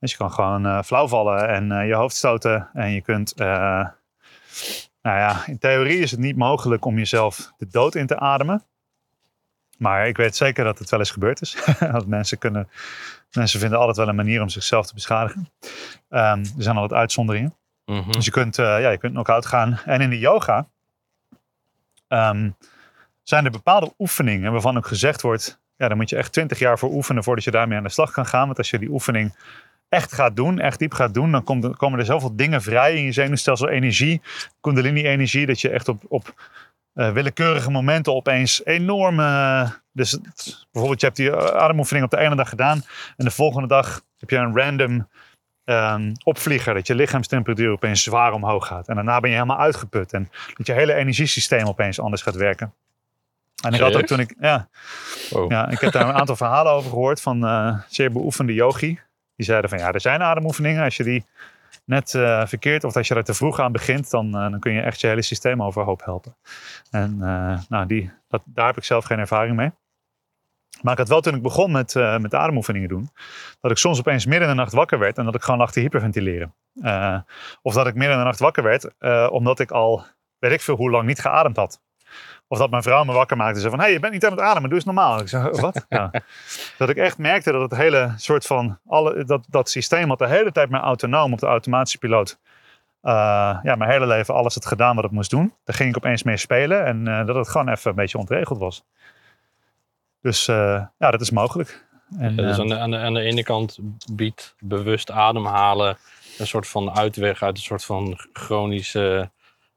Dus 0.00 0.10
je 0.10 0.16
kan 0.16 0.32
gewoon 0.32 0.66
eh, 0.66 0.82
flauw 0.82 1.08
vallen 1.08 1.48
en 1.48 1.86
je 1.86 1.94
hoofd 1.94 2.16
stoten. 2.16 2.68
En 2.72 2.90
je 2.90 3.00
kunt, 3.00 3.34
nou 5.04 5.18
ja, 5.18 5.46
in 5.46 5.58
theorie 5.58 5.98
is 5.98 6.10
het 6.10 6.20
niet 6.20 6.36
mogelijk 6.36 6.84
om 6.84 6.98
jezelf 6.98 7.52
de 7.56 7.66
dood 7.70 7.94
in 7.94 8.06
te 8.06 8.18
ademen. 8.18 8.62
Maar 9.78 10.08
ik 10.08 10.16
weet 10.16 10.36
zeker 10.36 10.64
dat 10.64 10.78
het 10.78 10.90
wel 10.90 10.98
eens 10.98 11.10
gebeurd 11.10 11.40
is. 11.40 11.56
dat 11.92 12.06
mensen 12.06 12.38
kunnen, 12.38 12.68
mensen 13.32 13.60
vinden 13.60 13.78
altijd 13.78 13.96
wel 13.96 14.08
een 14.08 14.14
manier 14.14 14.42
om 14.42 14.48
zichzelf 14.48 14.86
te 14.86 14.94
beschadigen. 14.94 15.50
Ehm, 16.08 16.38
er 16.38 16.62
zijn 16.62 16.76
al 16.76 16.82
wat 16.82 16.92
uitzonderingen. 16.92 17.54
Mhm. 17.84 18.10
Dus 18.10 18.24
je 18.24 18.30
kunt, 18.30 18.58
eh 18.58 18.64
ja, 18.64 18.90
je 18.90 18.98
kunt 18.98 19.12
knock-out 19.12 19.46
gaan. 19.46 19.80
En 19.84 20.00
in 20.00 20.10
de 20.10 20.18
yoga 20.18 20.68
ehm, 22.08 22.50
zijn 23.22 23.44
er 23.44 23.50
bepaalde 23.50 23.94
oefeningen 23.98 24.52
waarvan 24.52 24.76
ook 24.76 24.86
gezegd 24.86 25.22
wordt... 25.22 25.62
Ja, 25.76 25.88
daar 25.88 25.96
moet 25.96 26.10
je 26.10 26.16
echt 26.16 26.32
twintig 26.32 26.58
jaar 26.58 26.78
voor 26.78 26.90
oefenen 26.90 27.24
voordat 27.24 27.44
je 27.44 27.50
daarmee 27.50 27.78
aan 27.78 27.84
de 27.84 27.88
slag 27.88 28.10
kan 28.10 28.26
gaan. 28.26 28.46
Want 28.46 28.58
als 28.58 28.70
je 28.70 28.78
die 28.78 28.90
oefening 28.90 29.34
echt 29.88 30.12
gaat 30.12 30.36
doen, 30.36 30.58
echt 30.58 30.78
diep 30.78 30.92
gaat 30.94 31.14
doen... 31.14 31.32
dan 31.32 31.44
komt 31.44 31.76
komen 31.76 31.98
er 31.98 32.04
zoveel 32.04 32.36
dingen 32.36 32.62
vrij 32.62 32.94
in 32.96 33.04
je 33.04 33.12
zenuwstelsel. 33.12 33.68
Energie, 33.68 34.20
kundalini-energie, 34.60 35.46
dat 35.46 35.60
je 35.60 35.68
echt 35.70 35.88
op, 35.88 36.02
op 36.08 36.34
eh, 36.94 37.10
willekeurige 37.12 37.70
momenten 37.70 38.14
opeens 38.14 38.64
enorm... 38.64 39.20
eh, 39.20 39.70
dus 39.92 40.10
het- 40.10 40.66
bijvoorbeeld 40.72 41.00
je 41.00 41.06
hebt 41.06 41.18
die 41.18 41.30
eh, 41.30 41.56
ademoefening 41.62 42.04
op 42.04 42.10
de 42.10 42.18
ene 42.18 42.36
dag 42.36 42.48
gedaan... 42.48 42.82
en 43.16 43.24
de 43.24 43.30
volgende 43.30 43.68
dag 43.68 44.02
heb 44.18 44.30
je 44.30 44.36
een 44.36 44.56
random 44.56 45.08
ehm, 45.64 46.12
opvlieger. 46.24 46.74
Dat 46.74 46.86
je 46.86 46.94
lichaamstemperatuur 46.94 47.70
opeens 47.70 48.02
zwaar 48.02 48.32
omhoog 48.32 48.66
gaat. 48.66 48.88
En 48.88 48.94
daarna 48.94 49.20
ben 49.20 49.30
je 49.30 49.36
helemaal 49.36 49.58
uitgeput. 49.58 50.12
En 50.12 50.30
dat 50.56 50.66
je 50.66 50.72
hele 50.72 50.94
energiesysteem 50.94 51.66
opeens 51.66 52.00
anders 52.00 52.22
gaat 52.22 52.34
werken. 52.36 52.74
En 53.64 53.72
ik 53.72 53.80
had 53.80 53.96
ook 53.96 54.06
toen 54.06 54.20
ik, 54.20 54.34
ja, 54.40 54.68
Wow. 55.30 55.50
ja, 55.50 55.68
ik 55.68 55.78
heb 55.80 55.92
daar 55.92 56.08
een 56.08 56.14
aantal 56.14 56.36
verhalen 56.36 56.72
over 56.72 56.90
gehoord 56.90 57.20
van 57.20 57.38
zeer 57.88 58.12
beoefende 58.12 58.54
yogi. 58.54 58.98
Die 59.36 59.46
zeiden 59.46 59.70
van 59.70 59.78
ja, 59.78 59.92
er 59.92 60.00
zijn 60.00 60.22
ademoefeningen. 60.22 60.84
Als 60.84 60.96
je 60.96 61.04
die 61.04 61.24
net 61.84 62.14
eh, 62.14 62.46
verkeerd 62.46 62.84
of 62.84 62.96
als 62.96 63.08
je 63.08 63.14
er 63.14 63.24
te 63.24 63.34
vroeg 63.34 63.60
aan 63.60 63.72
begint, 63.72 64.10
dan, 64.10 64.26
eh, 64.26 64.50
dan 64.50 64.60
kun 64.60 64.72
je 64.72 64.80
echt 64.80 65.00
je 65.00 65.06
hele 65.06 65.22
systeem 65.22 65.62
overhoop 65.62 66.04
helpen. 66.04 66.36
En 66.90 67.16
eh, 67.22 67.58
nou, 67.68 67.86
die, 67.86 68.12
dat, 68.28 68.42
daar 68.44 68.66
heb 68.66 68.76
ik 68.76 68.84
zelf 68.84 69.04
geen 69.04 69.18
ervaring 69.18 69.56
mee. 69.56 69.72
Maar 70.82 70.92
ik 70.92 70.98
had 70.98 71.08
wel 71.08 71.20
toen 71.20 71.34
ik 71.34 71.42
begon 71.42 71.70
met, 71.70 71.94
met 71.94 72.34
ademoefeningen 72.34 72.88
doen, 72.88 73.10
dat 73.60 73.70
ik 73.70 73.76
soms 73.76 73.98
opeens 73.98 74.26
midden 74.26 74.48
in 74.48 74.54
de 74.54 74.60
nacht 74.60 74.72
wakker 74.72 74.98
werd 74.98 75.18
en 75.18 75.24
dat 75.24 75.34
ik 75.34 75.42
gewoon 75.42 75.60
lag 75.60 75.72
te 75.72 75.80
hyperventileren. 75.80 76.54
Of 77.62 77.74
dat 77.74 77.86
ik 77.86 77.94
midden 77.94 78.12
in 78.12 78.18
de 78.18 78.24
nacht 78.24 78.38
wakker 78.38 78.62
werd, 78.62 79.00
omdat 79.30 79.60
ik 79.60 79.70
al, 79.70 80.04
weet 80.38 80.52
ik 80.52 80.60
veel 80.60 80.76
hoe 80.76 80.90
lang, 80.90 81.06
niet 81.06 81.20
geademd 81.20 81.56
had. 81.56 81.80
Of 82.48 82.58
dat 82.58 82.70
mijn 82.70 82.82
vrouw 82.82 83.04
me 83.04 83.12
wakker 83.12 83.36
maakte 83.36 83.54
en 83.54 83.60
zei 83.60 83.70
van, 83.70 83.78
hé, 83.78 83.84
hey, 83.84 83.94
je 83.94 84.00
bent 84.00 84.12
niet 84.12 84.24
aan 84.24 84.30
het 84.30 84.40
ademen, 84.40 84.68
doe 84.68 84.78
eens 84.78 84.86
normaal. 84.86 85.20
Ik 85.20 85.28
zei, 85.28 85.50
wat? 85.50 85.86
Ja. 85.88 86.10
Dat 86.78 86.88
ik 86.88 86.96
echt 86.96 87.18
merkte 87.18 87.52
dat 87.52 87.70
het 87.70 87.76
hele 87.76 88.12
soort 88.16 88.46
van, 88.46 88.78
alle, 88.86 89.24
dat, 89.24 89.46
dat 89.48 89.70
systeem 89.70 90.08
had 90.08 90.18
de 90.18 90.28
hele 90.28 90.52
tijd 90.52 90.70
maar 90.70 90.80
autonoom 90.80 91.32
op 91.32 91.38
de 91.38 91.46
automatische 91.46 91.98
piloot. 91.98 92.38
eh, 93.00 93.12
ja, 93.62 93.74
mijn 93.74 93.90
hele 93.90 94.06
leven 94.06 94.34
alles 94.34 94.54
had 94.54 94.66
gedaan 94.66 94.94
wat 94.94 95.04
het 95.04 95.12
moest 95.12 95.30
doen. 95.30 95.54
Daar 95.64 95.76
ging 95.76 95.88
ik 95.88 95.96
opeens 95.96 96.22
mee 96.22 96.36
spelen 96.36 96.84
en 96.84 97.08
eh, 97.08 97.26
dat 97.26 97.36
het 97.36 97.48
gewoon 97.48 97.68
even 97.68 97.90
een 97.90 97.96
beetje 97.96 98.18
ontregeld 98.18 98.58
was. 98.58 98.84
Dus 100.20 100.48
eh, 100.48 100.82
ja, 100.98 101.10
dat 101.10 101.20
is 101.20 101.30
mogelijk. 101.30 101.84
En, 102.18 102.36
dus 102.36 102.58
aan 102.58 102.68
de, 102.68 102.78
aan, 102.78 102.90
de, 102.90 102.96
aan 102.98 103.14
de 103.14 103.20
ene 103.20 103.42
kant 103.42 103.78
biedt 104.12 104.54
bewust 104.58 105.10
ademhalen 105.10 105.96
een 106.38 106.46
soort 106.46 106.68
van 106.68 106.96
uitweg 106.96 107.42
uit 107.42 107.56
een 107.56 107.62
soort 107.62 107.84
van 107.84 108.18
chronische, 108.32 109.30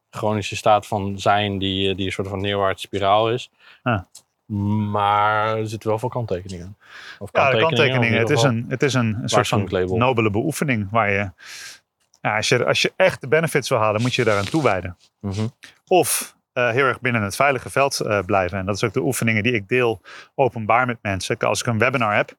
chronische 0.09 0.55
staat 0.55 0.87
van 0.87 1.19
zijn 1.19 1.57
die, 1.57 1.95
die 1.95 2.05
een 2.05 2.11
soort 2.11 2.27
van 2.27 2.41
neerwaartse 2.41 2.85
spiraal 2.85 3.31
is. 3.31 3.51
Ja. 3.83 4.07
Maar 4.91 5.57
er 5.57 5.67
zitten 5.67 5.89
wel 5.89 5.99
veel 5.99 6.09
kanttekeningen. 6.09 6.77
Of 7.19 7.29
Ja, 7.31 7.51
kanttekeningen. 7.51 8.19
Het 8.19 8.29
is 8.29 8.43
een, 8.43 8.65
het 8.67 8.83
is 8.83 8.93
een, 8.93 9.19
een 9.21 9.29
soort 9.29 9.47
van 9.47 9.69
nobele 9.97 10.29
beoefening. 10.29 10.87
Waar 10.91 11.11
je, 11.11 11.31
ja, 12.21 12.35
als, 12.35 12.49
je, 12.49 12.65
als 12.65 12.81
je 12.81 12.93
echt 12.95 13.21
de 13.21 13.27
benefits 13.27 13.69
wil 13.69 13.77
halen, 13.77 14.01
moet 14.01 14.15
je 14.15 14.23
daaraan 14.23 14.45
toewijden. 14.45 14.97
Mhm. 15.19 15.47
Of 15.87 16.35
eh, 16.53 16.69
heel 16.69 16.85
erg 16.85 17.01
binnen 17.01 17.21
het 17.21 17.35
veilige 17.35 17.69
veld 17.69 17.99
eh, 17.99 18.19
blijven. 18.25 18.57
En 18.57 18.65
dat 18.65 18.75
is 18.75 18.83
ook 18.83 18.93
de 18.93 19.01
oefeningen 19.01 19.43
die 19.43 19.53
ik 19.53 19.67
deel 19.67 20.01
openbaar 20.35 20.85
met 20.85 20.97
mensen. 21.01 21.37
Als 21.37 21.59
ik 21.59 21.67
een 21.67 21.77
webinar 21.77 22.15
heb 22.15 22.35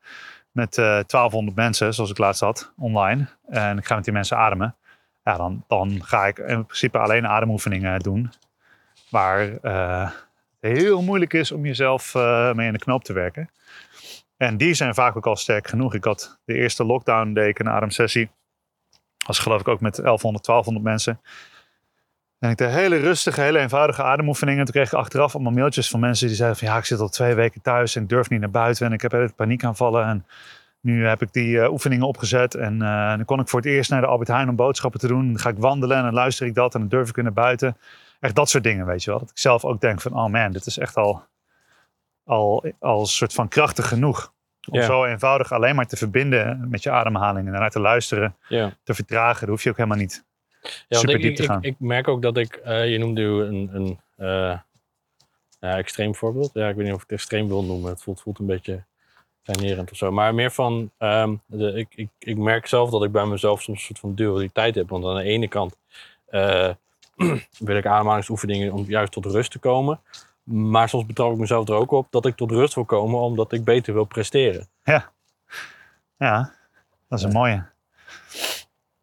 met 0.52 0.78
eh 0.78 0.84
1200 0.84 1.56
mensen, 1.56 1.94
zoals 1.94 2.10
ik 2.10 2.18
laatst 2.18 2.40
had, 2.40 2.72
online. 2.76 3.26
En 3.48 3.78
ik 3.78 3.86
ga 3.86 3.94
met 3.94 4.04
die 4.04 4.12
mensen 4.12 4.36
ademen. 4.36 4.76
Dan, 5.36 5.64
dan 5.66 6.04
ga 6.04 6.26
ik 6.26 6.38
in 6.38 6.64
principe 6.64 6.98
alleen 6.98 7.26
ademoefeningen 7.26 8.00
doen. 8.00 8.32
Waar 9.10 9.56
eh, 9.56 10.10
het 10.60 10.78
heel 10.78 11.02
moeilijk 11.02 11.32
is 11.32 11.52
om 11.52 11.66
jezelf 11.66 12.14
eh, 12.14 12.52
mee 12.52 12.66
in 12.66 12.72
de 12.72 12.78
knoop 12.78 13.04
te 13.04 13.12
werken. 13.12 13.50
En 14.36 14.56
die 14.56 14.74
zijn 14.74 14.94
vaak 14.94 15.16
ook 15.16 15.26
al 15.26 15.36
sterk 15.36 15.68
genoeg. 15.68 15.94
Ik 15.94 16.04
had 16.04 16.38
de 16.44 16.54
eerste 16.54 16.84
lockdown 16.84 17.32
deed 17.32 17.60
een 17.60 17.68
ademsessie. 17.68 18.30
Was 19.26 19.38
geloof 19.38 19.60
ik 19.60 19.68
ook 19.68 19.80
met 19.80 19.96
1100, 19.96 20.44
1200 20.44 20.84
mensen. 20.84 21.20
En 22.38 22.50
ik 22.50 22.56
deed 22.56 22.70
hele 22.70 22.96
rustige, 22.96 23.40
hele 23.40 23.58
eenvoudige 23.58 24.02
ademoefeningen. 24.02 24.64
Toen 24.64 24.74
kreeg 24.74 24.92
ik 24.92 24.98
achteraf 24.98 25.34
allemaal 25.34 25.52
mailtjes 25.52 25.88
van 25.88 26.00
mensen 26.00 26.26
die 26.26 26.36
zeiden 26.36 26.58
van 26.58 26.68
ja, 26.68 26.76
ik 26.76 26.84
zit 26.84 27.00
al 27.00 27.08
twee 27.08 27.34
weken 27.34 27.60
thuis 27.60 27.96
en 27.96 28.02
ik 28.02 28.08
durf 28.08 28.28
niet 28.28 28.40
naar 28.40 28.50
buiten 28.50 28.86
en 28.86 28.92
ik 28.92 29.00
heb 29.00 29.12
hele 29.12 29.32
paniekaanvallen. 29.36 30.04
En 30.04 30.26
nu 30.80 31.06
heb 31.06 31.22
ik 31.22 31.32
die 31.32 31.60
eh, 31.60 31.72
oefeningen 31.72 32.06
opgezet 32.06 32.54
en 32.54 32.82
eh, 32.82 33.08
dan 33.16 33.24
kon 33.24 33.40
ik 33.40 33.48
voor 33.48 33.60
het 33.60 33.68
eerst 33.68 33.90
naar 33.90 34.00
de 34.00 34.06
Albert 34.06 34.28
Heijn 34.28 34.48
om 34.48 34.56
boodschappen 34.56 35.00
te 35.00 35.06
doen. 35.06 35.26
Dan 35.26 35.38
ga 35.38 35.48
ik 35.48 35.58
wandelen 35.58 35.96
en 35.96 36.02
dan 36.02 36.12
luister 36.14 36.46
ik 36.46 36.54
dat 36.54 36.74
en 36.74 36.80
dan 36.80 36.88
durf 36.88 37.08
ik 37.08 37.14
weer 37.14 37.24
naar 37.24 37.32
buiten. 37.32 37.76
Echt 38.20 38.34
dat 38.34 38.48
soort 38.48 38.64
dingen, 38.64 38.86
weet 38.86 39.04
je 39.04 39.10
wel. 39.10 39.18
Dat 39.18 39.30
ik 39.30 39.38
zelf 39.38 39.64
ook 39.64 39.80
denk 39.80 40.00
van 40.00 40.12
oh 40.12 40.26
man, 40.26 40.52
dit 40.52 40.66
is 40.66 40.78
echt 40.78 40.96
al, 40.96 41.22
al, 42.24 42.64
al 42.78 43.06
soort 43.06 43.32
van 43.32 43.48
krachtig 43.48 43.88
genoeg. 43.88 44.32
Om 44.70 44.78
Ja. 44.78 44.84
zo 44.86 45.04
eenvoudig 45.04 45.52
alleen 45.52 45.74
maar 45.74 45.86
te 45.86 45.96
verbinden 45.96 46.66
met 46.70 46.82
je 46.82 46.90
ademhaling 46.90 47.46
en 47.46 47.52
daarnaar 47.52 47.70
te 47.70 47.80
luisteren, 47.80 48.36
Ja. 48.48 48.72
te 48.82 48.94
vertragen. 48.94 49.40
Dat 49.40 49.48
hoef 49.48 49.62
je 49.62 49.70
ook 49.70 49.76
helemaal 49.76 49.98
niet 49.98 50.24
Ja, 50.88 50.98
super 50.98 51.14
ik, 51.14 51.22
diep 51.22 51.36
te 51.36 51.42
gaan. 51.42 51.62
ik 51.62 51.74
merk 51.78 52.08
ook 52.08 52.22
dat 52.22 52.36
ik, 52.36 52.54
eh, 52.54 52.90
je 52.90 52.98
noemde 52.98 53.22
een, 53.22 53.70
een 53.72 54.00
ja, 55.60 55.76
extreem 55.76 56.14
voorbeeld. 56.14 56.50
Ja, 56.52 56.68
ik 56.68 56.74
weet 56.76 56.84
niet 56.84 56.94
of 56.94 57.02
ik 57.02 57.10
het 57.10 57.18
extreem 57.18 57.48
wil 57.48 57.64
noemen. 57.64 57.90
Het 57.90 58.02
voelt, 58.02 58.20
voelt 58.20 58.38
een 58.38 58.46
beetje 58.46 58.84
kleinerend 59.52 59.90
of 59.90 59.96
zo. 59.96 60.12
Maar 60.12 60.34
meer 60.34 60.50
van, 60.50 60.90
ehm, 60.98 61.34
de, 61.46 61.72
ik, 61.72 61.88
ik, 61.94 62.08
ik 62.18 62.36
merk 62.36 62.66
zelf 62.66 62.90
dat 62.90 63.04
ik 63.04 63.12
bij 63.12 63.26
mezelf 63.26 63.62
soms 63.62 63.78
een 63.78 63.84
soort 63.84 63.98
van 63.98 64.14
dualiteit 64.14 64.74
heb. 64.74 64.88
Want 64.88 65.04
aan 65.04 65.14
de 65.14 65.22
ene 65.22 65.48
kant 65.48 65.76
eh, 66.26 66.70
wil 67.58 67.76
ik 67.76 67.86
ademhalingsoefeningen 67.86 68.72
om 68.72 68.84
juist 68.84 69.12
tot 69.12 69.26
rust 69.26 69.50
te 69.50 69.58
komen. 69.58 70.00
Maar 70.42 70.88
soms 70.88 71.06
betrap 71.06 71.32
ik 71.32 71.38
mezelf 71.38 71.68
er 71.68 71.74
ook 71.74 71.90
op 71.90 72.06
dat 72.10 72.26
ik 72.26 72.36
tot 72.36 72.50
rust 72.50 72.74
wil 72.74 72.84
komen 72.84 73.20
omdat 73.20 73.52
ik 73.52 73.64
beter 73.64 73.94
wil 73.94 74.04
presteren. 74.04 74.68
Ja, 76.16 76.52
dat 77.08 77.18
is 77.18 77.24
een 77.24 77.32
mooie. 77.32 77.66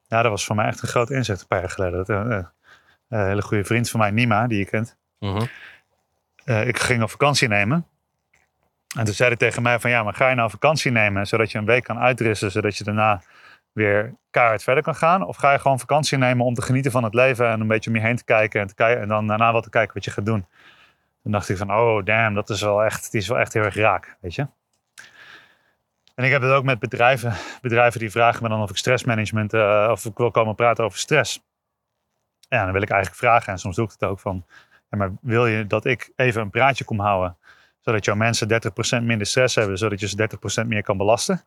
Ja, 0.08 0.22
dat 0.22 0.32
was 0.32 0.46
voor 0.46 0.56
mij 0.56 0.66
echt 0.66 0.82
een 0.82 0.88
groot 0.88 1.10
inzicht 1.10 1.42
een 1.42 1.48
paar 1.48 1.60
jaar 1.60 1.70
geleden. 1.70 1.98
Dat, 1.98 2.10
eh, 2.10 2.38
eh, 2.38 2.46
een 3.10 3.28
hele 3.28 3.42
goede 3.42 3.64
vriend 3.64 3.90
van 3.90 4.00
mij, 4.00 4.12
Nima, 4.12 4.48
die 4.48 4.58
je 4.58 4.66
kent. 4.66 4.98
Mhm. 5.20 5.46
Ik 6.46 6.80
ging 6.80 7.04
op 7.04 7.10
vakantie 7.10 7.48
nemen. 7.48 7.88
En 8.96 9.06
toen 9.06 9.14
zei 9.14 9.30
hij 9.30 9.38
tegen 9.38 9.62
mij 9.62 9.80
van 9.80 9.90
ja, 9.90 10.04
maar 10.04 10.14
ga 10.14 10.30
je 10.30 10.36
nou 10.36 10.50
vakantie 10.50 10.92
nemen 10.92 11.28
zodat 11.28 11.52
je 11.52 11.58
een 11.58 11.66
week 11.66 11.84
kan 11.84 12.00
uitrusten, 12.00 12.52
zodat 12.52 12.78
je 12.78 12.84
daarna 12.84 13.22
weer 13.72 14.16
keihard 14.30 14.64
verder 14.64 14.84
kan 14.84 14.96
gaan? 14.96 15.24
Of 15.24 15.36
ga 15.36 15.52
je 15.52 15.60
gewoon 15.60 15.80
vakantie 15.80 16.18
nemen 16.18 16.46
om 16.46 16.54
te 16.54 16.62
genieten 16.62 16.92
van 16.92 17.04
het 17.04 17.14
leven 17.14 17.50
en 17.50 17.62
een 17.62 17.68
beetje 17.68 17.90
om 17.90 17.96
je 17.96 18.02
heen 18.02 18.16
te 18.16 18.24
kijken 18.24 18.62
en, 18.62 18.68
te 18.68 18.76
kijken, 18.76 19.02
en 19.02 19.08
dan 19.08 19.28
daarna 19.28 19.52
wat 19.52 19.64
te 19.64 19.70
kijken 19.70 19.94
wat 19.94 20.06
je 20.06 20.12
gaat 20.12 20.26
doen? 20.26 20.46
Toen 21.24 21.32
dacht 21.32 21.50
ik 21.50 21.58
van 21.58 21.72
oh 21.72 22.06
damn, 22.06 22.36
dat 22.36 22.50
is 22.50 22.62
wel 22.62 22.84
echt, 22.84 23.12
die 23.12 23.22
is 23.22 23.28
wel 23.28 23.40
echt 23.40 23.54
heel 23.54 23.64
erg 23.64 23.76
raak, 23.76 24.18
weet 24.20 24.36
je? 24.36 24.48
En 26.16 26.24
ik 26.24 26.32
heb 26.32 26.42
het 26.42 26.52
ook 26.52 26.64
met 26.64 26.80
bedrijven. 26.80 27.34
Bedrijven 27.62 28.00
die 28.00 28.12
vragen 28.12 28.44
me 28.44 28.50
dan 28.50 28.62
of 28.62 28.70
ik 28.70 28.78
stressmanagement, 28.78 29.54
eh, 29.54 29.88
of 29.92 30.06
ik 30.06 30.18
wil 30.18 30.32
komen 30.32 30.56
praten 30.56 30.84
over 30.84 31.00
stress. 31.00 31.44
Ja, 32.50 32.64
dan 32.64 32.74
wil 32.74 32.82
ik 32.82 32.90
eigenlijk 32.90 33.22
vragen, 33.22 33.54
en 33.54 33.60
soms 33.60 33.76
doe 33.76 33.86
ik 33.86 33.92
het 33.92 34.04
ook 34.04 34.20
van, 34.20 34.46
ja, 34.90 34.98
maar 34.98 35.12
wil 35.22 35.48
je 35.48 35.68
dat 35.68 35.86
ik 35.86 36.12
even 36.16 36.42
een 36.42 36.50
praatje 36.50 36.84
kom 36.84 37.00
houden, 37.00 37.38
zodat 37.86 38.06
jouw 38.06 38.16
mensen 38.16 38.48
30% 39.02 39.04
minder 39.04 39.28
stress 39.28 39.56
hebben, 39.56 39.78
zodat 39.78 40.00
je 40.00 40.08
ze 40.08 40.30
30% 40.64 40.68
meer 40.68 40.84
kan 40.84 40.98
belasten? 40.98 41.44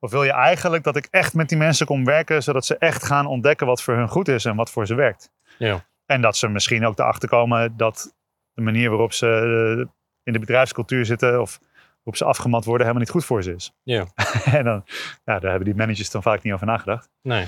Of 0.00 0.10
wil 0.10 0.24
je 0.24 0.32
eigenlijk 0.32 0.84
dat 0.84 0.96
ik 0.96 1.08
echt 1.10 1.34
met 1.34 1.48
die 1.48 1.58
mensen 1.58 1.86
kom 1.86 2.04
werken, 2.04 2.42
zodat 2.42 2.66
ze 2.66 2.76
echt 2.78 3.04
gaan 3.04 3.26
ontdekken 3.26 3.66
wat 3.66 3.82
voor 3.82 3.94
hun 3.94 4.08
goed 4.08 4.28
is 4.28 4.44
en 4.44 4.56
wat 4.56 4.70
voor 4.70 4.86
ze 4.86 4.94
werkt? 4.94 5.30
Ja. 5.58 5.84
En 6.06 6.20
dat 6.20 6.36
ze 6.36 6.48
misschien 6.48 6.86
ook 6.86 6.98
erachter 6.98 7.28
komen 7.28 7.76
dat 7.76 8.14
de 8.54 8.62
manier 8.62 8.88
waarop 8.88 9.12
ze 9.12 9.26
eh, 9.26 9.86
in 10.22 10.32
de 10.32 10.38
bedrijfscultuur 10.38 11.04
zitten, 11.04 11.40
of 11.40 11.58
waarop 11.94 12.16
ze 12.16 12.24
afgemat 12.24 12.64
worden, 12.64 12.86
helemaal 12.86 13.06
niet 13.06 13.14
goed 13.14 13.24
voor 13.24 13.42
ze 13.42 13.54
is. 13.54 13.72
Ja. 13.82 14.06
en 14.58 14.64
dan, 14.64 14.84
ja, 15.24 15.38
daar 15.38 15.50
hebben 15.50 15.64
die 15.64 15.74
managers 15.74 16.10
dan 16.10 16.22
vaak 16.22 16.42
niet 16.42 16.52
over 16.52 16.66
nagedacht. 16.66 17.08
Nee. 17.22 17.46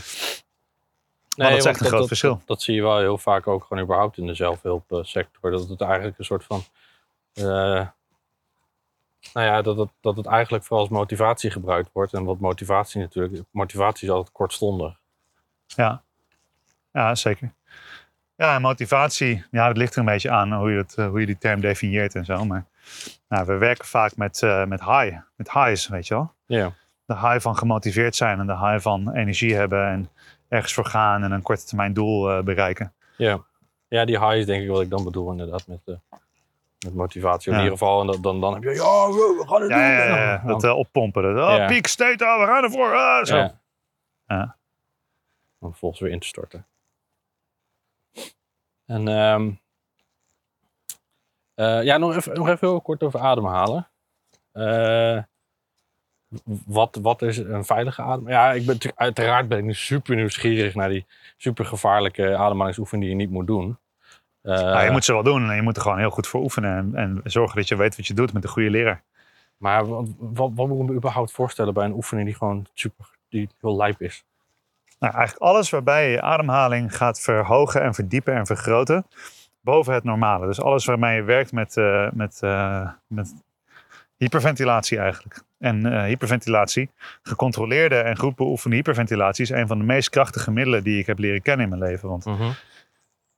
dat 1.37 1.51
is 1.51 1.65
echt 1.65 1.81
een 1.81 1.87
groot 1.87 1.99
dat, 1.99 2.09
verschil. 2.09 2.43
Dat, 2.45 2.63
zie 2.63 2.75
je 2.75 2.83
wel 2.83 2.99
heel 2.99 3.19
vaak 3.19 3.47
ook 3.47 3.65
gewoon 3.65 3.83
überhaupt 3.83 4.19
in 4.19 4.27
de 4.27 4.35
zelfhulpsector. 4.35 5.51
Dat 5.51 5.69
het 5.69 5.81
eigenlijk 5.81 6.19
een 6.19 6.25
soort 6.25 6.45
van... 6.45 6.63
eh, 7.33 7.87
nou 9.33 9.47
ja, 9.47 9.63
dat 9.63 9.77
het, 9.77 9.91
dat 10.01 10.17
het 10.17 10.27
eigenlijk 10.27 10.65
vooral 10.65 10.85
als 10.85 10.95
motivatie 10.95 11.51
gebruikt 11.51 11.91
wordt. 11.93 12.13
En 12.13 12.25
wat 12.25 12.39
motivatie 12.39 13.01
natuurlijk... 13.01 13.43
Motivatie 13.51 14.09
is 14.09 14.15
altijd 14.15 14.33
kortstondig. 14.33 14.99
Ja, 15.67 16.03
ja 16.93 17.15
zeker. 17.15 17.53
Ja, 18.37 18.59
motivatie, 18.59 19.45
ja, 19.51 19.67
dat 19.67 19.77
ligt 19.77 19.93
er 19.93 19.99
een 19.99 20.05
beetje 20.05 20.31
aan 20.31 20.53
hoe 20.53 20.71
je, 20.71 20.77
het, 20.77 20.95
eh, 20.95 21.09
hoe 21.09 21.21
je 21.21 21.27
die 21.27 21.39
term 21.39 21.61
definieert 21.61 22.15
en 22.15 22.25
zo. 22.25 22.45
Maar 22.45 22.65
nou, 23.29 23.47
we 23.47 23.57
werken 23.57 23.87
vaak 23.87 24.17
met, 24.17 24.43
eh, 24.43 24.65
met 24.65 24.85
high, 24.85 25.17
met 25.37 25.53
highs, 25.53 25.89
weet 25.89 26.07
je 26.07 26.15
wel. 26.15 26.33
Ja. 26.47 26.73
De 27.05 27.15
high 27.15 27.41
van 27.41 27.57
gemotiveerd 27.57 28.17
zijn 28.17 28.39
en 28.39 28.47
de 28.47 28.59
high 28.59 28.81
van 28.81 29.13
energie 29.13 29.55
hebben 29.55 29.89
en 29.89 30.11
ergens 30.49 30.75
voor 30.75 30.87
gaan 30.87 31.23
en 31.23 31.33
een 31.33 31.43
korte 31.43 31.65
termijn 31.65 31.93
doel 31.93 32.31
eh, 32.31 32.43
bereiken. 32.43 32.93
Ja. 33.17 33.45
ja, 33.89 34.05
die 34.05 34.19
high 34.19 34.37
is 34.37 34.47
denk 34.47 34.63
ik 34.63 34.69
wat 34.69 34.83
ik 34.83 34.91
dan 34.91 35.05
bedoel 35.05 35.31
inderdaad 35.31 35.67
met, 35.67 35.99
met 36.85 36.95
motivatie. 36.95 37.51
In 37.53 37.59
Ja. 37.59 37.65
ieder 37.65 37.79
geval, 37.79 38.01
en 38.01 38.07
dat, 38.07 38.23
dan, 38.23 38.41
dan 38.41 38.55
heb 38.55 38.63
je... 38.63 38.71
Ja, 38.71 39.09
we 39.09 39.45
gaan 39.47 39.61
het 39.61 39.71
doen. 39.71 39.79
ja, 39.79 39.93
ja, 40.07 40.17
ja. 40.17 40.41
En 40.41 40.47
dat 40.47 40.65
eh, 40.65 40.77
oppompen. 40.77 41.23
Dat, 41.23 41.49
oh, 41.61 41.67
peak 41.67 41.87
state, 41.87 42.25
oh, 42.25 42.41
we 42.41 42.47
gaan 42.47 42.63
ervoor. 42.63 42.95
ah, 42.95 43.25
zo. 43.25 43.37
Ja. 44.27 44.57
Om 45.59 45.71
vervolgens 45.71 46.01
weer 46.01 46.11
in 46.11 46.19
te 46.21 46.27
storten. 46.27 46.67
En 48.87 49.09
ehm, 49.09 49.51
eh, 51.55 51.83
ja, 51.83 51.97
nog 51.97 52.17
even, 52.17 52.35
nog 52.35 52.49
even 52.49 52.69
heel 52.69 52.81
kort 52.81 53.03
over 53.03 53.21
ademhalen. 53.21 53.89
Eh, 54.53 55.23
wat, 56.67 56.99
wat 57.03 57.23
is 57.23 57.37
een 57.39 57.65
veilige 57.65 58.03
adem? 58.03 58.29
Ja, 58.29 58.53
ik 58.53 58.67
ben, 58.67 58.79
uiteraard 58.95 59.49
ben 59.49 59.59
ik 59.59 59.65
nu 59.65 59.75
super 59.75 60.17
nieuwsgierig 60.17 60.75
naar 60.75 60.89
die 60.89 61.07
super 61.37 61.65
gevaarlijke 61.65 62.37
ademhalingsoefening 62.37 63.09
die 63.09 63.17
je 63.19 63.23
niet 63.25 63.35
moet 63.35 63.47
doen. 63.47 63.79
Ja, 64.53 64.83
je 64.83 64.91
moet 64.91 65.05
ze 65.05 65.13
wel 65.13 65.23
doen 65.23 65.51
en 65.51 65.57
je 65.57 65.63
moet 65.63 65.77
er 65.77 65.83
gewoon 65.83 65.99
heel 65.99 66.11
goed 66.11 66.27
voor 66.27 66.41
oefenen. 66.41 66.77
En, 66.77 66.95
en 66.95 67.21
zorgen 67.25 67.57
dat 67.57 67.69
je 67.69 67.77
weet 67.77 67.97
wat 67.97 68.07
je 68.07 68.15
doet 68.15 68.33
met 68.33 68.45
een 68.45 68.51
goede 68.51 68.71
leraar. 68.71 69.03
Maar 69.57 69.87
wat, 69.87 70.09
wat, 70.19 70.51
wat 70.55 70.69
moet 70.69 70.81
ik 70.81 70.89
me 70.89 70.95
überhaupt 70.95 71.33
voorstellen 71.33 71.75
bij 71.75 71.85
een 71.85 71.93
oefening 71.93 72.27
die 72.27 72.37
gewoon 72.37 72.67
super, 72.73 73.07
die 73.29 73.49
heel 73.61 73.77
lijp 73.77 74.03
is? 74.03 74.25
Nou, 74.99 75.15
eigenlijk 75.15 75.45
alles 75.45 75.71
waarbij 75.71 76.07
je 76.07 76.11
je 76.11 76.23
ademhaling 76.23 76.97
gaat 76.97 77.21
verhogen 77.21 77.83
en 77.83 77.95
verdiepen 77.95 78.35
en 78.35 78.47
vergroten. 78.47 79.07
Boven 79.61 79.95
het 79.95 80.05
normale. 80.05 80.47
Dus 80.47 80.61
alles 80.61 80.85
waarmee 80.85 81.17
je 81.17 81.23
werkt 81.23 81.53
met, 81.53 81.77
eh, 81.77 82.11
met, 82.13 82.39
eh, 82.43 82.89
met 83.07 83.35
hyperventilatie 84.17 84.99
eigenlijk. 84.99 85.43
En 85.59 85.87
eh, 85.87 86.03
hyperventilatie, 86.03 86.91
gecontroleerde 87.23 87.97
en 87.97 88.19
goed 88.19 88.37
beoefende 88.37 88.77
hyperventilatie 88.77 89.45
is 89.45 89.51
een 89.51 89.67
van 89.67 89.79
de 89.79 89.85
meest 89.85 90.09
krachtige 90.09 90.51
middelen 90.51 90.83
die 90.83 90.99
ik 90.99 91.07
heb 91.07 91.19
leren 91.19 91.43
kennen 91.43 91.71
in 91.71 91.79
mijn 91.79 91.91
leven. 91.91 92.09
Want 92.09 92.27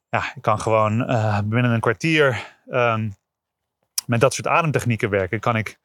ja, 0.09 0.23
ik 0.35 0.43
kan 0.43 0.61
gewoon 0.61 1.07
eh, 1.09 1.39
binnen 1.45 1.71
een 1.73 1.81
kwartier 1.81 2.45
ehm, 2.71 3.11
met 4.07 4.21
dat 4.21 4.35
soort 4.35 4.47
ademtechnieken 4.49 5.11
werken. 5.11 5.41
Kan 5.41 5.57
ik 5.57 5.79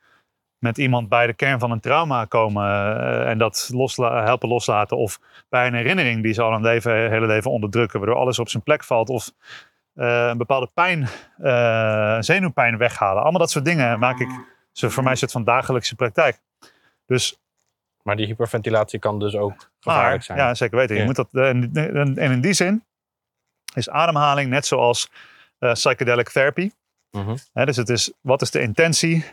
met 0.57 0.77
iemand 0.77 1.09
bij 1.09 1.27
de 1.27 1.33
kern 1.33 1.59
van 1.59 1.71
een 1.71 1.79
trauma 1.79 2.25
komen 2.25 2.63
eh, 2.65 3.29
en 3.29 3.37
dat 3.37 3.69
losla- 3.73 4.23
helpen 4.23 4.49
loslaten. 4.49 4.97
Of 4.97 5.19
bij 5.49 5.67
een 5.67 5.73
herinnering 5.73 6.23
die 6.23 6.33
ze 6.33 6.41
al 6.41 6.53
een 6.53 6.61
leven, 6.61 7.09
hele 7.09 7.25
leven 7.27 7.51
onderdrukken, 7.51 7.99
waardoor 7.99 8.17
alles 8.17 8.39
op 8.39 8.49
zijn 8.49 8.63
plek 8.63 8.83
valt. 8.83 9.09
Of 9.09 9.31
eh, 9.93 10.27
een 10.27 10.37
bepaalde 10.37 10.69
pijn, 10.73 11.07
zenuwpijn 12.23 12.77
weghalen. 12.77 13.21
Allemaal 13.21 13.39
dat 13.39 13.51
soort 13.51 13.65
dingen 13.65 13.99
maak 13.99 14.19
ik 14.19 14.29
ze 14.71 14.89
voor 14.89 15.03
mij 15.03 15.11
een 15.11 15.17
soort 15.17 15.31
van 15.31 15.43
dagelijkse 15.43 15.95
praktijk. 15.95 16.39
Dus 17.05 17.39
Maar 18.03 18.15
die 18.15 18.25
hyperventilatie 18.25 18.99
kan 18.99 19.19
dus 19.19 19.35
ook 19.35 19.71
gevaarlijk 19.79 20.11
maar, 20.11 20.23
zijn. 20.23 20.37
Ja, 20.37 20.53
zeker 20.53 20.77
weten. 20.77 20.95
Je 20.95 21.01
Ja. 21.01 21.07
moet 21.07 21.15
dat, 21.15 21.27
en, 21.31 21.71
en 22.17 22.31
in 22.31 22.41
die 22.41 22.53
zin 22.53 22.83
is 23.73 23.89
ademhaling 23.89 24.49
net 24.49 24.65
zoals 24.65 25.09
eh, 25.59 25.71
psychedelic 25.73 26.29
therapy. 26.29 26.71
Mhm. 27.11 27.35
Dus 27.53 27.75
het 27.77 27.89
is, 27.89 28.11
wat 28.21 28.41
is 28.41 28.51
de 28.51 28.61
intentie? 28.61 29.25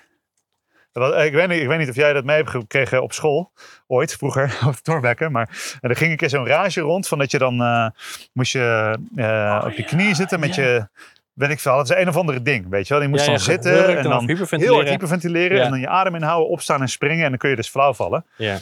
Wat- 0.92 1.16
Ik 1.22 1.32
weet, 1.32 1.48
niet, 1.48 1.60
ik 1.60 1.66
weet 1.68 1.78
niet 1.78 1.88
of 1.88 1.94
jij 1.94 2.12
dat 2.12 2.24
mee 2.24 2.36
hebt 2.36 2.50
gekregen 2.50 3.02
op 3.02 3.12
school, 3.12 3.52
ooit, 3.86 4.12
vroeger, 4.16 4.58
op 4.68 4.74
Torbekken. 4.74 5.32
Maar 5.32 5.76
en 5.80 5.90
er 5.90 5.96
ging 5.96 6.10
een 6.10 6.16
keer 6.16 6.28
zo'n 6.28 6.46
rage 6.46 6.80
rond 6.80 7.08
van 7.08 7.18
dat 7.18 7.30
je 7.30 7.38
dan 7.38 7.60
eh, 7.62 7.86
moest 8.32 8.52
je 8.52 8.98
eh, 9.16 9.62
op 9.66 9.72
je 9.72 9.84
knieën 9.84 10.14
zitten 10.14 10.40
met 10.40 10.54
ja. 10.54 10.62
je, 10.62 10.88
weet 11.32 11.50
ik 11.50 11.60
veel, 11.60 11.76
dat 11.76 11.90
is 11.90 11.96
een 11.96 12.08
of 12.08 12.16
andere 12.16 12.42
ding, 12.42 12.68
weet 12.68 12.86
je 12.88 12.94
wel. 12.94 13.02
Je 13.02 13.08
moest 13.08 13.20
Ja, 13.20 13.26
dan 13.30 13.38
ja, 13.38 13.44
zitten 13.44 13.96
en 13.96 14.02
dan 14.02 14.40
of 14.40 14.50
heel 14.50 14.74
hard 14.74 14.88
hyperventileren 14.88 15.56
Ja. 15.56 15.64
en 15.64 15.70
dan 15.70 15.80
je 15.80 15.88
adem 15.88 16.14
inhouden, 16.14 16.48
opstaan 16.48 16.80
en 16.80 16.88
springen 16.88 17.24
en 17.24 17.28
dan 17.30 17.38
kun 17.38 17.50
je 17.50 17.56
dus 17.56 17.68
flauw 17.68 17.92
vallen. 17.94 18.24
Ja. 18.36 18.58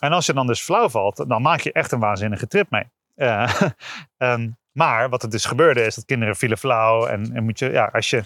En 0.00 0.12
als 0.12 0.26
je 0.26 0.32
dan 0.32 0.46
dus 0.46 0.60
flauw 0.60 0.88
valt, 0.88 1.24
dan 1.28 1.42
maak 1.42 1.60
je 1.60 1.72
echt 1.72 1.92
een 1.92 2.00
waanzinnige 2.00 2.46
trip 2.46 2.70
mee. 2.70 2.84
Eh, 3.14 3.52
ehm, 4.16 4.48
maar 4.76 5.08
wat 5.08 5.22
er 5.22 5.30
dus 5.30 5.44
gebeurde 5.44 5.84
is 5.84 5.94
dat 5.94 6.04
kinderen 6.04 6.36
vielen 6.36 6.58
flauw. 6.58 7.06
En, 7.06 7.34
en 7.34 7.44
moet 7.44 7.58
je, 7.58 7.70
ja, 7.70 7.84
als 7.84 8.10
je 8.10 8.22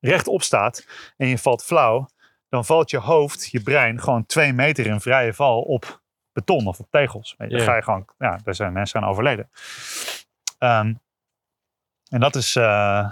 rechtop 0.00 0.42
staat 0.42 0.86
en 1.16 1.28
je 1.28 1.38
valt 1.38 1.64
flauw, 1.64 2.08
dan 2.48 2.64
valt 2.64 2.90
je 2.90 2.98
hoofd, 2.98 3.50
je 3.50 3.60
brein, 3.60 4.00
gewoon 4.00 4.26
twee 4.26 4.52
meter 4.52 4.86
in 4.86 5.00
vrije 5.00 5.34
val 5.34 5.62
op 5.62 6.02
beton 6.32 6.66
of 6.66 6.78
op 6.78 6.90
tegels. 6.90 7.34
Dan 7.38 7.60
ga 7.60 7.76
je 7.76 7.82
gewoon, 7.82 8.04
ja, 8.18 8.40
daar 8.44 8.54
zijn 8.54 8.72
mensen 8.72 9.02
aan 9.02 9.08
overleden. 9.08 9.50
Ehm, 10.58 10.94
en 12.08 12.20
dat 12.20 12.34
is, 12.34 12.56
eh, 12.56 13.10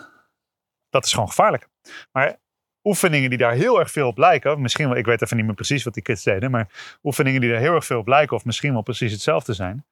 dat 0.91 1.05
is 1.05 1.13
gewoon 1.13 1.29
gevaarlijk. 1.29 1.69
Maar 2.13 2.37
oefeningen 2.83 3.31
die 3.31 3.39
daar 3.39 3.53
heel 3.53 3.79
erg 3.79 3.91
veel 3.91 4.07
op 4.07 4.19
lijken, 4.19 4.61
misschien 4.61 4.89
wel, 4.89 4.97
ik 4.97 5.07
weet 5.07 5.23
even 5.23 5.37
niet 5.37 5.47
meer 5.47 5.55
precies 5.55 5.85
wat 5.85 5.95
die 5.95 6.03
kids 6.03 6.23
deden, 6.23 6.51
maar 6.51 6.97
oefeningen 7.03 7.41
die 7.41 7.53
er 7.53 7.59
heel 7.59 7.75
erg 7.75 7.85
veel 7.85 7.99
op 7.99 8.07
lijken, 8.07 8.37
of 8.37 8.45
misschien 8.45 8.73
wel 8.73 8.83
precies 8.83 9.13
hetzelfde 9.13 9.53
zijn, 9.53 9.87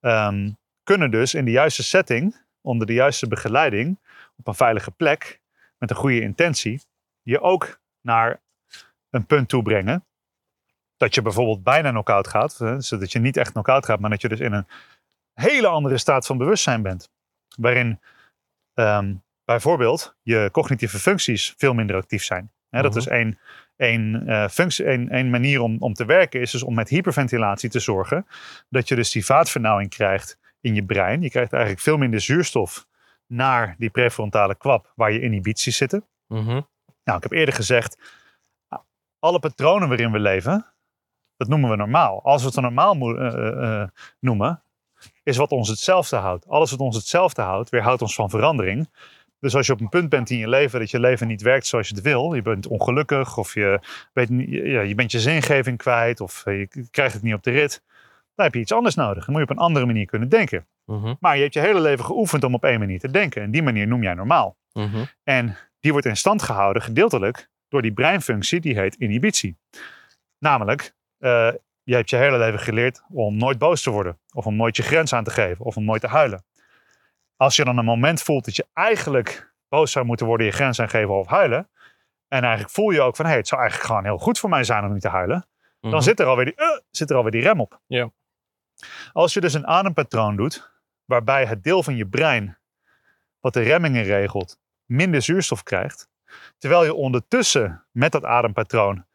ehm, 0.00 0.50
kunnen 0.88 1.10
dus 1.10 1.34
in 1.34 1.44
de 1.44 1.50
juiste 1.50 1.82
setting, 1.82 2.36
onder 2.60 2.86
de 2.86 2.92
juiste 2.92 3.28
begeleiding, 3.28 3.98
op 4.36 4.46
een 4.46 4.54
veilige 4.54 4.90
plek, 4.90 5.40
met 5.78 5.90
een 5.90 5.96
goede 5.96 6.20
intentie, 6.20 6.80
je 7.22 7.40
ook 7.40 7.80
naar 8.00 8.40
een 9.10 9.26
punt 9.26 9.48
toe 9.48 9.62
brengen. 9.62 10.04
Dat 10.96 11.14
je 11.14 11.22
bijvoorbeeld 11.22 11.62
bijna 11.62 11.90
knock-out 11.90 12.28
gaat, 12.28 12.52
zodat 12.78 13.12
je 13.12 13.18
niet 13.18 13.36
echt 13.36 13.52
knock-out 13.52 13.84
gaat, 13.84 14.00
maar 14.00 14.10
dat 14.10 14.20
je 14.20 14.28
dus 14.28 14.40
in 14.40 14.52
een 14.52 14.66
hele 15.34 15.66
andere 15.66 15.98
staat 15.98 16.26
van 16.26 16.38
bewustzijn 16.38 16.82
bent. 16.82 17.10
Waarin 17.56 18.00
ehm, 18.74 19.14
bijvoorbeeld 19.44 20.16
je 20.22 20.48
cognitieve 20.52 20.98
functies 20.98 21.54
veel 21.56 21.74
minder 21.74 21.96
actief 21.96 22.24
zijn. 22.24 22.50
Dat 22.70 22.84
Mhm. 22.90 22.98
is 22.98 23.06
één, 23.06 23.38
één, 23.76 24.26
eh, 24.26 24.48
functie, 24.48 24.84
één, 24.84 25.08
één 25.08 25.30
manier 25.30 25.60
om, 25.60 25.76
om 25.78 25.94
te 25.94 26.04
werken, 26.04 26.40
is 26.40 26.50
dus 26.50 26.62
om 26.62 26.74
met 26.74 26.88
hyperventilatie 26.88 27.70
te 27.70 27.80
zorgen 27.80 28.26
dat 28.68 28.88
je 28.88 28.94
dus 28.94 29.10
die 29.10 29.24
vaatvernauwing 29.24 29.90
krijgt 29.90 30.37
in 30.60 30.74
je 30.74 30.84
brein. 30.84 31.22
Je 31.22 31.30
krijgt 31.30 31.52
eigenlijk 31.52 31.82
veel 31.82 31.96
minder 31.96 32.20
zuurstof 32.20 32.86
naar 33.26 33.74
die 33.78 33.90
prefrontale 33.90 34.54
kwap 34.54 34.92
waar 34.94 35.12
je 35.12 35.20
inhibities 35.20 35.76
zitten. 35.76 36.04
Mhm. 36.26 36.60
Nou, 37.04 37.16
ik 37.16 37.22
heb 37.22 37.32
eerder 37.32 37.54
gezegd, 37.54 37.98
alle 39.18 39.38
patronen 39.38 39.88
waarin 39.88 40.12
we 40.12 40.18
leven, 40.18 40.66
dat 41.36 41.48
noemen 41.48 41.70
we 41.70 41.76
normaal. 41.76 42.22
Als 42.22 42.42
we 42.42 42.48
het 42.48 42.60
normaal 42.60 42.94
eh, 42.94 43.26
eh, 43.26 43.80
eh, 43.80 43.88
noemen, 44.20 44.62
is 45.22 45.36
wat 45.36 45.50
ons 45.50 45.68
hetzelfde 45.68 46.16
houdt. 46.16 46.48
Alles 46.48 46.70
wat 46.70 46.80
ons 46.80 46.96
hetzelfde 46.96 47.42
houdt, 47.42 47.70
weerhoudt 47.70 48.02
ons 48.02 48.14
van 48.14 48.30
verandering. 48.30 48.88
Dus 49.40 49.54
als 49.54 49.66
je 49.66 49.72
op 49.72 49.80
een 49.80 49.88
punt 49.88 50.08
bent 50.08 50.30
in 50.30 50.38
je 50.38 50.48
leven 50.48 50.78
dat 50.78 50.90
je 50.90 51.00
leven 51.00 51.26
niet 51.26 51.42
werkt 51.42 51.66
zoals 51.66 51.88
je 51.88 51.94
het 51.94 52.04
wil, 52.04 52.34
je 52.34 52.42
bent 52.42 52.66
ongelukkig 52.66 53.36
of 53.36 53.54
je, 53.54 53.80
weet, 54.12 54.28
ja, 54.48 54.80
je 54.80 54.94
bent 54.94 55.12
je 55.12 55.20
zingeving 55.20 55.78
kwijt 55.78 56.20
of 56.20 56.42
je 56.44 56.86
krijgt 56.90 57.14
het 57.14 57.22
niet 57.22 57.34
op 57.34 57.42
de 57.42 57.50
rit, 57.50 57.82
dan 58.38 58.46
heb 58.46 58.54
je 58.54 58.60
iets 58.60 58.72
anders 58.72 58.94
nodig. 58.94 59.24
Dan 59.24 59.34
moet 59.34 59.42
je 59.44 59.50
op 59.50 59.56
een 59.56 59.62
andere 59.64 59.86
manier 59.86 60.06
kunnen 60.06 60.28
denken. 60.28 60.66
Mhm, 60.84 61.14
Maar 61.20 61.36
je 61.36 61.42
hebt 61.42 61.54
je 61.54 61.60
hele 61.60 61.80
leven 61.80 62.04
geoefend 62.04 62.44
om 62.44 62.54
op 62.54 62.64
één 62.64 62.78
manier 62.78 62.98
te 62.98 63.10
denken. 63.10 63.42
En 63.42 63.50
die 63.50 63.62
manier 63.62 63.86
noem 63.86 64.02
jij 64.02 64.14
normaal. 64.14 64.56
mhm. 64.72 65.04
En 65.22 65.56
die 65.80 65.92
wordt 65.92 66.06
in 66.06 66.16
stand 66.16 66.42
gehouden 66.42 66.82
gedeeltelijk 66.82 67.48
door 67.68 67.82
die 67.82 67.92
breinfunctie 67.92 68.60
die 68.60 68.78
heet 68.78 68.94
inhibitie. 68.94 69.58
Namelijk, 70.38 70.94
eh, 71.18 71.50
je 71.82 71.94
hebt 71.94 72.10
je 72.10 72.16
hele 72.16 72.38
leven 72.38 72.58
geleerd 72.60 73.02
om 73.12 73.36
nooit 73.36 73.58
boos 73.58 73.82
te 73.82 73.90
worden. 73.90 74.18
Of 74.34 74.46
om 74.46 74.56
nooit 74.56 74.76
je 74.76 74.82
grens 74.82 75.12
aan 75.12 75.24
te 75.24 75.30
geven. 75.30 75.64
Of 75.64 75.76
om 75.76 75.84
nooit 75.84 76.00
te 76.00 76.06
huilen. 76.08 76.44
Als 77.36 77.56
je 77.56 77.64
dan 77.64 77.78
een 77.78 77.84
moment 77.84 78.22
voelt 78.22 78.44
dat 78.44 78.56
je 78.56 78.66
eigenlijk 78.72 79.52
boos 79.68 79.92
zou 79.92 80.04
moeten 80.06 80.26
worden, 80.26 80.46
je 80.46 80.52
grens 80.52 80.80
aangeven 80.80 81.14
of 81.18 81.26
huilen. 81.26 81.68
En 82.28 82.42
eigenlijk 82.42 82.72
voel 82.74 82.90
je 82.90 83.00
ook 83.00 83.16
van, 83.16 83.24
hé, 83.24 83.30
hey, 83.30 83.40
het 83.40 83.48
zou 83.48 83.60
eigenlijk 83.60 83.90
gewoon 83.90 84.04
heel 84.06 84.18
goed 84.18 84.38
voor 84.38 84.50
mij 84.50 84.64
zijn 84.64 84.84
om 84.84 84.92
niet 84.92 85.02
te 85.02 85.08
huilen. 85.08 85.46
Dan 85.80 85.90
Mhm. 85.90 86.00
zit 86.02 86.20
er, 86.20 86.26
alweer 86.26 86.44
die, 86.44 86.54
eh, 86.54 86.66
zit 86.90 87.10
er 87.10 87.16
alweer 87.16 87.32
die 87.32 87.42
rem 87.42 87.60
op. 87.60 87.80
Ja. 87.86 88.10
Als 89.12 89.32
je 89.34 89.40
dus 89.40 89.54
een 89.54 89.66
adempatroon 89.66 90.36
doet, 90.36 90.70
waarbij 91.04 91.44
het 91.46 91.62
deel 91.64 91.82
van 91.82 91.96
je 91.96 92.06
brein, 92.06 92.58
wat 93.40 93.52
de 93.52 93.62
remmingen 93.62 94.02
regelt, 94.04 94.58
minder 94.84 95.22
zuurstof 95.22 95.62
krijgt, 95.62 96.08
terwijl 96.58 96.84
je 96.84 96.94
ondertussen 96.94 97.84
met 97.90 98.12
dat 98.12 98.24
adempatroon 98.24 99.06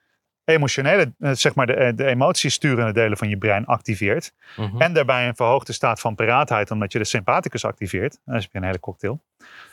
emotionele, 0.45 1.13
eh, 1.19 1.31
zeg 1.31 1.55
maar 1.55 1.65
de, 1.65 1.73
eh, 1.73 1.95
de 1.95 2.05
emotiesturende 2.05 2.93
delen 2.93 3.17
van 3.17 3.29
je 3.29 3.37
brein 3.37 3.65
activeert, 3.65 4.33
Mhm. 4.57 4.81
en 4.81 4.93
daarbij 4.93 5.27
een 5.27 5.35
verhoogde 5.35 5.73
staat 5.73 5.99
van 5.99 6.15
paraatheid, 6.15 6.71
omdat 6.71 6.91
je 6.91 6.97
de 6.99 7.05
sympathicus 7.05 7.65
activeert, 7.65 8.19
dan 8.25 8.35
heb 8.35 8.43
je 8.51 8.57
een 8.57 8.63
hele 8.63 8.79
cocktail, 8.79 9.23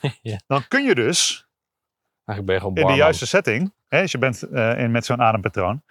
Ja. 0.23 0.41
dan 0.47 0.69
kun 0.69 0.85
je 0.85 0.95
dus 0.95 1.47
ben 2.75 2.83
je 2.85 2.89
in 2.91 2.97
de 2.97 3.03
juiste 3.05 3.27
setting, 3.27 3.73
hè, 3.89 4.01
als 4.01 4.11
je 4.13 4.19
bent 4.19 4.43
eh, 4.43 4.79
in, 4.79 4.91
met 4.91 5.05
zo'n 5.05 5.21
adempatroon, 5.23 5.83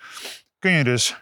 kun 0.59 0.71
je 0.71 0.84
dus 0.84 1.21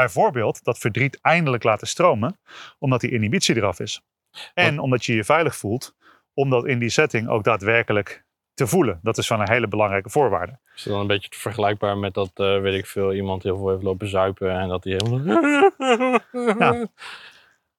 bijvoorbeeld 0.00 0.64
dat 0.64 0.78
verdriet 0.78 1.18
eindelijk 1.20 1.62
laten 1.62 1.86
stromen, 1.86 2.38
omdat 2.78 3.00
die 3.00 3.10
inhibitie 3.10 3.56
eraf 3.56 3.80
is. 3.80 4.02
En 4.54 4.78
omdat 4.78 5.04
je 5.04 5.14
je 5.14 5.24
veilig 5.24 5.56
voelt, 5.56 5.96
om 6.34 6.50
dat 6.50 6.66
in 6.66 6.78
die 6.78 6.88
setting 6.88 7.28
ook 7.28 7.44
daadwerkelijk 7.44 8.24
te 8.54 8.66
voelen. 8.66 8.98
Dat 9.02 9.18
is 9.18 9.26
van 9.26 9.40
een 9.40 9.50
hele 9.50 9.68
belangrijke 9.68 10.10
voorwaarde. 10.10 10.58
Is 10.74 10.84
het 10.84 10.92
dan 10.92 11.00
een 11.00 11.06
beetje 11.06 11.28
vergelijkbaar 11.32 11.96
met 11.98 12.14
dat, 12.14 12.30
eh, 12.34 12.60
weet 12.60 12.74
ik 12.78 12.86
veel, 12.86 13.14
iemand 13.14 13.42
heel 13.42 13.56
veel 13.56 13.68
heeft 13.68 13.82
lopen 13.82 14.08
zuipen 14.08 14.50
en 14.50 14.68
dat 14.68 14.84
hij 14.84 14.92
helemaal... 14.92 15.40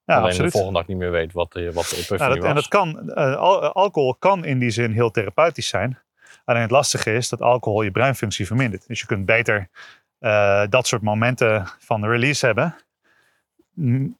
Ja, 0.05 0.15
Alleen 0.19 0.37
de 0.37 0.51
volgende 0.51 0.79
dag 0.79 0.87
niet 0.87 0.97
meer 0.97 1.11
weet 1.11 1.33
wat, 1.33 1.51
de- 1.51 1.71
wat 1.73 1.89
de 1.89 2.15
Nou, 2.17 2.29
dat, 2.29 2.37
was. 2.39 2.47
en 2.49 2.55
dat 2.55 2.67
kan, 2.67 3.11
eh, 3.11 3.31
eh, 3.33 3.39
alcohol 3.71 4.15
kan 4.15 4.45
in 4.45 4.59
die 4.59 4.69
zin 4.69 4.91
heel 4.91 5.11
therapeutisch 5.11 5.67
zijn. 5.67 5.99
Alleen 6.45 6.61
het 6.61 6.71
lastige 6.71 7.13
is 7.13 7.29
dat 7.29 7.41
alcohol 7.41 7.81
je 7.81 7.91
breinfunctie 7.91 8.45
vermindert. 8.45 8.87
Dus 8.87 8.99
je 8.99 9.05
kunt 9.05 9.25
beter 9.25 9.69
eh, 10.19 10.63
dat 10.69 10.87
soort 10.87 11.01
momenten 11.01 11.67
van 11.79 12.05
release 12.05 12.45
hebben. 12.45 12.75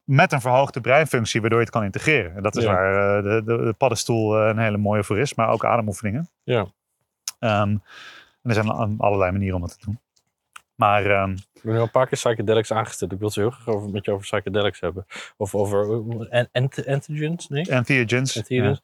Met 0.04 0.32
een 0.32 0.42
verhoogde 0.42 0.82
breinfunctie, 0.82 1.40
waardoor 1.42 1.60
je 1.60 1.66
het 1.66 1.74
kan 1.74 1.84
integreren. 1.84 2.36
En 2.36 2.44
dat 2.44 2.56
is 2.56 2.64
Ja. 2.64 2.72
waar 2.74 3.18
eh, 3.18 3.24
de, 3.24 3.44
de, 3.44 3.64
de 3.66 3.74
paddenstoel 3.78 4.38
eh, 4.40 4.48
een 4.48 4.58
hele 4.58 4.78
mooie 4.78 5.04
voor 5.04 5.18
is, 5.20 5.34
maar 5.34 5.50
ook 5.50 5.66
ademoefeningen. 5.66 6.30
Ja. 6.44 6.66
Ehm, 7.40 7.62
en 7.62 7.82
er 8.44 8.54
zijn 8.54 8.70
al- 8.70 8.96
allerlei 8.98 9.32
manieren 9.32 9.56
om 9.56 9.64
het 9.64 9.80
te 9.80 9.86
doen. 9.86 10.00
Maar 10.76 11.06
ehm, 11.06 11.32
Ik 11.32 11.62
ben 11.64 11.72
nu 11.72 11.78
al 11.78 11.84
een 11.84 11.92
paar 11.92 12.08
keer 12.08 12.18
psychedelics 12.18 12.72
aangesteld. 12.72 13.12
Ik 13.12 13.20
wil 13.20 13.30
ze 13.30 13.40
heel 13.40 13.50
graag 13.50 13.68
over, 13.76 13.90
met 13.90 14.06
je 14.06 14.12
over 14.12 14.24
psychedelics 14.24 14.80
hebben. 14.80 15.06
Of 15.38 15.56
over 15.56 16.02
entheogens, 16.52 17.48
nee? 17.50 17.70
entheogens. 17.70 18.36
Entheogens. 18.36 18.82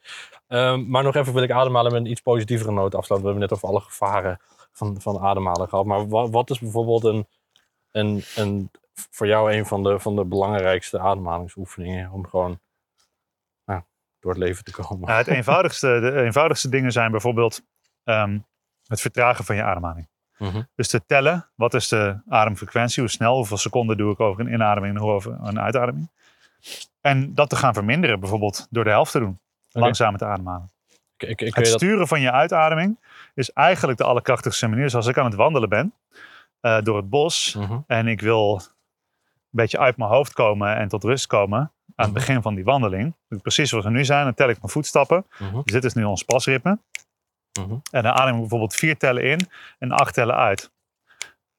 Ehm, 0.48 0.90
maar 0.90 1.04
nog 1.04 1.16
even 1.16 1.34
wil 1.34 1.44
ik 1.44 1.52
ademhalen 1.52 1.92
met 1.92 2.02
een 2.02 2.12
iets 2.12 2.22
positievere 2.22 2.72
noot 2.72 2.96
afsluiten. 2.96 3.30
We 3.32 3.38
hebben 3.40 3.50
net 3.50 3.52
over 3.52 3.68
alle 3.68 3.80
gevaren 3.80 4.40
van, 4.74 5.02
van 5.02 5.20
ademhalen 5.20 5.70
gehad. 5.70 5.86
Maar 5.86 6.08
wat, 6.08 6.30
wat 6.30 6.50
is 6.50 6.60
bijvoorbeeld 6.60 7.04
een, 7.04 7.28
een, 7.92 8.24
een, 8.36 8.72
voor 8.94 9.28
jou 9.28 9.54
een 9.54 9.66
van 9.66 9.84
de, 9.84 10.00
van 10.00 10.16
de 10.16 10.26
belangrijkste 10.26 11.00
ademhalingsoefeningen? 11.00 12.12
Om 12.12 12.28
gewoon 12.28 12.60
nou, 13.66 13.82
door 14.20 14.32
het 14.32 14.40
leven 14.40 14.64
te 14.64 14.72
komen. 14.72 15.08
Nou, 15.08 15.18
het 15.18 15.28
eenvoudigste, 15.28 16.00
de 16.00 16.22
eenvoudigste 16.22 16.70
dingen 16.70 16.92
zijn 16.92 17.12
bijvoorbeeld 17.12 17.62
ehm, 18.04 18.40
het 18.88 19.02
vertragen 19.02 19.46
van 19.46 19.56
je 19.56 19.64
ademhaling. 19.64 20.08
Mhm. 20.38 20.62
Dus 20.76 20.88
te 20.88 21.06
tellen, 21.06 21.50
wat 21.56 21.74
is 21.74 21.88
de 21.88 22.22
ademfrequentie, 22.28 23.02
hoe 23.02 23.12
snel, 23.12 23.36
hoeveel 23.36 23.58
seconden 23.58 23.98
doe 23.98 24.12
ik 24.12 24.20
over 24.20 24.46
een 24.46 24.54
inademing 24.54 24.96
en 24.96 25.02
hoe 25.02 25.12
over 25.12 25.38
een 25.42 25.60
uitademing. 25.60 26.10
En 27.02 27.34
dat 27.34 27.50
te 27.50 27.56
gaan 27.56 27.74
verminderen, 27.74 28.20
bijvoorbeeld 28.20 28.68
door 28.70 28.84
de 28.84 28.90
helft 28.90 29.12
te 29.12 29.20
doen. 29.20 29.40
Langzamer 29.72 30.20
te 30.20 30.26
ademhalen. 30.26 30.72
Ik, 31.18 31.30
ik, 31.30 31.42
ik 31.42 31.56
Het 31.56 31.66
dat, 31.66 31.74
sturen 31.74 32.08
van 32.08 32.22
je 32.22 32.32
uitademing 32.32 33.00
is 33.34 33.52
eigenlijk 33.52 33.98
de 33.98 34.04
allerkrachtigste 34.04 34.68
manier. 34.68 34.84
Dus 34.84 34.96
als 34.96 35.08
ik 35.08 35.18
aan 35.18 35.26
het 35.26 35.36
wandelen 35.36 35.70
ben 35.70 35.94
eh, 36.60 36.82
door 36.82 36.98
het 36.98 37.10
bos 37.10 37.54
Mhm. 37.56 37.80
en 37.88 38.08
ik 38.08 38.22
wil 38.22 38.56
een 38.62 38.70
beetje 39.50 39.80
uit 39.80 39.98
mijn 39.98 40.10
hoofd 40.10 40.34
komen 40.34 40.76
en 40.76 40.88
tot 40.88 41.04
rust 41.04 41.28
komen 41.28 41.60
aan 41.60 41.72
het 41.96 42.06
Mhm. 42.06 42.14
begin 42.14 42.42
van 42.42 42.56
die 42.56 42.64
wandeling. 42.64 43.16
Precies 43.28 43.70
zoals 43.70 43.86
we 43.86 43.92
nu 43.92 44.06
zijn, 44.06 44.24
dan 44.24 44.34
tel 44.34 44.50
ik 44.50 44.58
mijn 44.60 44.72
voetstappen. 44.72 45.26
Mhm. 45.40 45.54
Dus 45.64 45.74
dit 45.74 45.84
is 45.84 45.94
nu 45.94 46.04
ons 46.04 46.24
pasritme. 46.24 46.80
En 47.92 48.04
dan 48.04 48.12
adem 48.12 48.34
ik 48.34 48.40
bijvoorbeeld 48.40 48.76
vier 48.76 48.98
tellen 48.98 49.24
in 49.24 49.40
en 49.80 49.92
acht 49.92 50.14
tellen 50.14 50.36
uit. 50.36 50.72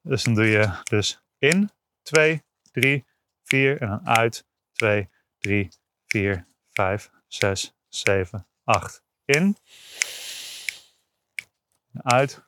Dus 0.02 0.22
dan 0.22 0.34
doe 0.34 0.44
je 0.46 0.70
dus 0.84 1.20
in, 1.38 1.70
twee, 2.02 2.42
drie, 2.72 3.04
vier 3.44 3.80
en 3.80 3.88
dan 3.88 4.08
uit, 4.08 4.44
twee, 4.72 5.08
drie, 5.38 5.68
vier, 6.06 6.46
vijf, 6.72 7.10
zes, 7.26 7.74
zeven, 7.88 8.46
acht. 8.64 9.02
In. 9.24 9.56
Uit. 12.02 12.42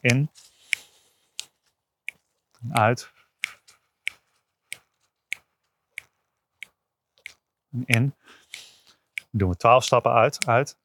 In. 0.00 0.30
Uit. 2.72 3.12
En 7.70 7.84
in. 7.86 8.14
Dan 9.14 9.26
doen 9.30 9.50
we 9.50 9.56
12 9.56 9.84
stappen 9.84 10.12
uit. 10.12 10.46
Uit. 10.46 10.78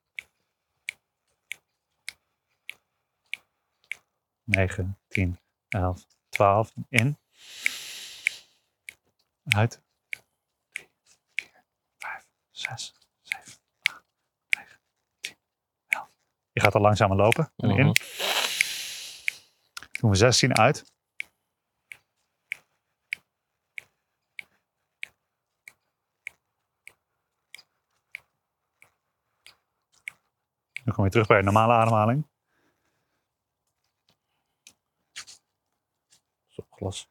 9, 4.43 4.97
10, 5.07 5.39
11, 5.69 6.05
12. 6.29 6.73
In. 6.89 7.17
Uit. 9.43 9.81
3, 10.71 10.89
4, 11.35 11.63
5, 11.97 12.25
6, 12.51 12.93
7, 13.21 13.59
8, 13.81 14.03
9, 14.49 14.79
10, 15.21 15.35
11. 15.87 16.09
Je 16.59 16.65
gaat 16.65 16.75
al 16.75 16.81
langzamer 16.81 17.17
lopen. 17.17 17.51
En 17.55 17.69
in. 17.69 17.85
Mhm. 17.85 17.93
Doen 19.91 20.09
we 20.09 20.15
16 20.15 20.57
uit. 20.57 20.93
Dan 30.83 30.93
kom 30.93 31.03
je 31.03 31.09
terug 31.09 31.27
bij 31.27 31.37
een 31.37 31.43
normale 31.43 31.73
ademhaling. 31.73 32.27
Zo, 36.47 36.63
glas. 36.69 37.09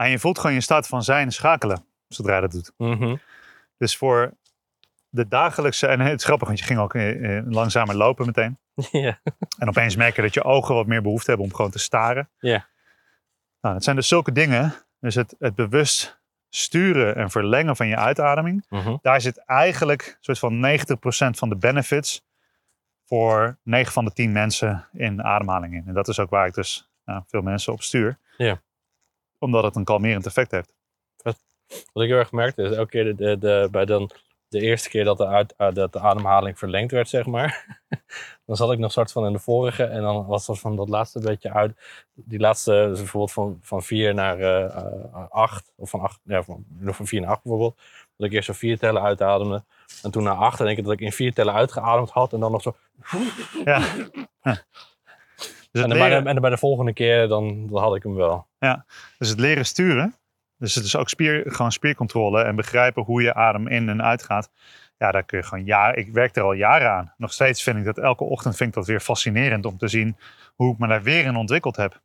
En 0.00 0.10
je 0.10 0.18
voelt 0.18 0.38
gewoon 0.38 0.54
je 0.54 0.60
staat 0.60 0.86
van 0.86 1.02
zijn 1.02 1.32
schakelen 1.32 1.84
zodra 2.08 2.34
je 2.34 2.40
dat 2.40 2.50
doet. 2.50 2.72
Mhm. 2.76 3.16
Dus 3.76 3.96
voor 3.96 4.32
de 5.08 5.28
dagelijkse, 5.28 5.86
en 5.86 6.00
het 6.00 6.18
is 6.18 6.24
grappig, 6.24 6.46
want 6.48 6.60
je 6.60 6.64
ging 6.64 6.78
ook 6.78 6.94
eh, 6.94 7.38
eh, 7.38 7.46
langzamer 7.46 7.94
lopen 7.94 8.26
meteen. 8.26 8.58
ja. 9.04 9.20
En 9.58 9.68
opeens 9.68 9.96
merk 9.96 10.16
je 10.16 10.22
dat 10.22 10.34
je 10.34 10.44
ogen 10.44 10.74
wat 10.74 10.86
meer 10.86 11.02
behoefte 11.02 11.28
hebben 11.30 11.46
om 11.46 11.54
gewoon 11.54 11.70
te 11.70 11.78
staren. 11.78 12.30
Ja. 12.38 12.68
Nou, 13.60 13.74
het 13.74 13.84
zijn 13.84 13.96
dus 13.96 14.08
zulke 14.08 14.32
dingen. 14.32 14.74
Dus 15.00 15.14
het, 15.14 15.34
het 15.38 15.54
bewust 15.54 16.20
sturen 16.48 17.16
en 17.16 17.30
verlengen 17.30 17.76
van 17.76 17.86
je 17.86 17.96
uitademing. 17.96 18.66
Mhm. 18.68 18.96
Daar 19.02 19.20
zit 19.20 19.44
eigenlijk 19.44 20.06
een 20.06 20.34
soort 20.34 20.38
van 20.38 20.60
90% 20.60 21.38
van 21.38 21.48
de 21.48 21.56
benefits 21.56 22.24
voor 23.06 23.58
9 23.62 23.92
van 23.92 24.04
de 24.04 24.12
10 24.12 24.32
mensen 24.32 24.88
in 24.92 25.22
ademhaling 25.22 25.74
in. 25.74 25.84
En 25.86 25.94
dat 25.94 26.08
is 26.08 26.18
ook 26.18 26.30
waar 26.30 26.46
ik 26.46 26.54
dus 26.54 26.90
nou, 27.04 27.22
veel 27.26 27.42
mensen 27.42 27.72
op 27.72 27.82
stuur. 27.82 28.18
Ja. 28.36 28.60
Omdat 29.40 29.64
het 29.64 29.76
een 29.76 29.84
kalmerend 29.84 30.26
effect 30.26 30.50
heeft. 30.50 30.72
Wat 31.92 32.02
ik 32.04 32.08
heel 32.08 32.18
erg 32.18 32.32
merkte 32.32 32.62
is 32.62 32.76
elke 32.76 32.90
keer 32.90 33.04
de, 33.04 33.14
de, 33.14 33.38
de- 33.38 33.68
bij 33.70 33.84
dan 33.84 34.10
de 34.48 34.60
eerste 34.60 34.88
keer 34.88 35.04
dat 35.04 35.18
de, 35.18 35.26
uit, 35.26 35.54
eh, 35.56 35.72
dat 35.72 35.92
de 35.92 36.00
ademhaling 36.00 36.58
verlengd 36.58 36.92
werd, 36.92 37.08
zeg 37.08 37.26
maar. 37.26 37.80
dan 38.46 38.56
zat 38.56 38.72
ik 38.72 38.78
nog 38.78 38.92
soort 38.92 39.12
van 39.12 39.26
in 39.26 39.32
de 39.32 39.38
vorige 39.38 39.84
en 39.84 40.02
dan 40.02 40.26
was 40.26 40.46
dat 40.46 40.58
van 40.58 40.76
dat 40.76 40.88
laatste 40.88 41.20
beetje 41.20 41.52
uit. 41.52 41.78
Die 42.14 42.38
laatste, 42.38 42.86
dus 42.88 42.98
bijvoorbeeld 42.98 43.32
van, 43.32 43.58
van 43.62 43.82
vier 43.82 44.14
naar 44.14 44.38
eh, 44.38 44.64
eh, 44.64 45.30
acht, 45.30 45.72
of 45.76 45.90
van 45.90 46.00
acht, 46.00 46.20
ja, 46.22 46.42
van, 46.42 46.64
van 46.84 47.06
vier 47.06 47.20
naar 47.20 47.30
acht 47.30 47.42
bijvoorbeeld. 47.42 47.76
Dat 48.16 48.26
ik 48.26 48.32
eerst 48.32 48.46
zo 48.46 48.52
vier 48.52 48.78
tellen 48.78 49.02
uitademde. 49.02 49.64
En 50.02 50.10
toen 50.10 50.22
naar 50.22 50.34
acht. 50.34 50.58
En 50.60 50.66
denk 50.66 50.78
ik 50.78 50.84
dat 50.84 50.92
ik 50.92 51.00
in 51.00 51.12
vier 51.12 51.34
tellen 51.34 51.54
uitgeademd 51.54 52.10
had. 52.10 52.32
En 52.32 52.40
dan 52.40 52.52
nog 52.52 52.62
zo. 52.62 52.76
Ja. 53.64 53.82
Dus, 55.70 55.82
En 55.82 55.88
dan 55.88 55.98
bij, 55.98 56.20
de, 56.20 56.28
en 56.28 56.40
bij 56.40 56.50
de 56.50 56.58
volgende 56.58 56.92
keer, 56.92 57.28
dan, 57.28 57.66
dan 57.66 57.82
had 57.82 57.96
ik 57.96 58.02
hem 58.02 58.14
wel. 58.14 58.46
dus 59.18 59.28
het 59.28 59.40
leren 59.40 59.66
sturen, 59.66 60.14
dus 60.58 60.74
het 60.74 60.84
is 60.84 60.96
ook 60.96 61.08
spier, 61.08 61.42
gewoon 61.46 61.72
spiercontrole 61.72 62.42
en 62.42 62.56
begrijpen 62.56 63.02
hoe 63.02 63.22
je 63.22 63.34
adem 63.34 63.68
in 63.68 63.88
en 63.88 64.02
uit 64.02 64.22
gaat. 64.22 64.50
Ja, 64.98 65.10
daar 65.10 65.24
kun 65.24 65.38
je 65.38 65.44
gewoon 65.44 65.64
ja, 65.64 65.94
ik 65.94 66.12
werk 66.12 66.36
er 66.36 66.42
al 66.42 66.52
jaren 66.52 66.90
aan. 66.90 67.14
Nog 67.16 67.32
steeds 67.32 67.62
vind 67.62 67.78
ik 67.78 67.84
dat 67.84 67.98
elke 67.98 68.24
ochtend 68.24 68.56
vind 68.56 68.68
ik 68.68 68.74
dat 68.74 68.86
weer 68.86 69.00
fascinerend 69.00 69.66
om 69.66 69.78
te 69.78 69.88
zien 69.88 70.16
hoe 70.54 70.72
ik 70.72 70.78
me 70.78 70.86
daar 70.86 71.02
weer 71.02 71.24
in 71.24 71.36
ontwikkeld 71.36 71.76
heb. 71.76 72.00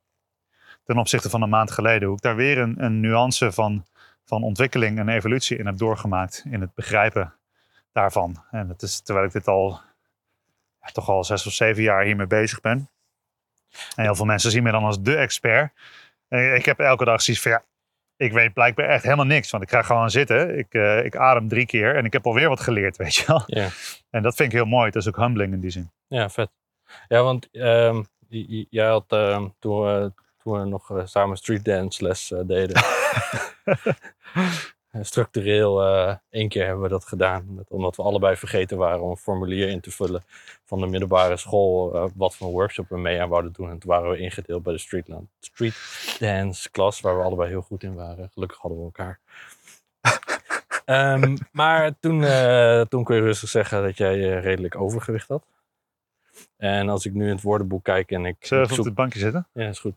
Ten 0.84 0.98
opzichte 0.98 1.30
van 1.30 1.42
een 1.42 1.50
maand 1.50 1.72
geleden. 1.72 2.08
Hoe 2.08 2.18
ik 2.18 2.24
daar 2.24 2.36
weer 2.36 2.58
een, 2.58 2.84
een 2.84 3.00
nuance 3.00 3.52
van, 3.52 3.86
van 4.26 4.44
ontwikkeling 4.44 5.00
en 5.00 5.10
evolutie 5.10 5.58
in 5.58 5.66
heb 5.66 5.78
doorgemaakt. 5.78 6.46
In 6.50 6.62
het 6.62 6.74
begrijpen 6.74 7.34
daarvan. 7.92 8.44
En 8.52 8.68
dat 8.68 8.82
is 8.82 9.02
terwijl 9.02 9.26
ik 9.26 9.32
dit 9.32 9.48
al 9.48 9.80
ja, 10.82 10.88
toch 10.92 11.10
al 11.10 11.24
zes 11.24 11.48
of 11.48 11.54
zeven 11.54 11.84
jaar 11.84 12.04
hiermee 12.04 12.28
bezig 12.28 12.62
ben. 12.62 12.90
En 13.96 14.04
heel 14.04 14.16
veel 14.16 14.26
mensen 14.26 14.52
zien 14.52 14.64
me 14.64 14.72
dan 14.72 14.84
als 14.84 15.02
de 15.02 15.16
expert. 15.16 15.74
En 16.28 16.56
ik 16.56 16.66
heb 16.66 16.80
elke 16.80 17.06
dag 17.06 17.22
zoiets 17.22 17.44
van 17.44 17.52
ja, 17.52 17.64
ik 18.18 18.32
weet 18.32 18.54
blijkbaar 18.54 18.90
echt 18.90 19.04
helemaal 19.04 19.26
niks. 19.26 19.52
Want 19.52 19.64
ik 19.64 19.70
ga 19.70 19.82
gewoon 19.82 20.10
zitten. 20.10 20.58
Ik, 20.58 20.74
eh, 20.74 21.06
ik 21.06 21.16
adem 21.16 21.48
drie 21.48 21.66
keer 21.66 21.96
en 21.96 22.06
ik 22.06 22.14
heb 22.14 22.26
alweer 22.26 22.50
wat 22.50 22.60
geleerd, 22.60 22.98
weet 23.04 23.16
je 23.16 23.24
wel. 23.28 23.44
Ja, 23.46 23.70
En 24.10 24.22
dat 24.24 24.36
vind 24.36 24.52
ik 24.52 24.58
heel 24.58 24.66
mooi. 24.66 24.92
Dat 24.92 25.02
is 25.02 25.08
ook 25.08 25.18
humbling 25.18 25.54
in 25.54 25.60
die 25.60 25.70
zin. 25.70 25.92
ja 26.08 26.30
vet. 26.30 26.50
Ja, 27.08 27.24
want 27.24 27.50
ehm, 27.52 28.04
jij 28.70 28.88
had 28.88 29.06
ehm, 29.08 29.48
toen, 29.60 29.82
we, 29.82 30.14
toen 30.44 30.60
we 30.60 30.66
nog 30.66 30.98
eh, 30.98 31.06
samen 31.06 31.38
street 31.38 31.66
dance 31.66 32.04
les 32.04 32.32
eh, 32.32 32.40
deden. 32.46 32.84
eh, 34.96 35.04
structureel 35.04 35.84
eh, 35.84 36.16
één 36.30 36.50
keer 36.50 36.66
hebben 36.66 36.84
we 36.84 36.90
dat 36.90 37.06
gedaan. 37.06 37.64
Omdat 37.68 37.96
we 37.96 38.04
allebei 38.04 38.36
vergeten 38.36 38.78
waren 38.78 39.02
om 39.02 39.10
een 39.10 39.18
formulier 39.18 39.68
in 39.70 39.80
te 39.80 39.92
vullen 39.92 40.24
van 40.66 40.80
de 40.80 40.88
middelbare 40.88 41.38
school. 41.38 41.96
eh, 41.96 42.06
wat 42.16 42.36
voor 42.36 42.52
workshop 42.52 42.90
we 42.90 42.98
mee 42.98 43.22
aan 43.22 43.30
wouden 43.30 43.52
doen. 43.54 43.70
En 43.70 43.80
toen 43.80 43.90
waren 43.90 44.10
we 44.10 44.18
ingedeeld 44.18 44.64
bij 44.64 44.74
de 44.74 44.80
street, 44.80 45.08
street 45.40 45.76
dance 46.20 46.72
klas. 46.72 47.02
Waar 47.02 47.18
we 47.18 47.24
allebei 47.24 47.50
heel 47.50 47.62
goed 47.62 47.84
in 47.84 47.96
waren. 47.96 48.30
Gelukkig 48.34 48.58
hadden 48.58 48.80
we 48.80 48.86
elkaar. 48.86 49.20
Ehm, 50.86 51.38
maar 51.52 52.00
toen, 52.00 52.24
eh, 52.24 52.82
toen 52.82 53.04
kon 53.04 53.16
je 53.16 53.22
rustig 53.22 53.50
zeggen 53.50 53.84
dat 53.84 53.98
jij 53.98 54.40
redelijk 54.40 54.76
overgewicht 54.76 55.28
had. 55.28 55.44
En 56.58 56.90
als 56.90 57.06
ik 57.06 57.14
nu 57.14 57.24
in 57.24 57.32
het 57.34 57.42
woordenboek 57.42 57.84
kijk 57.84 58.12
en 58.12 58.26
ik, 58.26 58.36
Zullen 58.40 58.68
we 58.68 58.80
op 58.80 58.86
het 58.86 58.96
bankje 58.96 59.20
zitten? 59.20 59.48
ja, 59.54 59.68
is 59.68 59.80
goed. 59.80 59.96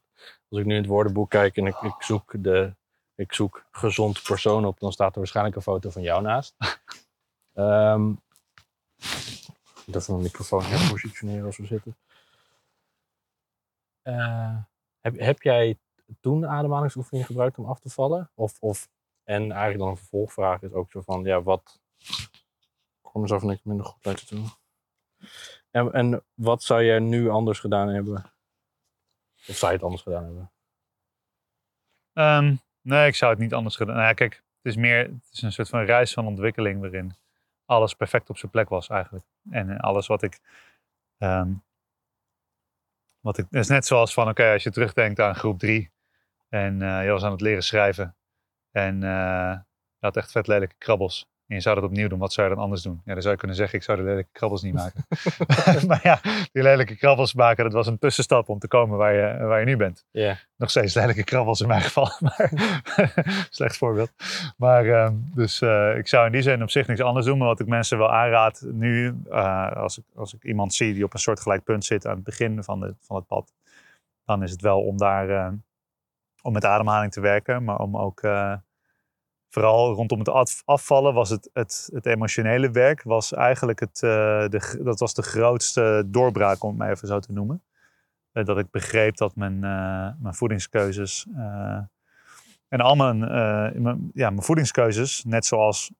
Als 0.50 0.60
ik 0.60 0.66
nu 0.66 0.74
in 0.74 0.80
het 0.80 0.90
woordenboek 0.90 1.30
kijk 1.30 1.56
en 1.56 1.66
ik, 1.66 1.76
ik, 1.80 1.94
zoek 1.98 2.34
de, 2.38 2.74
ik 3.18 3.32
zoek 3.32 3.64
gezond 3.70 4.22
persoon 4.22 4.64
op, 4.64 4.80
dan 4.80 4.92
staat 4.92 5.12
er 5.12 5.18
waarschijnlijk 5.18 5.56
een 5.56 5.62
foto 5.62 5.90
van 5.90 6.02
jou 6.02 6.22
naast. 6.22 6.56
Ehm 7.54 8.12
ik 9.88 9.94
moet 9.94 10.02
even 10.02 10.12
mijn 10.12 10.26
microfoon 10.26 10.64
hier 10.64 10.90
positioneren 10.90 11.46
als 11.46 11.56
we 11.56 11.66
zitten. 11.66 11.96
Eh, 14.02 14.56
heb, 15.00 15.18
heb 15.18 15.42
jij 15.42 15.78
toen 16.20 16.46
ademhalingsoefeningen 16.46 17.26
gebruikt 17.26 17.58
om 17.58 17.64
af 17.64 17.80
te 17.80 17.90
vallen? 17.90 18.30
Of, 18.34 18.56
of, 18.60 18.88
en 19.24 19.42
eigenlijk 19.42 19.78
dan 19.78 19.88
een 19.88 19.96
vervolgvraag 19.96 20.62
is 20.62 20.72
ook 20.72 20.90
zo 20.90 21.00
van, 21.00 21.24
ja, 21.24 21.42
wat... 21.42 21.80
Ik 21.98 23.14
kom 23.14 23.20
mezelf 23.20 23.42
niks 23.42 23.62
minder 23.62 23.86
goed 23.86 24.06
uit 24.06 24.26
te 24.26 24.34
doen. 24.34 24.48
En, 25.70 25.92
en 25.92 26.24
wat 26.34 26.62
zou 26.62 26.84
jij 26.84 26.98
nu 26.98 27.28
anders 27.28 27.60
gedaan 27.60 27.88
hebben? 27.88 28.32
Of 29.48 29.56
zou 29.56 29.70
je 29.70 29.76
het 29.76 29.86
anders 29.86 30.02
gedaan 30.02 30.24
hebben? 30.24 30.52
Ehm, 32.12 32.56
nee, 32.82 33.06
ik 33.06 33.14
zou 33.14 33.30
het 33.30 33.40
niet 33.40 33.54
anders 33.54 33.76
gedaan. 33.76 33.94
Nou 33.94 34.06
ja, 34.06 34.12
kijk, 34.12 34.34
het 34.34 34.42
is 34.62 34.76
meer 34.76 34.98
het 34.98 35.28
is 35.32 35.42
een 35.42 35.52
soort 35.52 35.68
van 35.68 35.84
reis 35.84 36.12
van 36.12 36.26
ontwikkeling 36.26 36.80
waarin 36.80 37.14
alles 37.64 37.94
perfect 37.94 38.30
op 38.30 38.38
zijn 38.38 38.50
plek 38.50 38.68
was 38.68 38.88
eigenlijk. 38.88 39.24
En 39.50 39.70
eh, 39.70 39.80
alles 39.80 40.06
wat 40.06 40.22
ik. 40.22 40.40
ehm, 41.18 41.52
wat 43.20 43.38
ik 43.38 43.44
het 43.50 43.60
is 43.60 43.68
net 43.68 43.86
zoals 43.86 44.12
van, 44.14 44.28
oké, 44.28 44.52
als 44.52 44.62
je 44.62 44.70
terugdenkt 44.70 45.20
aan 45.20 45.34
groep 45.34 45.58
drie 45.58 45.90
en 46.48 46.82
eh, 46.82 47.04
je 47.04 47.10
was 47.10 47.22
aan 47.24 47.30
het 47.32 47.40
leren 47.40 47.62
schrijven 47.62 48.16
en 48.70 49.02
eh, 49.02 49.58
je 49.98 50.06
had 50.06 50.16
echt 50.16 50.30
vet 50.30 50.46
lelijke 50.46 50.74
krabbels. 50.78 51.28
En 51.48 51.54
je 51.54 51.60
zou 51.60 51.74
dat 51.74 51.84
opnieuw 51.84 52.08
doen, 52.08 52.18
wat 52.18 52.32
zou 52.32 52.48
je 52.48 52.54
dan 52.54 52.62
anders 52.62 52.82
doen? 52.82 53.00
Ja, 53.04 53.12
dan 53.12 53.22
zou 53.22 53.32
je 53.32 53.38
kunnen 53.38 53.56
zeggen, 53.56 53.78
ik 53.78 53.84
zou 53.84 53.98
de 53.98 54.04
lelijke 54.04 54.30
krabbels 54.32 54.62
niet 54.62 54.74
maken. 54.74 55.06
maar 55.88 56.00
ja, 56.02 56.20
die 56.52 56.62
lelijke 56.62 56.96
krabbels 56.96 57.34
maken, 57.34 57.64
dat 57.64 57.72
was 57.72 57.86
een 57.86 57.98
tussenstap 57.98 58.48
om 58.48 58.58
te 58.58 58.68
komen 58.68 58.98
waar 58.98 59.12
je, 59.14 59.44
waar 59.46 59.60
je 59.60 59.66
nu 59.66 59.76
bent 59.76 60.06
Ja. 60.10 60.36
nog 60.56 60.70
steeds 60.70 60.94
lelijke 60.94 61.24
krabbels 61.24 61.60
in 61.60 61.68
mijn 61.68 61.80
geval. 61.80 62.10
Maar 62.20 62.50
slecht 63.50 63.76
voorbeeld. 63.76 64.10
Maar 64.56 64.86
ehm, 64.86 65.14
dus 65.34 65.60
eh, 65.60 65.96
ik 65.96 66.08
zou 66.08 66.26
in 66.26 66.32
die 66.32 66.42
zin 66.42 66.62
op 66.62 66.70
zich 66.70 66.86
niks 66.86 67.00
anders 67.00 67.26
doen. 67.26 67.38
Maar 67.38 67.48
wat 67.48 67.60
ik 67.60 67.66
mensen 67.66 67.98
wel 67.98 68.12
aanraad 68.12 68.62
nu, 68.72 69.14
eh, 69.30 69.72
als, 69.72 69.98
ik, 69.98 70.04
als 70.14 70.34
ik 70.34 70.44
iemand 70.44 70.74
zie 70.74 70.94
die 70.94 71.04
op 71.04 71.14
een 71.14 71.20
soortgelijk 71.20 71.64
punt 71.64 71.84
zit 71.84 72.06
aan 72.06 72.14
het 72.14 72.24
begin 72.24 72.64
van, 72.64 72.80
de, 72.80 72.94
van 73.00 73.16
het 73.16 73.26
pad, 73.26 73.52
dan 74.24 74.42
is 74.42 74.50
het 74.50 74.60
wel 74.60 74.80
om 74.80 74.96
daar 74.96 75.28
eh, 75.30 75.52
om 76.42 76.52
met 76.52 76.64
ademhaling 76.64 77.12
te 77.12 77.20
werken, 77.20 77.64
maar 77.64 77.78
om 77.78 77.96
ook 77.96 78.20
vooral 79.48 79.92
rondom 79.92 80.18
het 80.18 80.28
af- 80.28 80.62
afvallen 80.64 81.14
was 81.14 81.30
het, 81.30 81.50
het, 81.52 81.88
het 81.92 82.06
emotionele 82.06 82.70
werk 82.70 83.02
was 83.02 83.32
eigenlijk 83.32 83.80
het, 83.80 84.02
eh, 84.02 84.48
de, 84.48 84.80
dat 84.82 85.00
was 85.00 85.14
de 85.14 85.22
grootste 85.22 86.04
doorbraak 86.06 86.62
om 86.62 86.68
het 86.68 86.78
maar 86.78 86.90
even 86.90 87.08
zo 87.08 87.18
te 87.18 87.32
noemen. 87.32 87.62
Eh, 88.32 88.44
dat 88.44 88.58
ik 88.58 88.70
begreep 88.70 89.16
dat 89.16 89.36
mijn, 89.36 89.64
eh, 89.64 90.10
mijn 90.18 90.34
voedingskeuzes 90.34 91.26
en 92.68 92.80
al 92.80 92.96
mijn, 92.96 93.18
ja, 94.14 94.30
mijn 94.30 94.42
voedingskeuzes, 94.42 95.24
net 95.24 95.46
zoals 95.46 95.92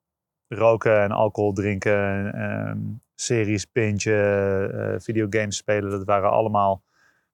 roken 0.49 1.03
en 1.03 1.11
alcohol 1.11 1.53
drinken, 1.53 2.33
ehm, 2.35 2.79
series 3.15 3.67
eh, 3.73 4.95
videogames 4.99 5.57
spelen, 5.57 5.91
dat 5.91 6.05
waren 6.05 6.31
allemaal 6.31 6.83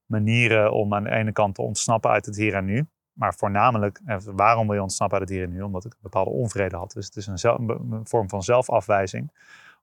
manieren 0.07 0.73
om 0.73 0.95
aan 0.95 1.05
de 1.05 1.11
ene 1.11 1.33
kant 1.33 1.55
te 1.55 1.63
ontsnappen 1.63 2.11
uit 2.11 2.27
het 2.27 2.37
hier 2.37 2.55
en 2.55 2.65
nu. 2.65 2.87
Maar 3.15 3.35
voornamelijk, 3.35 4.01
eh, 4.05 4.17
waarom 4.21 4.67
wil 4.67 4.77
je 4.77 4.83
ontsnappen 4.83 5.19
uit 5.19 5.29
het 5.29 5.39
hier 5.39 5.47
en 5.47 5.53
nu? 5.53 5.63
Omdat 5.63 5.85
ik 5.85 5.93
een 5.93 5.99
bepaalde 6.03 6.31
onvrede 6.31 6.77
had. 6.77 6.93
Dus 6.93 7.07
het 7.07 7.17
is 7.17 7.27
een, 7.27 8.07
vorm 8.07 8.29
van 8.29 8.43
zelfafwijzing. 8.43 9.33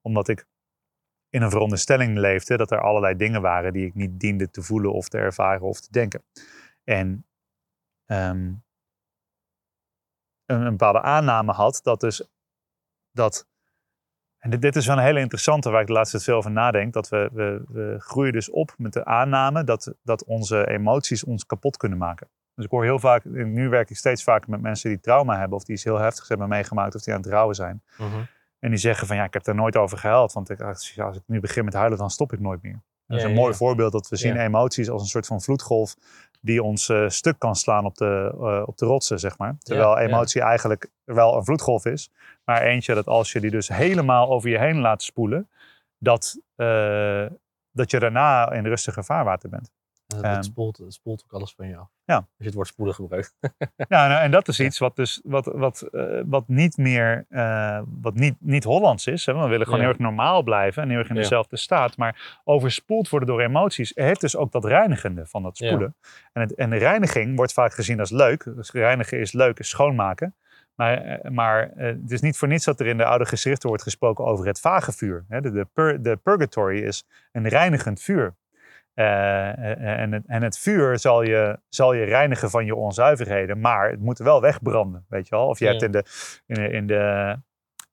Omdat 0.01 0.27
ik 0.27 0.45
in 1.29 1.41
een 1.41 1.49
veronderstelling 1.49 2.17
leefde 2.17 2.57
dat 2.57 2.71
er 2.71 2.81
allerlei 2.81 3.15
dingen 3.15 3.41
waren 3.41 3.73
die 3.73 3.85
ik 3.85 3.93
niet 3.93 4.19
diende 4.19 4.49
te 4.49 4.61
voelen 4.61 4.93
of 4.93 5.07
te 5.07 5.17
ervaren 5.17 5.61
of 5.61 5.81
te 5.81 5.91
denken. 5.91 6.23
En 6.83 7.25
ehm, 8.05 8.53
een, 10.45 10.69
bepaalde 10.69 11.01
aanname 11.01 11.51
had 11.51 11.79
dat 11.83 11.99
dus 11.99 12.27
dat. 13.11 13.47
En 14.37 14.49
dit, 14.49 14.61
dit 14.61 14.75
is 14.75 14.85
wel 14.85 14.97
een 14.97 15.03
hele 15.03 15.19
interessante 15.19 15.69
waar 15.69 15.81
ik 15.81 15.87
de 15.87 15.93
laatste 15.93 16.15
tijd 16.15 16.29
veel 16.29 16.37
over 16.37 16.51
nadenk. 16.51 16.93
Dat 16.93 17.09
we, 17.09 17.29
we, 17.33 17.63
we 17.67 17.95
groeien 17.99 18.33
dus 18.33 18.49
op 18.49 18.73
met 18.77 18.93
de 18.93 19.05
aanname 19.05 19.63
dat, 19.63 19.93
dat 20.03 20.23
onze 20.23 20.67
emoties 20.67 21.23
ons 21.23 21.45
kapot 21.45 21.77
kunnen 21.77 21.97
maken. 21.97 22.29
Dus 22.61 22.69
ik 22.69 22.75
hoor 22.77 22.83
heel 22.83 22.99
vaak, 22.99 23.25
nu 23.25 23.69
werk 23.69 23.89
ik 23.89 23.97
steeds 23.97 24.23
vaker 24.23 24.49
met 24.49 24.61
mensen 24.61 24.89
die 24.89 24.99
trauma 24.99 25.37
hebben 25.37 25.57
of 25.57 25.63
die 25.63 25.75
iets 25.75 25.83
heel 25.83 25.97
heftigs 25.97 26.29
hebben 26.29 26.49
meegemaakt 26.49 26.95
of 26.95 27.01
die 27.01 27.13
aan 27.13 27.21
het 27.21 27.29
rouwen 27.29 27.55
zijn. 27.55 27.81
En 28.59 28.69
die 28.69 28.79
zeggen 28.79 29.07
van 29.07 29.15
ja, 29.15 29.23
ik 29.23 29.33
heb 29.33 29.47
er 29.47 29.55
nooit 29.55 29.77
over 29.77 29.97
gehuild. 29.97 30.33
Want 30.33 30.49
ik, 30.49 30.61
als 30.61 30.95
ik 30.97 31.21
nu 31.25 31.39
begin 31.39 31.65
met 31.65 31.73
huilen, 31.73 31.97
dan 31.97 32.09
stop 32.09 32.33
ik 32.33 32.39
nooit 32.39 32.61
meer. 32.61 32.81
Dat 33.07 33.17
is 33.17 33.23
een 33.23 33.29
ja, 33.29 33.35
mooi 33.35 33.51
ja. 33.51 33.57
voorbeeld 33.57 33.91
dat 33.91 34.09
we 34.09 34.15
zien 34.15 34.33
Ja. 34.33 34.43
emoties 34.43 34.89
als 34.89 35.01
een 35.01 35.07
soort 35.07 35.25
van 35.25 35.41
vloedgolf 35.41 35.95
die 36.41 36.63
ons 36.63 36.89
eh, 36.89 37.09
stuk 37.09 37.39
kan 37.39 37.55
slaan 37.55 37.85
op 37.85 37.95
de, 37.95 38.31
eh, 38.39 38.63
op 38.65 38.77
de 38.77 38.85
rotsen, 38.85 39.19
zeg 39.19 39.37
maar. 39.37 39.55
Terwijl 39.59 39.97
emotie 39.97 40.41
eigenlijk 40.41 40.89
wel 41.03 41.35
een 41.37 41.45
vloedgolf 41.45 41.85
is. 41.85 42.11
Maar 42.45 42.61
eentje 42.61 42.93
dat 42.93 43.07
als 43.07 43.31
je 43.31 43.39
die 43.39 43.51
dus 43.51 43.67
helemaal 43.67 44.29
over 44.29 44.49
je 44.49 44.59
heen 44.59 44.79
laat 44.79 45.03
spoelen, 45.03 45.49
dat, 45.97 46.39
eh, 46.55 47.25
dat 47.71 47.91
je 47.91 47.99
daarna 47.99 48.51
in 48.51 48.65
rustige 48.65 49.03
vaarwater 49.03 49.49
bent. 49.49 49.71
Het, 50.15 50.23
Ehm. 50.23 50.41
spoelt, 50.41 50.81
spoelt 50.87 51.23
ook 51.25 51.33
alles 51.33 51.53
van 51.57 51.75
af. 51.75 51.89
Ja. 52.05 52.15
Als 52.15 52.25
je 52.37 52.45
het 52.45 52.53
woord 52.53 52.67
spoelen 52.67 52.95
gebruikt. 52.95 53.35
Ja, 53.87 54.07
nou, 54.07 54.21
en 54.21 54.31
dat 54.31 54.47
is 54.47 54.59
iets 54.59 54.77
wat, 54.77 54.95
dus, 54.95 55.21
wat, 55.23 55.45
wat, 55.45 55.81
eh, 55.81 56.21
wat 56.25 56.47
niet 56.47 56.77
meer, 56.77 57.25
eh, 57.29 57.81
wat 58.01 58.13
niet, 58.13 58.35
niet 58.39 58.63
Hollands 58.63 59.07
is. 59.07 59.25
Hè? 59.25 59.33
We 59.33 59.47
willen 59.47 59.65
gewoon 59.65 59.79
Ja. 59.79 59.85
heel 59.85 59.93
erg 59.93 59.99
normaal 60.03 60.43
blijven 60.43 60.83
en 60.83 60.89
heel 60.89 60.97
erg 60.97 61.09
in 61.09 61.15
Ja. 61.15 61.21
dezelfde 61.21 61.57
staat. 61.57 61.97
Maar 61.97 62.41
overspoeld 62.43 63.09
worden 63.09 63.27
door 63.29 63.41
emoties 63.41 63.91
heeft 63.95 64.21
dus 64.21 64.35
ook 64.35 64.51
dat 64.51 64.65
reinigende 64.65 65.25
van 65.25 65.43
dat 65.43 65.57
Ja. 65.57 65.65
spoelen. 65.67 65.95
En, 66.33 66.41
het, 66.41 66.55
en 66.55 66.69
de 66.69 66.77
reiniging 66.77 67.35
wordt 67.35 67.53
vaak 67.53 67.73
gezien 67.73 67.99
als 67.99 68.09
leuk. 68.11 68.43
Dus 68.55 68.71
reinigen 68.71 69.19
is 69.19 69.31
leuk, 69.31 69.59
is 69.59 69.69
schoonmaken. 69.69 70.35
Maar, 70.75 70.97
eh, 70.97 71.31
maar 71.31 71.71
het 71.75 72.11
is 72.11 72.21
niet 72.21 72.37
voor 72.37 72.47
niets 72.47 72.65
dat 72.65 72.79
er 72.79 72.85
in 72.87 72.97
de 72.97 73.05
oude 73.05 73.25
geschriften 73.25 73.67
wordt 73.67 73.83
gesproken 73.83 74.25
over 74.25 74.45
het 74.45 74.59
vage 74.59 74.91
vuur. 74.91 75.25
De, 75.29 75.51
de, 75.51 75.67
pur- 75.73 76.01
de 76.01 76.15
purgatory 76.15 76.79
is 76.83 77.03
een 77.31 77.47
reinigend 77.47 78.01
vuur. 78.01 78.35
Eh, 78.93 79.49
eh, 79.49 79.99
en, 79.99 80.11
het, 80.11 80.23
en 80.27 80.43
het 80.43 80.57
vuur 80.57 80.99
zal 80.99 81.21
je, 81.23 81.59
zal 81.69 81.93
je 81.93 82.03
reinigen 82.03 82.49
van 82.49 82.65
je 82.65 82.75
onzuiverheden, 82.75 83.59
maar 83.59 83.89
het 83.89 83.99
moet 83.99 84.17
wel 84.17 84.41
wegbranden, 84.41 85.05
weet 85.09 85.27
je 85.27 85.35
wel. 85.35 85.47
Of 85.47 85.59
je 85.59 85.65
Ja. 85.65 85.71
hebt 85.71 85.83
in 85.83 85.91
de, 85.91 86.03
in 86.45 86.55
de, 86.55 86.69
in 86.69 86.87
de 86.87 87.35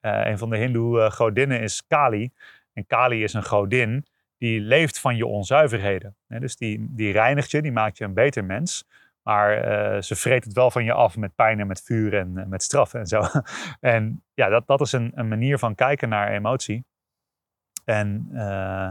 eh, 0.01 0.21
een 0.27 0.39
van 0.39 0.51
de 0.51 0.57
hindoe 0.57 1.01
eh, 1.01 1.11
godinnen 1.11 1.61
is 1.61 1.87
Kali. 1.87 2.31
En 2.73 2.87
Kali 2.87 3.23
is 3.23 3.33
een 3.33 3.45
godin 3.45 4.07
die 4.39 4.61
leeft 4.61 5.01
van 5.01 5.17
je 5.17 5.27
onzuiverheden. 5.27 6.17
Dus 6.27 6.57
die, 6.57 6.87
die 6.91 7.13
reinigt 7.13 7.51
je, 7.51 7.63
die 7.63 7.73
maakt 7.73 7.99
je 7.99 8.05
een 8.05 8.15
beter 8.15 8.45
mens. 8.45 8.87
Maar 9.23 9.57
eh, 9.57 10.01
ze 10.03 10.17
vreet 10.17 10.45
het 10.45 10.53
wel 10.53 10.71
van 10.71 10.85
je 10.85 10.93
af 10.93 11.17
met 11.17 11.35
pijn 11.35 11.61
en 11.61 11.67
met 11.67 11.83
vuur 11.83 12.15
en 12.15 12.39
eh, 12.39 12.47
met 12.47 12.63
straf 12.63 12.95
en 12.95 13.07
zo. 13.07 13.23
en 13.81 14.25
ja, 14.35 14.49
dat, 14.49 14.67
dat 14.67 14.81
is 14.81 14.93
een, 14.93 15.13
een 15.15 15.29
manier 15.29 15.59
van 15.59 15.75
kijken 15.75 16.09
naar 16.09 16.29
emotie. 16.33 16.85
En, 17.85 18.29
eh, 18.33 18.91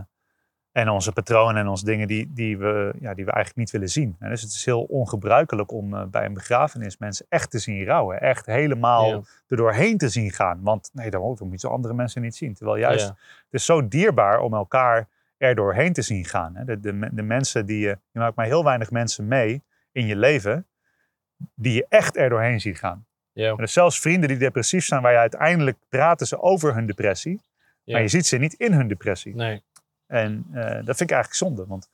en 0.78 0.90
onze 0.90 1.12
patronen 1.12 1.56
en 1.62 1.68
onze 1.68 1.86
dingen 1.86 2.08
die, 2.08 2.34
die, 2.34 2.58
we, 2.58 2.94
ja, 3.00 3.14
die 3.14 3.26
we 3.26 3.32
eigenlijk 3.32 3.56
niet 3.56 3.72
willen 3.72 3.90
zien. 3.90 4.16
En 4.20 4.30
dus 4.30 4.42
het 4.42 4.52
is 4.52 4.66
heel 4.66 4.84
ongebruikelijk 4.84 5.72
om 5.72 6.10
bij 6.12 6.26
een 6.26 6.34
begrafenis 6.34 6.98
mensen 6.98 7.26
echt 7.30 7.52
te 7.52 7.60
zien 7.60 7.86
rouwen. 7.86 8.22
Echt 8.22 8.46
helemaal 8.46 9.08
Ja. 9.10 9.22
er 9.48 9.58
doorheen 9.58 9.98
te 9.98 10.10
zien 10.10 10.32
gaan. 10.32 10.60
Want 10.62 10.90
nee, 10.94 11.10
dan 11.10 11.38
moet 11.40 11.62
je 11.62 11.68
andere 11.68 11.94
mensen 11.94 12.22
niet 12.22 12.36
zien. 12.36 12.54
Terwijl 12.54 12.78
juist, 12.78 13.06
Ja. 13.08 13.16
het 13.44 13.54
is 13.54 13.66
zo 13.66 13.88
dierbaar 13.88 14.40
om 14.40 14.54
elkaar 14.54 15.08
er 15.38 15.56
doorheen 15.56 15.94
te 15.94 16.02
zien 16.02 16.26
gaan. 16.26 16.56
Hè. 16.56 16.66
De, 16.66 16.80
de, 16.80 17.10
de 17.12 17.22
mensen 17.24 17.66
die 17.66 17.80
je, 17.80 17.98
je 18.12 18.20
maakt 18.20 18.36
maar 18.36 18.46
heel 18.46 18.64
weinig 18.64 18.92
mensen 18.92 19.28
mee 19.28 19.62
in 19.92 20.06
je 20.06 20.16
leven, 20.16 20.66
die 21.56 21.74
je 21.74 21.86
echt 21.90 22.18
er 22.18 22.30
doorheen 22.30 22.62
ziet 22.62 22.78
gaan. 22.80 23.06
Ja. 23.32 23.50
En 23.50 23.56
dus 23.58 23.74
zelfs 23.74 24.00
vrienden 24.00 24.30
die 24.30 24.38
depressief 24.38 24.86
zijn, 24.86 25.02
waar 25.02 25.12
je 25.12 25.18
uiteindelijk 25.18 25.78
praten 25.90 26.28
ze 26.28 26.42
over 26.42 26.74
hun 26.74 26.86
depressie, 26.86 27.42
maar 27.86 28.02
je 28.02 28.08
ziet 28.08 28.26
ze 28.26 28.38
niet 28.38 28.54
in 28.54 28.74
hun 28.74 28.88
depressie. 28.88 29.36
Nee. 29.36 29.62
En 30.08 30.46
eh, 30.52 30.64
dat 30.64 30.98
vind 30.98 31.10
ik 31.10 31.12
eigenlijk 31.12 31.34
zonde, 31.34 31.66
want 31.66 31.90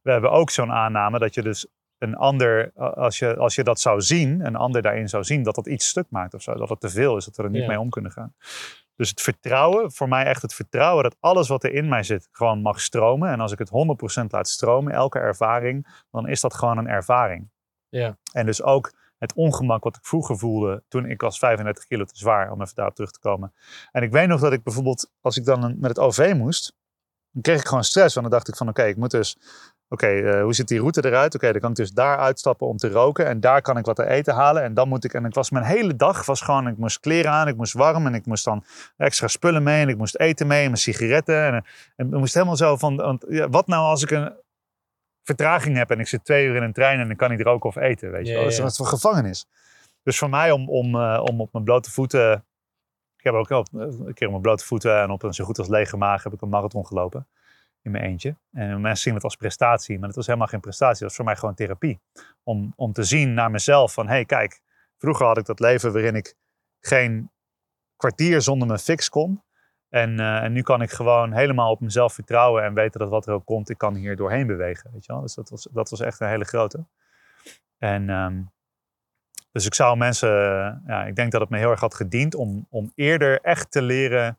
we 0.00 0.10
hebben 0.10 0.30
ook 0.30 0.50
zo'n 0.50 0.72
aanname 0.72 1.18
dat 1.18 1.34
je 1.34 1.42
dus 1.42 1.66
een 1.98 2.16
ander, 2.16 2.72
als 2.74 3.18
je, 3.18 3.36
als 3.36 3.54
je 3.54 3.64
dat 3.64 3.80
zou 3.80 4.00
zien, 4.00 4.46
een 4.46 4.56
ander 4.56 4.82
daarin 4.82 5.08
zou 5.08 5.24
zien, 5.24 5.42
dat 5.42 5.54
dat 5.54 5.66
iets 5.66 5.88
stuk 5.88 6.06
maakt 6.10 6.34
of 6.34 6.42
zo. 6.42 6.54
Dat 6.54 6.68
het 6.68 6.80
te 6.80 6.88
veel 6.88 7.16
is, 7.16 7.24
dat 7.24 7.36
we 7.36 7.42
er 7.42 7.50
niet 7.50 7.62
Ja. 7.62 7.68
mee 7.68 7.80
om 7.80 7.90
kunnen 7.90 8.10
gaan. 8.12 8.34
Dus 8.96 9.10
het 9.10 9.20
vertrouwen, 9.20 9.92
voor 9.92 10.08
mij 10.08 10.24
echt 10.24 10.42
het 10.42 10.54
vertrouwen 10.54 11.02
dat 11.02 11.16
alles 11.20 11.48
wat 11.48 11.64
er 11.64 11.72
in 11.72 11.88
mij 11.88 12.02
zit 12.02 12.28
gewoon 12.32 12.62
mag 12.62 12.80
stromen. 12.80 13.30
En 13.30 13.40
als 13.40 13.52
ik 13.52 13.58
het 13.58 13.70
100% 13.70 14.32
laat 14.32 14.48
stromen, 14.48 14.92
elke 14.92 15.18
ervaring, 15.18 16.04
dan 16.10 16.28
is 16.28 16.40
dat 16.40 16.54
gewoon 16.54 16.78
een 16.78 16.88
ervaring. 16.88 17.48
Ja. 17.88 18.16
En 18.32 18.46
dus 18.46 18.62
ook 18.62 18.92
het 19.18 19.32
ongemak 19.34 19.84
wat 19.84 19.96
ik 19.96 20.04
vroeger 20.04 20.38
voelde 20.38 20.82
toen 20.88 21.06
ik 21.06 21.20
was 21.20 21.38
35 21.38 21.86
kilo 21.86 22.04
te 22.04 22.16
zwaar, 22.16 22.50
om 22.52 22.62
even 22.62 22.74
daarop 22.74 22.94
terug 22.94 23.10
te 23.10 23.20
komen. 23.20 23.52
En 23.92 24.02
ik 24.02 24.12
weet 24.12 24.28
nog 24.28 24.40
dat 24.40 24.52
ik 24.52 24.62
bijvoorbeeld, 24.62 25.10
als 25.20 25.36
ik 25.36 25.44
dan 25.44 25.76
met 25.78 25.90
het 25.90 25.98
OV 25.98 26.32
moest, 26.36 26.76
dan 27.38 27.52
kreeg 27.52 27.60
ik 27.60 27.68
gewoon 27.68 27.84
stress. 27.84 28.14
Want 28.14 28.26
dan 28.26 28.36
dacht 28.36 28.48
ik 28.48 28.56
van 28.56 28.68
oké, 28.68 28.82
ik 28.82 28.96
moet 28.96 29.10
dus, 29.10 29.36
oké, 29.88 30.06
eh, 30.06 30.42
hoe 30.42 30.54
ziet 30.54 30.68
die 30.68 30.78
route 30.78 31.04
eruit? 31.06 31.34
Oké, 31.34 31.52
dan 31.52 31.60
kan 31.60 31.70
ik 31.70 31.76
dus 31.76 31.90
daar 31.90 32.18
uitstappen 32.18 32.66
om 32.66 32.76
te 32.76 32.88
roken. 32.88 33.26
En 33.26 33.40
daar 33.40 33.62
kan 33.62 33.76
ik 33.76 33.84
wat 33.84 33.96
te 33.96 34.06
eten 34.06 34.34
halen. 34.34 34.62
En 34.62 34.74
dan 34.74 34.88
moet 34.88 35.04
ik, 35.04 35.14
en 35.14 35.24
ik 35.24 35.34
was 35.34 35.50
mijn 35.50 35.64
hele 35.64 35.96
dag 35.96 36.26
was 36.26 36.40
gewoon, 36.40 36.68
ik 36.68 36.76
moest 36.76 37.00
kleren 37.00 37.30
aan, 37.30 37.48
ik 37.48 37.56
moest 37.56 37.72
warm. 37.72 38.06
En 38.06 38.14
ik 38.14 38.26
moest 38.26 38.44
dan 38.44 38.64
extra 38.96 39.26
spullen 39.26 39.62
mee. 39.62 39.82
En 39.82 39.88
ik 39.88 39.96
moest 39.96 40.18
eten 40.18 40.46
mee 40.46 40.60
en 40.62 40.66
mijn 40.66 40.76
sigaretten. 40.76 41.44
En, 41.44 41.64
en 41.96 42.06
ik 42.06 42.18
moest 42.18 42.34
helemaal 42.34 42.56
zo 42.56 42.76
van, 42.76 42.96
want, 42.96 43.24
ja, 43.28 43.48
wat 43.48 43.66
nou 43.66 43.84
als 43.84 44.02
ik 44.02 44.10
een 44.10 44.32
vertraging 45.22 45.76
heb 45.76 45.90
en 45.90 46.00
ik 46.00 46.08
zit 46.08 46.24
twee 46.24 46.46
uur 46.46 46.56
in 46.56 46.62
een 46.62 46.72
trein 46.72 47.00
en 47.00 47.10
ik 47.10 47.16
kan 47.16 47.30
niet 47.30 47.40
roken 47.40 47.68
of 47.68 47.76
eten, 47.76 48.10
weet 48.10 48.26
je 48.26 48.32
Ja, 48.32 48.34
wel. 48.34 48.42
Dat 48.42 48.52
is 48.52 48.58
ja. 48.58 48.64
een 48.64 48.70
soort 48.70 48.88
van 48.88 48.98
gevangenis. 48.98 49.46
Dus 50.02 50.18
voor 50.18 50.30
mij 50.30 50.50
om, 50.50 50.68
om, 50.68 50.94
eh, 50.94 51.22
om 51.24 51.40
op 51.40 51.52
mijn 51.52 51.64
blote 51.64 51.90
voeten 51.90 52.44
ik 53.18 53.24
heb 53.24 53.34
ook 53.34 53.50
op, 53.50 53.68
een 53.72 54.14
keer 54.14 54.26
op 54.26 54.32
mijn 54.32 54.42
blote 54.42 54.64
voeten 54.64 55.00
en 55.00 55.10
op 55.10 55.22
een 55.22 55.34
zo 55.34 55.44
goed 55.44 55.58
als 55.58 55.68
lege 55.68 55.96
maag 55.96 56.22
heb 56.22 56.32
ik 56.32 56.40
een 56.40 56.48
marathon 56.48 56.86
gelopen. 56.86 57.26
In 57.82 57.90
mijn 57.90 58.04
eentje. 58.04 58.36
En 58.52 58.80
mensen 58.80 59.02
zien 59.02 59.14
het 59.14 59.24
als 59.24 59.36
prestatie, 59.36 59.98
maar 59.98 60.06
het 60.06 60.16
was 60.16 60.26
helemaal 60.26 60.46
geen 60.46 60.60
prestatie. 60.60 60.98
Dat 60.98 61.08
was 61.08 61.16
voor 61.16 61.24
mij 61.24 61.36
gewoon 61.36 61.54
therapie. 61.54 62.00
Om, 62.42 62.72
om 62.76 62.92
te 62.92 63.02
zien 63.02 63.34
naar 63.34 63.50
mezelf 63.50 63.92
van, 63.92 64.06
hé 64.06 64.12
hey, 64.12 64.24
kijk, 64.24 64.60
vroeger 64.98 65.26
had 65.26 65.38
ik 65.38 65.44
dat 65.44 65.60
leven 65.60 65.92
waarin 65.92 66.14
ik 66.14 66.34
geen 66.80 67.30
kwartier 67.96 68.42
zonder 68.42 68.68
mijn 68.68 68.78
fix 68.78 69.08
kon. 69.08 69.42
En, 69.88 70.20
eh, 70.20 70.42
en 70.42 70.52
nu 70.52 70.62
kan 70.62 70.82
ik 70.82 70.90
gewoon 70.90 71.32
helemaal 71.32 71.70
op 71.70 71.80
mezelf 71.80 72.12
vertrouwen 72.12 72.64
en 72.64 72.74
weten 72.74 73.00
dat 73.00 73.08
wat 73.08 73.26
er 73.26 73.32
ook 73.32 73.44
komt, 73.44 73.70
ik 73.70 73.78
kan 73.78 73.94
hier 73.94 74.16
doorheen 74.16 74.46
bewegen. 74.46 74.90
Weet 74.92 75.06
je 75.06 75.12
wel? 75.12 75.20
Dus 75.22 75.34
dat 75.34 75.50
was, 75.50 75.68
dat 75.72 75.90
was 75.90 76.00
echt 76.00 76.20
een 76.20 76.28
hele 76.28 76.44
grote. 76.44 76.84
En 77.78 78.10
ehm, 78.10 78.40
dus 79.52 79.66
ik 79.66 79.74
zou 79.74 79.96
mensen, 79.96 80.28
ja, 80.86 81.04
ik 81.04 81.16
denk 81.16 81.32
dat 81.32 81.40
het 81.40 81.50
me 81.50 81.58
heel 81.58 81.70
erg 81.70 81.80
had 81.80 81.94
gediend 81.94 82.34
om, 82.34 82.66
om 82.70 82.92
eerder 82.94 83.40
echt 83.40 83.70
te 83.70 83.82
leren 83.82 84.38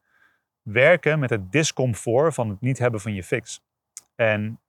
werken 0.62 1.20
met 1.20 1.30
het 1.30 1.52
discomfort 1.52 2.34
van 2.34 2.50
het 2.50 2.62
niet 2.62 2.78
hebben 2.78 3.00
van 3.00 3.14
je 3.14 3.24
fix. 3.24 3.62
En 4.16 4.60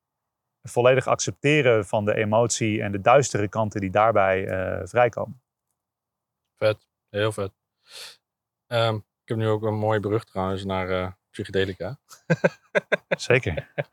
volledig 0.63 1.07
accepteren 1.07 1.87
van 1.87 2.05
de 2.05 2.15
emotie 2.15 2.83
en 2.83 2.93
de 2.93 3.01
duistere 3.01 3.49
kanten 3.49 3.81
die 3.81 3.91
daarbij 3.91 4.47
eh, 4.47 4.87
vrijkomen. 4.87 5.43
Vet. 6.57 6.89
Heel 7.09 7.33
vet. 7.33 7.53
Ehm, 8.67 8.95
ik 8.95 9.29
heb 9.29 9.37
nu 9.37 9.49
ook 9.49 9.63
een 9.63 9.79
mooie 9.79 10.01
brug 10.01 10.25
trouwens 10.25 10.65
naar 10.65 10.91
eh, 10.91 11.13
psychedelica. 11.31 11.99
Zeker. 13.17 13.73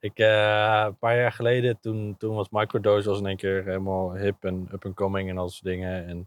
Ik, 0.00 0.18
eh, 0.18 0.84
een 0.86 0.98
paar 0.98 1.16
jaar 1.16 1.32
geleden, 1.32 1.80
toen, 1.80 2.16
toen 2.16 2.34
was 2.34 2.48
microdose 2.50 3.08
was 3.08 3.18
in 3.18 3.26
één 3.26 3.36
keer 3.36 3.64
helemaal 3.64 4.14
hip 4.14 4.44
en 4.44 4.68
up 4.72 4.84
and 4.84 4.94
coming 4.94 5.28
en 5.30 5.38
al 5.38 5.48
soort 5.48 5.64
dingen. 5.64 6.06
En 6.06 6.26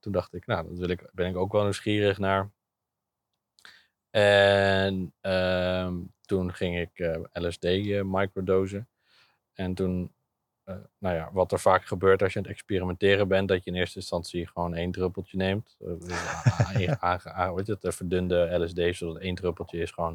toen 0.00 0.12
dacht 0.12 0.34
ik, 0.34 0.46
nou, 0.46 0.68
dat 0.68 0.78
wil 0.78 0.88
ik, 0.88 1.10
ben 1.12 1.28
ik 1.28 1.36
ook 1.36 1.52
wel 1.52 1.62
nieuwsgierig 1.62 2.18
naar. 2.18 2.50
En 4.10 5.14
ehm, 5.20 5.96
toen 6.20 6.54
ging 6.54 6.78
ik 6.78 6.98
eh, 6.98 7.20
LSD 7.32 7.64
eh, 7.64 8.02
microdosen. 8.02 8.88
En 9.52 9.74
toen, 9.74 10.12
nou 10.98 11.14
ja, 11.14 11.30
wat 11.32 11.52
er 11.52 11.60
vaak 11.60 11.84
gebeurt 11.84 12.22
als 12.22 12.32
je 12.32 12.38
aan 12.38 12.44
het 12.44 12.52
experimenteren 12.52 13.28
bent, 13.28 13.48
dat 13.48 13.64
je 13.64 13.70
in 13.70 13.76
eerste 13.76 13.98
instantie 13.98 14.46
gewoon 14.46 14.74
één 14.74 14.90
druppeltje 14.90 15.36
neemt. 15.36 15.76
Eh, 15.80 16.68
heet 17.56 17.66
het, 17.66 17.84
eh, 17.84 17.92
verdunde 17.92 18.58
LSD, 18.58 18.96
zodat 18.96 19.22
één 19.22 19.34
druppeltje 19.34 19.78
is 19.78 19.90
gewoon 19.90 20.12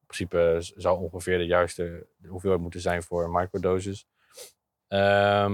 in 0.00 0.06
principe 0.06 0.56
zou 0.76 0.98
ongeveer 0.98 1.38
de 1.38 1.46
juiste 1.46 2.06
hoeveelheid 2.26 2.62
moeten 2.62 2.80
zijn 2.80 3.02
voor 3.02 3.24
een 3.24 3.32
microdosis. 3.32 4.06
Ehm, 4.86 5.52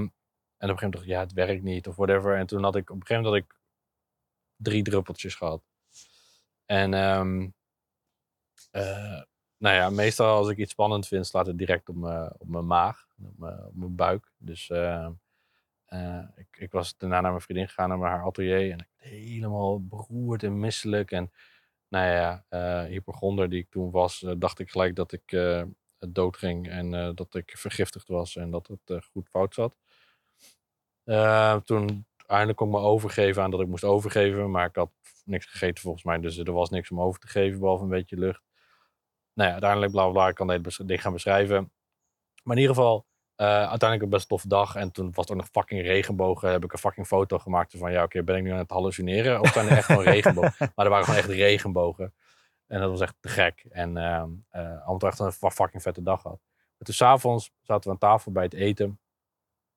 en 0.57 0.71
op 0.71 0.77
een 0.77 0.79
gegeven 0.79 0.83
moment 0.83 0.93
dacht 0.93 1.05
ik, 1.05 1.11
ja, 1.11 1.21
het 1.21 1.33
werkt 1.33 1.63
niet 1.63 1.89
of 1.89 1.97
whatever. 1.97 2.37
En 2.37 2.47
toen 2.47 2.63
had 2.63 2.77
ik 2.77 2.91
op 2.91 2.97
een 2.97 3.07
gegeven 3.07 3.25
moment 3.25 3.45
had 3.45 3.53
ik 3.53 3.61
drie 4.57 4.83
druppeltjes 4.83 5.35
gehad. 5.35 5.63
En 6.67 6.95
ehm, 6.95 7.49
eh, 8.71 9.23
nou 9.57 9.75
ja, 9.77 9.91
meestal 9.91 10.37
als 10.37 10.49
ik 10.49 10.59
iets 10.59 10.73
spannend 10.73 11.07
vind, 11.07 11.27
slaat 11.27 11.47
het 11.47 11.59
direct 11.59 11.89
op 11.89 11.97
mijn 12.47 12.67
maag, 12.67 13.07
op 13.23 13.39
mijn, 13.73 13.95
buik. 13.95 14.33
Dus 14.37 14.71
ehm, 14.71 15.13
eh, 15.85 16.25
ik, 16.37 16.57
ik 16.59 16.73
was 16.73 16.97
daarna 16.97 17.21
naar 17.21 17.31
mijn 17.31 17.43
vriendin 17.43 17.69
gegaan, 17.69 17.89
naar 17.89 18.11
haar 18.11 18.25
atelier. 18.25 18.71
En 18.71 18.79
ik 18.79 18.89
helemaal 18.97 19.87
beroerd 19.87 20.43
en 20.43 20.61
misselijk. 20.61 21.11
En 21.11 21.33
nou 21.89 22.07
ja, 22.07 22.45
eh 22.49 22.85
hypochonder 22.85 23.49
die 23.51 23.61
ik 23.61 23.71
toen 23.71 23.91
was, 23.91 24.23
eh, 24.23 24.33
dacht 24.39 24.59
ik 24.59 24.71
gelijk 24.71 24.97
dat 24.97 25.13
ik 25.13 25.37
dood 25.99 26.37
ging. 26.37 26.69
En 26.69 27.15
dat 27.15 27.35
ik 27.35 27.53
vergiftigd 27.57 28.09
was 28.09 28.37
en 28.37 28.51
dat 28.51 28.67
het 28.67 29.05
goed 29.05 29.29
fout 29.29 29.55
zat. 29.55 29.77
Eh, 31.05 31.57
toen 31.57 32.07
eindelijk 32.27 32.59
kon 32.59 32.67
ik 32.67 32.75
me 32.75 32.81
overgeven 32.81 33.43
aan 33.43 33.51
dat 33.51 33.61
ik 33.61 33.67
moest 33.67 33.85
overgeven. 33.85 34.51
Maar 34.51 34.67
ik 34.67 34.77
had 34.77 34.91
niks 35.25 35.47
gegeten 35.47 35.83
volgens 35.83 36.05
mij. 36.05 36.21
Dus 36.21 36.39
er 36.39 36.53
was 36.53 36.71
niks 36.71 36.91
om 36.91 37.01
over 37.01 37.21
te 37.21 37.27
geven, 37.27 37.61
behalve 37.61 37.83
een 37.83 37.89
beetje 37.89 38.17
lucht. 38.17 38.43
Nou 39.33 39.47
ja, 39.47 39.53
uiteindelijk 39.53 39.93
bla 39.93 40.09
bla. 40.09 40.29
Ik 40.29 40.35
kan 40.35 40.63
ding 40.87 41.03
gaan 41.03 41.13
beschrijven. 41.13 41.73
Maar 42.45 42.57
in 42.57 42.63
ieder 42.63 42.77
geval, 42.77 43.07
eh, 43.35 43.47
uiteindelijk 43.47 44.03
een 44.03 44.09
best 44.09 44.29
toffe 44.29 44.49
dag. 44.49 44.75
En 44.75 44.93
toen 44.93 45.13
was 45.13 45.25
er 45.25 45.33
ook 45.33 45.39
nog 45.39 45.49
fucking 45.53 45.81
regenbogen. 45.83 46.51
Heb 46.51 46.65
ik 46.65 46.73
een 46.73 46.79
fucking 46.79 47.07
foto 47.07 47.39
gemaakt 47.39 47.75
van, 47.79 47.93
ja 47.93 48.03
oké, 48.03 48.23
ben 48.23 48.37
ik 48.37 48.43
nu 48.43 48.51
aan 48.51 48.59
het 48.59 48.71
hallucineren? 48.71 49.41
Of 49.41 49.53
zijn 49.53 49.69
er 49.69 49.77
echt 49.77 49.87
gewoon 49.87 50.05
regenbogen? 50.05 50.55
Maar 50.75 50.85
er 50.85 50.91
waren 50.91 51.05
gewoon 51.05 51.21
echt 51.21 51.29
regenbogen. 51.29 52.15
En 52.67 52.81
dat 52.81 52.91
was 52.91 53.01
echt 53.01 53.15
te 53.21 53.29
gek. 53.29 53.67
En 53.71 53.97
eh 53.97 54.87
allemaal 54.87 55.11
echt 55.11 55.19
een 55.19 55.33
fucking 55.33 55.83
vette 55.83 56.03
dag 56.03 56.21
gehad. 56.21 56.41
Maar 56.77 56.87
toen 56.87 56.95
s'avonds 56.95 57.51
zaten 57.63 57.85
we 57.85 57.91
aan 57.91 57.99
tafel 58.11 58.33
bij 58.33 58.45
het 58.45 58.55
eten. 58.55 58.99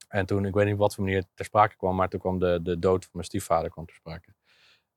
En 0.08 0.26
toen, 0.26 0.46
ik 0.46 0.54
weet 0.54 0.66
niet 0.66 0.74
op 0.74 0.80
wat 0.80 0.96
voor 0.96 1.04
manier 1.04 1.20
het 1.20 1.30
ter 1.34 1.46
sprake 1.46 1.76
kwam, 1.76 1.96
maar 1.96 2.10
toen 2.10 2.20
kwam 2.20 2.40
de, 2.40 2.60
de 2.64 2.80
dood 2.80 3.04
van 3.04 3.12
mijn 3.14 3.26
stiefvader 3.26 3.70
kwam 3.70 3.86
ter 3.86 3.96
sprake. 3.96 4.34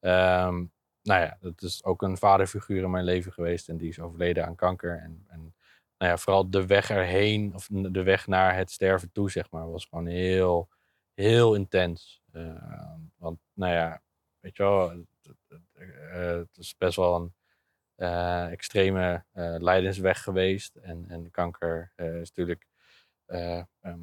Ehm, 0.01 0.64
nou 1.02 1.20
ja, 1.20 1.36
dat 1.40 1.62
is 1.62 1.84
ook 1.84 2.02
een 2.02 2.16
vaderfiguur 2.16 2.82
in 2.82 2.90
mijn 2.90 3.05
leven 3.05 3.32
geweest 3.32 3.68
en 3.68 3.76
die 3.76 3.88
is 3.88 4.01
overleden 4.01 4.47
aan 4.47 4.55
kanker. 4.55 4.98
En, 4.98 5.24
en 5.28 5.55
nou 6.01 6.12
ja, 6.12 6.18
vooral 6.18 6.51
de 6.51 6.66
weg 6.66 6.90
erheen, 6.90 7.55
of 7.55 7.68
de 7.70 8.02
weg 8.02 8.27
naar 8.27 8.56
het 8.56 8.70
sterven 8.70 9.12
toe, 9.12 9.31
zeg 9.31 9.51
maar, 9.51 9.70
was 9.70 9.85
gewoon 9.85 10.06
heel, 10.06 10.68
heel 11.14 11.55
intens. 11.55 12.22
Ehm, 12.32 12.98
want, 13.16 13.40
nou 13.52 13.72
ja, 13.72 14.02
weet 14.40 14.56
je 14.56 14.62
wel, 14.62 14.90
het, 14.90 15.06
het- 15.22 15.60
het 16.12 16.56
is 16.59 16.77
best 16.77 16.97
wel 16.97 17.14
een 17.16 17.35
eh, 17.97 18.51
extreme 18.52 19.24
eh 19.32 19.55
lijdensweg 19.59 20.22
geweest. 20.22 20.77
En, 20.77 21.05
en 21.09 21.31
kanker 21.31 21.93
eh, 21.97 22.20
is 22.20 22.28
natuurlijk, 22.28 22.66
eh, 23.27 23.59
ehm, 23.81 24.01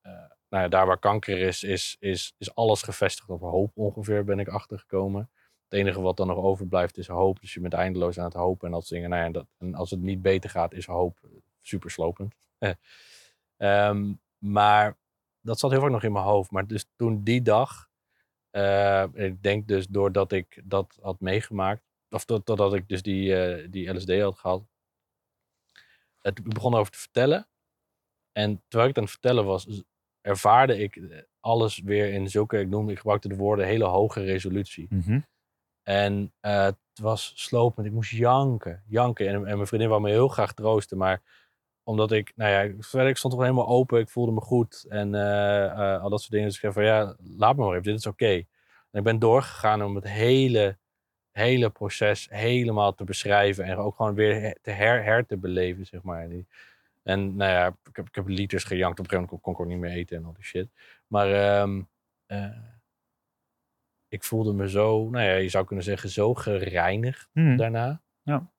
eh, 0.00 0.12
nou 0.48 0.62
ja, 0.62 0.68
daar 0.68 0.86
waar 0.86 0.98
kanker 0.98 1.38
is, 1.38 1.62
is, 1.62 1.96
is, 2.00 2.34
is 2.38 2.54
alles 2.54 2.82
gevestigd 2.82 3.28
op 3.30 3.40
hoop 3.40 3.72
ongeveer, 3.76 4.24
ben 4.24 4.38
ik 4.38 4.48
achtergekomen. 4.48 5.30
Het 5.68 5.78
enige 5.78 6.00
wat 6.00 6.16
dan 6.16 6.26
nog 6.26 6.36
overblijft 6.36 6.98
is 6.98 7.06
hoop. 7.06 7.40
Dus 7.40 7.54
je 7.54 7.60
bent 7.60 7.74
eindeloos 7.74 8.18
aan 8.18 8.24
het 8.24 8.34
hopen 8.34 8.66
en 8.66 8.72
dat 8.72 8.86
soort 8.86 8.94
dingen. 8.94 9.10
Nou 9.10 9.24
ja, 9.24 9.30
dat, 9.30 9.46
en 9.58 9.74
als 9.74 9.90
het 9.90 10.00
niet 10.00 10.22
beter 10.22 10.50
gaat, 10.50 10.72
is 10.72 10.86
hoop 10.86 11.18
super 11.60 11.90
slopend. 11.90 12.34
Ehm, 13.56 14.12
maar 14.38 14.96
dat 15.40 15.58
zat 15.58 15.70
heel 15.70 15.80
vaak 15.80 15.90
nog 15.90 16.02
in 16.02 16.12
mijn 16.12 16.24
hoofd. 16.24 16.50
Maar 16.50 16.66
dus 16.66 16.86
toen 16.96 17.22
die 17.22 17.42
dag, 17.42 17.88
eh, 18.50 19.04
ik 19.12 19.42
denk 19.42 19.68
dus 19.68 19.86
doordat 19.86 20.32
ik 20.32 20.62
dat 20.64 20.98
had 21.00 21.20
meegemaakt, 21.20 21.82
of 22.10 22.24
totdat 22.24 22.74
ik 22.74 22.88
dus 22.88 23.02
die, 23.02 23.36
eh, 23.36 23.66
die 23.70 23.94
LSD 23.94 24.20
had 24.20 24.38
gehad, 24.38 24.62
het, 26.20 26.38
ik 26.38 26.54
begon 26.54 26.74
over 26.74 26.92
te 26.92 26.98
vertellen. 26.98 27.48
En 28.32 28.62
terwijl 28.68 28.90
ik 28.90 28.96
het 28.96 28.98
aan 28.98 29.10
het 29.10 29.20
vertellen 29.20 29.44
was, 29.44 29.82
ervaarde 30.20 30.78
ik 30.78 31.24
alles 31.40 31.78
weer 31.78 32.12
in 32.12 32.30
zulke, 32.30 32.58
ik 32.58 32.68
noem, 32.68 32.90
ik 32.90 32.98
gebruikte 32.98 33.28
de 33.28 33.36
woorden 33.36 33.66
hele 33.66 33.84
hoge 33.84 34.20
resolutie. 34.24 34.86
Mhm. 34.90 35.20
En 35.88 36.32
eh, 36.40 36.64
het 36.64 36.76
was 37.00 37.32
slopend. 37.36 37.86
Ik 37.86 37.92
moest 37.92 38.10
janken, 38.10 38.82
janken. 38.86 39.28
En, 39.28 39.34
en 39.34 39.56
mijn 39.56 39.66
vriendin 39.66 39.88
wou 39.88 40.00
me 40.00 40.10
heel 40.10 40.28
graag 40.28 40.52
troosten. 40.52 40.98
Maar 40.98 41.22
omdat 41.82 42.12
ik, 42.12 42.32
nou 42.36 42.50
ja, 42.50 42.60
ik 43.06 43.16
stond 43.16 43.34
toch 43.34 43.42
helemaal 43.42 43.66
open. 43.68 44.00
Ik 44.00 44.08
voelde 44.08 44.32
me 44.32 44.40
goed. 44.40 44.84
En 44.88 45.14
eh, 45.14 45.64
eh, 45.64 46.02
al 46.02 46.10
dat 46.10 46.20
soort 46.20 46.32
dingen. 46.32 46.46
Dus 46.46 46.54
ik 46.54 46.60
zei 46.60 46.72
van, 46.72 46.84
ja, 46.84 47.16
laat 47.36 47.56
me 47.56 47.64
maar 47.64 47.70
even. 47.70 47.82
Dit 47.82 47.98
is 47.98 48.06
oké. 48.06 48.32
En 48.90 48.98
ik 48.98 49.02
ben 49.02 49.18
doorgegaan 49.18 49.82
om 49.82 49.94
het 49.94 50.08
hele, 50.08 50.78
hele 51.32 51.70
proces 51.70 52.26
helemaal 52.30 52.94
te 52.94 53.04
beschrijven. 53.04 53.64
En 53.64 53.76
ook 53.76 53.96
gewoon 53.96 54.14
weer 54.14 54.58
te 54.62 54.70
her, 54.70 55.04
her 55.04 55.26
te 55.26 55.36
beleven, 55.36 55.86
zeg 55.86 56.02
maar. 56.02 56.28
En 57.02 57.36
nou 57.36 57.50
ja, 57.50 57.66
ik 57.66 57.96
heb, 57.96 58.06
ik 58.08 58.14
heb 58.14 58.26
liters 58.26 58.64
gejankt. 58.64 58.98
Op 58.98 59.04
een 59.04 59.10
gegeven 59.10 59.30
moment 59.30 59.42
kon 59.42 59.52
ik 59.52 59.60
ook 59.60 59.66
niet 59.66 59.78
meer 59.78 59.98
eten 59.98 60.16
en 60.16 60.24
al 60.24 60.32
die 60.32 60.44
shit. 60.44 60.68
Maar 61.06 61.32
ehm, 61.32 61.82
eh, 62.26 62.77
ik 64.08 64.24
voelde 64.24 64.52
me 64.52 64.68
zo, 64.68 65.10
nou 65.10 65.24
ja, 65.24 65.34
je 65.34 65.48
zou 65.48 65.64
kunnen 65.64 65.84
zeggen, 65.84 66.08
zo 66.08 66.34
gereinigd 66.34 67.28
Mhm. 67.32 67.56
daarna. 67.56 68.00
Ja. 68.22 68.50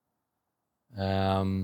Ehm, 0.95 1.63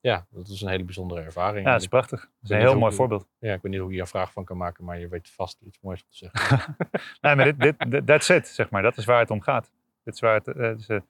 ja, 0.00 0.26
dat 0.30 0.48
is 0.48 0.60
een 0.62 0.68
hele 0.68 0.84
bijzondere 0.84 1.20
ervaring. 1.20 1.66
Ja, 1.66 1.72
dat 1.72 1.80
is 1.80 1.86
prachtig. 1.88 2.20
Dat 2.20 2.28
is 2.42 2.50
een 2.50 2.56
heel 2.58 2.78
mooi 2.78 2.94
voorbeeld. 2.94 3.28
ja, 3.38 3.52
ik 3.54 3.62
weet 3.62 3.72
niet 3.72 3.80
hoe 3.80 3.92
je 3.92 4.00
een 4.00 4.06
vraag 4.06 4.32
van 4.32 4.44
kan 4.44 4.56
maken, 4.56 4.84
maar 4.84 4.98
je 4.98 5.08
weet 5.08 5.30
vast 5.30 5.60
iets 5.60 5.78
moois 5.80 6.00
te 6.02 6.06
zeggen. 6.16 6.76
Nee, 7.20 7.34
maar 7.34 7.56
dit, 7.58 7.76
dit, 7.90 8.06
that's 8.06 8.28
it, 8.28 8.48
zeg 8.48 8.70
maar. 8.70 8.82
Dat 8.82 8.96
is 8.96 9.04
waar 9.04 9.18
het 9.20 9.30
om 9.30 9.40
gaat. 9.40 9.72
Dit 10.04 10.14
is 10.14 10.20
waar 10.20 10.34
het, 10.34 10.48
eh, 10.48 10.62
het 10.62 10.78
is, 10.78 10.88
eh, 10.88 11.00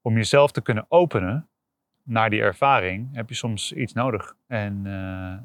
om 0.00 0.14
jezelf 0.14 0.52
te 0.52 0.60
kunnen 0.62 0.84
openen 0.88 1.48
naar 2.02 2.30
die 2.30 2.40
ervaring, 2.40 3.14
heb 3.14 3.28
je 3.28 3.34
soms 3.34 3.72
iets 3.72 3.92
nodig. 3.92 4.36
En, 4.46 4.82
eh, 4.86 4.92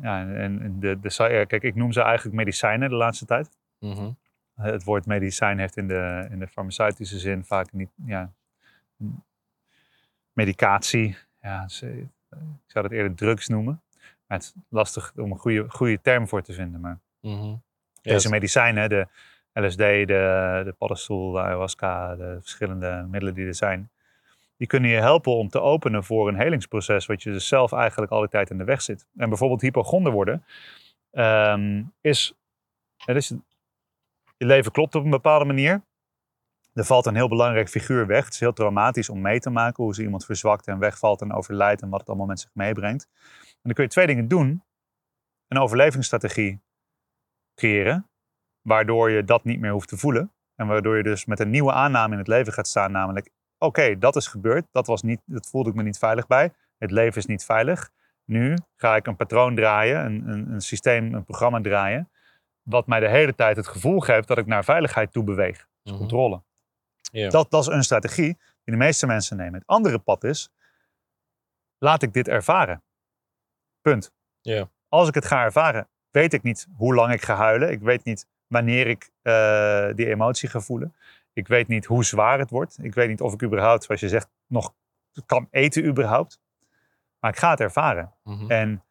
ja, 0.03 0.27
en 0.33 0.79
de, 0.79 0.99
de, 0.99 1.09
eh, 1.27 1.47
kijk, 1.47 1.63
ik 1.63 1.75
noem 1.75 1.91
ze 1.91 2.01
eigenlijk 2.01 2.35
medicijnen 2.35 2.89
de 2.89 2.95
laatste 2.95 3.25
tijd. 3.25 3.57
Mhm. 3.79 3.91
Eh, 4.01 4.07
Het 4.61 4.83
woord 4.83 5.05
medicijn 5.05 5.59
heeft 5.59 5.77
in 5.77 5.87
de, 5.87 6.27
in 6.31 6.39
de 6.39 6.47
farmaceutische 6.47 7.19
zin 7.19 7.45
vaak 7.45 7.71
niet, 7.71 7.89
ja, 8.05 8.31
medicatie. 10.33 11.17
Ja, 11.41 11.63
ik 11.63 11.69
zou 12.67 12.87
dat 12.87 12.91
eerder 12.91 13.15
drugs 13.15 13.47
noemen. 13.47 13.81
Maar 14.27 14.37
het 14.37 14.41
is 14.47 14.53
lastig 14.69 15.13
om 15.15 15.31
een 15.31 15.37
goede, 15.37 15.65
goede 15.69 16.01
term 16.01 16.27
voor 16.27 16.41
te 16.41 16.53
vinden. 16.53 16.79
Maar 16.79 16.99
Mhm. 17.21 17.55
Deze 18.01 18.15
het- 18.21 18.29
medicijnen, 18.29 18.89
de 18.89 19.07
LSD, 19.53 19.77
de, 19.77 20.61
de 20.65 20.73
paddenstoel, 20.77 21.31
de 21.31 21.39
ayahuasca, 21.39 22.15
de 22.15 22.37
verschillende 22.41 23.05
middelen 23.09 23.33
die 23.33 23.45
er 23.47 23.55
zijn, 23.55 23.89
die 24.57 24.67
kunnen 24.67 24.89
je 24.89 24.97
helpen 24.97 25.31
om 25.35 25.49
te 25.49 25.61
openen 25.61 26.03
voor 26.03 26.27
een 26.27 26.35
helingsproces, 26.37 27.05
wat 27.05 27.23
je 27.23 27.31
dus 27.31 27.47
zelf 27.47 27.71
eigenlijk 27.71 28.11
al 28.11 28.19
die 28.19 28.29
tijd 28.29 28.49
in 28.49 28.57
de 28.57 28.63
weg 28.63 28.81
zit. 28.81 29.07
En 29.17 29.29
bijvoorbeeld 29.29 29.61
hypochonder 29.61 30.11
worden 30.11 30.45
ehm, 31.11 31.83
is, 32.01 32.33
het 33.05 33.15
is, 33.15 33.33
je 34.37 34.45
leven 34.45 34.71
klopt 34.71 34.95
op 34.95 35.03
een 35.03 35.09
bepaalde 35.09 35.45
manier. 35.45 35.85
Er 36.73 36.85
valt 36.85 37.05
een 37.05 37.15
heel 37.15 37.27
belangrijk 37.27 37.69
figuur 37.69 38.07
weg. 38.07 38.25
Het 38.25 38.33
is 38.33 38.39
heel 38.39 38.53
traumatisch 38.53 39.09
om 39.09 39.21
mee 39.21 39.39
te 39.39 39.49
maken 39.49 39.83
hoe 39.83 39.95
ze 39.95 40.01
iemand 40.01 40.25
verzwakt 40.25 40.67
en 40.67 40.79
wegvalt 40.79 41.21
en 41.21 41.33
overlijdt 41.33 41.81
en 41.81 41.89
wat 41.89 41.99
het 41.99 42.09
allemaal 42.09 42.27
met 42.27 42.39
zich 42.39 42.49
meebrengt. 42.53 43.07
En 43.41 43.59
dan 43.61 43.73
kun 43.73 43.83
je 43.83 43.89
twee 43.89 44.07
dingen 44.07 44.27
doen. 44.27 44.63
Een 45.47 45.57
overlevingsstrategie 45.57 46.61
creëren, 47.55 48.09
waardoor 48.61 49.09
je 49.09 49.23
dat 49.23 49.43
niet 49.43 49.59
meer 49.59 49.71
hoeft 49.71 49.87
te 49.87 49.97
voelen. 49.97 50.31
En 50.55 50.67
waardoor 50.67 50.97
je 50.97 51.03
dus 51.03 51.25
met 51.25 51.39
een 51.39 51.49
nieuwe 51.49 51.71
aanname 51.71 52.13
in 52.13 52.19
het 52.19 52.27
leven 52.27 52.53
gaat 52.53 52.67
staan, 52.67 52.91
namelijk, 52.91 53.29
oké, 53.57 53.97
dat 53.97 54.15
is 54.15 54.27
gebeurd, 54.27 54.67
dat, 54.71 54.87
was 54.87 55.01
niet, 55.01 55.21
dat 55.25 55.49
voelde 55.49 55.69
ik 55.69 55.75
me 55.75 55.83
niet 55.83 55.97
veilig 55.97 56.27
bij, 56.27 56.53
het 56.77 56.91
leven 56.91 57.17
is 57.17 57.25
niet 57.25 57.45
veilig. 57.45 57.89
Nu 58.25 58.57
ga 58.75 58.95
ik 58.95 59.07
een 59.07 59.15
patroon 59.15 59.55
draaien, 59.55 60.05
een, 60.05 60.29
een, 60.29 60.51
een 60.51 60.61
systeem, 60.61 61.13
een 61.13 61.23
programma 61.23 61.61
draaien, 61.61 62.09
wat 62.69 62.87
mij 62.87 62.99
de 62.99 63.07
hele 63.09 63.35
tijd 63.35 63.55
het 63.57 63.67
gevoel 63.67 63.99
geeft 63.99 64.27
dat 64.27 64.37
ik 64.37 64.45
naar 64.45 64.63
veiligheid 64.63 65.11
toe 65.11 65.23
beweeg, 65.23 65.67
Mhm. 65.83 65.97
controle. 65.97 66.41
Dat, 67.29 67.51
dat 67.51 67.61
is 67.61 67.67
een 67.67 67.83
strategie 67.83 68.33
die 68.37 68.75
de 68.75 68.75
meeste 68.75 69.05
mensen 69.07 69.37
nemen. 69.37 69.53
Het 69.53 69.67
andere 69.67 69.99
pad 69.99 70.23
is, 70.23 70.49
laat 71.77 72.01
ik 72.01 72.13
dit 72.13 72.27
ervaren. 72.27 72.83
Punt. 73.81 74.11
Als 74.89 75.07
ik 75.07 75.13
het 75.13 75.25
ga 75.25 75.43
ervaren, 75.43 75.87
weet 76.11 76.33
ik 76.33 76.43
niet 76.43 76.67
hoe 76.75 76.95
lang 76.95 77.13
ik 77.13 77.21
ga 77.21 77.35
huilen. 77.35 77.71
Ik 77.71 77.79
weet 77.81 78.03
niet 78.03 78.27
wanneer 78.47 78.87
ik 78.87 79.09
eh, 79.21 79.93
die 79.95 80.07
emotie 80.07 80.49
ga 80.49 80.59
voelen. 80.59 80.95
Ik 81.33 81.47
weet 81.47 81.67
niet 81.67 81.85
hoe 81.85 82.03
zwaar 82.05 82.39
het 82.39 82.49
wordt. 82.49 82.77
Ik 82.81 82.93
weet 82.93 83.07
niet 83.09 83.21
of 83.21 83.33
ik 83.33 83.43
überhaupt, 83.43 83.83
zoals 83.83 84.01
je 84.01 84.07
zegt, 84.09 84.29
nog 84.47 84.73
kan 85.25 85.47
eten 85.51 85.85
überhaupt. 85.85 86.39
Maar 87.19 87.31
ik 87.31 87.37
ga 87.37 87.49
het 87.49 87.59
ervaren. 87.59 88.13
Mhm. 88.23 88.51
En 88.51 88.83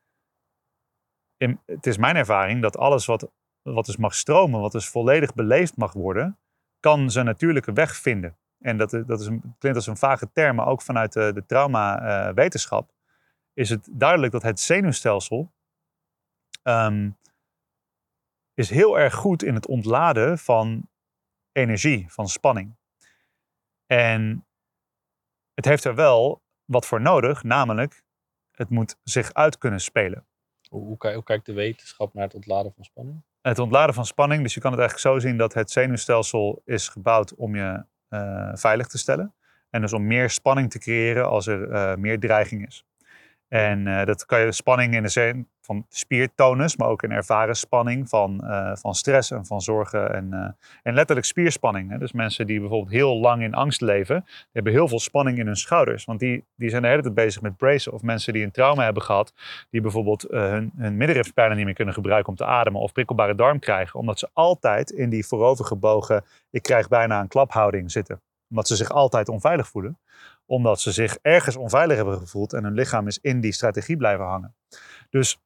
in- 1.36 1.60
het 1.66 1.86
is 1.86 1.96
mijn 1.96 2.16
ervaring 2.16 2.62
dat 2.62 2.76
alles 2.76 3.06
wat, 3.06 3.30
wat 3.74 3.86
dus 3.86 3.96
mag 3.96 4.14
stromen, 4.14 4.60
wat 4.60 4.72
dus 4.72 4.88
volledig 4.88 5.34
beleefd 5.34 5.76
mag 5.76 5.92
worden, 5.92 6.38
kan 6.80 7.10
zijn 7.10 7.26
natuurlijke 7.26 7.72
weg 7.72 7.96
vinden. 7.96 8.36
En 8.58 8.76
dat, 8.76 8.90
dat 8.90 9.20
is 9.20 9.26
een, 9.26 9.54
klinkt 9.58 9.78
als 9.78 9.86
een 9.86 9.96
vage 9.96 10.30
term, 10.32 10.56
maar 10.56 10.66
ook 10.66 10.82
vanuit 10.82 11.12
de, 11.12 11.32
de 11.34 11.46
trauma-wetenschap 11.46 12.94
is 13.52 13.68
het 13.68 13.88
duidelijk 13.90 14.32
dat 14.32 14.42
het 14.42 14.60
zenuwstelsel 14.60 15.52
ehm, 16.62 17.10
is 18.54 18.70
heel 18.70 18.98
erg 18.98 19.14
goed 19.14 19.42
in 19.42 19.54
het 19.54 19.66
ontladen 19.66 20.38
van 20.38 20.88
energie, 21.52 22.12
van 22.12 22.28
spanning. 22.28 22.76
En 23.86 24.46
het 25.54 25.64
heeft 25.64 25.84
er 25.84 25.94
wel 25.94 26.42
wat 26.64 26.86
voor 26.86 27.00
nodig, 27.00 27.42
namelijk 27.42 28.04
het 28.50 28.70
moet 28.70 28.98
zich 29.02 29.32
uit 29.32 29.58
kunnen 29.58 29.80
spelen. 29.80 30.26
Hoe, 30.68 30.82
hoe, 30.82 31.12
hoe 31.14 31.22
kijkt 31.22 31.46
de 31.46 31.52
wetenschap 31.52 32.14
naar 32.14 32.24
het 32.24 32.34
ontladen 32.34 32.72
van 32.72 32.84
spanning? 32.84 33.22
Het 33.46 33.58
ontladen 33.58 33.94
van 33.94 34.06
spanning, 34.06 34.42
dus 34.42 34.54
je 34.54 34.60
kan 34.60 34.70
het 34.70 34.80
eigenlijk 34.80 35.08
zo 35.08 35.28
zien 35.28 35.36
dat 35.36 35.54
het 35.54 35.70
zenuwstelsel 35.70 36.62
is 36.64 36.88
gebouwd 36.88 37.34
om 37.34 37.56
je 37.56 37.84
eh, 38.08 38.50
veilig 38.52 38.86
te 38.86 38.98
stellen. 38.98 39.34
En 39.70 39.80
dus 39.80 39.92
om 39.92 40.06
meer 40.06 40.30
spanning 40.30 40.70
te 40.70 40.78
creëren 40.78 41.28
als 41.28 41.46
er 41.46 41.70
eh, 41.70 41.96
meer 41.96 42.20
dreiging 42.20 42.66
is. 42.66 42.84
En 43.48 43.86
eh, 43.86 44.06
dat 44.06 44.26
kan 44.26 44.40
je 44.40 44.52
spanning 44.52 44.94
in 44.94 45.02
de 45.02 45.08
zin 45.08 45.48
van 45.66 45.86
spiertonus, 45.88 46.76
maar 46.76 46.88
ook 46.88 47.02
in 47.02 47.10
ervaren 47.10 47.56
spanning 47.56 48.08
van, 48.08 48.44
eh, 48.44 48.70
van 48.74 48.94
stress 48.94 49.30
en 49.30 49.46
van 49.46 49.60
zorgen. 49.60 50.14
En, 50.14 50.32
eh, 50.32 50.48
en 50.82 50.94
letterlijk 50.94 51.26
spierspanning. 51.26 51.90
Hè? 51.90 51.98
Dus 51.98 52.12
mensen 52.12 52.46
die 52.46 52.60
bijvoorbeeld 52.60 52.92
heel 52.92 53.16
lang 53.16 53.42
in 53.42 53.54
angst 53.54 53.80
leven, 53.80 54.24
hebben 54.52 54.72
heel 54.72 54.88
veel 54.88 55.00
spanning 55.00 55.38
in 55.38 55.46
hun 55.46 55.56
schouders. 55.56 56.04
Want 56.04 56.20
die, 56.20 56.44
die 56.56 56.70
zijn 56.70 56.82
de 56.82 56.88
hele 56.88 57.02
tijd 57.02 57.14
bezig 57.14 57.42
met 57.42 57.56
bracen. 57.56 57.92
Of 57.92 58.02
mensen 58.02 58.32
die 58.32 58.44
een 58.44 58.50
trauma 58.50 58.84
hebben 58.84 59.02
gehad, 59.02 59.32
die 59.70 59.80
bijvoorbeeld 59.80 60.24
eh, 60.24 60.40
hun, 60.40 60.72
hun 60.76 60.96
middenrif 60.96 61.34
bijna 61.34 61.54
niet 61.54 61.64
meer 61.64 61.74
kunnen 61.74 61.94
gebruiken 61.94 62.28
om 62.28 62.36
te 62.36 62.44
ademen. 62.44 62.80
Of 62.80 62.92
prikkelbare 62.92 63.34
darm 63.34 63.58
krijgen, 63.58 64.00
omdat 64.00 64.18
ze 64.18 64.28
altijd 64.32 64.90
in 64.90 65.10
die 65.10 65.26
voorovergebogen, 65.26 66.24
ik 66.50 66.62
krijg 66.62 66.88
bijna 66.88 67.20
een 67.20 67.28
klaphouding 67.28 67.90
zitten. 67.90 68.20
Omdat 68.50 68.66
ze 68.66 68.76
zich 68.76 68.90
altijd 68.90 69.28
onveilig 69.28 69.68
voelen 69.68 69.98
omdat 70.46 70.80
ze 70.80 70.92
zich 70.92 71.18
ergens 71.22 71.56
onveilig 71.56 71.96
hebben 71.96 72.18
gevoeld 72.18 72.52
en 72.52 72.64
hun 72.64 72.74
lichaam 72.74 73.06
is 73.06 73.18
in 73.18 73.40
die 73.40 73.52
strategie 73.52 73.96
blijven 73.96 74.24
hangen. 74.24 74.54
Dus 75.10 75.38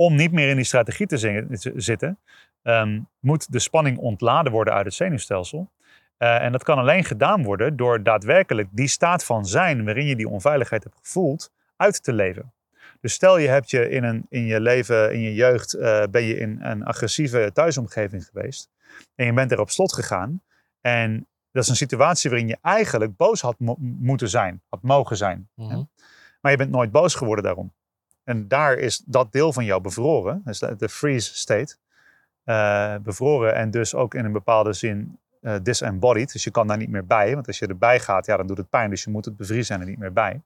om 0.00 0.14
niet 0.14 0.32
meer 0.32 0.48
in 0.48 0.56
die 0.56 0.64
strategie 0.64 1.06
te 1.06 1.46
zitten, 1.76 2.18
ehm, 2.62 3.00
moet 3.18 3.52
de 3.52 3.58
spanning 3.58 3.98
ontladen 3.98 4.52
worden 4.52 4.74
uit 4.74 4.84
het 4.84 4.94
zenuwstelsel. 4.94 5.70
Eh, 6.16 6.42
en 6.42 6.52
dat 6.52 6.62
kan 6.62 6.78
alleen 6.78 7.04
gedaan 7.04 7.42
worden 7.42 7.76
door 7.76 8.02
daadwerkelijk 8.02 8.68
die 8.70 8.86
staat 8.88 9.24
van 9.24 9.46
zijn 9.46 9.84
waarin 9.84 10.06
je 10.06 10.16
die 10.16 10.28
onveiligheid 10.28 10.84
hebt 10.84 10.96
gevoeld, 11.02 11.52
uit 11.76 12.02
te 12.02 12.12
leven. 12.12 12.52
Dus 13.00 13.12
stel 13.12 13.38
je 13.38 13.48
hebt 13.48 13.70
je 13.70 13.88
in, 13.88 14.04
een, 14.04 14.26
in 14.28 14.44
je 14.44 14.60
leven, 14.60 15.12
in 15.12 15.20
je 15.20 15.34
jeugd, 15.34 15.74
eh, 15.74 16.02
ben 16.10 16.22
je 16.22 16.36
in 16.36 16.58
een 16.62 16.84
agressieve 16.84 17.50
thuisomgeving 17.52 18.24
geweest. 18.24 18.68
En 19.14 19.26
je 19.26 19.32
bent 19.32 19.52
er 19.52 19.60
op 19.60 19.70
slot 19.70 19.92
gegaan. 19.92 20.42
En 20.80 21.26
dat 21.52 21.62
is 21.62 21.68
een 21.68 21.76
situatie 21.76 22.30
waarin 22.30 22.48
je 22.48 22.58
eigenlijk 22.62 23.16
boos 23.16 23.40
had 23.40 23.58
mo- 23.58 23.76
moeten 23.78 24.28
zijn, 24.28 24.62
had 24.68 24.82
mogen 24.82 25.16
zijn. 25.16 25.48
Mhm. 25.54 25.70
hè. 25.70 25.82
Maar 26.40 26.50
je 26.50 26.58
bent 26.58 26.70
nooit 26.70 26.90
boos 26.90 27.14
geworden 27.14 27.44
daarom. 27.44 27.72
En 28.24 28.48
daar 28.48 28.78
is 28.78 29.02
dat 29.06 29.32
deel 29.32 29.52
van 29.52 29.64
jou 29.64 29.80
bevroren, 29.80 30.42
dus 30.44 30.58
de 30.58 30.88
freeze 30.88 31.34
state, 31.34 31.76
eh, 32.44 32.94
bevroren 33.02 33.54
en 33.54 33.70
dus 33.70 33.94
ook 33.94 34.14
in 34.14 34.24
een 34.24 34.32
bepaalde 34.32 34.72
zin 34.72 35.18
eh, 35.40 35.54
disembodied. 35.62 36.32
Dus 36.32 36.44
je 36.44 36.50
kan 36.50 36.66
daar 36.66 36.76
niet 36.76 36.90
meer 36.90 37.06
bij, 37.06 37.34
want 37.34 37.46
als 37.46 37.58
je 37.58 37.66
erbij 37.66 38.00
gaat, 38.00 38.26
ja, 38.26 38.36
dan 38.36 38.46
doet 38.46 38.56
het 38.56 38.70
pijn. 38.70 38.90
Dus 38.90 39.04
je 39.04 39.10
moet 39.10 39.24
het 39.24 39.36
bevriezen 39.36 39.74
en 39.74 39.80
er 39.80 39.86
niet 39.86 39.98
meer 39.98 40.12
bij. 40.12 40.42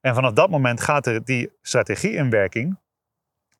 En 0.00 0.14
vanaf 0.14 0.32
dat 0.32 0.50
moment 0.50 0.80
gaat 0.80 1.06
er 1.06 1.24
die 1.24 1.52
strategie 1.62 2.12
in 2.12 2.30
werking 2.30 2.78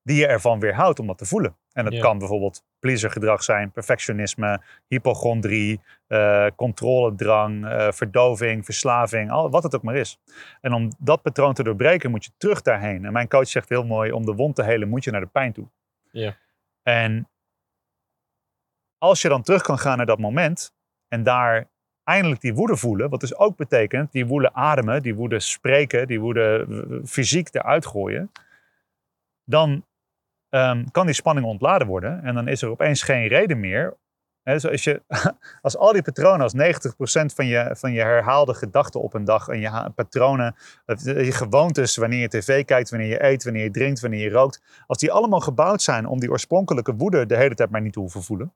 die 0.03 0.17
je 0.17 0.27
ervan 0.27 0.61
weerhoudt 0.61 0.99
om 0.99 1.07
dat 1.07 1.19
te 1.19 1.25
voelen. 1.25 1.57
En 1.73 1.85
dat 1.85 1.93
Ja. 1.93 2.01
kan 2.01 2.19
bijvoorbeeld 2.19 2.65
pleasergedrag 2.79 3.43
zijn, 3.43 3.71
perfectionisme, 3.71 4.63
hypochondrie, 4.89 5.81
eh, 6.07 6.47
controledrang, 6.57 7.67
eh, 7.67 7.93
verdoving, 7.93 8.65
verslaving, 8.65 9.31
al, 9.31 9.51
wat 9.51 9.63
het 9.63 9.75
ook 9.75 9.83
maar 9.83 9.97
is. 9.97 10.19
En 10.61 10.73
om 10.73 10.91
dat 10.99 11.23
patroon 11.23 11.55
te 11.55 11.63
doorbreken 11.63 12.11
moet 12.11 12.25
je 12.25 12.31
terug 12.37 12.63
daarheen. 12.63 13.05
En 13.05 13.13
mijn 13.13 13.29
coach 13.29 13.49
zegt 13.49 13.69
heel 13.69 13.85
mooi, 13.85 14.13
om 14.13 14.25
de 14.25 14.35
wond 14.35 14.55
te 14.55 14.65
helen 14.65 14.89
moet 14.89 15.05
je 15.05 15.11
naar 15.11 15.21
de 15.21 15.27
pijn 15.27 15.53
toe. 15.53 15.69
Ja. 16.11 16.37
En 16.83 17.29
als 18.99 19.23
je 19.23 19.29
dan 19.29 19.43
terug 19.43 19.63
kan 19.63 19.79
gaan 19.79 19.97
naar 19.97 20.07
dat 20.07 20.19
moment 20.19 20.75
en 21.09 21.23
daar 21.23 21.71
eindelijk 22.05 22.41
die 22.41 22.55
woede 22.55 22.77
voelen, 22.77 23.11
wat 23.11 23.21
dus 23.21 23.37
ook 23.37 23.57
betekent 23.57 24.13
die 24.13 24.27
woede 24.27 24.53
ademen, 24.53 25.03
die 25.03 25.15
woede 25.15 25.41
spreken, 25.41 26.07
die 26.07 26.21
woede 26.21 26.67
eh, 26.71 27.07
fysiek 27.09 27.55
eruit 27.55 27.87
gooien, 27.87 28.31
dan 29.45 29.85
ehm, 30.53 30.85
kan 30.91 31.07
die 31.07 31.15
spanning 31.15 31.47
ontladen 31.47 31.87
worden. 31.87 32.23
En 32.23 32.35
dan 32.35 32.49
is 32.49 32.63
er 32.63 32.69
opeens 32.71 33.03
geen 33.03 33.27
reden 33.27 33.61
meer. 33.61 33.97
Dus 34.43 34.67
als, 34.67 34.85
je, 34.85 35.03
als 35.63 35.77
al 35.77 35.93
die 35.93 36.03
patronen, 36.03 36.41
als 36.41 36.55
90% 36.55 37.35
van 37.35 37.47
je, 37.47 37.71
van 37.79 37.93
je 37.93 38.01
herhaalde 38.01 38.55
gedachten 38.55 39.01
op 39.01 39.15
een 39.15 39.25
dag 39.25 39.49
en 39.49 39.61
je 39.61 39.91
patronen, 39.95 40.57
eh, 40.87 41.25
je 41.25 41.33
gewoontes, 41.33 41.97
wanneer 41.97 42.21
je 42.21 42.29
tv 42.29 42.65
kijkt, 42.65 42.91
wanneer 42.91 43.09
je 43.09 43.25
eet, 43.25 43.45
wanneer 43.45 43.63
je 43.63 43.71
drinkt, 43.71 44.01
wanneer 44.01 44.21
je 44.23 44.31
rookt, 44.31 44.63
als 44.87 44.99
die 44.99 45.13
allemaal 45.13 45.41
gebouwd 45.41 45.83
zijn 45.83 46.07
om 46.07 46.21
die 46.21 46.31
oorspronkelijke 46.31 46.95
woede 46.95 47.27
de 47.27 47.37
hele 47.37 47.55
tijd 47.55 47.71
maar 47.71 47.81
niet 47.81 47.93
te 47.93 48.01
hoeven 48.01 48.23
voelen. 48.23 48.53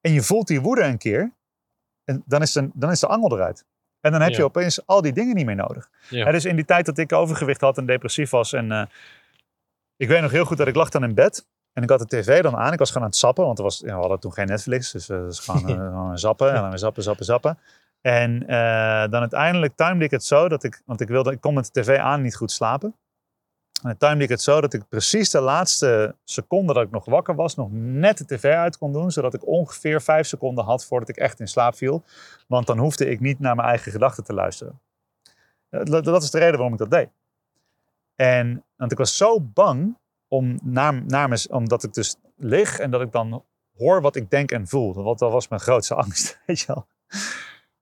En 0.00 0.12
je 0.12 0.22
voelt 0.22 0.46
die 0.46 0.60
woede 0.60 0.82
een 0.82 0.98
keer, 0.98 1.32
en 2.04 2.22
dan, 2.26 2.42
is 2.42 2.52
de, 2.52 2.70
dan 2.74 2.90
is 2.90 3.00
de 3.00 3.06
angel 3.06 3.32
eruit. 3.32 3.64
En 4.00 4.12
dan 4.12 4.20
heb 4.20 4.30
je 4.30 4.36
Ja. 4.38 4.42
opeens 4.44 4.86
al 4.86 5.02
die 5.02 5.12
dingen 5.12 5.34
niet 5.34 5.46
meer 5.46 5.54
nodig. 5.54 5.90
Ja. 6.08 6.30
Dus 6.30 6.44
in 6.44 6.56
die 6.56 6.64
tijd 6.64 6.86
dat 6.86 6.98
ik 6.98 7.12
overgewicht 7.12 7.60
had 7.60 7.78
en 7.78 7.86
depressief 7.86 8.30
was. 8.30 8.52
En 8.52 8.72
eh, 8.72 8.86
ik 9.96 10.08
weet 10.08 10.20
nog 10.20 10.30
heel 10.30 10.44
goed 10.44 10.56
dat 10.56 10.68
ik 10.68 10.74
lag 10.74 10.88
dan 10.88 11.04
in 11.04 11.14
bed. 11.14 11.46
En 11.72 11.82
ik 11.82 11.90
had 11.90 11.98
de 11.98 12.06
tv 12.06 12.42
dan 12.42 12.56
aan. 12.56 12.72
Ik 12.72 12.78
was 12.78 12.88
gewoon 12.88 13.02
aan 13.02 13.10
het 13.10 13.18
sappen. 13.18 13.44
Want 13.44 13.58
er 13.58 13.64
was, 13.64 13.78
ja, 13.78 13.94
we 13.94 14.00
hadden 14.00 14.20
toen 14.20 14.32
geen 14.32 14.46
Netflix. 14.46 14.92
Dus 14.92 15.08
eh, 15.08 15.16
het 15.16 15.26
was 15.26 15.38
gewoon, 15.38 15.68
eh, 15.80 15.86
gewoon 15.86 16.18
zappen. 16.18 16.48
En 16.52 16.60
dan 16.60 16.68
weer 16.68 16.78
zappen, 16.78 17.02
zappen, 17.02 17.24
zappen. 17.24 17.58
En 18.00 18.46
eh, 18.46 19.10
dan 19.10 19.20
uiteindelijk 19.20 19.76
timde 19.76 20.04
ik 20.04 20.10
het 20.10 20.24
zo 20.24 20.48
dat 20.48 20.62
ik... 20.62 20.82
Want 20.84 21.00
ik, 21.00 21.08
wilde, 21.08 21.32
ik 21.32 21.40
kon 21.40 21.54
met 21.54 21.70
de 21.72 21.80
tv 21.80 21.98
aan 21.98 22.22
niet 22.22 22.36
goed 22.36 22.52
slapen. 22.52 22.94
En 23.82 23.94
dan 23.98 24.20
ik 24.20 24.28
het 24.28 24.42
zo 24.42 24.60
dat 24.60 24.72
ik 24.72 24.88
precies 24.88 25.30
de 25.30 25.40
laatste 25.40 26.14
seconde 26.24 26.72
dat 26.72 26.82
ik 26.82 26.90
nog 26.90 27.04
wakker 27.04 27.34
was... 27.34 27.54
nog 27.54 27.68
net 27.72 28.18
de 28.18 28.24
tv 28.24 28.44
uit 28.44 28.78
kon 28.78 28.92
doen. 28.92 29.10
Zodat 29.10 29.34
ik 29.34 29.46
ongeveer 29.46 30.02
vijf 30.02 30.26
seconden 30.26 30.64
had 30.64 30.84
voordat 30.84 31.08
ik 31.08 31.16
echt 31.16 31.40
in 31.40 31.48
slaap 31.48 31.76
viel. 31.76 32.04
Want 32.46 32.66
dan 32.66 32.78
hoefde 32.78 33.06
ik 33.10 33.20
niet 33.20 33.38
naar 33.38 33.56
mijn 33.56 33.68
eigen 33.68 33.92
gedachten 33.92 34.24
te 34.24 34.32
luisteren. 34.32 34.80
Eh, 35.68 35.84
Dat, 35.84 36.04
dat 36.04 36.22
is 36.22 36.30
de 36.30 36.38
reden 36.38 36.54
waarom 36.54 36.72
ik 36.72 36.78
dat 36.78 36.90
deed. 36.90 37.08
En 38.16 38.64
want 38.76 38.92
ik 38.92 38.98
was 38.98 39.16
zo 39.16 39.40
bang 39.40 39.98
om 40.28 40.58
me, 40.62 41.46
omdat 41.50 41.82
ik 41.82 41.92
dus 41.92 42.16
lig 42.36 42.78
en 42.78 42.90
dat 42.90 43.00
ik 43.00 43.12
dan 43.12 43.44
hoor 43.76 44.00
wat 44.00 44.16
ik 44.16 44.30
denk 44.30 44.50
en 44.50 44.66
voel. 44.66 44.94
Want 44.94 45.18
dat 45.18 45.32
was 45.32 45.48
mijn 45.48 45.60
grootste 45.60 45.94
angst, 46.04 46.40
weet 46.46 46.60
je 46.60 46.66
wel. 46.66 46.86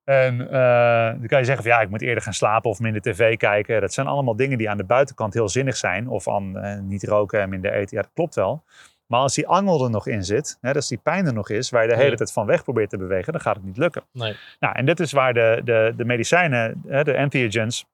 En 0.04 0.50
eh, 0.50 1.18
dan 1.18 1.26
kan 1.26 1.38
je 1.38 1.44
zeggen 1.44 1.64
van 1.64 1.72
ja, 1.72 1.80
ik 1.80 1.90
moet 1.90 2.02
eerder 2.02 2.22
gaan 2.22 2.32
slapen 2.32 2.70
of 2.70 2.80
minder 2.80 3.02
tv 3.02 3.36
kijken. 3.36 3.80
Dat 3.80 3.92
zijn 3.92 4.06
allemaal 4.06 4.36
dingen 4.36 4.58
die 4.58 4.70
aan 4.70 4.76
de 4.76 4.84
buitenkant 4.84 5.34
heel 5.34 5.48
zinnig 5.48 5.76
zijn. 5.76 6.08
Of 6.08 6.28
aan 6.28 6.58
eh, 6.58 6.80
niet 6.80 7.04
roken 7.04 7.40
en 7.40 7.48
minder 7.48 7.72
eten. 7.72 7.96
Ja, 7.96 8.02
dat 8.02 8.12
klopt 8.14 8.34
wel. 8.34 8.64
Maar 9.06 9.20
als 9.20 9.34
die 9.34 9.46
angel 9.46 9.84
er 9.84 9.90
nog 9.90 10.06
in 10.06 10.24
zit, 10.24 10.58
hè, 10.60 10.74
als 10.74 10.88
die 10.88 10.98
pijn 10.98 11.26
er 11.26 11.32
nog 11.32 11.48
is, 11.48 11.70
waar 11.70 11.82
je 11.82 11.88
de 11.88 11.96
hele 11.96 12.16
tijd 12.16 12.32
van 12.32 12.46
weg 12.46 12.62
probeert 12.62 12.90
te 12.90 12.96
bewegen, 12.96 13.32
dan 13.32 13.40
gaat 13.40 13.56
het 13.56 13.64
niet 13.64 13.76
lukken. 13.76 14.02
Nee. 14.12 14.36
Nou, 14.60 14.74
en 14.74 14.86
dit 14.86 15.00
is 15.00 15.12
waar 15.12 15.34
de, 15.34 15.60
de, 15.64 15.92
de 15.96 16.04
medicijnen, 16.04 16.82
hè, 16.86 17.04
de 17.04 17.12
entheogens, 17.12 17.86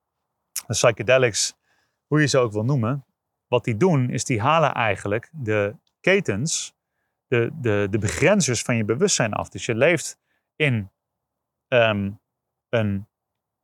de 0.52 0.72
psychedelics, 0.72 1.54
hoe 2.10 2.20
je 2.20 2.26
ze 2.26 2.38
ook 2.38 2.52
wil 2.52 2.64
noemen, 2.64 3.04
wat 3.46 3.64
die 3.64 3.76
doen, 3.76 4.10
is 4.10 4.24
die 4.24 4.40
halen 4.40 4.72
eigenlijk 4.74 5.30
de 5.32 5.74
ketens, 6.00 6.74
de, 7.26 7.50
de, 7.60 7.86
de 7.90 7.98
begrenzers 7.98 8.62
van 8.62 8.76
je 8.76 8.84
bewustzijn 8.84 9.32
af. 9.32 9.48
Dus 9.48 9.66
je 9.66 9.74
leeft 9.74 10.18
in 10.56 10.90
ehm, 11.68 12.10
een. 12.68 13.06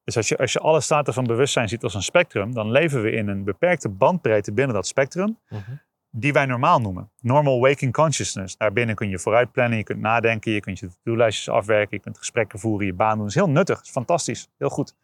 Dus 0.05 0.17
als 0.17 0.29
je, 0.29 0.39
als 0.39 0.53
je 0.53 0.59
alle 0.61 0.81
staten 0.81 1.15
van 1.15 1.25
bewustzijn 1.27 1.69
ziet 1.69 1.83
als 1.83 1.95
een 1.95 2.03
spectrum, 2.03 2.53
dan 2.55 2.71
leven 2.71 3.03
we 3.03 3.11
in 3.11 3.29
een 3.29 3.45
beperkte 3.45 3.89
bandbreedte 3.89 4.53
binnen 4.53 4.75
dat 4.75 4.87
spectrum 4.87 5.39
Mhm. 5.49 5.71
die 6.11 6.33
wij 6.33 6.47
normaal 6.47 6.81
noemen. 6.81 7.11
Normal 7.21 7.61
waking 7.61 7.93
consciousness. 7.93 8.57
Daarbinnen 8.57 8.95
kun 8.95 9.09
je 9.09 9.19
vooruit 9.19 9.53
plannen, 9.53 9.79
je 9.79 9.85
kunt 9.85 10.01
nadenken, 10.01 10.53
je 10.53 10.61
kunt 10.61 10.79
je 10.79 10.89
to-do-lijstjes 10.89 11.49
afwerken, 11.49 11.97
je 11.97 12.03
kunt 12.03 12.19
gesprekken 12.19 12.59
voeren, 12.59 12.87
je 12.87 12.93
baan 12.95 13.11
doen. 13.13 13.19
Dat 13.19 13.29
is 13.29 13.35
heel 13.35 13.51
nuttig, 13.51 13.77
dat 13.77 13.85
is 13.85 13.91
fantastisch, 13.91 14.49
heel 14.59 14.69
goed. 14.71 14.95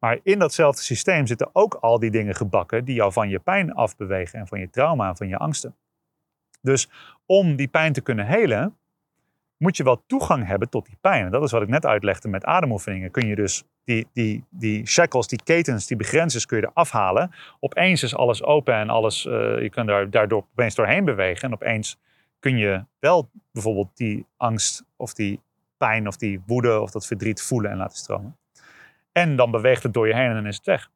Maar 0.00 0.18
in 0.22 0.38
datzelfde 0.38 0.82
systeem 0.82 1.26
zitten 1.26 1.50
ook 1.52 1.74
al 1.74 1.98
die 1.98 2.10
dingen 2.10 2.34
gebakken 2.34 2.84
die 2.84 2.94
jou 2.94 3.12
van 3.12 3.28
je 3.28 3.38
pijn 3.38 3.74
afbewegen 3.74 4.38
en 4.38 4.46
van 4.46 4.60
je 4.60 4.70
trauma 4.70 5.08
en 5.08 5.16
van 5.16 5.28
je 5.28 5.36
angsten. 5.36 5.76
Dus 6.62 6.88
om 7.26 7.56
die 7.56 7.68
pijn 7.68 7.92
te 7.92 8.00
kunnen 8.00 8.26
helen, 8.26 8.76
moet 9.56 9.76
je 9.76 9.84
wel 9.84 10.02
toegang 10.06 10.46
hebben 10.46 10.68
tot 10.68 10.86
die 10.86 10.96
pijn. 11.00 11.24
En 11.24 11.30
dat 11.30 11.42
is 11.42 11.50
wat 11.50 11.62
ik 11.62 11.68
net 11.68 11.86
uitlegde 11.86 12.28
met 12.28 12.44
ademoefeningen. 12.44 13.10
Kun 13.10 13.26
je 13.26 13.34
dus 13.34 13.64
die, 13.84 14.06
die, 14.12 14.44
die 14.50 14.86
shackles, 14.86 15.26
die 15.26 15.42
ketens, 15.44 15.86
die 15.86 15.96
begrenzers 15.96 16.46
kun 16.46 16.56
je 16.56 16.66
er 16.66 16.72
afhalen. 16.74 17.30
Opeens 17.60 18.02
is 18.02 18.14
alles 18.14 18.42
open 18.42 18.74
en 18.74 18.90
alles, 18.90 19.26
eh, 19.26 19.32
je 19.62 19.70
kunt 19.70 19.88
daar, 19.88 20.10
daardoor 20.10 20.46
opeens 20.52 20.74
doorheen 20.74 21.04
bewegen. 21.04 21.48
En 21.48 21.54
opeens 21.54 21.98
kun 22.38 22.56
je 22.56 22.84
wel 22.98 23.30
bijvoorbeeld 23.52 23.96
die 23.96 24.26
angst 24.36 24.84
of 24.96 25.14
die 25.14 25.40
pijn 25.76 26.06
of 26.06 26.16
die 26.16 26.40
woede 26.46 26.80
of 26.80 26.90
dat 26.90 27.06
verdriet 27.06 27.42
voelen 27.42 27.70
en 27.70 27.76
laten 27.76 27.96
stromen. 27.96 28.39
En 29.12 29.36
dan 29.36 29.50
beweegt 29.50 29.82
het 29.82 29.94
door 29.94 30.06
je 30.06 30.14
heen 30.14 30.28
en 30.28 30.34
dan 30.34 30.46
is 30.46 30.56
het 30.56 30.66
weg. 30.66 30.90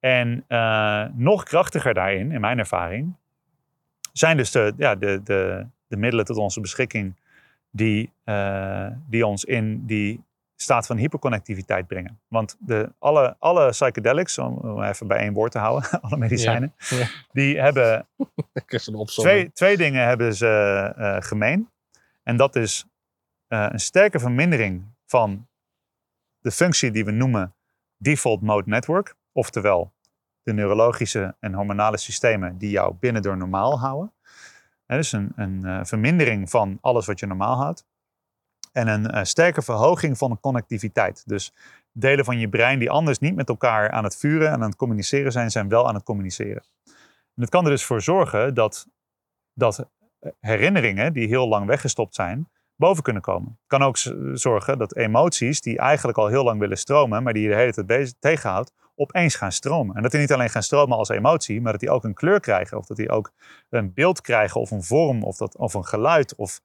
En 0.00 0.44
eh, 0.48 1.04
nog 1.14 1.42
krachtiger 1.42 1.94
daarin, 1.94 2.32
in 2.32 2.40
mijn 2.40 2.58
ervaring, 2.58 3.14
zijn 4.12 4.36
dus 4.36 4.50
de, 4.50 4.74
ja, 4.76 4.94
de, 4.94 5.20
de, 5.24 5.66
de 5.86 5.96
middelen 5.96 6.24
tot 6.24 6.36
onze 6.36 6.60
beschikking 6.60 7.14
die, 7.70 8.12
eh, 8.24 8.86
die 9.08 9.26
ons 9.26 9.44
in 9.44 9.86
die 9.86 10.22
staat 10.56 10.86
van 10.86 10.96
hyperconnectiviteit 10.96 11.86
brengen. 11.86 12.20
Want 12.28 12.56
de, 12.58 12.92
alle, 12.98 13.36
alle 13.38 13.70
psychedelics, 13.70 14.38
om, 14.38 14.82
even 14.82 15.06
bij 15.06 15.18
één 15.18 15.32
woord 15.32 15.52
te 15.52 15.58
houden, 15.58 15.90
alle 16.02 16.16
medicijnen, 16.16 16.74
Ja. 16.88 17.06
die 17.32 17.60
hebben 17.60 18.06
twee, 19.04 19.52
twee 19.52 19.76
dingen 19.76 20.06
hebben 20.06 20.34
ze 20.34 20.92
eh, 20.96 21.16
gemeen. 21.18 21.68
En 22.22 22.36
dat 22.36 22.56
is 22.56 22.84
een 23.48 23.80
sterke 23.80 24.18
vermindering 24.18 24.84
van 25.06 25.46
de 26.44 26.50
functie 26.50 26.90
die 26.90 27.04
we 27.04 27.10
noemen 27.10 27.54
default 27.96 28.42
mode 28.42 28.68
network. 28.70 29.14
Oftewel 29.32 29.92
de 30.42 30.52
neurologische 30.52 31.36
en 31.40 31.54
hormonale 31.54 31.96
systemen 31.96 32.58
die 32.58 32.70
jou 32.70 32.94
binnen 32.94 33.22
door 33.22 33.36
normaal 33.36 33.80
houden. 33.80 34.12
Hè, 34.86 34.96
dus 34.96 35.12
een, 35.12 35.32
een 35.36 35.64
eh, 35.64 35.80
vermindering 35.84 36.50
van 36.50 36.78
alles 36.80 37.06
wat 37.06 37.20
je 37.20 37.26
normaal 37.26 37.56
houdt. 37.56 37.86
En 38.72 38.88
een 38.88 39.10
eh, 39.10 39.24
sterke 39.24 39.62
verhoging 39.62 40.18
van 40.18 40.30
de 40.30 40.40
connectiviteit. 40.40 41.22
Dus 41.26 41.52
delen 41.92 42.24
van 42.24 42.38
je 42.38 42.48
brein 42.48 42.78
die 42.78 42.90
anders 42.90 43.18
niet 43.18 43.34
met 43.34 43.48
elkaar 43.48 43.90
aan 43.90 44.04
het 44.04 44.16
vuren 44.16 44.48
en 44.48 44.54
aan 44.54 44.68
het 44.68 44.76
communiceren 44.76 45.32
zijn, 45.32 45.50
zijn 45.50 45.68
wel 45.68 45.88
aan 45.88 45.94
het 45.94 46.04
communiceren. 46.04 46.64
En 47.34 47.42
het 47.42 47.50
kan 47.50 47.64
er 47.64 47.70
dus 47.70 47.84
voor 47.84 48.02
zorgen 48.02 48.54
dat, 48.54 48.86
dat 49.52 49.88
herinneringen 50.40 51.12
die 51.12 51.28
heel 51.28 51.48
lang 51.48 51.66
weggestopt 51.66 52.14
zijn, 52.14 52.48
boven 52.76 53.02
kunnen 53.02 53.22
komen. 53.22 53.58
Kan 53.66 53.82
ook 53.82 53.96
zorgen 54.32 54.78
dat 54.78 54.96
emoties 54.96 55.60
die 55.60 55.78
eigenlijk 55.78 56.18
al 56.18 56.26
heel 56.26 56.44
lang 56.44 56.60
willen 56.60 56.78
stromen, 56.78 57.22
maar 57.22 57.32
die 57.32 57.42
je 57.42 57.48
de 57.48 57.54
hele 57.54 57.84
tijd 57.84 58.16
tegenhoudt, 58.18 58.72
opeens 58.94 59.34
gaan 59.34 59.52
stromen. 59.52 59.96
En 59.96 60.02
dat 60.02 60.10
die 60.10 60.20
niet 60.20 60.32
alleen 60.32 60.50
gaan 60.50 60.62
stromen 60.62 60.96
als 60.96 61.08
emotie, 61.08 61.60
maar 61.60 61.72
dat 61.72 61.80
die 61.80 61.90
ook 61.90 62.04
een 62.04 62.14
kleur 62.14 62.40
krijgen. 62.40 62.78
Of 62.78 62.86
dat 62.86 62.96
die 62.96 63.10
ook 63.10 63.32
een 63.68 63.92
beeld 63.92 64.20
krijgen 64.20 64.60
of 64.60 64.70
een 64.70 64.82
vorm 64.82 65.22
of, 65.22 65.36
dat, 65.36 65.56
of 65.56 65.74
een 65.74 65.84
geluid. 65.84 66.34
Of, 66.34 66.60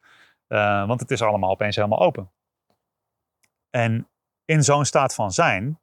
eh, 0.47 0.87
want 0.87 0.99
het 0.99 1.11
is 1.11 1.21
allemaal 1.21 1.49
opeens 1.49 1.75
helemaal 1.75 1.99
open. 1.99 2.31
En 3.69 4.07
in 4.45 4.63
zo'n 4.63 4.85
staat 4.85 5.15
van 5.15 5.31
zijn, 5.31 5.79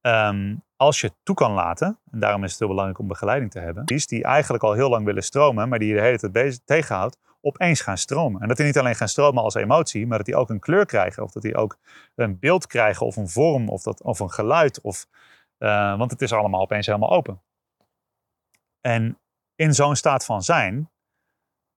ehm, 0.00 0.56
als 0.76 1.00
je 1.00 1.12
toe 1.22 1.34
kan 1.34 1.52
laten, 1.52 1.98
en 2.10 2.20
daarom 2.20 2.44
is 2.44 2.50
het 2.50 2.58
heel 2.58 2.68
belangrijk 2.68 3.00
om 3.00 3.06
begeleiding 3.06 3.50
te 3.50 3.58
hebben, 3.58 3.84
die 3.84 4.24
eigenlijk 4.24 4.62
al 4.62 4.72
heel 4.72 4.88
lang 4.88 5.04
willen 5.04 5.22
stromen, 5.22 5.68
maar 5.68 5.78
die 5.78 5.88
je 5.88 5.94
de 5.94 6.00
hele 6.00 6.30
tijd 6.30 6.60
tegenhoudt, 6.64 7.18
opeens 7.40 7.80
gaan 7.80 7.98
stromen. 7.98 8.42
En 8.42 8.48
dat 8.48 8.56
die 8.56 8.66
niet 8.66 8.78
alleen 8.78 8.94
gaan 8.94 9.08
stromen 9.08 9.42
als 9.42 9.54
emotie, 9.54 10.06
maar 10.06 10.16
dat 10.16 10.26
die 10.26 10.36
ook 10.36 10.50
een 10.50 10.60
kleur 10.60 10.86
krijgen. 10.86 11.22
Of 11.22 11.32
dat 11.32 11.42
die 11.42 11.56
ook 11.56 11.78
een 12.14 12.38
beeld 12.38 12.66
krijgen 12.66 13.06
of 13.06 13.16
een 13.16 13.28
vorm 13.28 13.68
of, 13.68 13.82
dat, 13.82 14.02
of 14.02 14.20
een 14.20 14.30
geluid. 14.30 14.80
Of, 14.80 15.06
eh, 15.58 15.98
want 15.98 16.10
het 16.10 16.22
is 16.22 16.32
allemaal 16.32 16.60
opeens 16.60 16.86
helemaal 16.86 17.10
open. 17.10 17.40
En 18.80 19.18
in 19.54 19.74
zo'n 19.74 19.96
staat 19.96 20.24
van 20.24 20.42
zijn, 20.42 20.90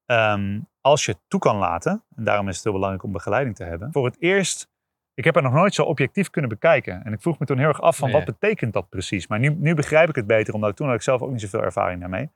ehm, 0.06 0.60
als 0.82 1.06
je 1.06 1.12
het 1.12 1.22
toe 1.28 1.40
kan 1.40 1.56
laten, 1.56 2.04
en 2.16 2.24
daarom 2.24 2.48
is 2.48 2.56
het 2.56 2.64
heel 2.64 2.74
belangrijk 2.74 3.04
om 3.04 3.12
begeleiding 3.12 3.56
te 3.56 3.64
hebben, 3.64 3.92
voor 3.92 4.06
het 4.06 4.16
eerst, 4.20 4.70
ik 5.14 5.24
heb 5.24 5.36
er 5.36 5.42
nog 5.42 5.54
nooit 5.54 5.74
zo 5.74 5.84
objectief 5.84 6.30
kunnen 6.30 6.50
bekijken. 6.50 7.04
En 7.04 7.14
ik 7.14 7.22
vroeg 7.22 7.40
me 7.40 7.46
toen 7.46 7.58
heel 7.58 7.68
erg 7.68 7.82
af 7.82 7.98
van 7.98 8.12
wat 8.12 8.26
betekent 8.26 8.74
dat 8.74 8.90
precies? 8.90 9.28
Maar 9.28 9.40
nu, 9.40 9.50
nu 9.50 9.74
begrijp 9.74 10.10
ik 10.10 10.16
het 10.16 10.28
beter, 10.28 10.54
omdat 10.54 10.70
ik 10.70 10.76
toen 10.76 10.88
had 10.88 10.96
ik 10.96 11.02
zelf 11.02 11.22
ook 11.22 11.32
niet 11.32 11.42
zoveel 11.42 11.64
ervaring 11.64 12.00
daarmee. 12.00 12.30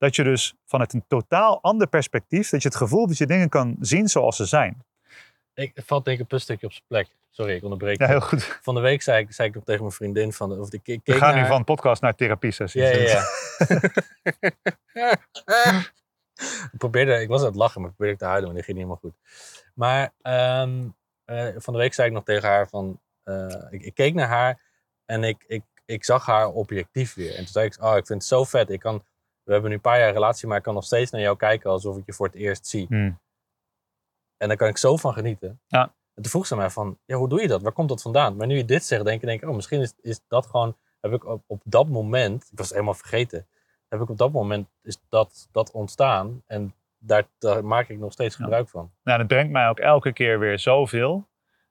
Dat 0.00 0.16
je 0.16 0.24
dus 0.24 0.54
vanuit 0.66 0.92
een 0.92 1.04
totaal 1.08 1.62
ander 1.62 1.86
perspectief, 1.86 2.48
dat 2.50 2.62
je 2.62 2.68
het 2.68 2.76
gevoel 2.76 3.06
dat 3.06 3.18
je 3.18 3.26
dingen 3.26 3.48
kan 3.48 3.76
zien 3.80 4.08
zoals 4.08 4.36
ze 4.36 4.44
zijn. 4.44 4.84
Ik 5.54 5.72
valt 5.74 6.04
denk 6.04 6.16
ik 6.16 6.22
een 6.22 6.28
putstukje 6.28 6.66
op 6.66 6.72
zijn 6.72 6.84
plek. 6.86 7.08
Sorry, 7.30 7.54
ik 7.54 7.62
onderbreek. 7.62 7.98
Ja, 7.98 8.06
heel 8.06 8.20
goed. 8.20 8.58
Van 8.62 8.74
de 8.74 8.80
week 8.80 9.02
zei 9.02 9.22
ik, 9.22 9.32
zei 9.32 9.48
ik 9.48 9.54
nog 9.54 9.64
tegen 9.64 9.80
mijn 9.80 9.94
vriendin 9.94 10.32
van, 10.32 10.58
of 10.60 10.72
ik 10.72 10.82
keek 10.82 11.00
We 11.04 11.14
gaan 11.14 11.34
nu 11.34 11.46
van 11.46 11.64
podcast 11.64 12.02
naar 12.02 12.14
therapie 12.14 12.50
sessies. 12.50 12.82
Ja, 12.82 12.88
ja, 12.88 13.24
ja. 14.92 15.12
ik 16.72 16.78
probeerde, 16.78 17.20
ik 17.20 17.28
was 17.28 17.40
aan 17.40 17.46
het 17.46 17.56
lachen, 17.56 17.80
maar 17.80 17.90
ik 17.90 17.96
probeerde 17.96 18.20
te 18.20 18.26
huilen, 18.28 18.46
maar 18.46 18.56
dat 18.56 18.64
ging 18.64 18.78
niet 18.78 18.86
helemaal 18.86 19.10
goed. 19.10 19.16
Maar 19.74 20.12
ehm, 20.22 20.88
eh, 21.24 21.54
van 21.56 21.72
de 21.72 21.78
week 21.78 21.94
zei 21.94 22.08
ik 22.08 22.14
nog 22.14 22.24
tegen 22.24 22.48
haar 22.48 22.68
van, 22.68 23.00
eh, 23.22 23.66
ik, 23.70 23.82
ik 23.82 23.94
keek 23.94 24.14
naar 24.14 24.28
haar 24.28 24.60
en 25.04 25.24
ik, 25.24 25.44
ik, 25.46 25.62
ik 25.84 26.04
zag 26.04 26.26
haar 26.26 26.48
objectief 26.48 27.14
weer. 27.14 27.30
En 27.30 27.36
toen 27.36 27.46
zei 27.46 27.66
ik, 27.66 27.82
oh, 27.82 27.96
ik 27.96 28.06
vind 28.06 28.20
het 28.20 28.28
zo 28.28 28.44
vet. 28.44 28.70
Ik 28.70 28.80
kan, 28.80 29.04
we 29.50 29.56
hebben 29.56 29.70
nu 29.70 29.76
een 29.76 29.90
paar 29.92 29.98
jaar 29.98 30.12
relatie, 30.12 30.48
maar 30.48 30.56
ik 30.56 30.62
kan 30.62 30.74
nog 30.74 30.84
steeds 30.84 31.10
naar 31.10 31.20
jou 31.20 31.36
kijken 31.36 31.70
alsof 31.70 31.96
ik 31.96 32.06
je 32.06 32.12
voor 32.12 32.26
het 32.26 32.34
eerst 32.34 32.66
zie. 32.66 32.86
Hmm. 32.88 33.20
En 34.36 34.48
daar 34.48 34.56
kan 34.56 34.68
ik 34.68 34.76
zo 34.76 34.96
van 34.96 35.12
genieten. 35.12 35.60
Ja. 35.66 35.82
En 36.14 36.22
toen 36.22 36.30
vroeg 36.30 36.46
ze 36.46 36.56
mij 36.56 36.70
van, 36.70 36.98
ja, 37.04 37.16
hoe 37.16 37.28
doe 37.28 37.40
je 37.40 37.48
dat? 37.48 37.62
Waar 37.62 37.72
komt 37.72 37.88
dat 37.88 38.02
vandaan? 38.02 38.36
Maar 38.36 38.46
nu 38.46 38.56
je 38.56 38.64
dit 38.64 38.84
zegt, 38.84 39.04
denk 39.04 39.20
ik, 39.20 39.26
denk 39.28 39.42
ik 39.42 39.48
oh, 39.48 39.54
misschien 39.54 39.80
is, 39.80 39.94
is 40.00 40.20
dat 40.28 40.46
gewoon, 40.46 40.76
heb 41.00 41.12
ik 41.12 41.24
op, 41.24 41.42
op 41.46 41.60
dat 41.64 41.88
moment, 41.88 42.42
ik 42.42 42.58
was 42.58 42.66
het 42.66 42.74
helemaal 42.74 42.94
vergeten, 42.94 43.46
heb 43.88 44.00
ik 44.00 44.08
op 44.08 44.18
dat 44.18 44.32
moment 44.32 44.68
is 44.82 44.98
dat, 45.08 45.48
dat 45.52 45.70
ontstaan. 45.70 46.42
En 46.46 46.74
daar, 46.98 47.24
daar 47.38 47.64
maak 47.64 47.88
ik 47.88 47.98
nog 47.98 48.12
steeds 48.12 48.36
Ja. 48.36 48.42
gebruik 48.42 48.68
van. 48.68 48.92
Nou, 49.02 49.18
dat 49.18 49.26
brengt 49.26 49.52
mij 49.52 49.68
ook 49.68 49.78
elke 49.78 50.12
keer 50.12 50.38
weer 50.38 50.58
zoveel. 50.58 51.28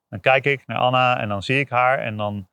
Dan 0.10 0.20
kijk 0.20 0.46
ik 0.46 0.68
naar 0.68 0.78
Anna 0.78 1.20
en 1.20 1.30
dan 1.30 1.44
zie 1.44 1.60
ik 1.60 1.70
haar 1.70 2.00
en 2.00 2.18
dan. 2.18 2.48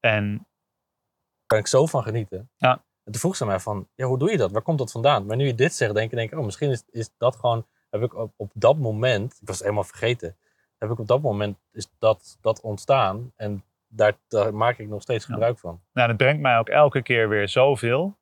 En 0.00 0.32
Daar 0.36 1.46
kan 1.46 1.58
ik 1.58 1.66
zo 1.66 1.86
van 1.86 2.02
genieten. 2.02 2.50
Ja. 2.56 2.84
En 3.08 3.14
toen 3.14 3.22
vroeg 3.22 3.36
ze 3.36 3.46
mij 3.46 3.60
van, 3.60 3.88
ja, 3.94 4.06
hoe 4.06 4.18
doe 4.18 4.30
je 4.30 4.36
dat? 4.36 4.50
Waar 4.52 4.62
komt 4.62 4.78
dat 4.78 4.90
vandaan? 4.90 5.26
Maar 5.26 5.36
nu 5.36 5.46
je 5.46 5.54
dit 5.54 5.74
zegt, 5.74 5.94
denk 5.94 6.10
ik, 6.10 6.16
denk 6.16 6.32
oh, 6.32 6.44
misschien 6.44 6.70
is, 6.70 6.84
is 6.90 7.10
dat 7.18 7.36
gewoon, 7.36 7.66
heb 7.90 8.02
ik 8.02 8.14
op, 8.14 8.32
op 8.36 8.50
dat 8.54 8.78
moment, 8.78 9.32
ik 9.32 9.46
was 9.46 9.54
het 9.54 9.64
helemaal 9.64 9.84
vergeten, 9.84 10.36
heb 10.78 10.90
ik 10.90 10.98
op 10.98 11.06
dat 11.06 11.20
moment 11.22 11.58
is 11.72 11.88
dat, 11.98 12.38
dat 12.40 12.60
ontstaan. 12.60 13.32
En 13.36 13.64
daar, 13.86 14.12
daar 14.28 14.54
maak 14.54 14.78
ik 14.78 14.88
nog 14.88 15.02
steeds 15.02 15.26
Ja. 15.26 15.32
gebruik 15.32 15.58
van. 15.58 15.80
nou, 15.92 16.08
dat 16.08 16.16
brengt 16.16 16.40
mij 16.40 16.58
ook 16.58 16.68
elke 16.68 17.02
keer 17.02 17.28
weer 17.28 17.48
zoveel. 17.48 18.16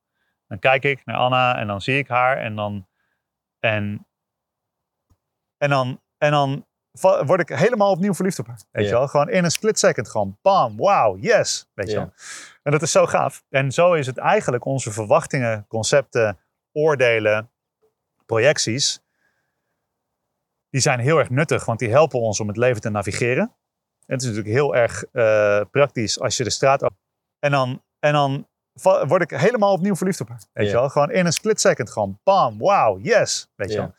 Dan 0.49 0.59
kijk 0.59 0.85
ik 0.85 1.05
naar 1.05 1.17
Anna 1.17 1.59
en 1.59 1.67
dan 1.67 1.81
zie 1.81 1.99
ik 1.99 2.09
haar 2.09 2.37
en 2.39 2.57
dan. 2.57 2.87
En, 3.59 4.07
en 5.57 5.71
dan. 5.71 6.01
En 6.19 6.31
dan 6.31 6.67
word 7.01 7.41
ik 7.41 7.49
helemaal 7.49 7.91
opnieuw 7.91 8.15
verliefd 8.15 8.39
op 8.39 8.47
haar. 8.47 8.61
Weet 8.71 8.87
je 8.87 8.93
wel? 8.93 9.09
Gewoon 9.09 9.31
in 9.31 9.45
een 9.45 9.51
split 9.51 9.79
second. 9.79 10.09
Gewoon 10.09 10.39
bam, 10.43 10.77
wow, 10.77 11.25
yes. 11.25 11.69
Weet 11.75 11.91
je 11.91 11.97
wel? 11.97 12.13
En 12.63 12.73
dat 12.73 12.83
is 12.83 12.91
zo 12.91 13.07
gaaf. 13.07 13.45
En 13.49 13.73
zo 13.73 13.93
is 13.93 14.07
het 14.07 14.19
eigenlijk 14.19 14.65
onze 14.65 14.93
verwachtingen, 14.93 15.65
concepten, 15.69 16.39
oordelen, 16.73 17.51
projecties. 18.27 19.01
Die 20.71 20.81
zijn 20.81 20.99
heel 20.99 21.19
erg 21.19 21.31
nuttig, 21.31 21.65
want 21.65 21.79
die 21.79 21.91
helpen 21.91 22.21
ons 22.21 22.41
om 22.41 22.49
het 22.49 22.57
leven 22.57 22.81
te 22.81 22.91
navigeren. 22.91 23.55
En 24.07 24.15
het 24.15 24.23
is 24.23 24.29
natuurlijk 24.29 24.55
heel 24.55 24.77
erg 24.77 25.05
eh, 25.13 25.61
praktisch 25.71 26.21
als 26.21 26.37
je 26.37 26.45
de 26.45 26.51
straat 26.51 26.83
op. 26.83 26.93
En 27.39 27.51
dan, 27.51 27.83
en 27.99 28.13
dan 28.13 28.47
word 28.83 29.23
ik 29.23 29.31
helemaal 29.31 29.73
opnieuw 29.73 29.97
verliefd 29.97 30.21
op 30.21 30.29
haar. 30.29 30.43
Weet 30.53 30.67
je 30.67 30.73
wel? 30.73 30.89
Gewoon 30.89 31.11
in 31.11 31.27
een 31.27 31.33
split 31.33 31.61
second. 31.61 31.91
Gewoon 31.91 32.19
bam, 32.23 32.59
wow, 32.59 33.05
yes. 33.05 33.49
Weet 33.55 33.71
je 33.73 33.77
wel? 33.77 33.95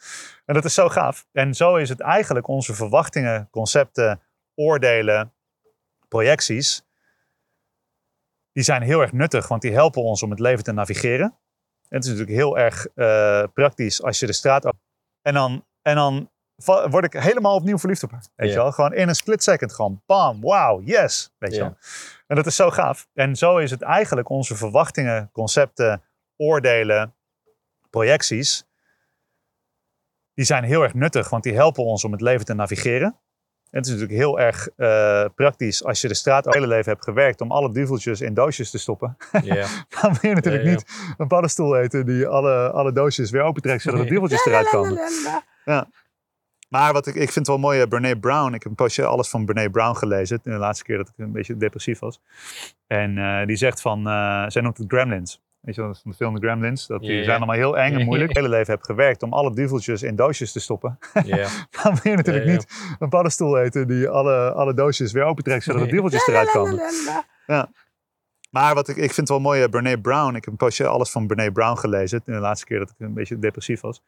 En 0.47 0.53
dat 0.53 0.65
is 0.65 0.73
zo 0.73 0.89
gaaf. 0.89 1.27
En 1.31 1.53
zo 1.53 1.75
is 1.75 1.89
het 1.89 1.99
eigenlijk 1.99 2.47
onze 2.47 2.73
verwachtingen, 2.73 3.47
concepten, 3.51 4.21
oordelen, 4.55 5.33
projecties. 6.07 6.85
Die 8.51 8.63
zijn 8.63 8.81
heel 8.81 9.01
erg 9.01 9.11
nuttig, 9.11 9.47
want 9.47 9.61
die 9.61 9.73
helpen 9.73 10.01
ons 10.01 10.23
om 10.23 10.29
het 10.29 10.39
leven 10.39 10.63
te 10.63 10.71
navigeren. 10.71 11.25
En 11.89 11.95
het 11.97 12.03
is 12.03 12.09
natuurlijk 12.09 12.37
heel 12.37 12.57
erg 12.57 12.87
eh, 12.87 13.43
praktisch 13.53 14.03
als 14.03 14.19
je 14.19 14.25
de 14.25 14.33
straat 14.33 14.65
op. 14.65 14.75
En 15.21 15.33
dan, 15.33 15.65
en 15.81 15.95
dan 15.95 16.29
word 16.65 17.05
ik 17.05 17.13
helemaal 17.13 17.55
opnieuw 17.55 17.77
verliefd 17.77 18.03
op 18.03 18.11
haar. 18.11 18.25
Weet 18.35 18.49
je 18.49 18.55
wel? 18.55 18.71
Gewoon 18.71 18.93
in 18.93 19.07
een 19.07 19.15
split 19.15 19.43
second. 19.43 19.73
Gewoon 19.73 20.01
bam, 20.05 20.41
wow, 20.41 20.87
yes. 20.87 21.33
Weet 21.37 21.53
je 21.53 21.59
wel? 21.59 21.77
En 22.27 22.35
dat 22.35 22.45
is 22.45 22.55
zo 22.55 22.69
gaaf. 22.69 23.07
En 23.13 23.35
zo 23.35 23.57
is 23.57 23.71
het 23.71 23.81
eigenlijk 23.81 24.29
onze 24.29 24.55
verwachtingen, 24.55 25.29
concepten, 25.31 26.03
oordelen, 26.37 27.15
projecties. 27.89 28.66
Die 30.37 30.45
zijn 30.45 30.63
heel 30.63 30.83
erg 30.83 30.93
nuttig, 30.93 31.29
want 31.29 31.43
die 31.43 31.53
helpen 31.53 31.83
ons 31.83 32.03
om 32.03 32.11
het 32.11 32.21
leven 32.21 32.45
te 32.45 32.53
navigeren. 32.53 33.15
En 33.69 33.77
het 33.79 33.85
is 33.85 33.91
natuurlijk 33.91 34.19
heel 34.19 34.39
erg 34.39 34.69
eh, 34.75 35.25
praktisch 35.35 35.83
als 35.83 36.01
je 36.01 36.07
de 36.07 36.13
straat 36.13 36.45
het 36.45 36.53
hele 36.53 36.67
leven 36.67 36.91
hebt 36.91 37.03
gewerkt 37.03 37.41
om 37.41 37.51
alle 37.51 37.71
duveltjes 37.71 38.21
in 38.21 38.33
doosjes 38.33 38.69
te 38.69 38.77
stoppen. 38.77 39.17
Ja. 39.43 39.67
Dan 40.01 40.17
wil 40.21 40.29
je 40.29 40.35
natuurlijk 40.35 40.63
Ja, 40.63 40.69
ja. 40.69 40.75
niet 40.75 40.85
een 41.17 41.27
paddenstoel 41.27 41.77
eten 41.77 42.05
die 42.05 42.27
alle, 42.27 42.71
alle 42.71 42.91
doosjes 42.91 43.31
weer 43.31 43.41
opentrekt 43.41 43.81
zodat 43.81 43.99
de 43.99 44.05
duveltjes 44.05 44.45
eruit 44.45 44.69
komen. 44.69 44.99
Maar 46.69 46.93
wat 46.93 47.07
ik, 47.07 47.15
ik 47.15 47.31
vind 47.31 47.35
het 47.35 47.47
wel 47.47 47.57
mooi, 47.57 47.81
eh, 47.81 47.87
Brene 47.87 48.19
Brown. 48.19 48.53
Ik 48.53 48.63
heb 48.63 48.71
een 48.71 48.75
postje 48.75 49.05
alles 49.05 49.29
van 49.29 49.45
Brene 49.45 49.69
Brown 49.69 49.95
gelezen. 49.95 50.39
De 50.43 50.49
laatste 50.49 50.83
keer 50.83 50.97
dat 50.97 51.07
ik 51.07 51.13
een 51.17 51.31
beetje 51.31 51.57
depressief 51.57 51.99
was. 51.99 52.21
En 52.87 53.17
eh, 53.17 53.45
die 53.45 53.55
zegt 53.55 53.81
van, 53.81 54.07
eh, 54.07 54.45
zij 54.47 54.61
noemt 54.61 54.77
het 54.77 54.87
gremlins. 54.87 55.41
Weet 55.61 55.75
je 55.75 55.81
wel, 55.81 55.93
van 55.93 56.11
de 56.11 56.17
film 56.17 56.35
The 56.35 56.41
Gremlins. 56.41 56.87
Dat 56.87 56.99
die 57.01 57.11
Ja, 57.11 57.17
ja. 57.17 57.23
zijn 57.23 57.37
allemaal 57.37 57.55
heel 57.55 57.77
eng 57.77 57.93
en 57.93 58.05
moeilijk. 58.09 58.29
Het 58.29 58.37
hele 58.37 58.49
leven 58.49 58.73
heb 58.73 58.83
gewerkt 58.83 59.23
om 59.23 59.33
alle 59.33 59.53
duveltjes 59.55 60.03
in 60.03 60.15
doosjes 60.15 60.51
te 60.51 60.59
stoppen. 60.59 60.97
Ja. 61.25 61.47
Dan 61.83 61.97
wil 62.03 62.11
je 62.11 62.17
natuurlijk 62.17 62.45
Ja, 62.45 62.51
ja. 62.51 62.57
niet 62.57 62.95
een 62.99 63.09
paddenstoel 63.09 63.59
eten 63.59 63.87
die 63.87 64.09
alle, 64.09 64.51
alle 64.53 64.73
doosjes 64.73 65.11
weer 65.11 65.23
opentrekt 65.23 65.63
zodat 65.63 65.81
de 65.81 65.87
duveltjes 65.87 66.27
eruit 66.27 66.51
komen. 66.51 66.81
Maar 68.49 68.73
wat 68.73 68.87
ik, 68.87 68.95
ik 68.95 69.03
vind 69.03 69.17
het 69.17 69.29
wel 69.29 69.39
mooi, 69.39 69.69
Brene 69.69 70.01
Brown. 70.01 70.35
Ik 70.35 70.43
heb 70.43 70.47
een 70.53 70.55
postje 70.59 70.87
alles 70.87 71.09
van 71.09 71.27
Brene 71.27 71.51
Brown 71.51 71.77
gelezen. 71.77 72.21
De 72.25 72.31
laatste 72.31 72.65
keer 72.65 72.79
dat 72.79 72.89
ik 72.89 72.95
een 72.99 73.13
beetje 73.13 73.39
depressief 73.39 73.81
was. 73.81 74.01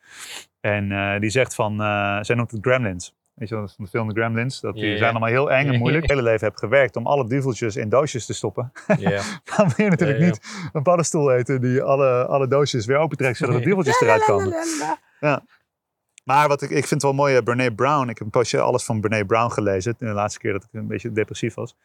En 0.59 0.91
eh, 0.91 1.19
die 1.19 1.29
zegt 1.29 1.55
van, 1.55 1.81
eh, 1.81 2.17
zij 2.21 2.35
noemt 2.35 2.51
het 2.51 2.59
gremlins. 2.61 3.15
Weet 3.39 3.49
je 3.49 3.55
wel, 3.55 3.67
van 3.67 3.85
de 3.85 3.89
film 3.89 4.07
The 4.07 4.15
Gremlins. 4.15 4.59
Dat 4.59 4.73
die 4.73 4.85
Ja, 4.85 4.91
ja. 4.91 4.97
zijn 4.97 5.09
allemaal 5.09 5.29
heel 5.29 5.51
eng 5.51 5.67
en 5.67 5.79
moeilijk. 5.79 6.01
Het 6.01 6.11
hele 6.11 6.23
leven 6.23 6.47
heb 6.47 6.55
gewerkt 6.55 6.95
om 6.95 7.05
alle 7.05 7.27
duveltjes 7.27 7.75
in 7.75 7.89
doosjes 7.89 8.25
te 8.25 8.33
stoppen. 8.33 8.71
Ja. 8.97 9.21
Dan 9.55 9.71
wil 9.75 9.85
je 9.85 9.89
natuurlijk 9.89 10.19
Ja, 10.19 10.25
ja. 10.25 10.31
niet 10.31 10.69
een 10.73 10.83
paddenstoel 10.83 11.33
eten 11.33 11.61
die 11.61 11.81
alle, 11.81 12.25
alle 12.25 12.47
doosjes 12.47 12.85
weer 12.85 12.97
opentrekt 12.97 13.37
zodat 13.37 13.55
de 13.55 13.61
duveltjes 13.61 14.01
eruit 14.01 14.23
komen. 14.23 14.53
Maar 16.23 16.47
wat 16.47 16.61
ik, 16.61 16.69
ik 16.69 16.75
vind 16.87 16.89
het 16.89 17.01
wel 17.01 17.13
mooi, 17.13 17.35
eh, 17.35 17.43
Brene 17.43 17.75
Brown. 17.75 18.09
Ik 18.09 18.17
heb 18.17 18.19
een 18.19 18.29
postje 18.29 18.59
alles 18.59 18.83
van 18.83 19.01
Brene 19.01 19.25
Brown 19.25 19.51
gelezen. 19.51 19.95
De 19.97 20.05
laatste 20.05 20.39
keer 20.39 20.51
dat 20.51 20.63
ik 20.63 20.69
een 20.71 20.87
beetje 20.87 21.11
depressief 21.11 21.53
was. 21.53 21.75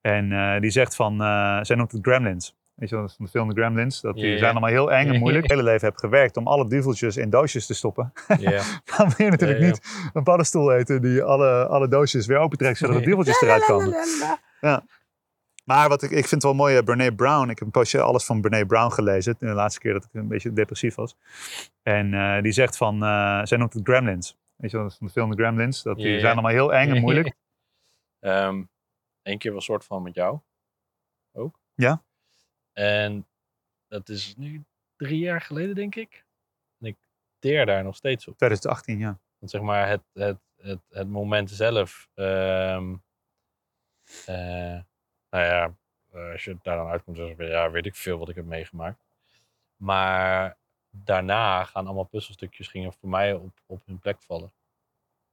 En 0.00 0.32
eh, 0.32 0.60
die 0.60 0.70
zegt 0.70 0.94
van, 0.94 1.22
eh, 1.22 1.58
zij 1.62 1.76
noemt 1.76 1.92
het 1.92 2.04
gremlins. 2.04 2.56
Weet 2.78 2.88
je 2.88 2.96
wel, 2.96 3.08
van 3.08 3.24
de 3.24 3.30
film 3.30 3.48
The 3.48 3.54
Gremlins. 3.54 4.00
Dat 4.00 4.14
die 4.14 4.24
Ja, 4.26 4.30
ja. 4.32 4.38
zijn 4.38 4.50
allemaal 4.50 4.70
heel 4.70 4.92
eng 4.92 5.08
en 5.08 5.18
moeilijk. 5.18 5.42
Het 5.46 5.52
hele 5.52 5.62
leven 5.70 5.88
heb 5.88 5.96
gewerkt 5.96 6.36
om 6.36 6.46
alle 6.46 6.68
duveltjes 6.68 7.16
in 7.16 7.30
doosjes 7.30 7.66
te 7.66 7.74
stoppen. 7.74 8.12
Ja. 8.38 8.62
Dan 8.96 9.08
wil 9.16 9.26
je 9.26 9.30
natuurlijk 9.30 9.58
Ja, 9.60 9.64
ja. 9.66 9.70
niet 9.72 10.10
een 10.12 10.22
paddenstoel 10.22 10.72
eten 10.74 11.02
die 11.02 11.22
alle, 11.22 11.66
alle 11.66 11.88
doosjes 11.88 12.26
weer 12.26 12.38
opentrekt 12.38 12.78
zodat 12.78 12.96
de 12.96 13.02
duveltjes 13.02 13.40
eruit 13.40 13.64
komen. 13.64 13.96
Maar 15.64 15.88
wat 15.88 16.02
ik, 16.02 16.10
ik 16.10 16.16
vind 16.26 16.30
het 16.30 16.42
wel 16.42 16.54
mooi, 16.54 16.82
Brene 16.82 17.14
Brown. 17.14 17.42
Ik 17.50 17.58
heb 17.58 17.66
een 17.66 17.70
postje 17.72 18.00
alles 18.00 18.24
van 18.24 18.40
Brene 18.40 18.66
Brown 18.66 18.92
gelezen. 18.92 19.34
De 19.38 19.46
laatste 19.46 19.80
keer 19.80 19.92
dat 19.92 20.04
ik 20.04 20.08
een 20.12 20.28
beetje 20.28 20.52
depressief 20.52 20.94
was. 20.94 21.16
En 21.82 22.14
eh, 22.14 22.42
die 22.42 22.52
zegt 22.52 22.76
van, 22.76 23.02
eh, 23.02 23.40
zij 23.44 23.58
noemt 23.58 23.72
het 23.72 23.82
gremlins. 23.86 24.36
Weet 24.56 24.70
je 24.70 24.76
wel, 24.76 24.90
van 24.90 25.06
de 25.06 25.12
film 25.12 25.30
The 25.30 25.36
Gremlins. 25.36 25.82
Dat 25.82 25.96
die 25.96 26.08
Ja. 26.08 26.18
zijn 26.18 26.32
allemaal 26.32 26.50
heel 26.50 26.74
eng 26.74 26.90
en 26.94 27.00
moeilijk. 27.06 27.34
Ehm 28.20 28.62
Eén 29.22 29.38
keer 29.38 29.52
was 29.52 29.64
soort 29.64 29.84
van 29.84 30.02
met 30.02 30.14
jou. 30.14 30.38
Ook. 31.32 31.58
Ja. 31.74 32.02
En 32.78 33.26
dat 33.88 34.08
is 34.08 34.36
nu 34.36 34.64
drie 34.96 35.18
jaar 35.18 35.40
geleden, 35.40 35.74
denk 35.74 35.94
ik. 35.94 36.24
En 36.80 36.86
ik 36.86 36.96
teer 37.38 37.66
daar 37.66 37.84
nog 37.84 37.96
steeds 37.96 38.28
op. 38.28 38.36
2018, 38.36 38.98
ja. 38.98 39.18
Want 39.38 39.50
zeg 39.50 39.60
maar, 39.60 39.88
het, 39.88 40.02
het, 40.12 40.38
het, 40.56 40.80
het 40.88 41.08
moment 41.08 41.50
zelf. 41.50 42.08
eh, 44.26 44.80
nou 45.30 45.44
ja, 45.44 45.76
eh, 46.12 46.32
als 46.32 46.44
je 46.44 46.58
daar 46.62 46.76
dan 46.76 46.88
uitkomt, 46.88 47.16
dan 47.16 47.34
ja, 47.36 47.70
weet 47.70 47.86
ik 47.86 47.94
veel 47.94 48.18
wat 48.18 48.28
ik 48.28 48.34
heb 48.34 48.44
meegemaakt. 48.44 49.04
Maar 49.76 50.56
daarna 50.90 51.64
gaan 51.64 51.86
allemaal 51.86 52.04
puzzelstukjes 52.04 52.68
gingen 52.68 52.92
voor 52.92 53.08
mij 53.08 53.34
op, 53.34 53.60
op 53.66 53.80
hun 53.86 53.98
plek 53.98 54.22
vallen. 54.22 54.52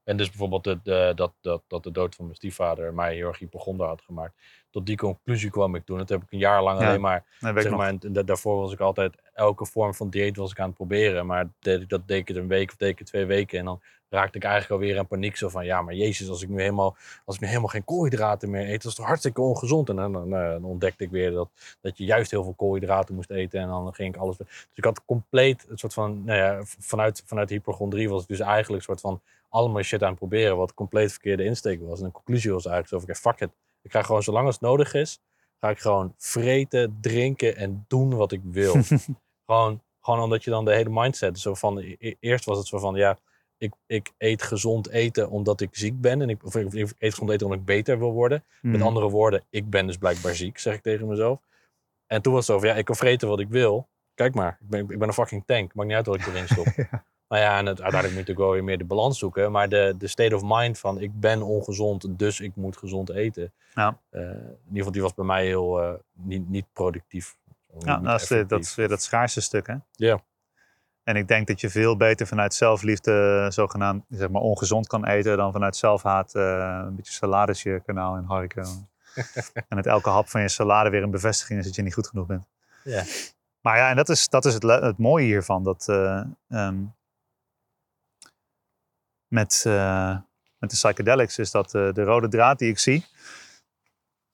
En 0.06 0.18
dus 0.18 0.30
bijvoorbeeld 0.30 0.64
de, 0.64 0.80
de, 0.84 1.12
dat, 1.16 1.34
dat, 1.42 1.64
dat 1.68 1.84
de 1.84 1.92
dood 1.92 2.16
van 2.16 2.26
mijn 2.26 2.38
stiefvader 2.38 2.94
mij 2.94 3.16
heel 3.16 3.28
erg 3.28 3.40
hypochonder 3.40 3.88
had 3.88 4.02
gemaakt. 4.02 4.34
Tot 4.70 4.86
die 4.86 4.98
conclusie 4.98 5.50
kwam 5.50 5.76
ik 5.76 5.86
toen. 5.86 5.98
Dat 5.98 6.10
heb 6.10 6.22
ik 6.24 6.32
een 6.32 6.38
jaar 6.40 6.64
lang 6.64 6.80
Ja, 6.80 6.88
alleen 6.88 7.02
maar 7.02 7.26
zeg 7.62 7.72
maar, 7.78 7.90
en 7.90 8.14
da- 8.14 8.24
daarvoor 8.24 8.58
was 8.58 8.74
ik 8.74 8.80
altijd 8.80 9.22
elke 9.34 9.66
vorm 9.66 9.94
van 9.94 10.10
dieet 10.10 10.36
was 10.36 10.52
ik 10.52 10.60
aan 10.60 10.66
het 10.68 10.76
proberen. 10.76 11.26
Maar 11.26 11.50
deed 11.60 11.82
ik, 11.82 11.90
dat 11.90 12.08
deed 12.08 12.20
ik 12.20 12.28
het 12.28 12.38
een 12.38 12.48
week 12.48 12.70
of 12.70 12.76
deed 12.76 12.90
ik 12.90 13.00
het 13.00 13.08
twee 13.08 13.26
weken. 13.26 13.60
En 13.60 13.66
dan 13.66 13.82
raakte 14.10 14.38
ik 14.38 14.44
eigenlijk 14.44 14.74
alweer 14.74 14.96
in 14.96 15.08
paniek. 15.08 15.36
Zo 15.36 15.50
van, 15.50 15.66
ja, 15.66 15.82
maar 15.82 15.94
jezus, 15.94 16.30
als 16.30 16.42
ik 16.42 16.50
nu 16.50 16.60
helemaal, 16.60 16.96
als 17.26 17.36
ik 17.36 17.42
nu 17.42 17.48
helemaal 17.48 17.70
geen 17.70 17.84
koolhydraten 17.84 18.50
meer 18.50 18.70
eet, 18.70 18.82
dat 18.82 18.92
is 18.92 18.98
toch 18.98 19.06
hartstikke 19.06 19.42
ongezond. 19.42 19.90
En 19.90 19.96
dan, 19.96 20.14
dan, 20.14 20.36
eh, 20.36 20.50
dan 20.50 20.64
ontdekte 20.64 21.04
ik 21.04 21.10
weer 21.10 21.32
dat, 21.32 21.50
dat 21.82 21.98
je 21.98 22.04
juist 22.04 22.32
heel 22.32 22.44
veel 22.44 22.54
koolhydraten 22.54 23.16
moest 23.16 23.30
eten. 23.30 23.60
En 23.60 23.68
dan 23.68 23.94
ging 23.94 24.16
ik 24.16 24.22
alles... 24.22 24.38
Dus 24.38 24.48
ik 24.74 24.84
had 24.84 25.06
compleet 25.06 25.66
een 25.70 25.78
soort 25.78 25.94
van, 25.94 26.24
nou 26.24 26.38
ja, 26.38 26.62
vanuit, 26.64 27.24
vanuit 27.26 27.50
hypochondrie 27.50 28.10
was 28.10 28.22
ik 28.22 28.28
dus 28.28 28.40
eigenlijk 28.40 28.78
een 28.78 28.88
soort 28.88 29.02
van 29.02 29.22
allemaal 29.50 29.82
shit 29.82 30.04
aan 30.04 30.10
het 30.10 30.18
proberen. 30.18 30.58
Wat 30.58 30.74
compleet 30.74 31.12
verkeerde 31.12 31.44
insteek 31.44 31.82
was. 31.82 32.00
En 32.00 32.06
de 32.06 32.12
conclusie 32.12 32.52
was 32.52 32.66
eigenlijk 32.66 33.06
zo 33.06 33.14
van, 33.14 33.34
fuck 33.34 33.40
it. 33.42 33.56
Ik 33.82 33.92
ga 33.92 34.02
gewoon, 34.02 34.24
zolang 34.24 34.46
als 34.46 34.56
het 34.56 34.64
nodig 34.64 34.94
is, 34.94 35.20
ga 35.60 35.70
ik 35.70 35.80
gewoon 35.80 36.14
vreten, 36.18 36.98
drinken 37.02 37.56
en 37.56 37.86
doen 37.88 38.16
wat 38.16 38.32
ik 38.32 38.42
wil. 38.44 38.74
gewoon, 39.46 39.82
gewoon 40.02 40.20
omdat 40.20 40.44
je 40.44 40.50
dan 40.50 40.66
de 40.66 40.74
hele 40.74 40.90
mindset, 40.90 41.40
zo 41.40 41.54
van, 41.54 41.78
e- 41.78 42.16
eerst 42.20 42.46
was 42.46 42.58
het 42.58 42.68
zo 42.68 42.80
van, 42.80 42.96
ja, 42.96 43.18
ik, 43.58 43.74
ik 43.86 44.12
eet 44.18 44.42
gezond 44.44 44.90
eten 44.90 45.30
omdat 45.30 45.62
ik 45.62 45.70
ziek 45.72 46.02
ben. 46.02 46.22
En 46.22 46.30
ik, 46.30 46.46
of 46.46 46.56
ik, 46.56 46.74
ik 46.74 46.94
eet 46.98 47.14
gezond 47.14 47.30
eten 47.32 47.46
omdat 47.46 47.60
ik 47.60 47.66
beter 47.66 48.00
wil 48.00 48.12
worden. 48.12 48.44
Met 48.62 48.74
Mhm. 48.74 48.84
andere 48.88 49.10
woorden, 49.10 49.44
ik 49.50 49.70
ben 49.70 49.88
dus 49.88 49.98
blijkbaar 49.98 50.36
ziek, 50.36 50.58
zeg 50.58 50.74
ik 50.74 50.82
tegen 50.82 51.08
mezelf. 51.08 51.40
En 52.08 52.22
toen 52.22 52.34
was 52.34 52.48
het 52.48 52.56
zo 52.56 52.62
van, 52.62 52.70
ja, 52.70 52.76
ik 52.76 52.86
kan 52.86 52.96
vreten 52.96 53.28
wat 53.28 53.40
ik 53.40 53.50
wil. 53.50 53.88
Kijk 54.14 54.34
maar, 54.36 54.58
ik 54.62 54.70
ben, 54.70 54.80
ik 54.80 55.00
ben 55.00 55.08
een 55.08 55.14
fucking 55.14 55.44
tank. 55.46 55.74
Maakt 55.74 55.88
niet 55.88 55.98
uit 55.98 56.06
wat 56.06 56.16
ik 56.16 56.26
erin 56.28 56.48
stop. 56.48 56.66
Nou 57.28 57.42
ja, 57.42 57.58
en 57.58 57.66
het, 57.66 57.82
uiteindelijk 57.82 58.02
moet 58.04 58.12
je 58.28 58.34
natuurlijk 58.34 58.40
wel 58.40 58.52
weer 58.52 58.64
meer 58.64 58.78
de 58.78 58.84
balans 58.86 59.20
zoeken. 59.20 59.52
Maar 59.52 59.70
de, 59.70 59.96
de 59.98 60.08
state 60.08 60.36
of 60.36 60.42
mind 60.46 60.80
van, 60.80 61.02
ik 61.02 61.20
ben 61.20 61.42
ongezond, 61.42 62.20
dus 62.20 62.40
ik 62.40 62.56
moet 62.56 62.78
gezond 62.78 63.10
eten. 63.10 63.54
Ja. 63.74 64.00
Eh, 64.10 64.22
in 64.22 64.28
ieder 64.38 64.58
geval, 64.78 64.92
die 64.92 65.02
was 65.02 65.14
bij 65.14 65.26
mij 65.26 65.46
heel 65.46 65.82
eh, 65.82 65.94
niet, 66.14 66.50
niet 66.50 66.66
productief. 66.74 67.38
Ja, 67.80 67.96
Niet 67.98 68.06
dat 68.06 68.22
is, 68.22 68.30
weer, 68.30 68.48
dat 68.48 68.60
is 68.60 68.76
weer 68.76 68.88
dat 68.88 69.02
schaarste 69.02 69.42
stuk, 69.42 69.68
hè? 69.68 69.76
Ja. 69.92 70.24
En 71.06 71.16
ik 71.16 71.28
denk 71.28 71.48
dat 71.48 71.62
je 71.62 71.70
veel 71.70 71.98
beter 71.98 72.28
vanuit 72.28 72.54
zelfliefde 72.54 73.46
zogenaamd 73.50 74.06
zeg 74.10 74.30
maar, 74.30 74.42
ongezond 74.42 74.88
kan 74.88 75.06
eten 75.06 75.38
dan 75.38 75.52
vanuit 75.52 75.76
zelfhaat 75.76 76.36
eh, 76.36 76.82
een 76.86 76.96
beetje 76.96 77.14
salades 77.14 77.64
je 77.64 77.82
kanaal 77.86 78.18
in 78.18 78.24
harken. 78.24 78.90
en 79.70 79.76
dat 79.76 79.86
elke 79.86 80.10
hap 80.10 80.30
van 80.30 80.42
je 80.42 80.50
salade 80.50 80.90
weer 80.90 81.04
een 81.04 81.12
bevestiging 81.12 81.60
is 81.60 81.66
dat 81.66 81.76
je 81.76 81.82
niet 81.82 81.94
goed 81.94 82.08
genoeg 82.08 82.28
bent. 82.28 82.48
Ja. 82.84 83.04
Maar 83.62 83.78
ja, 83.78 83.90
en 83.90 83.96
dat 83.96 84.10
is, 84.10 84.28
dat 84.28 84.46
is 84.46 84.54
het, 84.54 84.64
het 84.64 84.98
mooie 84.98 85.26
hiervan. 85.26 85.64
Dat 85.64 85.88
eh, 85.90 86.24
ehm, 86.50 86.84
met, 89.28 89.64
eh, 89.68 90.18
met 90.58 90.70
de 90.70 90.76
psychedelics 90.76 91.38
is 91.38 91.52
dat 91.52 91.74
eh, 91.74 91.94
de 91.94 92.04
rode 92.04 92.28
draad 92.28 92.60
die 92.60 92.70
ik 92.70 92.80
zie, 92.80 93.06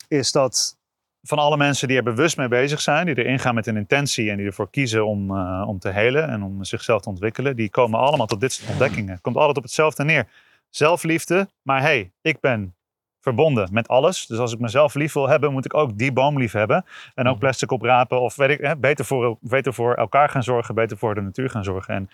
is 0.08 0.32
dat 0.32 0.78
van 1.24 1.38
alle 1.38 1.58
mensen 1.58 1.88
die 1.88 1.98
er 1.98 2.04
bewust 2.04 2.38
mee 2.38 2.48
bezig 2.48 2.82
zijn, 2.82 3.06
die 3.06 3.18
erin 3.18 3.40
gaan 3.40 3.56
met 3.56 3.68
een 3.68 3.78
intentie 3.78 4.30
en 4.30 4.38
die 4.38 4.46
ervoor 4.46 4.70
kiezen 4.70 5.06
om, 5.06 5.38
eh, 5.38 5.64
om 5.68 5.80
te 5.80 5.90
helen 5.90 6.30
en 6.30 6.44
om 6.44 6.64
zichzelf 6.64 7.02
te 7.02 7.10
ontwikkelen, 7.10 7.56
die 7.56 7.70
komen 7.70 8.00
allemaal 8.00 8.26
tot 8.26 8.40
dit 8.40 8.54
soort 8.54 8.70
ontdekkingen. 8.70 9.12
Het 9.12 9.22
komt 9.22 9.36
altijd 9.36 9.58
op 9.58 9.64
hetzelfde 9.64 10.04
neer. 10.04 10.28
Zelfliefde, 10.70 11.50
maar 11.62 11.82
hey, 11.82 12.12
ik 12.22 12.40
ben 12.40 12.76
verbonden 13.20 13.70
met 13.72 13.88
alles. 13.88 14.26
Dus 14.26 14.38
als 14.38 14.54
ik 14.54 14.60
mezelf 14.60 14.94
lief 14.94 15.14
wil 15.14 15.30
hebben, 15.30 15.52
moet 15.52 15.66
ik 15.66 15.74
ook 15.74 15.98
die 15.98 16.12
boom 16.12 16.38
lief 16.38 16.52
hebben. 16.52 16.86
En 17.16 17.26
ook 17.26 17.32
Mhm. 17.32 17.40
plastic 17.40 17.72
oprapen 17.72 18.22
of 18.22 18.36
weet 18.36 18.50
ik, 18.50 18.60
hè, 18.62 18.78
beter, 18.78 19.06
voor, 19.06 19.38
beter 19.42 19.74
voor 19.74 19.94
elkaar 19.94 20.30
gaan 20.30 20.44
zorgen, 20.44 20.76
beter 20.76 20.98
voor 20.98 21.16
de 21.16 21.22
natuur 21.22 21.50
gaan 21.50 21.64
zorgen. 21.64 21.96
En, 21.96 22.10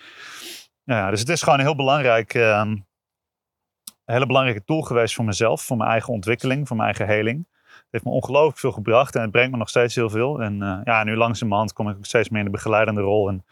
ja, 0.83 1.09
dus 1.09 1.19
het 1.19 1.29
is 1.29 1.41
gewoon 1.41 1.59
een 1.59 1.65
heel 1.65 1.75
belangrijk, 1.75 2.33
ehm, 2.33 2.69
een 2.69 2.85
hele 4.05 4.25
belangrijke 4.25 4.63
tool 4.63 4.81
geweest 4.81 5.15
voor 5.15 5.25
mezelf, 5.25 5.61
voor 5.61 5.77
mijn 5.77 5.89
eigen 5.89 6.13
ontwikkeling, 6.13 6.67
voor 6.67 6.77
mijn 6.77 6.89
eigen 6.95 7.15
heling. 7.15 7.47
Het 7.87 7.95
heeft 7.95 8.05
me 8.05 8.21
ongelooflijk 8.21 8.57
veel 8.57 8.71
gebracht 8.71 9.15
en 9.15 9.21
het 9.21 9.31
brengt 9.31 9.51
me 9.51 9.57
nog 9.57 9.69
steeds 9.69 9.95
heel 9.95 10.09
veel. 10.09 10.41
En 10.41 10.61
eh, 10.61 10.79
ja, 10.83 11.03
nu 11.03 11.15
langzamerhand 11.15 11.73
kom 11.73 11.89
ik 11.89 11.97
ook 11.97 12.05
steeds 12.05 12.29
meer 12.29 12.39
in 12.39 12.45
de 12.45 12.51
begeleidende 12.51 13.01
rol 13.01 13.29
en 13.29 13.45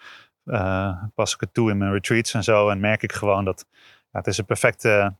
eh, 0.43 1.03
pas 1.13 1.33
ik 1.33 1.39
het 1.39 1.53
toe 1.53 1.69
in 1.69 1.77
mijn 1.77 1.91
retreats 1.91 2.33
en 2.33 2.43
zo. 2.43 2.69
En 2.69 2.79
merk 2.79 3.03
ik 3.03 3.11
gewoon 3.11 3.45
dat 3.45 3.65
ja, 4.11 4.17
het 4.19 4.27
is 4.27 4.37
een 4.37 4.45
perfecte, 4.45 5.15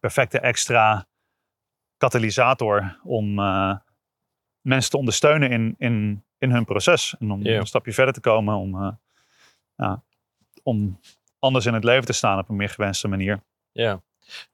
perfecte 0.00 0.38
extra 0.38 1.06
katalysator 1.96 2.98
om 3.02 3.38
eh, 3.38 3.76
mensen 4.60 4.90
te 4.90 4.96
ondersteunen 4.96 5.50
in, 5.50 5.74
in, 5.78 6.24
in 6.38 6.50
hun 6.50 6.64
proces. 6.64 7.16
En 7.18 7.30
om 7.30 7.46
een 7.46 7.66
stapje 7.66 7.92
verder 7.92 8.14
te 8.14 8.20
komen, 8.20 8.54
om, 8.54 8.98
ja, 9.76 10.02
om 10.62 11.00
anders 11.38 11.66
in 11.66 11.74
het 11.74 11.84
leven 11.84 12.04
te 12.04 12.12
staan 12.12 12.38
op 12.38 12.48
een 12.48 12.56
meer 12.56 12.68
gewenste 12.68 13.08
manier. 13.08 13.42
Ja, 13.72 14.02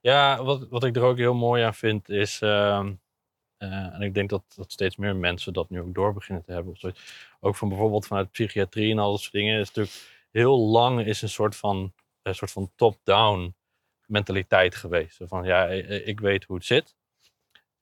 ja 0.01 0.43
wat, 0.43 0.67
wat 0.69 0.83
ik 0.83 0.95
er 0.95 1.03
ook 1.03 1.17
heel 1.17 1.33
mooi 1.33 1.63
aan 1.63 1.73
vind 1.73 2.09
is, 2.09 2.41
ehm, 2.41 2.93
eh, 3.59 3.93
en 3.93 4.01
ik 4.01 4.13
denk 4.13 4.29
dat, 4.29 4.43
dat 4.55 4.71
steeds 4.71 4.95
meer 4.95 5.15
mensen 5.15 5.53
dat 5.53 5.69
nu 5.69 5.81
ook 5.81 5.93
door 5.93 6.13
beginnen 6.13 6.43
te 6.43 6.51
hebben. 6.51 6.77
Ook 7.39 7.55
van 7.55 7.69
bijvoorbeeld 7.69 8.07
vanuit 8.07 8.31
psychiatrie 8.31 8.91
en 8.91 8.99
al 8.99 9.11
dat 9.11 9.19
soort 9.19 9.33
dingen. 9.33 9.59
Is 9.59 9.67
natuurlijk 9.67 9.95
heel 10.31 10.59
lang 10.59 11.05
is 11.05 11.21
een 11.21 11.29
soort 11.29 11.55
van, 11.55 11.93
een 12.21 12.35
soort 12.35 12.51
van 12.51 12.71
top-down 12.75 13.55
mentaliteit 14.05 14.75
geweest. 14.75 15.19
Van 15.23 15.43
ja, 15.43 15.67
ik 15.67 16.19
weet 16.19 16.43
hoe 16.43 16.55
het 16.55 16.65
zit. 16.65 16.95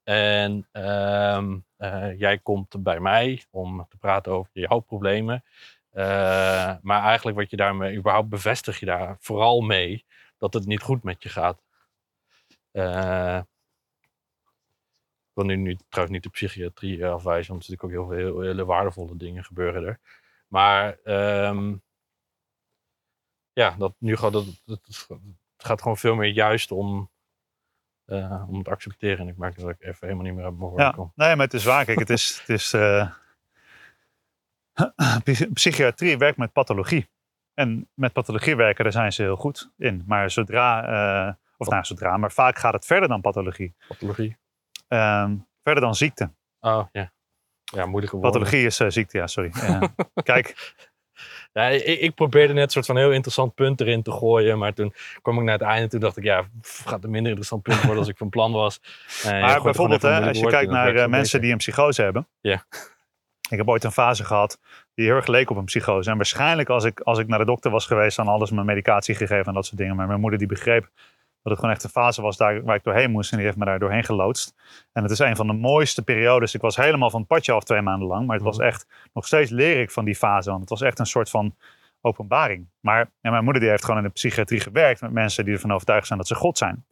En 0.02 0.68
ehm, 0.72 1.58
eh, 1.76 2.18
jij 2.18 2.38
komt 2.38 2.82
bij 2.82 3.00
mij 3.00 3.42
om 3.50 3.86
te 3.88 3.96
praten 3.96 4.32
over 4.32 4.50
jouw 4.52 4.78
problemen. 4.78 5.44
Eh, 5.90 6.74
maar 6.82 7.02
eigenlijk 7.02 7.36
wat 7.36 7.50
je 7.50 7.56
daarmee, 7.56 7.96
überhaupt 7.96 8.28
bevestig 8.28 8.80
je 8.80 8.86
daar 8.86 9.16
vooral 9.20 9.60
mee 9.60 10.04
dat 10.38 10.54
het 10.54 10.66
niet 10.66 10.82
goed 10.82 11.02
met 11.02 11.22
je 11.22 11.28
gaat. 11.28 11.62
Ik 15.38 15.44
wil 15.46 15.56
nu, 15.56 15.62
nu 15.62 15.76
trouwens 15.88 16.18
niet 16.18 16.22
de 16.32 16.38
psychiatrie 16.38 17.04
eh, 17.04 17.12
afwijzen, 17.12 17.52
want 17.52 17.64
er 17.64 17.70
natuurlijk 17.70 18.10
ook 18.10 18.10
heel 18.10 18.30
veel 18.30 18.40
hele 18.40 18.64
waardevolle 18.64 19.16
dingen 19.16 19.44
gebeuren 19.44 19.84
er. 19.84 20.00
Maar 20.48 20.98
ehm, 21.04 21.76
ja, 23.52 23.74
dat 23.78 23.94
nu 23.98 24.16
gaat 24.16 24.32
het, 24.34 24.62
het, 24.66 25.06
het 25.56 25.66
gaat 25.66 25.82
gewoon 25.82 25.96
veel 25.96 26.14
meer 26.14 26.30
juist 26.32 26.70
om, 26.70 27.10
eh, 28.04 28.44
om 28.48 28.58
het 28.58 28.68
accepteren. 28.68 29.18
En 29.18 29.28
ik 29.28 29.36
merk 29.36 29.58
dat 29.58 29.68
ik 29.68 29.80
even 29.80 29.98
helemaal 30.00 30.24
niet 30.24 30.34
meer 30.34 30.44
uit 30.44 30.58
mijn 30.58 30.72
Ja, 30.76 30.90
kom. 30.90 31.12
nee, 31.14 31.36
maar 31.36 31.44
het 31.44 31.54
is 31.54 31.64
waar. 31.64 31.84
Kijk, 31.84 31.98
het 31.98 32.10
is, 32.10 32.38
het 32.40 32.48
is 32.48 32.72
eh, 32.72 33.12
psy- 35.24 35.52
psychiatrie 35.52 36.18
werkt 36.18 36.38
met 36.38 36.52
pathologie. 36.52 37.08
En 37.54 37.88
met 37.94 38.12
pathologie 38.12 38.56
werken, 38.56 38.84
daar 38.84 38.92
zijn 38.92 39.12
ze 39.12 39.22
heel 39.22 39.36
goed 39.36 39.70
in. 39.76 40.02
Maar 40.06 40.30
zodra, 40.30 41.38
of 41.56 41.68
nou 41.68 41.84
zodra, 41.84 42.16
maar 42.16 42.32
vaak 42.32 42.58
gaat 42.58 42.72
het 42.72 42.86
verder 42.86 43.08
dan 43.08 43.20
pathologie. 43.20 43.74
Pathologie. 43.88 44.36
Ehm, 44.88 45.36
verder 45.62 45.82
dan 45.82 45.94
ziekte. 45.94 46.30
Oh 46.60 46.86
ja. 46.92 47.12
Ja, 47.64 47.86
moeilijke 47.86 48.16
woorden. 48.16 48.40
Pathologie 48.40 48.66
is 48.66 48.80
eh, 48.80 48.88
ziekte, 48.88 49.18
ja, 49.18 49.26
sorry. 49.26 49.50
Kijk, 50.22 50.74
Ja, 51.52 51.68
ik, 51.68 52.00
ik 52.00 52.14
probeerde 52.14 52.52
net 52.52 52.64
een 52.64 52.70
soort 52.70 52.86
van 52.86 52.96
heel 52.96 53.12
interessant 53.12 53.54
punt 53.54 53.80
erin 53.80 54.02
te 54.02 54.12
gooien. 54.12 54.58
Maar 54.58 54.72
toen 54.72 54.94
kwam 55.22 55.38
ik 55.38 55.44
naar 55.44 55.58
het 55.58 55.62
einde 55.62 55.82
en 55.82 55.88
toen 55.88 56.00
dacht 56.00 56.16
ik, 56.16 56.24
ja, 56.24 56.48
pff, 56.60 56.84
gaat 56.84 57.04
een 57.04 57.10
minder 57.10 57.28
interessant 57.28 57.62
punt 57.62 57.80
worden 57.80 57.98
als 57.98 58.08
ik 58.08 58.16
van 58.16 58.28
plan 58.28 58.52
was. 58.52 58.80
Maar 59.24 59.62
bijvoorbeeld, 59.62 60.02
hè, 60.02 60.28
als 60.28 60.38
je 60.38 60.46
kijkt 60.46 60.70
naar 60.70 60.94
eh, 60.94 61.06
mensen 61.06 61.40
die 61.40 61.52
een 61.52 61.58
psychose 61.58 62.02
hebben. 62.02 62.28
Ja. 62.40 62.64
Ik 63.50 63.58
heb 63.58 63.68
ooit 63.68 63.84
een 63.84 63.92
fase 63.92 64.24
gehad 64.24 64.58
die 64.94 65.06
heel 65.06 65.16
erg 65.16 65.26
leek 65.26 65.50
op 65.50 65.56
een 65.56 65.64
psychose. 65.64 66.10
En 66.10 66.16
waarschijnlijk 66.16 66.68
als 66.68 66.84
ik, 66.84 67.00
als 67.00 67.18
ik 67.18 67.28
naar 67.28 67.38
de 67.38 67.44
dokter 67.44 67.70
was 67.70 67.86
geweest, 67.86 68.16
dan 68.16 68.28
alles 68.28 68.50
mijn 68.50 68.66
medicatie 68.66 69.14
gegeven 69.14 69.46
en 69.46 69.54
dat 69.54 69.66
soort 69.66 69.78
dingen. 69.78 69.96
Maar 69.96 70.06
mijn 70.06 70.20
moeder 70.20 70.38
die 70.38 70.48
begreep 70.48 70.90
dat 71.42 71.52
het 71.52 71.58
gewoon 71.58 71.70
echt 71.74 71.84
een 71.84 71.90
fase 71.90 72.22
was 72.22 72.36
daar, 72.36 72.62
waar 72.62 72.76
ik 72.76 72.84
doorheen 72.84 73.10
moest. 73.10 73.30
En 73.30 73.36
die 73.36 73.46
heeft 73.46 73.58
me 73.58 73.64
daar 73.64 73.78
doorheen 73.78 74.04
geloodst. 74.04 74.54
En 74.92 75.02
het 75.02 75.12
is 75.12 75.18
een 75.18 75.36
van 75.36 75.46
de 75.46 75.52
mooiste 75.52 76.02
periodes. 76.02 76.54
Ik 76.54 76.60
was 76.60 76.76
helemaal 76.76 77.10
van 77.10 77.20
het 77.20 77.28
padje 77.28 77.52
af 77.52 77.64
twee 77.64 77.82
maanden 77.82 78.08
lang. 78.08 78.26
Maar 78.26 78.36
het 78.36 78.44
was 78.44 78.56
Mhm. 78.56 78.66
echt, 78.66 78.86
nog 79.12 79.26
steeds 79.26 79.50
leer 79.50 79.80
ik 79.80 79.90
van 79.90 80.04
die 80.04 80.16
fase. 80.16 80.48
Want 80.48 80.60
het 80.60 80.70
was 80.70 80.80
echt 80.82 80.98
een 80.98 81.06
soort 81.06 81.30
van 81.30 81.54
openbaring. 82.00 82.68
Maar 82.80 83.10
en 83.20 83.30
mijn 83.30 83.44
moeder 83.44 83.62
die 83.62 83.70
heeft 83.70 83.84
gewoon 83.84 83.98
in 84.00 84.06
de 84.06 84.12
psychiatrie 84.12 84.60
gewerkt 84.60 85.00
met 85.00 85.12
mensen 85.12 85.44
die 85.44 85.54
ervan 85.54 85.72
overtuigd 85.72 86.06
zijn 86.06 86.18
dat 86.18 86.28
ze 86.28 86.34
God 86.34 86.58
zijn. 86.58 86.84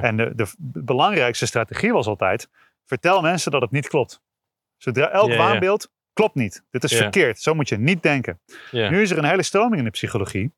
En 0.00 0.16
de, 0.16 0.32
de 0.58 0.82
belangrijkste 0.84 1.46
strategie 1.46 1.92
was 1.92 2.06
altijd, 2.06 2.48
vertel 2.84 3.20
mensen 3.20 3.50
dat 3.50 3.60
het 3.62 3.70
niet 3.70 3.88
klopt. 3.88 4.22
Zodra 4.76 5.10
elk 5.10 5.28
waanbeeld 5.38 5.90
klopt 6.12 6.34
niet. 6.34 6.64
Dit 6.70 6.84
is 6.84 6.90
verkeerd. 7.02 7.40
Zo 7.40 7.54
moet 7.54 7.68
je 7.68 7.78
niet 7.78 8.02
denken. 8.02 8.40
Nu 8.90 9.02
is 9.02 9.10
er 9.10 9.18
een 9.18 9.24
hele 9.24 9.42
stroming 9.42 9.76
in 9.78 9.84
de 9.84 9.90
psychologie. 9.90 10.52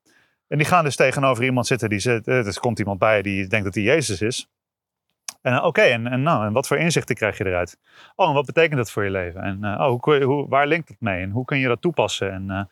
En 0.47 0.57
die 0.57 0.67
gaan 0.67 0.83
dus 0.83 0.95
tegenover 0.95 1.43
iemand 1.43 1.67
zitten. 1.67 1.89
Die 1.89 1.99
zit, 1.99 2.27
eh, 2.27 2.45
er 2.45 2.59
komt 2.59 2.79
iemand 2.79 2.99
bij 2.99 3.21
die 3.21 3.47
denkt 3.47 3.65
dat 3.65 3.75
hij 3.75 3.83
Jezus 3.83 4.21
is. 4.21 4.49
En 5.41 5.53
eh, 5.53 5.65
oké, 5.65 5.81
en, 5.81 6.07
en, 6.07 6.21
nou, 6.21 6.45
en 6.45 6.53
wat 6.53 6.67
voor 6.67 6.77
inzichten 6.77 7.15
krijg 7.15 7.37
je 7.37 7.45
eruit? 7.45 7.79
Oh, 8.15 8.27
en 8.27 8.33
wat 8.33 8.45
betekent 8.45 8.77
dat 8.77 8.91
voor 8.91 9.03
je 9.03 9.11
leven? 9.11 9.41
En 9.41 9.63
eh, 9.63 9.79
oh, 9.79 10.01
hoe, 10.01 10.23
hoe, 10.23 10.47
waar 10.47 10.67
linkt 10.67 10.87
het 10.87 11.01
mee? 11.01 11.21
En 11.21 11.29
hoe 11.29 11.45
kun 11.45 11.57
je 11.57 11.67
dat 11.67 11.81
toepassen? 11.81 12.31
En, 12.31 12.69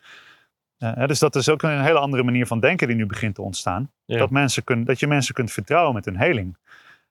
dus 1.06 1.18
dat 1.18 1.36
is 1.36 1.48
ook 1.48 1.62
een 1.62 1.82
hele 1.82 1.98
andere 1.98 2.22
manier 2.22 2.46
van 2.46 2.60
denken 2.60 2.86
die 2.86 2.96
nu 2.96 3.06
begint 3.06 3.34
te 3.34 3.42
ontstaan. 3.42 3.90
Ja. 4.04 4.18
Dat, 4.18 4.30
mensen 4.30 4.64
kun, 4.64 4.84
dat 4.84 5.00
je 5.00 5.06
mensen 5.06 5.34
kunt 5.34 5.52
vertrouwen 5.52 5.94
met 5.94 6.04
hun 6.04 6.18
heling. 6.18 6.56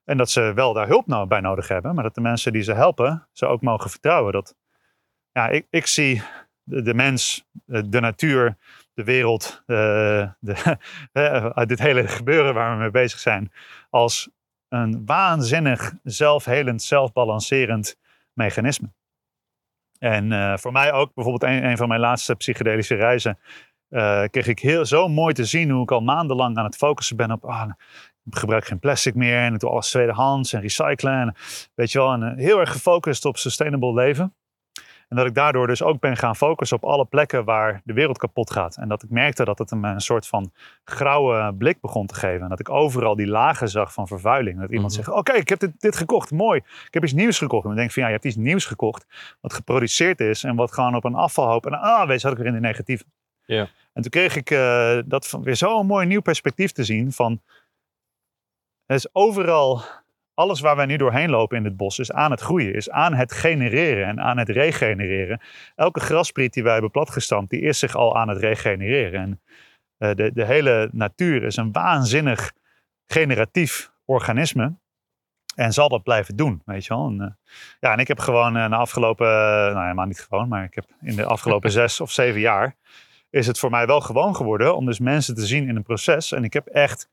En 0.04 0.16
dat 0.16 0.30
ze 0.30 0.52
wel 0.54 0.72
daar 0.72 0.86
hulp 0.86 1.06
nou 1.06 1.26
bij 1.26 1.40
nodig 1.40 1.68
hebben. 1.68 1.94
Maar 1.94 2.04
dat 2.04 2.14
de 2.14 2.20
mensen 2.20 2.52
die 2.52 2.62
ze 2.62 2.72
helpen, 2.72 3.26
ze 3.32 3.46
ook 3.46 3.62
mogen 3.62 3.90
vertrouwen. 3.90 4.32
Dat, 4.32 4.54
ja, 5.32 5.48
ik, 5.48 5.66
ik 5.70 5.86
zie 5.86 6.22
de, 6.62 6.82
de 6.82 6.94
mens, 6.94 7.44
de 7.64 8.00
natuur, 8.00 8.56
de 8.96 9.04
wereld, 9.04 9.62
eh, 9.66 10.30
de, 10.40 11.64
dit 11.66 11.78
hele 11.78 12.08
gebeuren 12.08 12.54
waar 12.54 12.72
we 12.72 12.80
mee 12.80 12.90
bezig 12.90 13.18
zijn, 13.18 13.52
als 13.90 14.28
een 14.68 15.02
waanzinnig 15.06 15.92
zelfhelend, 16.02 16.82
zelfbalancerend 16.82 17.96
mechanisme. 18.32 18.92
En 19.98 20.32
eh, 20.32 20.56
voor 20.56 20.72
mij 20.72 20.92
ook, 20.92 21.14
bijvoorbeeld 21.14 21.52
een, 21.52 21.76
van 21.76 21.88
mijn 21.88 22.00
laatste 22.00 22.34
psychedelische 22.34 22.94
reizen, 22.94 23.38
eh, 23.88 24.24
kreeg 24.30 24.46
ik 24.46 24.58
heel, 24.58 24.84
zo 24.84 25.08
mooi 25.08 25.34
te 25.34 25.44
zien 25.44 25.70
hoe 25.70 25.82
ik 25.82 25.90
al 25.90 26.00
maandenlang 26.00 26.56
aan 26.56 26.64
het 26.64 26.76
focussen 26.76 27.16
ben 27.16 27.30
op, 27.30 27.44
ah, 27.44 27.70
ik 28.24 28.36
gebruik 28.36 28.64
geen 28.64 28.78
plastic 28.78 29.14
meer 29.14 29.38
en 29.38 29.54
ik 29.54 29.60
doe 29.60 29.70
alles 29.70 29.90
tweedehands 29.90 30.52
en 30.52 30.60
recyclen. 30.60 31.20
En, 31.20 31.34
weet 31.74 31.92
je 31.92 31.98
wel, 31.98 32.22
heel 32.22 32.60
erg 32.60 32.72
gefocust 32.72 33.24
op 33.24 33.36
sustainable 33.36 33.94
leven. 33.94 34.34
En 35.08 35.16
dat 35.16 35.26
ik 35.26 35.34
daardoor 35.34 35.66
dus 35.66 35.82
ook 35.82 36.00
ben 36.00 36.16
gaan 36.16 36.36
focussen 36.36 36.76
op 36.76 36.84
alle 36.84 37.04
plekken 37.04 37.44
waar 37.44 37.80
de 37.84 37.92
wereld 37.92 38.18
kapot 38.18 38.50
gaat. 38.50 38.76
En 38.76 38.88
dat 38.88 39.02
ik 39.02 39.10
merkte 39.10 39.44
dat 39.44 39.58
het 39.58 39.70
me 39.70 39.88
een 39.88 40.00
soort 40.00 40.26
van 40.26 40.52
grauwe 40.84 41.54
blik 41.58 41.80
begon 41.80 42.06
te 42.06 42.14
geven. 42.14 42.42
En 42.42 42.48
dat 42.48 42.60
ik 42.60 42.68
overal 42.68 43.16
die 43.16 43.26
lagen 43.26 43.68
zag 43.68 43.92
van 43.92 44.06
vervuiling. 44.06 44.60
Dat 44.60 44.70
iemand 44.70 44.92
Mhm. 44.92 45.02
zegt, 45.02 45.16
oké, 45.16 45.32
ik 45.32 45.48
heb 45.48 45.58
dit, 45.58 45.80
dit 45.80 45.96
gekocht, 45.96 46.30
mooi. 46.30 46.60
Ik 46.86 46.94
heb 46.94 47.02
iets 47.04 47.12
nieuws 47.12 47.38
gekocht. 47.38 47.62
En 47.62 47.68
dan 47.68 47.76
denk 47.76 47.88
ik 47.88 47.94
van, 47.94 48.02
ja, 48.02 48.08
je 48.08 48.14
hebt 48.14 48.26
iets 48.26 48.36
nieuws 48.36 48.64
gekocht. 48.64 49.06
Wat 49.40 49.52
geproduceerd 49.52 50.20
is 50.20 50.44
en 50.44 50.56
wat 50.56 50.72
gewoon 50.72 50.94
op 50.94 51.04
een 51.04 51.14
afvalhoop. 51.14 51.66
En 51.66 51.72
ah, 51.80 52.06
wees, 52.06 52.22
had 52.22 52.32
ik 52.32 52.38
weer 52.38 52.46
in 52.46 52.52
de 52.54 52.60
negatieve. 52.60 53.04
Ja. 53.44 53.68
En 53.92 54.02
toen 54.02 54.10
kreeg 54.10 54.36
ik 54.36 54.50
eh, 54.50 54.98
dat 55.04 55.26
van, 55.28 55.42
weer 55.42 55.56
zo'n 55.56 55.86
mooi 55.86 56.06
nieuw 56.06 56.20
perspectief 56.22 56.72
te 56.72 56.84
zien 56.84 57.12
van... 57.12 57.40
Er 58.86 58.94
is 58.94 59.14
overal 59.14 59.82
alles 60.36 60.60
waar 60.60 60.76
wij 60.76 60.86
nu 60.86 60.96
doorheen 60.96 61.30
lopen 61.30 61.56
in 61.56 61.64
het 61.64 61.76
bos 61.76 61.98
is 61.98 62.12
aan 62.12 62.30
het 62.30 62.40
groeien, 62.40 62.74
is 62.74 62.90
aan 62.90 63.14
het 63.14 63.32
genereren 63.32 64.06
en 64.06 64.20
aan 64.20 64.38
het 64.38 64.48
regenereren. 64.48 65.40
Elke 65.74 66.00
graspriet 66.00 66.52
die 66.52 66.62
wij 66.62 66.72
hebben 66.72 66.90
platgestampt, 66.90 67.50
die 67.50 67.60
is 67.60 67.78
zich 67.78 67.94
al 67.94 68.16
aan 68.16 68.28
het 68.28 68.38
regenereren. 68.38 69.20
En 69.20 69.40
eh, 69.98 70.14
de, 70.14 70.32
de 70.32 70.44
hele 70.44 70.88
natuur 70.92 71.42
is 71.42 71.56
een 71.56 71.72
waanzinnig 71.72 72.52
generatief 73.06 73.90
organisme. 74.04 74.74
En 75.54 75.72
zal 75.72 75.88
dat 75.88 76.02
blijven 76.02 76.36
doen, 76.36 76.62
weet 76.64 76.84
je 76.84 76.94
wel. 76.94 77.06
En, 77.06 77.20
eh, 77.20 77.54
ja, 77.80 77.92
en 77.92 77.98
ik 77.98 78.08
heb 78.08 78.18
gewoon 78.18 78.56
eh, 78.56 78.68
de 78.68 78.76
afgelopen, 78.76 79.26
nou 79.72 79.82
helemaal 79.82 80.06
niet 80.06 80.20
gewoon, 80.20 80.48
maar 80.48 80.64
ik 80.64 80.74
heb 80.74 80.84
in 81.00 81.16
de 81.16 81.24
afgelopen 81.24 81.70
zes 81.80 82.00
of 82.00 82.10
zeven 82.10 82.40
jaar 82.40 82.76
is 83.30 83.46
het 83.46 83.58
voor 83.58 83.70
mij 83.70 83.86
wel 83.86 84.00
gewoon 84.00 84.36
geworden 84.36 84.76
om 84.76 84.86
dus 84.86 84.98
mensen 84.98 85.34
te 85.34 85.46
zien 85.46 85.68
in 85.68 85.76
een 85.76 85.82
proces. 85.82 86.32
En 86.32 86.44
ik 86.44 86.52
heb 86.52 86.66
echt 86.66 87.08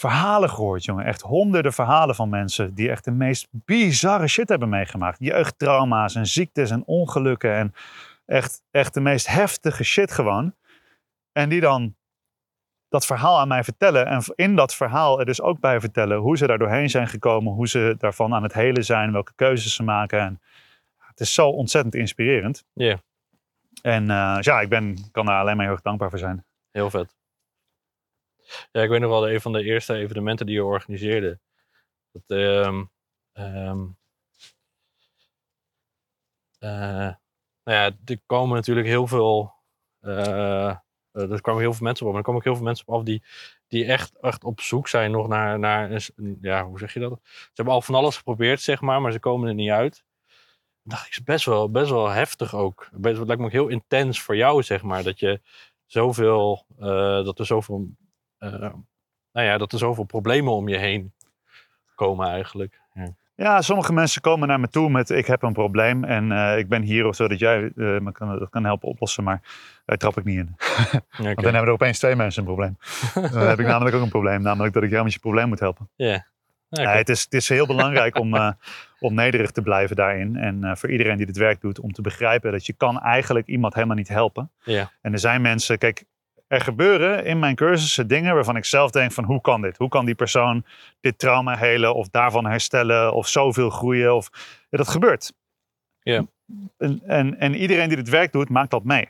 verhalen 0.00 0.50
gehoord, 0.50 0.84
jongen. 0.84 1.04
Echt 1.04 1.20
honderden 1.20 1.72
verhalen 1.72 2.14
van 2.14 2.28
mensen 2.28 2.74
die 2.74 2.90
echt 2.90 3.04
de 3.04 3.10
meest 3.10 3.48
bizarre 3.50 4.26
shit 4.26 4.48
hebben 4.48 4.68
meegemaakt. 4.68 5.18
Jeugdtrauma's 5.20 6.14
en 6.14 6.26
ziektes 6.26 6.70
en 6.70 6.82
ongelukken. 6.86 7.54
En 7.54 7.74
Echt, 8.30 8.62
echt 8.70 8.94
de 8.94 9.00
meest 9.00 9.26
heftige 9.26 9.84
shit 9.84 10.12
gewoon. 10.12 10.54
En 11.32 11.48
die 11.48 11.60
dan 11.60 11.96
dat 12.88 13.06
verhaal 13.06 13.38
aan 13.38 13.48
mij 13.48 13.64
vertellen. 13.64 14.06
En 14.06 14.22
in 14.34 14.56
dat 14.56 14.74
verhaal 14.74 15.18
er 15.18 15.26
dus 15.26 15.40
ook 15.40 15.60
bij 15.60 15.80
vertellen 15.80 16.18
hoe 16.18 16.36
ze 16.36 16.46
daar 16.46 16.58
doorheen 16.58 16.90
zijn 16.90 17.08
gekomen. 17.08 17.52
Hoe 17.52 17.68
ze 17.68 17.94
daarvan 17.98 18.34
aan 18.34 18.42
het 18.42 18.52
helen 18.52 18.84
zijn. 18.84 19.12
Welke 19.12 19.32
keuzes 19.34 19.74
ze 19.74 19.82
maken. 19.82 20.20
En 20.20 20.40
het 20.96 21.20
is 21.20 21.34
zo 21.34 21.48
ontzettend 21.48 21.94
inspirerend. 21.94 22.64
Ja. 22.72 22.96
En 23.82 24.10
eh, 24.10 24.36
ja, 24.40 24.60
ik 24.60 24.68
ben, 24.68 25.10
kan 25.10 25.26
daar 25.26 25.40
alleen 25.40 25.56
maar 25.56 25.64
heel 25.64 25.74
erg 25.74 25.82
dankbaar 25.82 26.10
voor 26.10 26.18
zijn. 26.18 26.44
Heel 26.70 26.90
vet. 26.90 27.19
Ja, 28.72 28.82
ik 28.82 28.88
weet 28.88 29.00
nog 29.00 29.10
wel, 29.10 29.30
een 29.30 29.40
van 29.40 29.52
de 29.52 29.62
eerste 29.62 29.94
evenementen 29.94 30.46
die 30.46 30.54
je 30.54 30.64
organiseerde. 30.64 31.38
Dat, 32.12 32.22
ehm 32.26 32.84
ehm, 33.32 33.86
eh, 36.58 37.14
nou 37.64 37.78
ja, 37.78 37.90
er 38.04 38.20
komen 38.26 38.56
natuurlijk 38.56 38.86
heel 38.86 39.06
veel, 39.06 39.52
eh, 40.00 40.70
eh, 41.12 41.30
er 41.30 41.40
kwamen 41.40 41.60
heel 41.60 41.72
veel 41.72 41.84
mensen 41.86 42.06
op, 42.06 42.12
maar 42.12 42.20
er 42.20 42.26
komen 42.26 42.40
ook 42.40 42.46
heel 42.46 42.56
veel 42.56 42.64
mensen 42.64 42.86
op 42.86 42.94
af 42.94 43.02
die, 43.02 43.22
die 43.68 43.84
echt, 43.84 44.18
echt 44.20 44.44
op 44.44 44.60
zoek 44.60 44.88
zijn 44.88 45.10
nog 45.10 45.28
naar, 45.28 45.58
naar 45.58 46.08
ja, 46.40 46.64
hoe 46.64 46.78
zeg 46.78 46.94
je 46.94 47.00
dat? 47.00 47.20
Ze 47.22 47.50
hebben 47.54 47.74
al 47.74 47.82
van 47.82 47.94
alles 47.94 48.16
geprobeerd, 48.16 48.60
zeg 48.60 48.80
maar, 48.80 49.00
maar 49.00 49.12
ze 49.12 49.18
komen 49.18 49.48
er 49.48 49.54
niet 49.54 49.70
uit. 49.70 50.04
Dan 50.82 50.94
dacht 50.94 51.08
is 51.10 51.22
best 51.22 51.44
wel, 51.44 51.70
best 51.70 51.90
wel 51.90 52.08
heftig 52.08 52.54
ook. 52.54 52.88
Best, 52.92 53.18
het 53.18 53.26
lijkt 53.26 53.40
me 53.40 53.46
ook 53.46 53.52
heel 53.52 53.68
intens 53.68 54.20
voor 54.20 54.36
jou, 54.36 54.62
zeg 54.62 54.82
maar, 54.82 55.02
dat 55.02 55.20
je 55.20 55.40
zoveel, 55.86 56.66
eh, 56.78 57.24
dat 57.24 57.38
er 57.38 57.46
zoveel, 57.46 57.88
nou 59.32 59.46
ja, 59.46 59.58
dat 59.58 59.72
er 59.72 59.78
zoveel 59.78 60.04
problemen 60.04 60.52
om 60.52 60.68
je 60.68 60.76
heen 60.76 61.12
komen 61.94 62.28
eigenlijk. 62.28 62.80
Ja. 62.94 63.14
Ja, 63.34 63.62
sommige 63.62 63.92
mensen 63.92 64.20
komen 64.20 64.48
naar 64.48 64.60
me 64.60 64.68
toe 64.68 64.90
met 64.90 65.10
ik 65.10 65.26
heb 65.26 65.42
een 65.42 65.52
probleem 65.52 66.04
en 66.04 66.32
eh, 66.32 66.58
ik 66.58 66.68
ben 66.68 66.82
hier 66.82 67.14
zodat 67.14 67.38
jij 67.38 67.64
eh, 67.64 67.72
me 67.76 68.12
kan, 68.12 68.38
dat 68.38 68.50
kan 68.50 68.64
helpen 68.64 68.88
oplossen, 68.88 69.24
maar 69.24 69.40
daar 69.84 69.96
trap 69.96 70.18
ik 70.18 70.24
niet 70.24 70.38
in. 70.38 70.56
Want 71.24 71.36
dan 71.36 71.44
hebben 71.44 71.62
er 71.62 71.70
opeens 71.70 71.98
twee 71.98 72.16
mensen 72.16 72.40
een 72.40 72.54
probleem. 72.54 72.78
Dan 73.32 73.46
heb 73.46 73.60
ik 73.60 73.66
namelijk 73.66 73.96
ook 73.96 74.02
een 74.02 74.08
probleem, 74.08 74.42
namelijk 74.42 74.74
dat 74.74 74.82
ik 74.82 74.90
jou 74.90 75.04
met 75.04 75.12
je 75.12 75.18
probleem 75.18 75.48
moet 75.48 75.60
helpen. 75.60 75.88
Ja. 75.96 76.26
Ja, 76.70 76.82
Ja, 76.82 76.96
het, 76.96 77.08
is, 77.08 77.22
het 77.22 77.34
is 77.34 77.48
heel 77.48 77.66
belangrijk 77.66 78.18
om, 78.18 78.34
eh, 78.36 78.50
om 78.98 79.14
nederig 79.14 79.50
te 79.50 79.62
blijven 79.62 79.96
daarin. 79.96 80.36
En 80.36 80.64
eh, 80.64 80.76
voor 80.76 80.90
iedereen 80.90 81.16
die 81.16 81.26
dit 81.26 81.36
werk 81.36 81.60
doet, 81.60 81.80
om 81.80 81.92
te 81.92 82.02
begrijpen 82.02 82.52
dat 82.52 82.66
je 82.66 82.72
kan 82.72 83.00
eigenlijk 83.00 83.46
iemand 83.46 83.74
helemaal 83.74 83.96
niet 83.96 84.08
helpen. 84.08 84.50
Ja. 84.64 84.90
En 85.00 85.12
er 85.12 85.18
zijn 85.18 85.42
mensen, 85.42 85.78
kijk, 85.78 86.04
er 86.50 86.60
gebeuren 86.60 87.24
in 87.24 87.38
mijn 87.38 87.54
cursussen 87.54 88.06
dingen 88.06 88.34
waarvan 88.34 88.56
ik 88.56 88.64
zelf 88.64 88.90
denk 88.90 89.12
van 89.12 89.24
hoe 89.24 89.40
kan 89.40 89.60
dit? 89.60 89.76
Hoe 89.76 89.88
kan 89.88 90.04
die 90.04 90.14
persoon 90.14 90.64
dit 91.00 91.18
trauma 91.18 91.56
helen 91.56 91.94
of 91.94 92.08
daarvan 92.08 92.46
herstellen 92.46 93.12
of 93.14 93.28
zoveel 93.28 93.70
groeien? 93.70 94.14
Of, 94.14 94.30
ja, 94.68 94.78
dat 94.78 94.88
gebeurt. 94.88 95.32
Ja. 96.02 96.26
En, 96.76 97.02
en, 97.06 97.38
en 97.38 97.54
iedereen 97.54 97.88
die 97.88 97.96
dit 97.96 98.08
werk 98.08 98.32
doet, 98.32 98.48
maakt 98.48 98.70
dat 98.70 98.84
mee. 98.84 99.08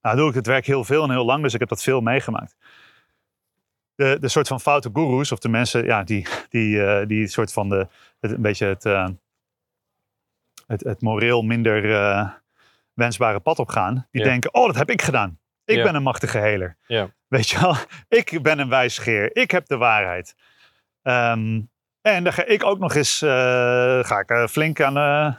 Nou 0.00 0.16
doe 0.16 0.28
ik 0.28 0.34
het 0.34 0.46
werk 0.46 0.66
heel 0.66 0.84
veel 0.84 1.02
en 1.02 1.10
heel 1.10 1.24
lang, 1.24 1.42
dus 1.42 1.54
ik 1.54 1.60
heb 1.60 1.68
dat 1.68 1.82
veel 1.82 2.00
meegemaakt. 2.00 2.56
De, 3.94 4.16
de 4.20 4.28
soort 4.28 4.48
van 4.48 4.60
foute 4.60 4.90
goeroes, 4.92 5.32
of 5.32 5.38
de 5.38 5.48
mensen 5.48 5.84
ja, 5.84 6.02
die, 6.02 6.26
die, 6.48 6.84
eh, 6.84 7.06
die 7.06 7.26
soort 7.26 7.52
van 7.52 7.68
de, 7.68 7.88
het, 8.20 8.30
een 8.30 8.42
beetje 8.42 8.66
het, 8.66 8.84
eh, 8.84 9.08
het, 10.66 10.84
het 10.84 11.00
moreel 11.02 11.42
minder 11.42 11.94
eh, 11.94 12.30
wensbare 12.92 13.40
pad 13.40 13.58
opgaan, 13.58 14.06
die 14.10 14.22
Ja. 14.22 14.28
denken, 14.28 14.54
oh 14.54 14.66
dat 14.66 14.76
heb 14.76 14.90
ik 14.90 15.02
gedaan. 15.02 15.38
Ik 15.64 15.76
Ja. 15.76 15.82
ben 15.82 15.94
een 15.94 16.02
machtige 16.02 16.38
heler. 16.38 16.76
Ja. 16.86 17.08
Weet 17.28 17.48
je 17.48 17.60
wel, 17.60 17.74
ik 18.20 18.42
ben 18.42 18.58
een 18.58 18.68
wijsgeer. 18.68 19.36
Ik 19.36 19.50
heb 19.50 19.66
de 19.66 19.76
waarheid. 19.76 20.34
Ehm, 21.02 21.60
en 22.02 22.24
dan 22.24 22.32
ga 22.32 22.44
ik 22.44 22.64
ook 22.64 22.78
nog 22.78 22.94
eens 22.94 23.22
eh, 23.22 23.30
ga 24.04 24.18
ik, 24.18 24.28
eh, 24.30 24.46
flink, 24.46 24.80
aan, 24.80 24.96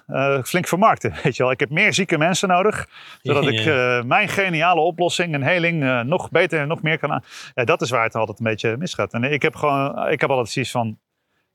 eh, 0.08 0.44
flink 0.44 0.68
vermarkten. 0.68 1.14
Weet 1.24 1.36
je 1.36 1.44
wel. 1.44 1.52
Ik 1.52 1.60
heb 1.60 1.70
meer 1.70 1.94
zieke 1.94 2.18
mensen 2.18 2.48
nodig. 2.50 2.88
Zodat 3.22 3.48
ik 3.54 3.60
Ja. 3.60 4.04
mijn 4.06 4.30
geniale 4.30 4.82
oplossing 4.82 5.34
en 5.34 5.42
heling 5.44 6.04
nog 6.04 6.30
beter 6.30 6.60
en 6.60 6.68
nog 6.68 6.82
meer 6.82 7.00
kan 7.00 7.12
aan. 7.12 7.24
Ja, 7.54 7.64
dat 7.64 7.82
is 7.82 7.90
waar 7.90 8.04
het 8.04 8.16
altijd 8.16 8.40
een 8.40 8.46
beetje 8.46 8.78
misgaat. 8.78 9.14
En 9.14 9.24
ik 9.24 9.42
heb 9.42 9.56
gewoon, 9.56 10.08
ik 10.08 10.22
heb 10.22 10.30
altijd 10.30 10.50
zoiets 10.50 10.72
van. 10.72 11.00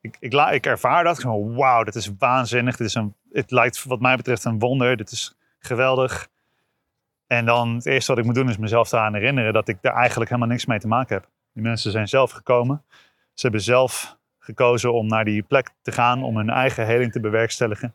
Ik, 0.01 0.17
ik, 0.21 0.33
la- 0.33 0.51
ik 0.51 0.67
ervaar 0.67 1.05
dat. 1.05 1.17
Ik 1.17 1.23
van, 1.23 1.55
wauw, 1.55 1.85
dit 1.85 1.95
is 1.95 2.11
waanzinnig. 2.19 2.77
Dit 2.77 2.87
is 2.87 2.95
een, 2.95 3.15
het 3.33 3.51
lijkt 3.51 3.85
wat 3.85 4.01
mij 4.01 4.17
betreft 4.17 4.45
een 4.45 4.59
wonder. 4.59 4.97
Dit 4.97 5.11
is 5.11 5.35
geweldig. 5.59 6.29
En 7.31 7.44
dan 7.44 7.74
het 7.74 7.86
eerste 7.86 8.11
wat 8.11 8.20
ik 8.20 8.27
moet 8.27 8.35
doen 8.35 8.48
is 8.48 8.59
mezelf 8.59 8.93
eraan 8.93 9.15
herinneren 9.15 9.52
dat 9.52 9.69
ik 9.69 9.78
daar 9.81 9.94
eigenlijk 9.94 10.31
helemaal 10.31 10.51
niks 10.51 10.66
mee 10.66 10.78
te 10.78 10.89
maken 10.89 11.16
heb. 11.16 11.28
Die 11.52 11.62
mensen 11.62 11.90
zijn 11.90 12.09
zelf 12.09 12.31
gekomen. 12.31 12.85
Ze 13.35 13.43
hebben 13.43 13.61
zelf 13.61 14.16
gekozen 14.39 14.93
om 14.93 15.07
naar 15.07 15.24
die 15.24 15.43
plek 15.43 15.70
te 15.82 15.93
gaan 15.93 16.23
om 16.23 16.36
hun 16.36 16.51
eigen 16.51 16.86
heling 16.86 17.12
te 17.12 17.20
bewerkstelligen. 17.20 17.94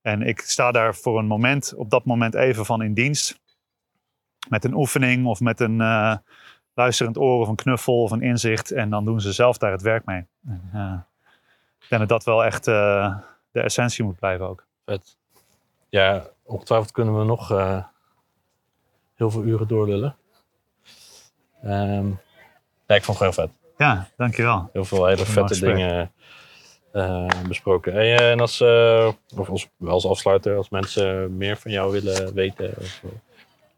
En 0.00 0.22
ik 0.22 0.40
sta 0.40 0.70
daar 0.70 0.94
voor 0.94 1.18
een 1.18 1.26
moment, 1.26 1.74
op 1.74 1.90
dat 1.90 2.04
moment 2.04 2.34
even 2.34 2.64
van 2.64 2.82
in 2.82 2.94
dienst. 2.94 3.40
Met 4.48 4.64
een 4.64 4.74
oefening 4.74 5.26
of 5.26 5.40
met 5.40 5.60
een 5.60 5.80
eh, 5.80 6.16
luisterend 6.74 7.18
oor 7.18 7.40
of 7.40 7.48
een 7.48 7.54
knuffel 7.54 8.02
of 8.02 8.10
een 8.10 8.22
inzicht. 8.22 8.70
En 8.70 8.90
dan 8.90 9.04
doen 9.04 9.20
ze 9.20 9.32
zelf 9.32 9.58
daar 9.58 9.72
het 9.72 9.82
werk 9.82 10.04
mee. 10.04 10.26
En, 10.46 10.70
eh, 10.72 10.98
ik 11.78 11.88
denk 11.88 12.00
dat 12.00 12.08
dat 12.08 12.24
wel 12.24 12.44
echt 12.44 12.66
eh, 12.66 13.16
de 13.50 13.60
essentie 13.60 14.04
moet 14.04 14.18
blijven 14.18 14.48
ook. 14.48 14.66
Vet. 14.84 15.16
Ja, 15.88 16.26
ongetwijfeld 16.42 16.92
kunnen 16.92 17.18
we 17.18 17.24
nog 17.24 17.50
heel 19.14 19.30
veel 19.30 19.42
uren 19.42 19.68
doorlullen. 19.68 20.16
Ehm 21.62 22.08
ja, 22.86 22.94
ik 22.94 23.04
vond 23.04 23.18
het 23.18 23.34
heel 23.34 23.44
vet. 23.44 23.54
Ja, 23.76 24.08
dankjewel. 24.16 24.70
Heel 24.72 24.84
veel 24.84 25.06
hele 25.06 25.24
vette 25.24 25.60
dingen 25.60 26.12
eh, 26.92 27.26
besproken. 27.48 27.92
En, 27.92 28.00
eh, 28.00 28.30
en 28.30 28.40
als, 28.40 28.60
eh, 28.60 29.08
of 29.36 29.48
als, 29.48 29.68
als 29.86 30.06
afsluiter, 30.06 30.56
als 30.56 30.68
mensen 30.68 31.36
meer 31.36 31.56
van 31.56 31.70
jou 31.70 31.92
willen 31.92 32.34
weten, 32.34 32.74
of, 32.78 33.02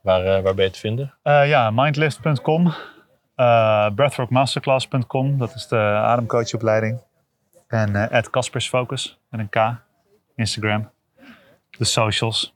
waar, 0.00 0.42
waar 0.42 0.54
ben 0.54 0.64
je 0.64 0.70
te 0.70 0.78
vinden? 0.78 1.14
Ja, 1.22 1.70
mindlift.com. 1.70 2.74
eh 3.34 3.90
breathworkmasterclass.com. 3.94 5.38
Dat 5.38 5.54
is 5.54 5.66
de 5.66 5.76
ademcoachopleiding. 5.76 6.98
En 7.68 8.10
at 8.10 8.30
Kaspersfocus 8.30 9.18
met 9.28 9.40
een 9.40 9.48
K. 9.48 9.76
Instagram. 10.34 10.90
De 11.70 11.84
socials. 11.84 12.53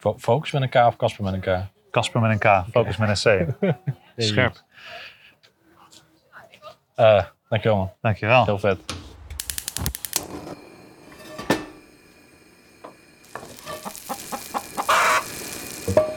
Fo- 0.00 0.18
Focus 0.18 0.50
met 0.52 0.62
een 0.62 0.68
K 0.68 0.74
of 0.74 0.96
Casper 0.96 1.24
met 1.24 1.32
een 1.34 1.40
K? 1.40 1.66
Kasper 1.90 2.20
met 2.20 2.30
een 2.30 2.38
K. 2.38 2.70
Focus 2.70 2.96
met 2.96 3.24
een 3.24 3.48
C. 3.56 3.74
Scherp. 4.16 4.62
Eh, 6.94 7.24
dankjewel 7.48 7.76
man. 7.78 7.90
Dankjewel. 8.00 8.44
Heel 8.44 8.58
vet. 8.58 8.78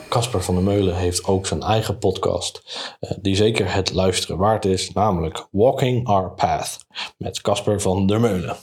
Casper 0.10 0.43
van 0.43 0.55
der 0.55 0.64
Meulen 0.64 0.95
heeft 0.95 1.26
ook 1.26 1.47
zijn 1.47 1.61
eigen 1.61 1.97
podcast, 1.97 2.61
eh, 2.99 3.11
die 3.22 3.35
zeker 3.35 3.73
het 3.73 3.93
luisteren 3.93 4.38
waard 4.38 4.65
is, 4.65 4.91
namelijk 4.91 5.47
Walking 5.51 6.07
Our 6.07 6.31
Path 6.31 6.77
met 7.18 7.41
Casper 7.41 7.81
van 7.81 8.07
der 8.07 8.19
Meulen. 8.19 8.55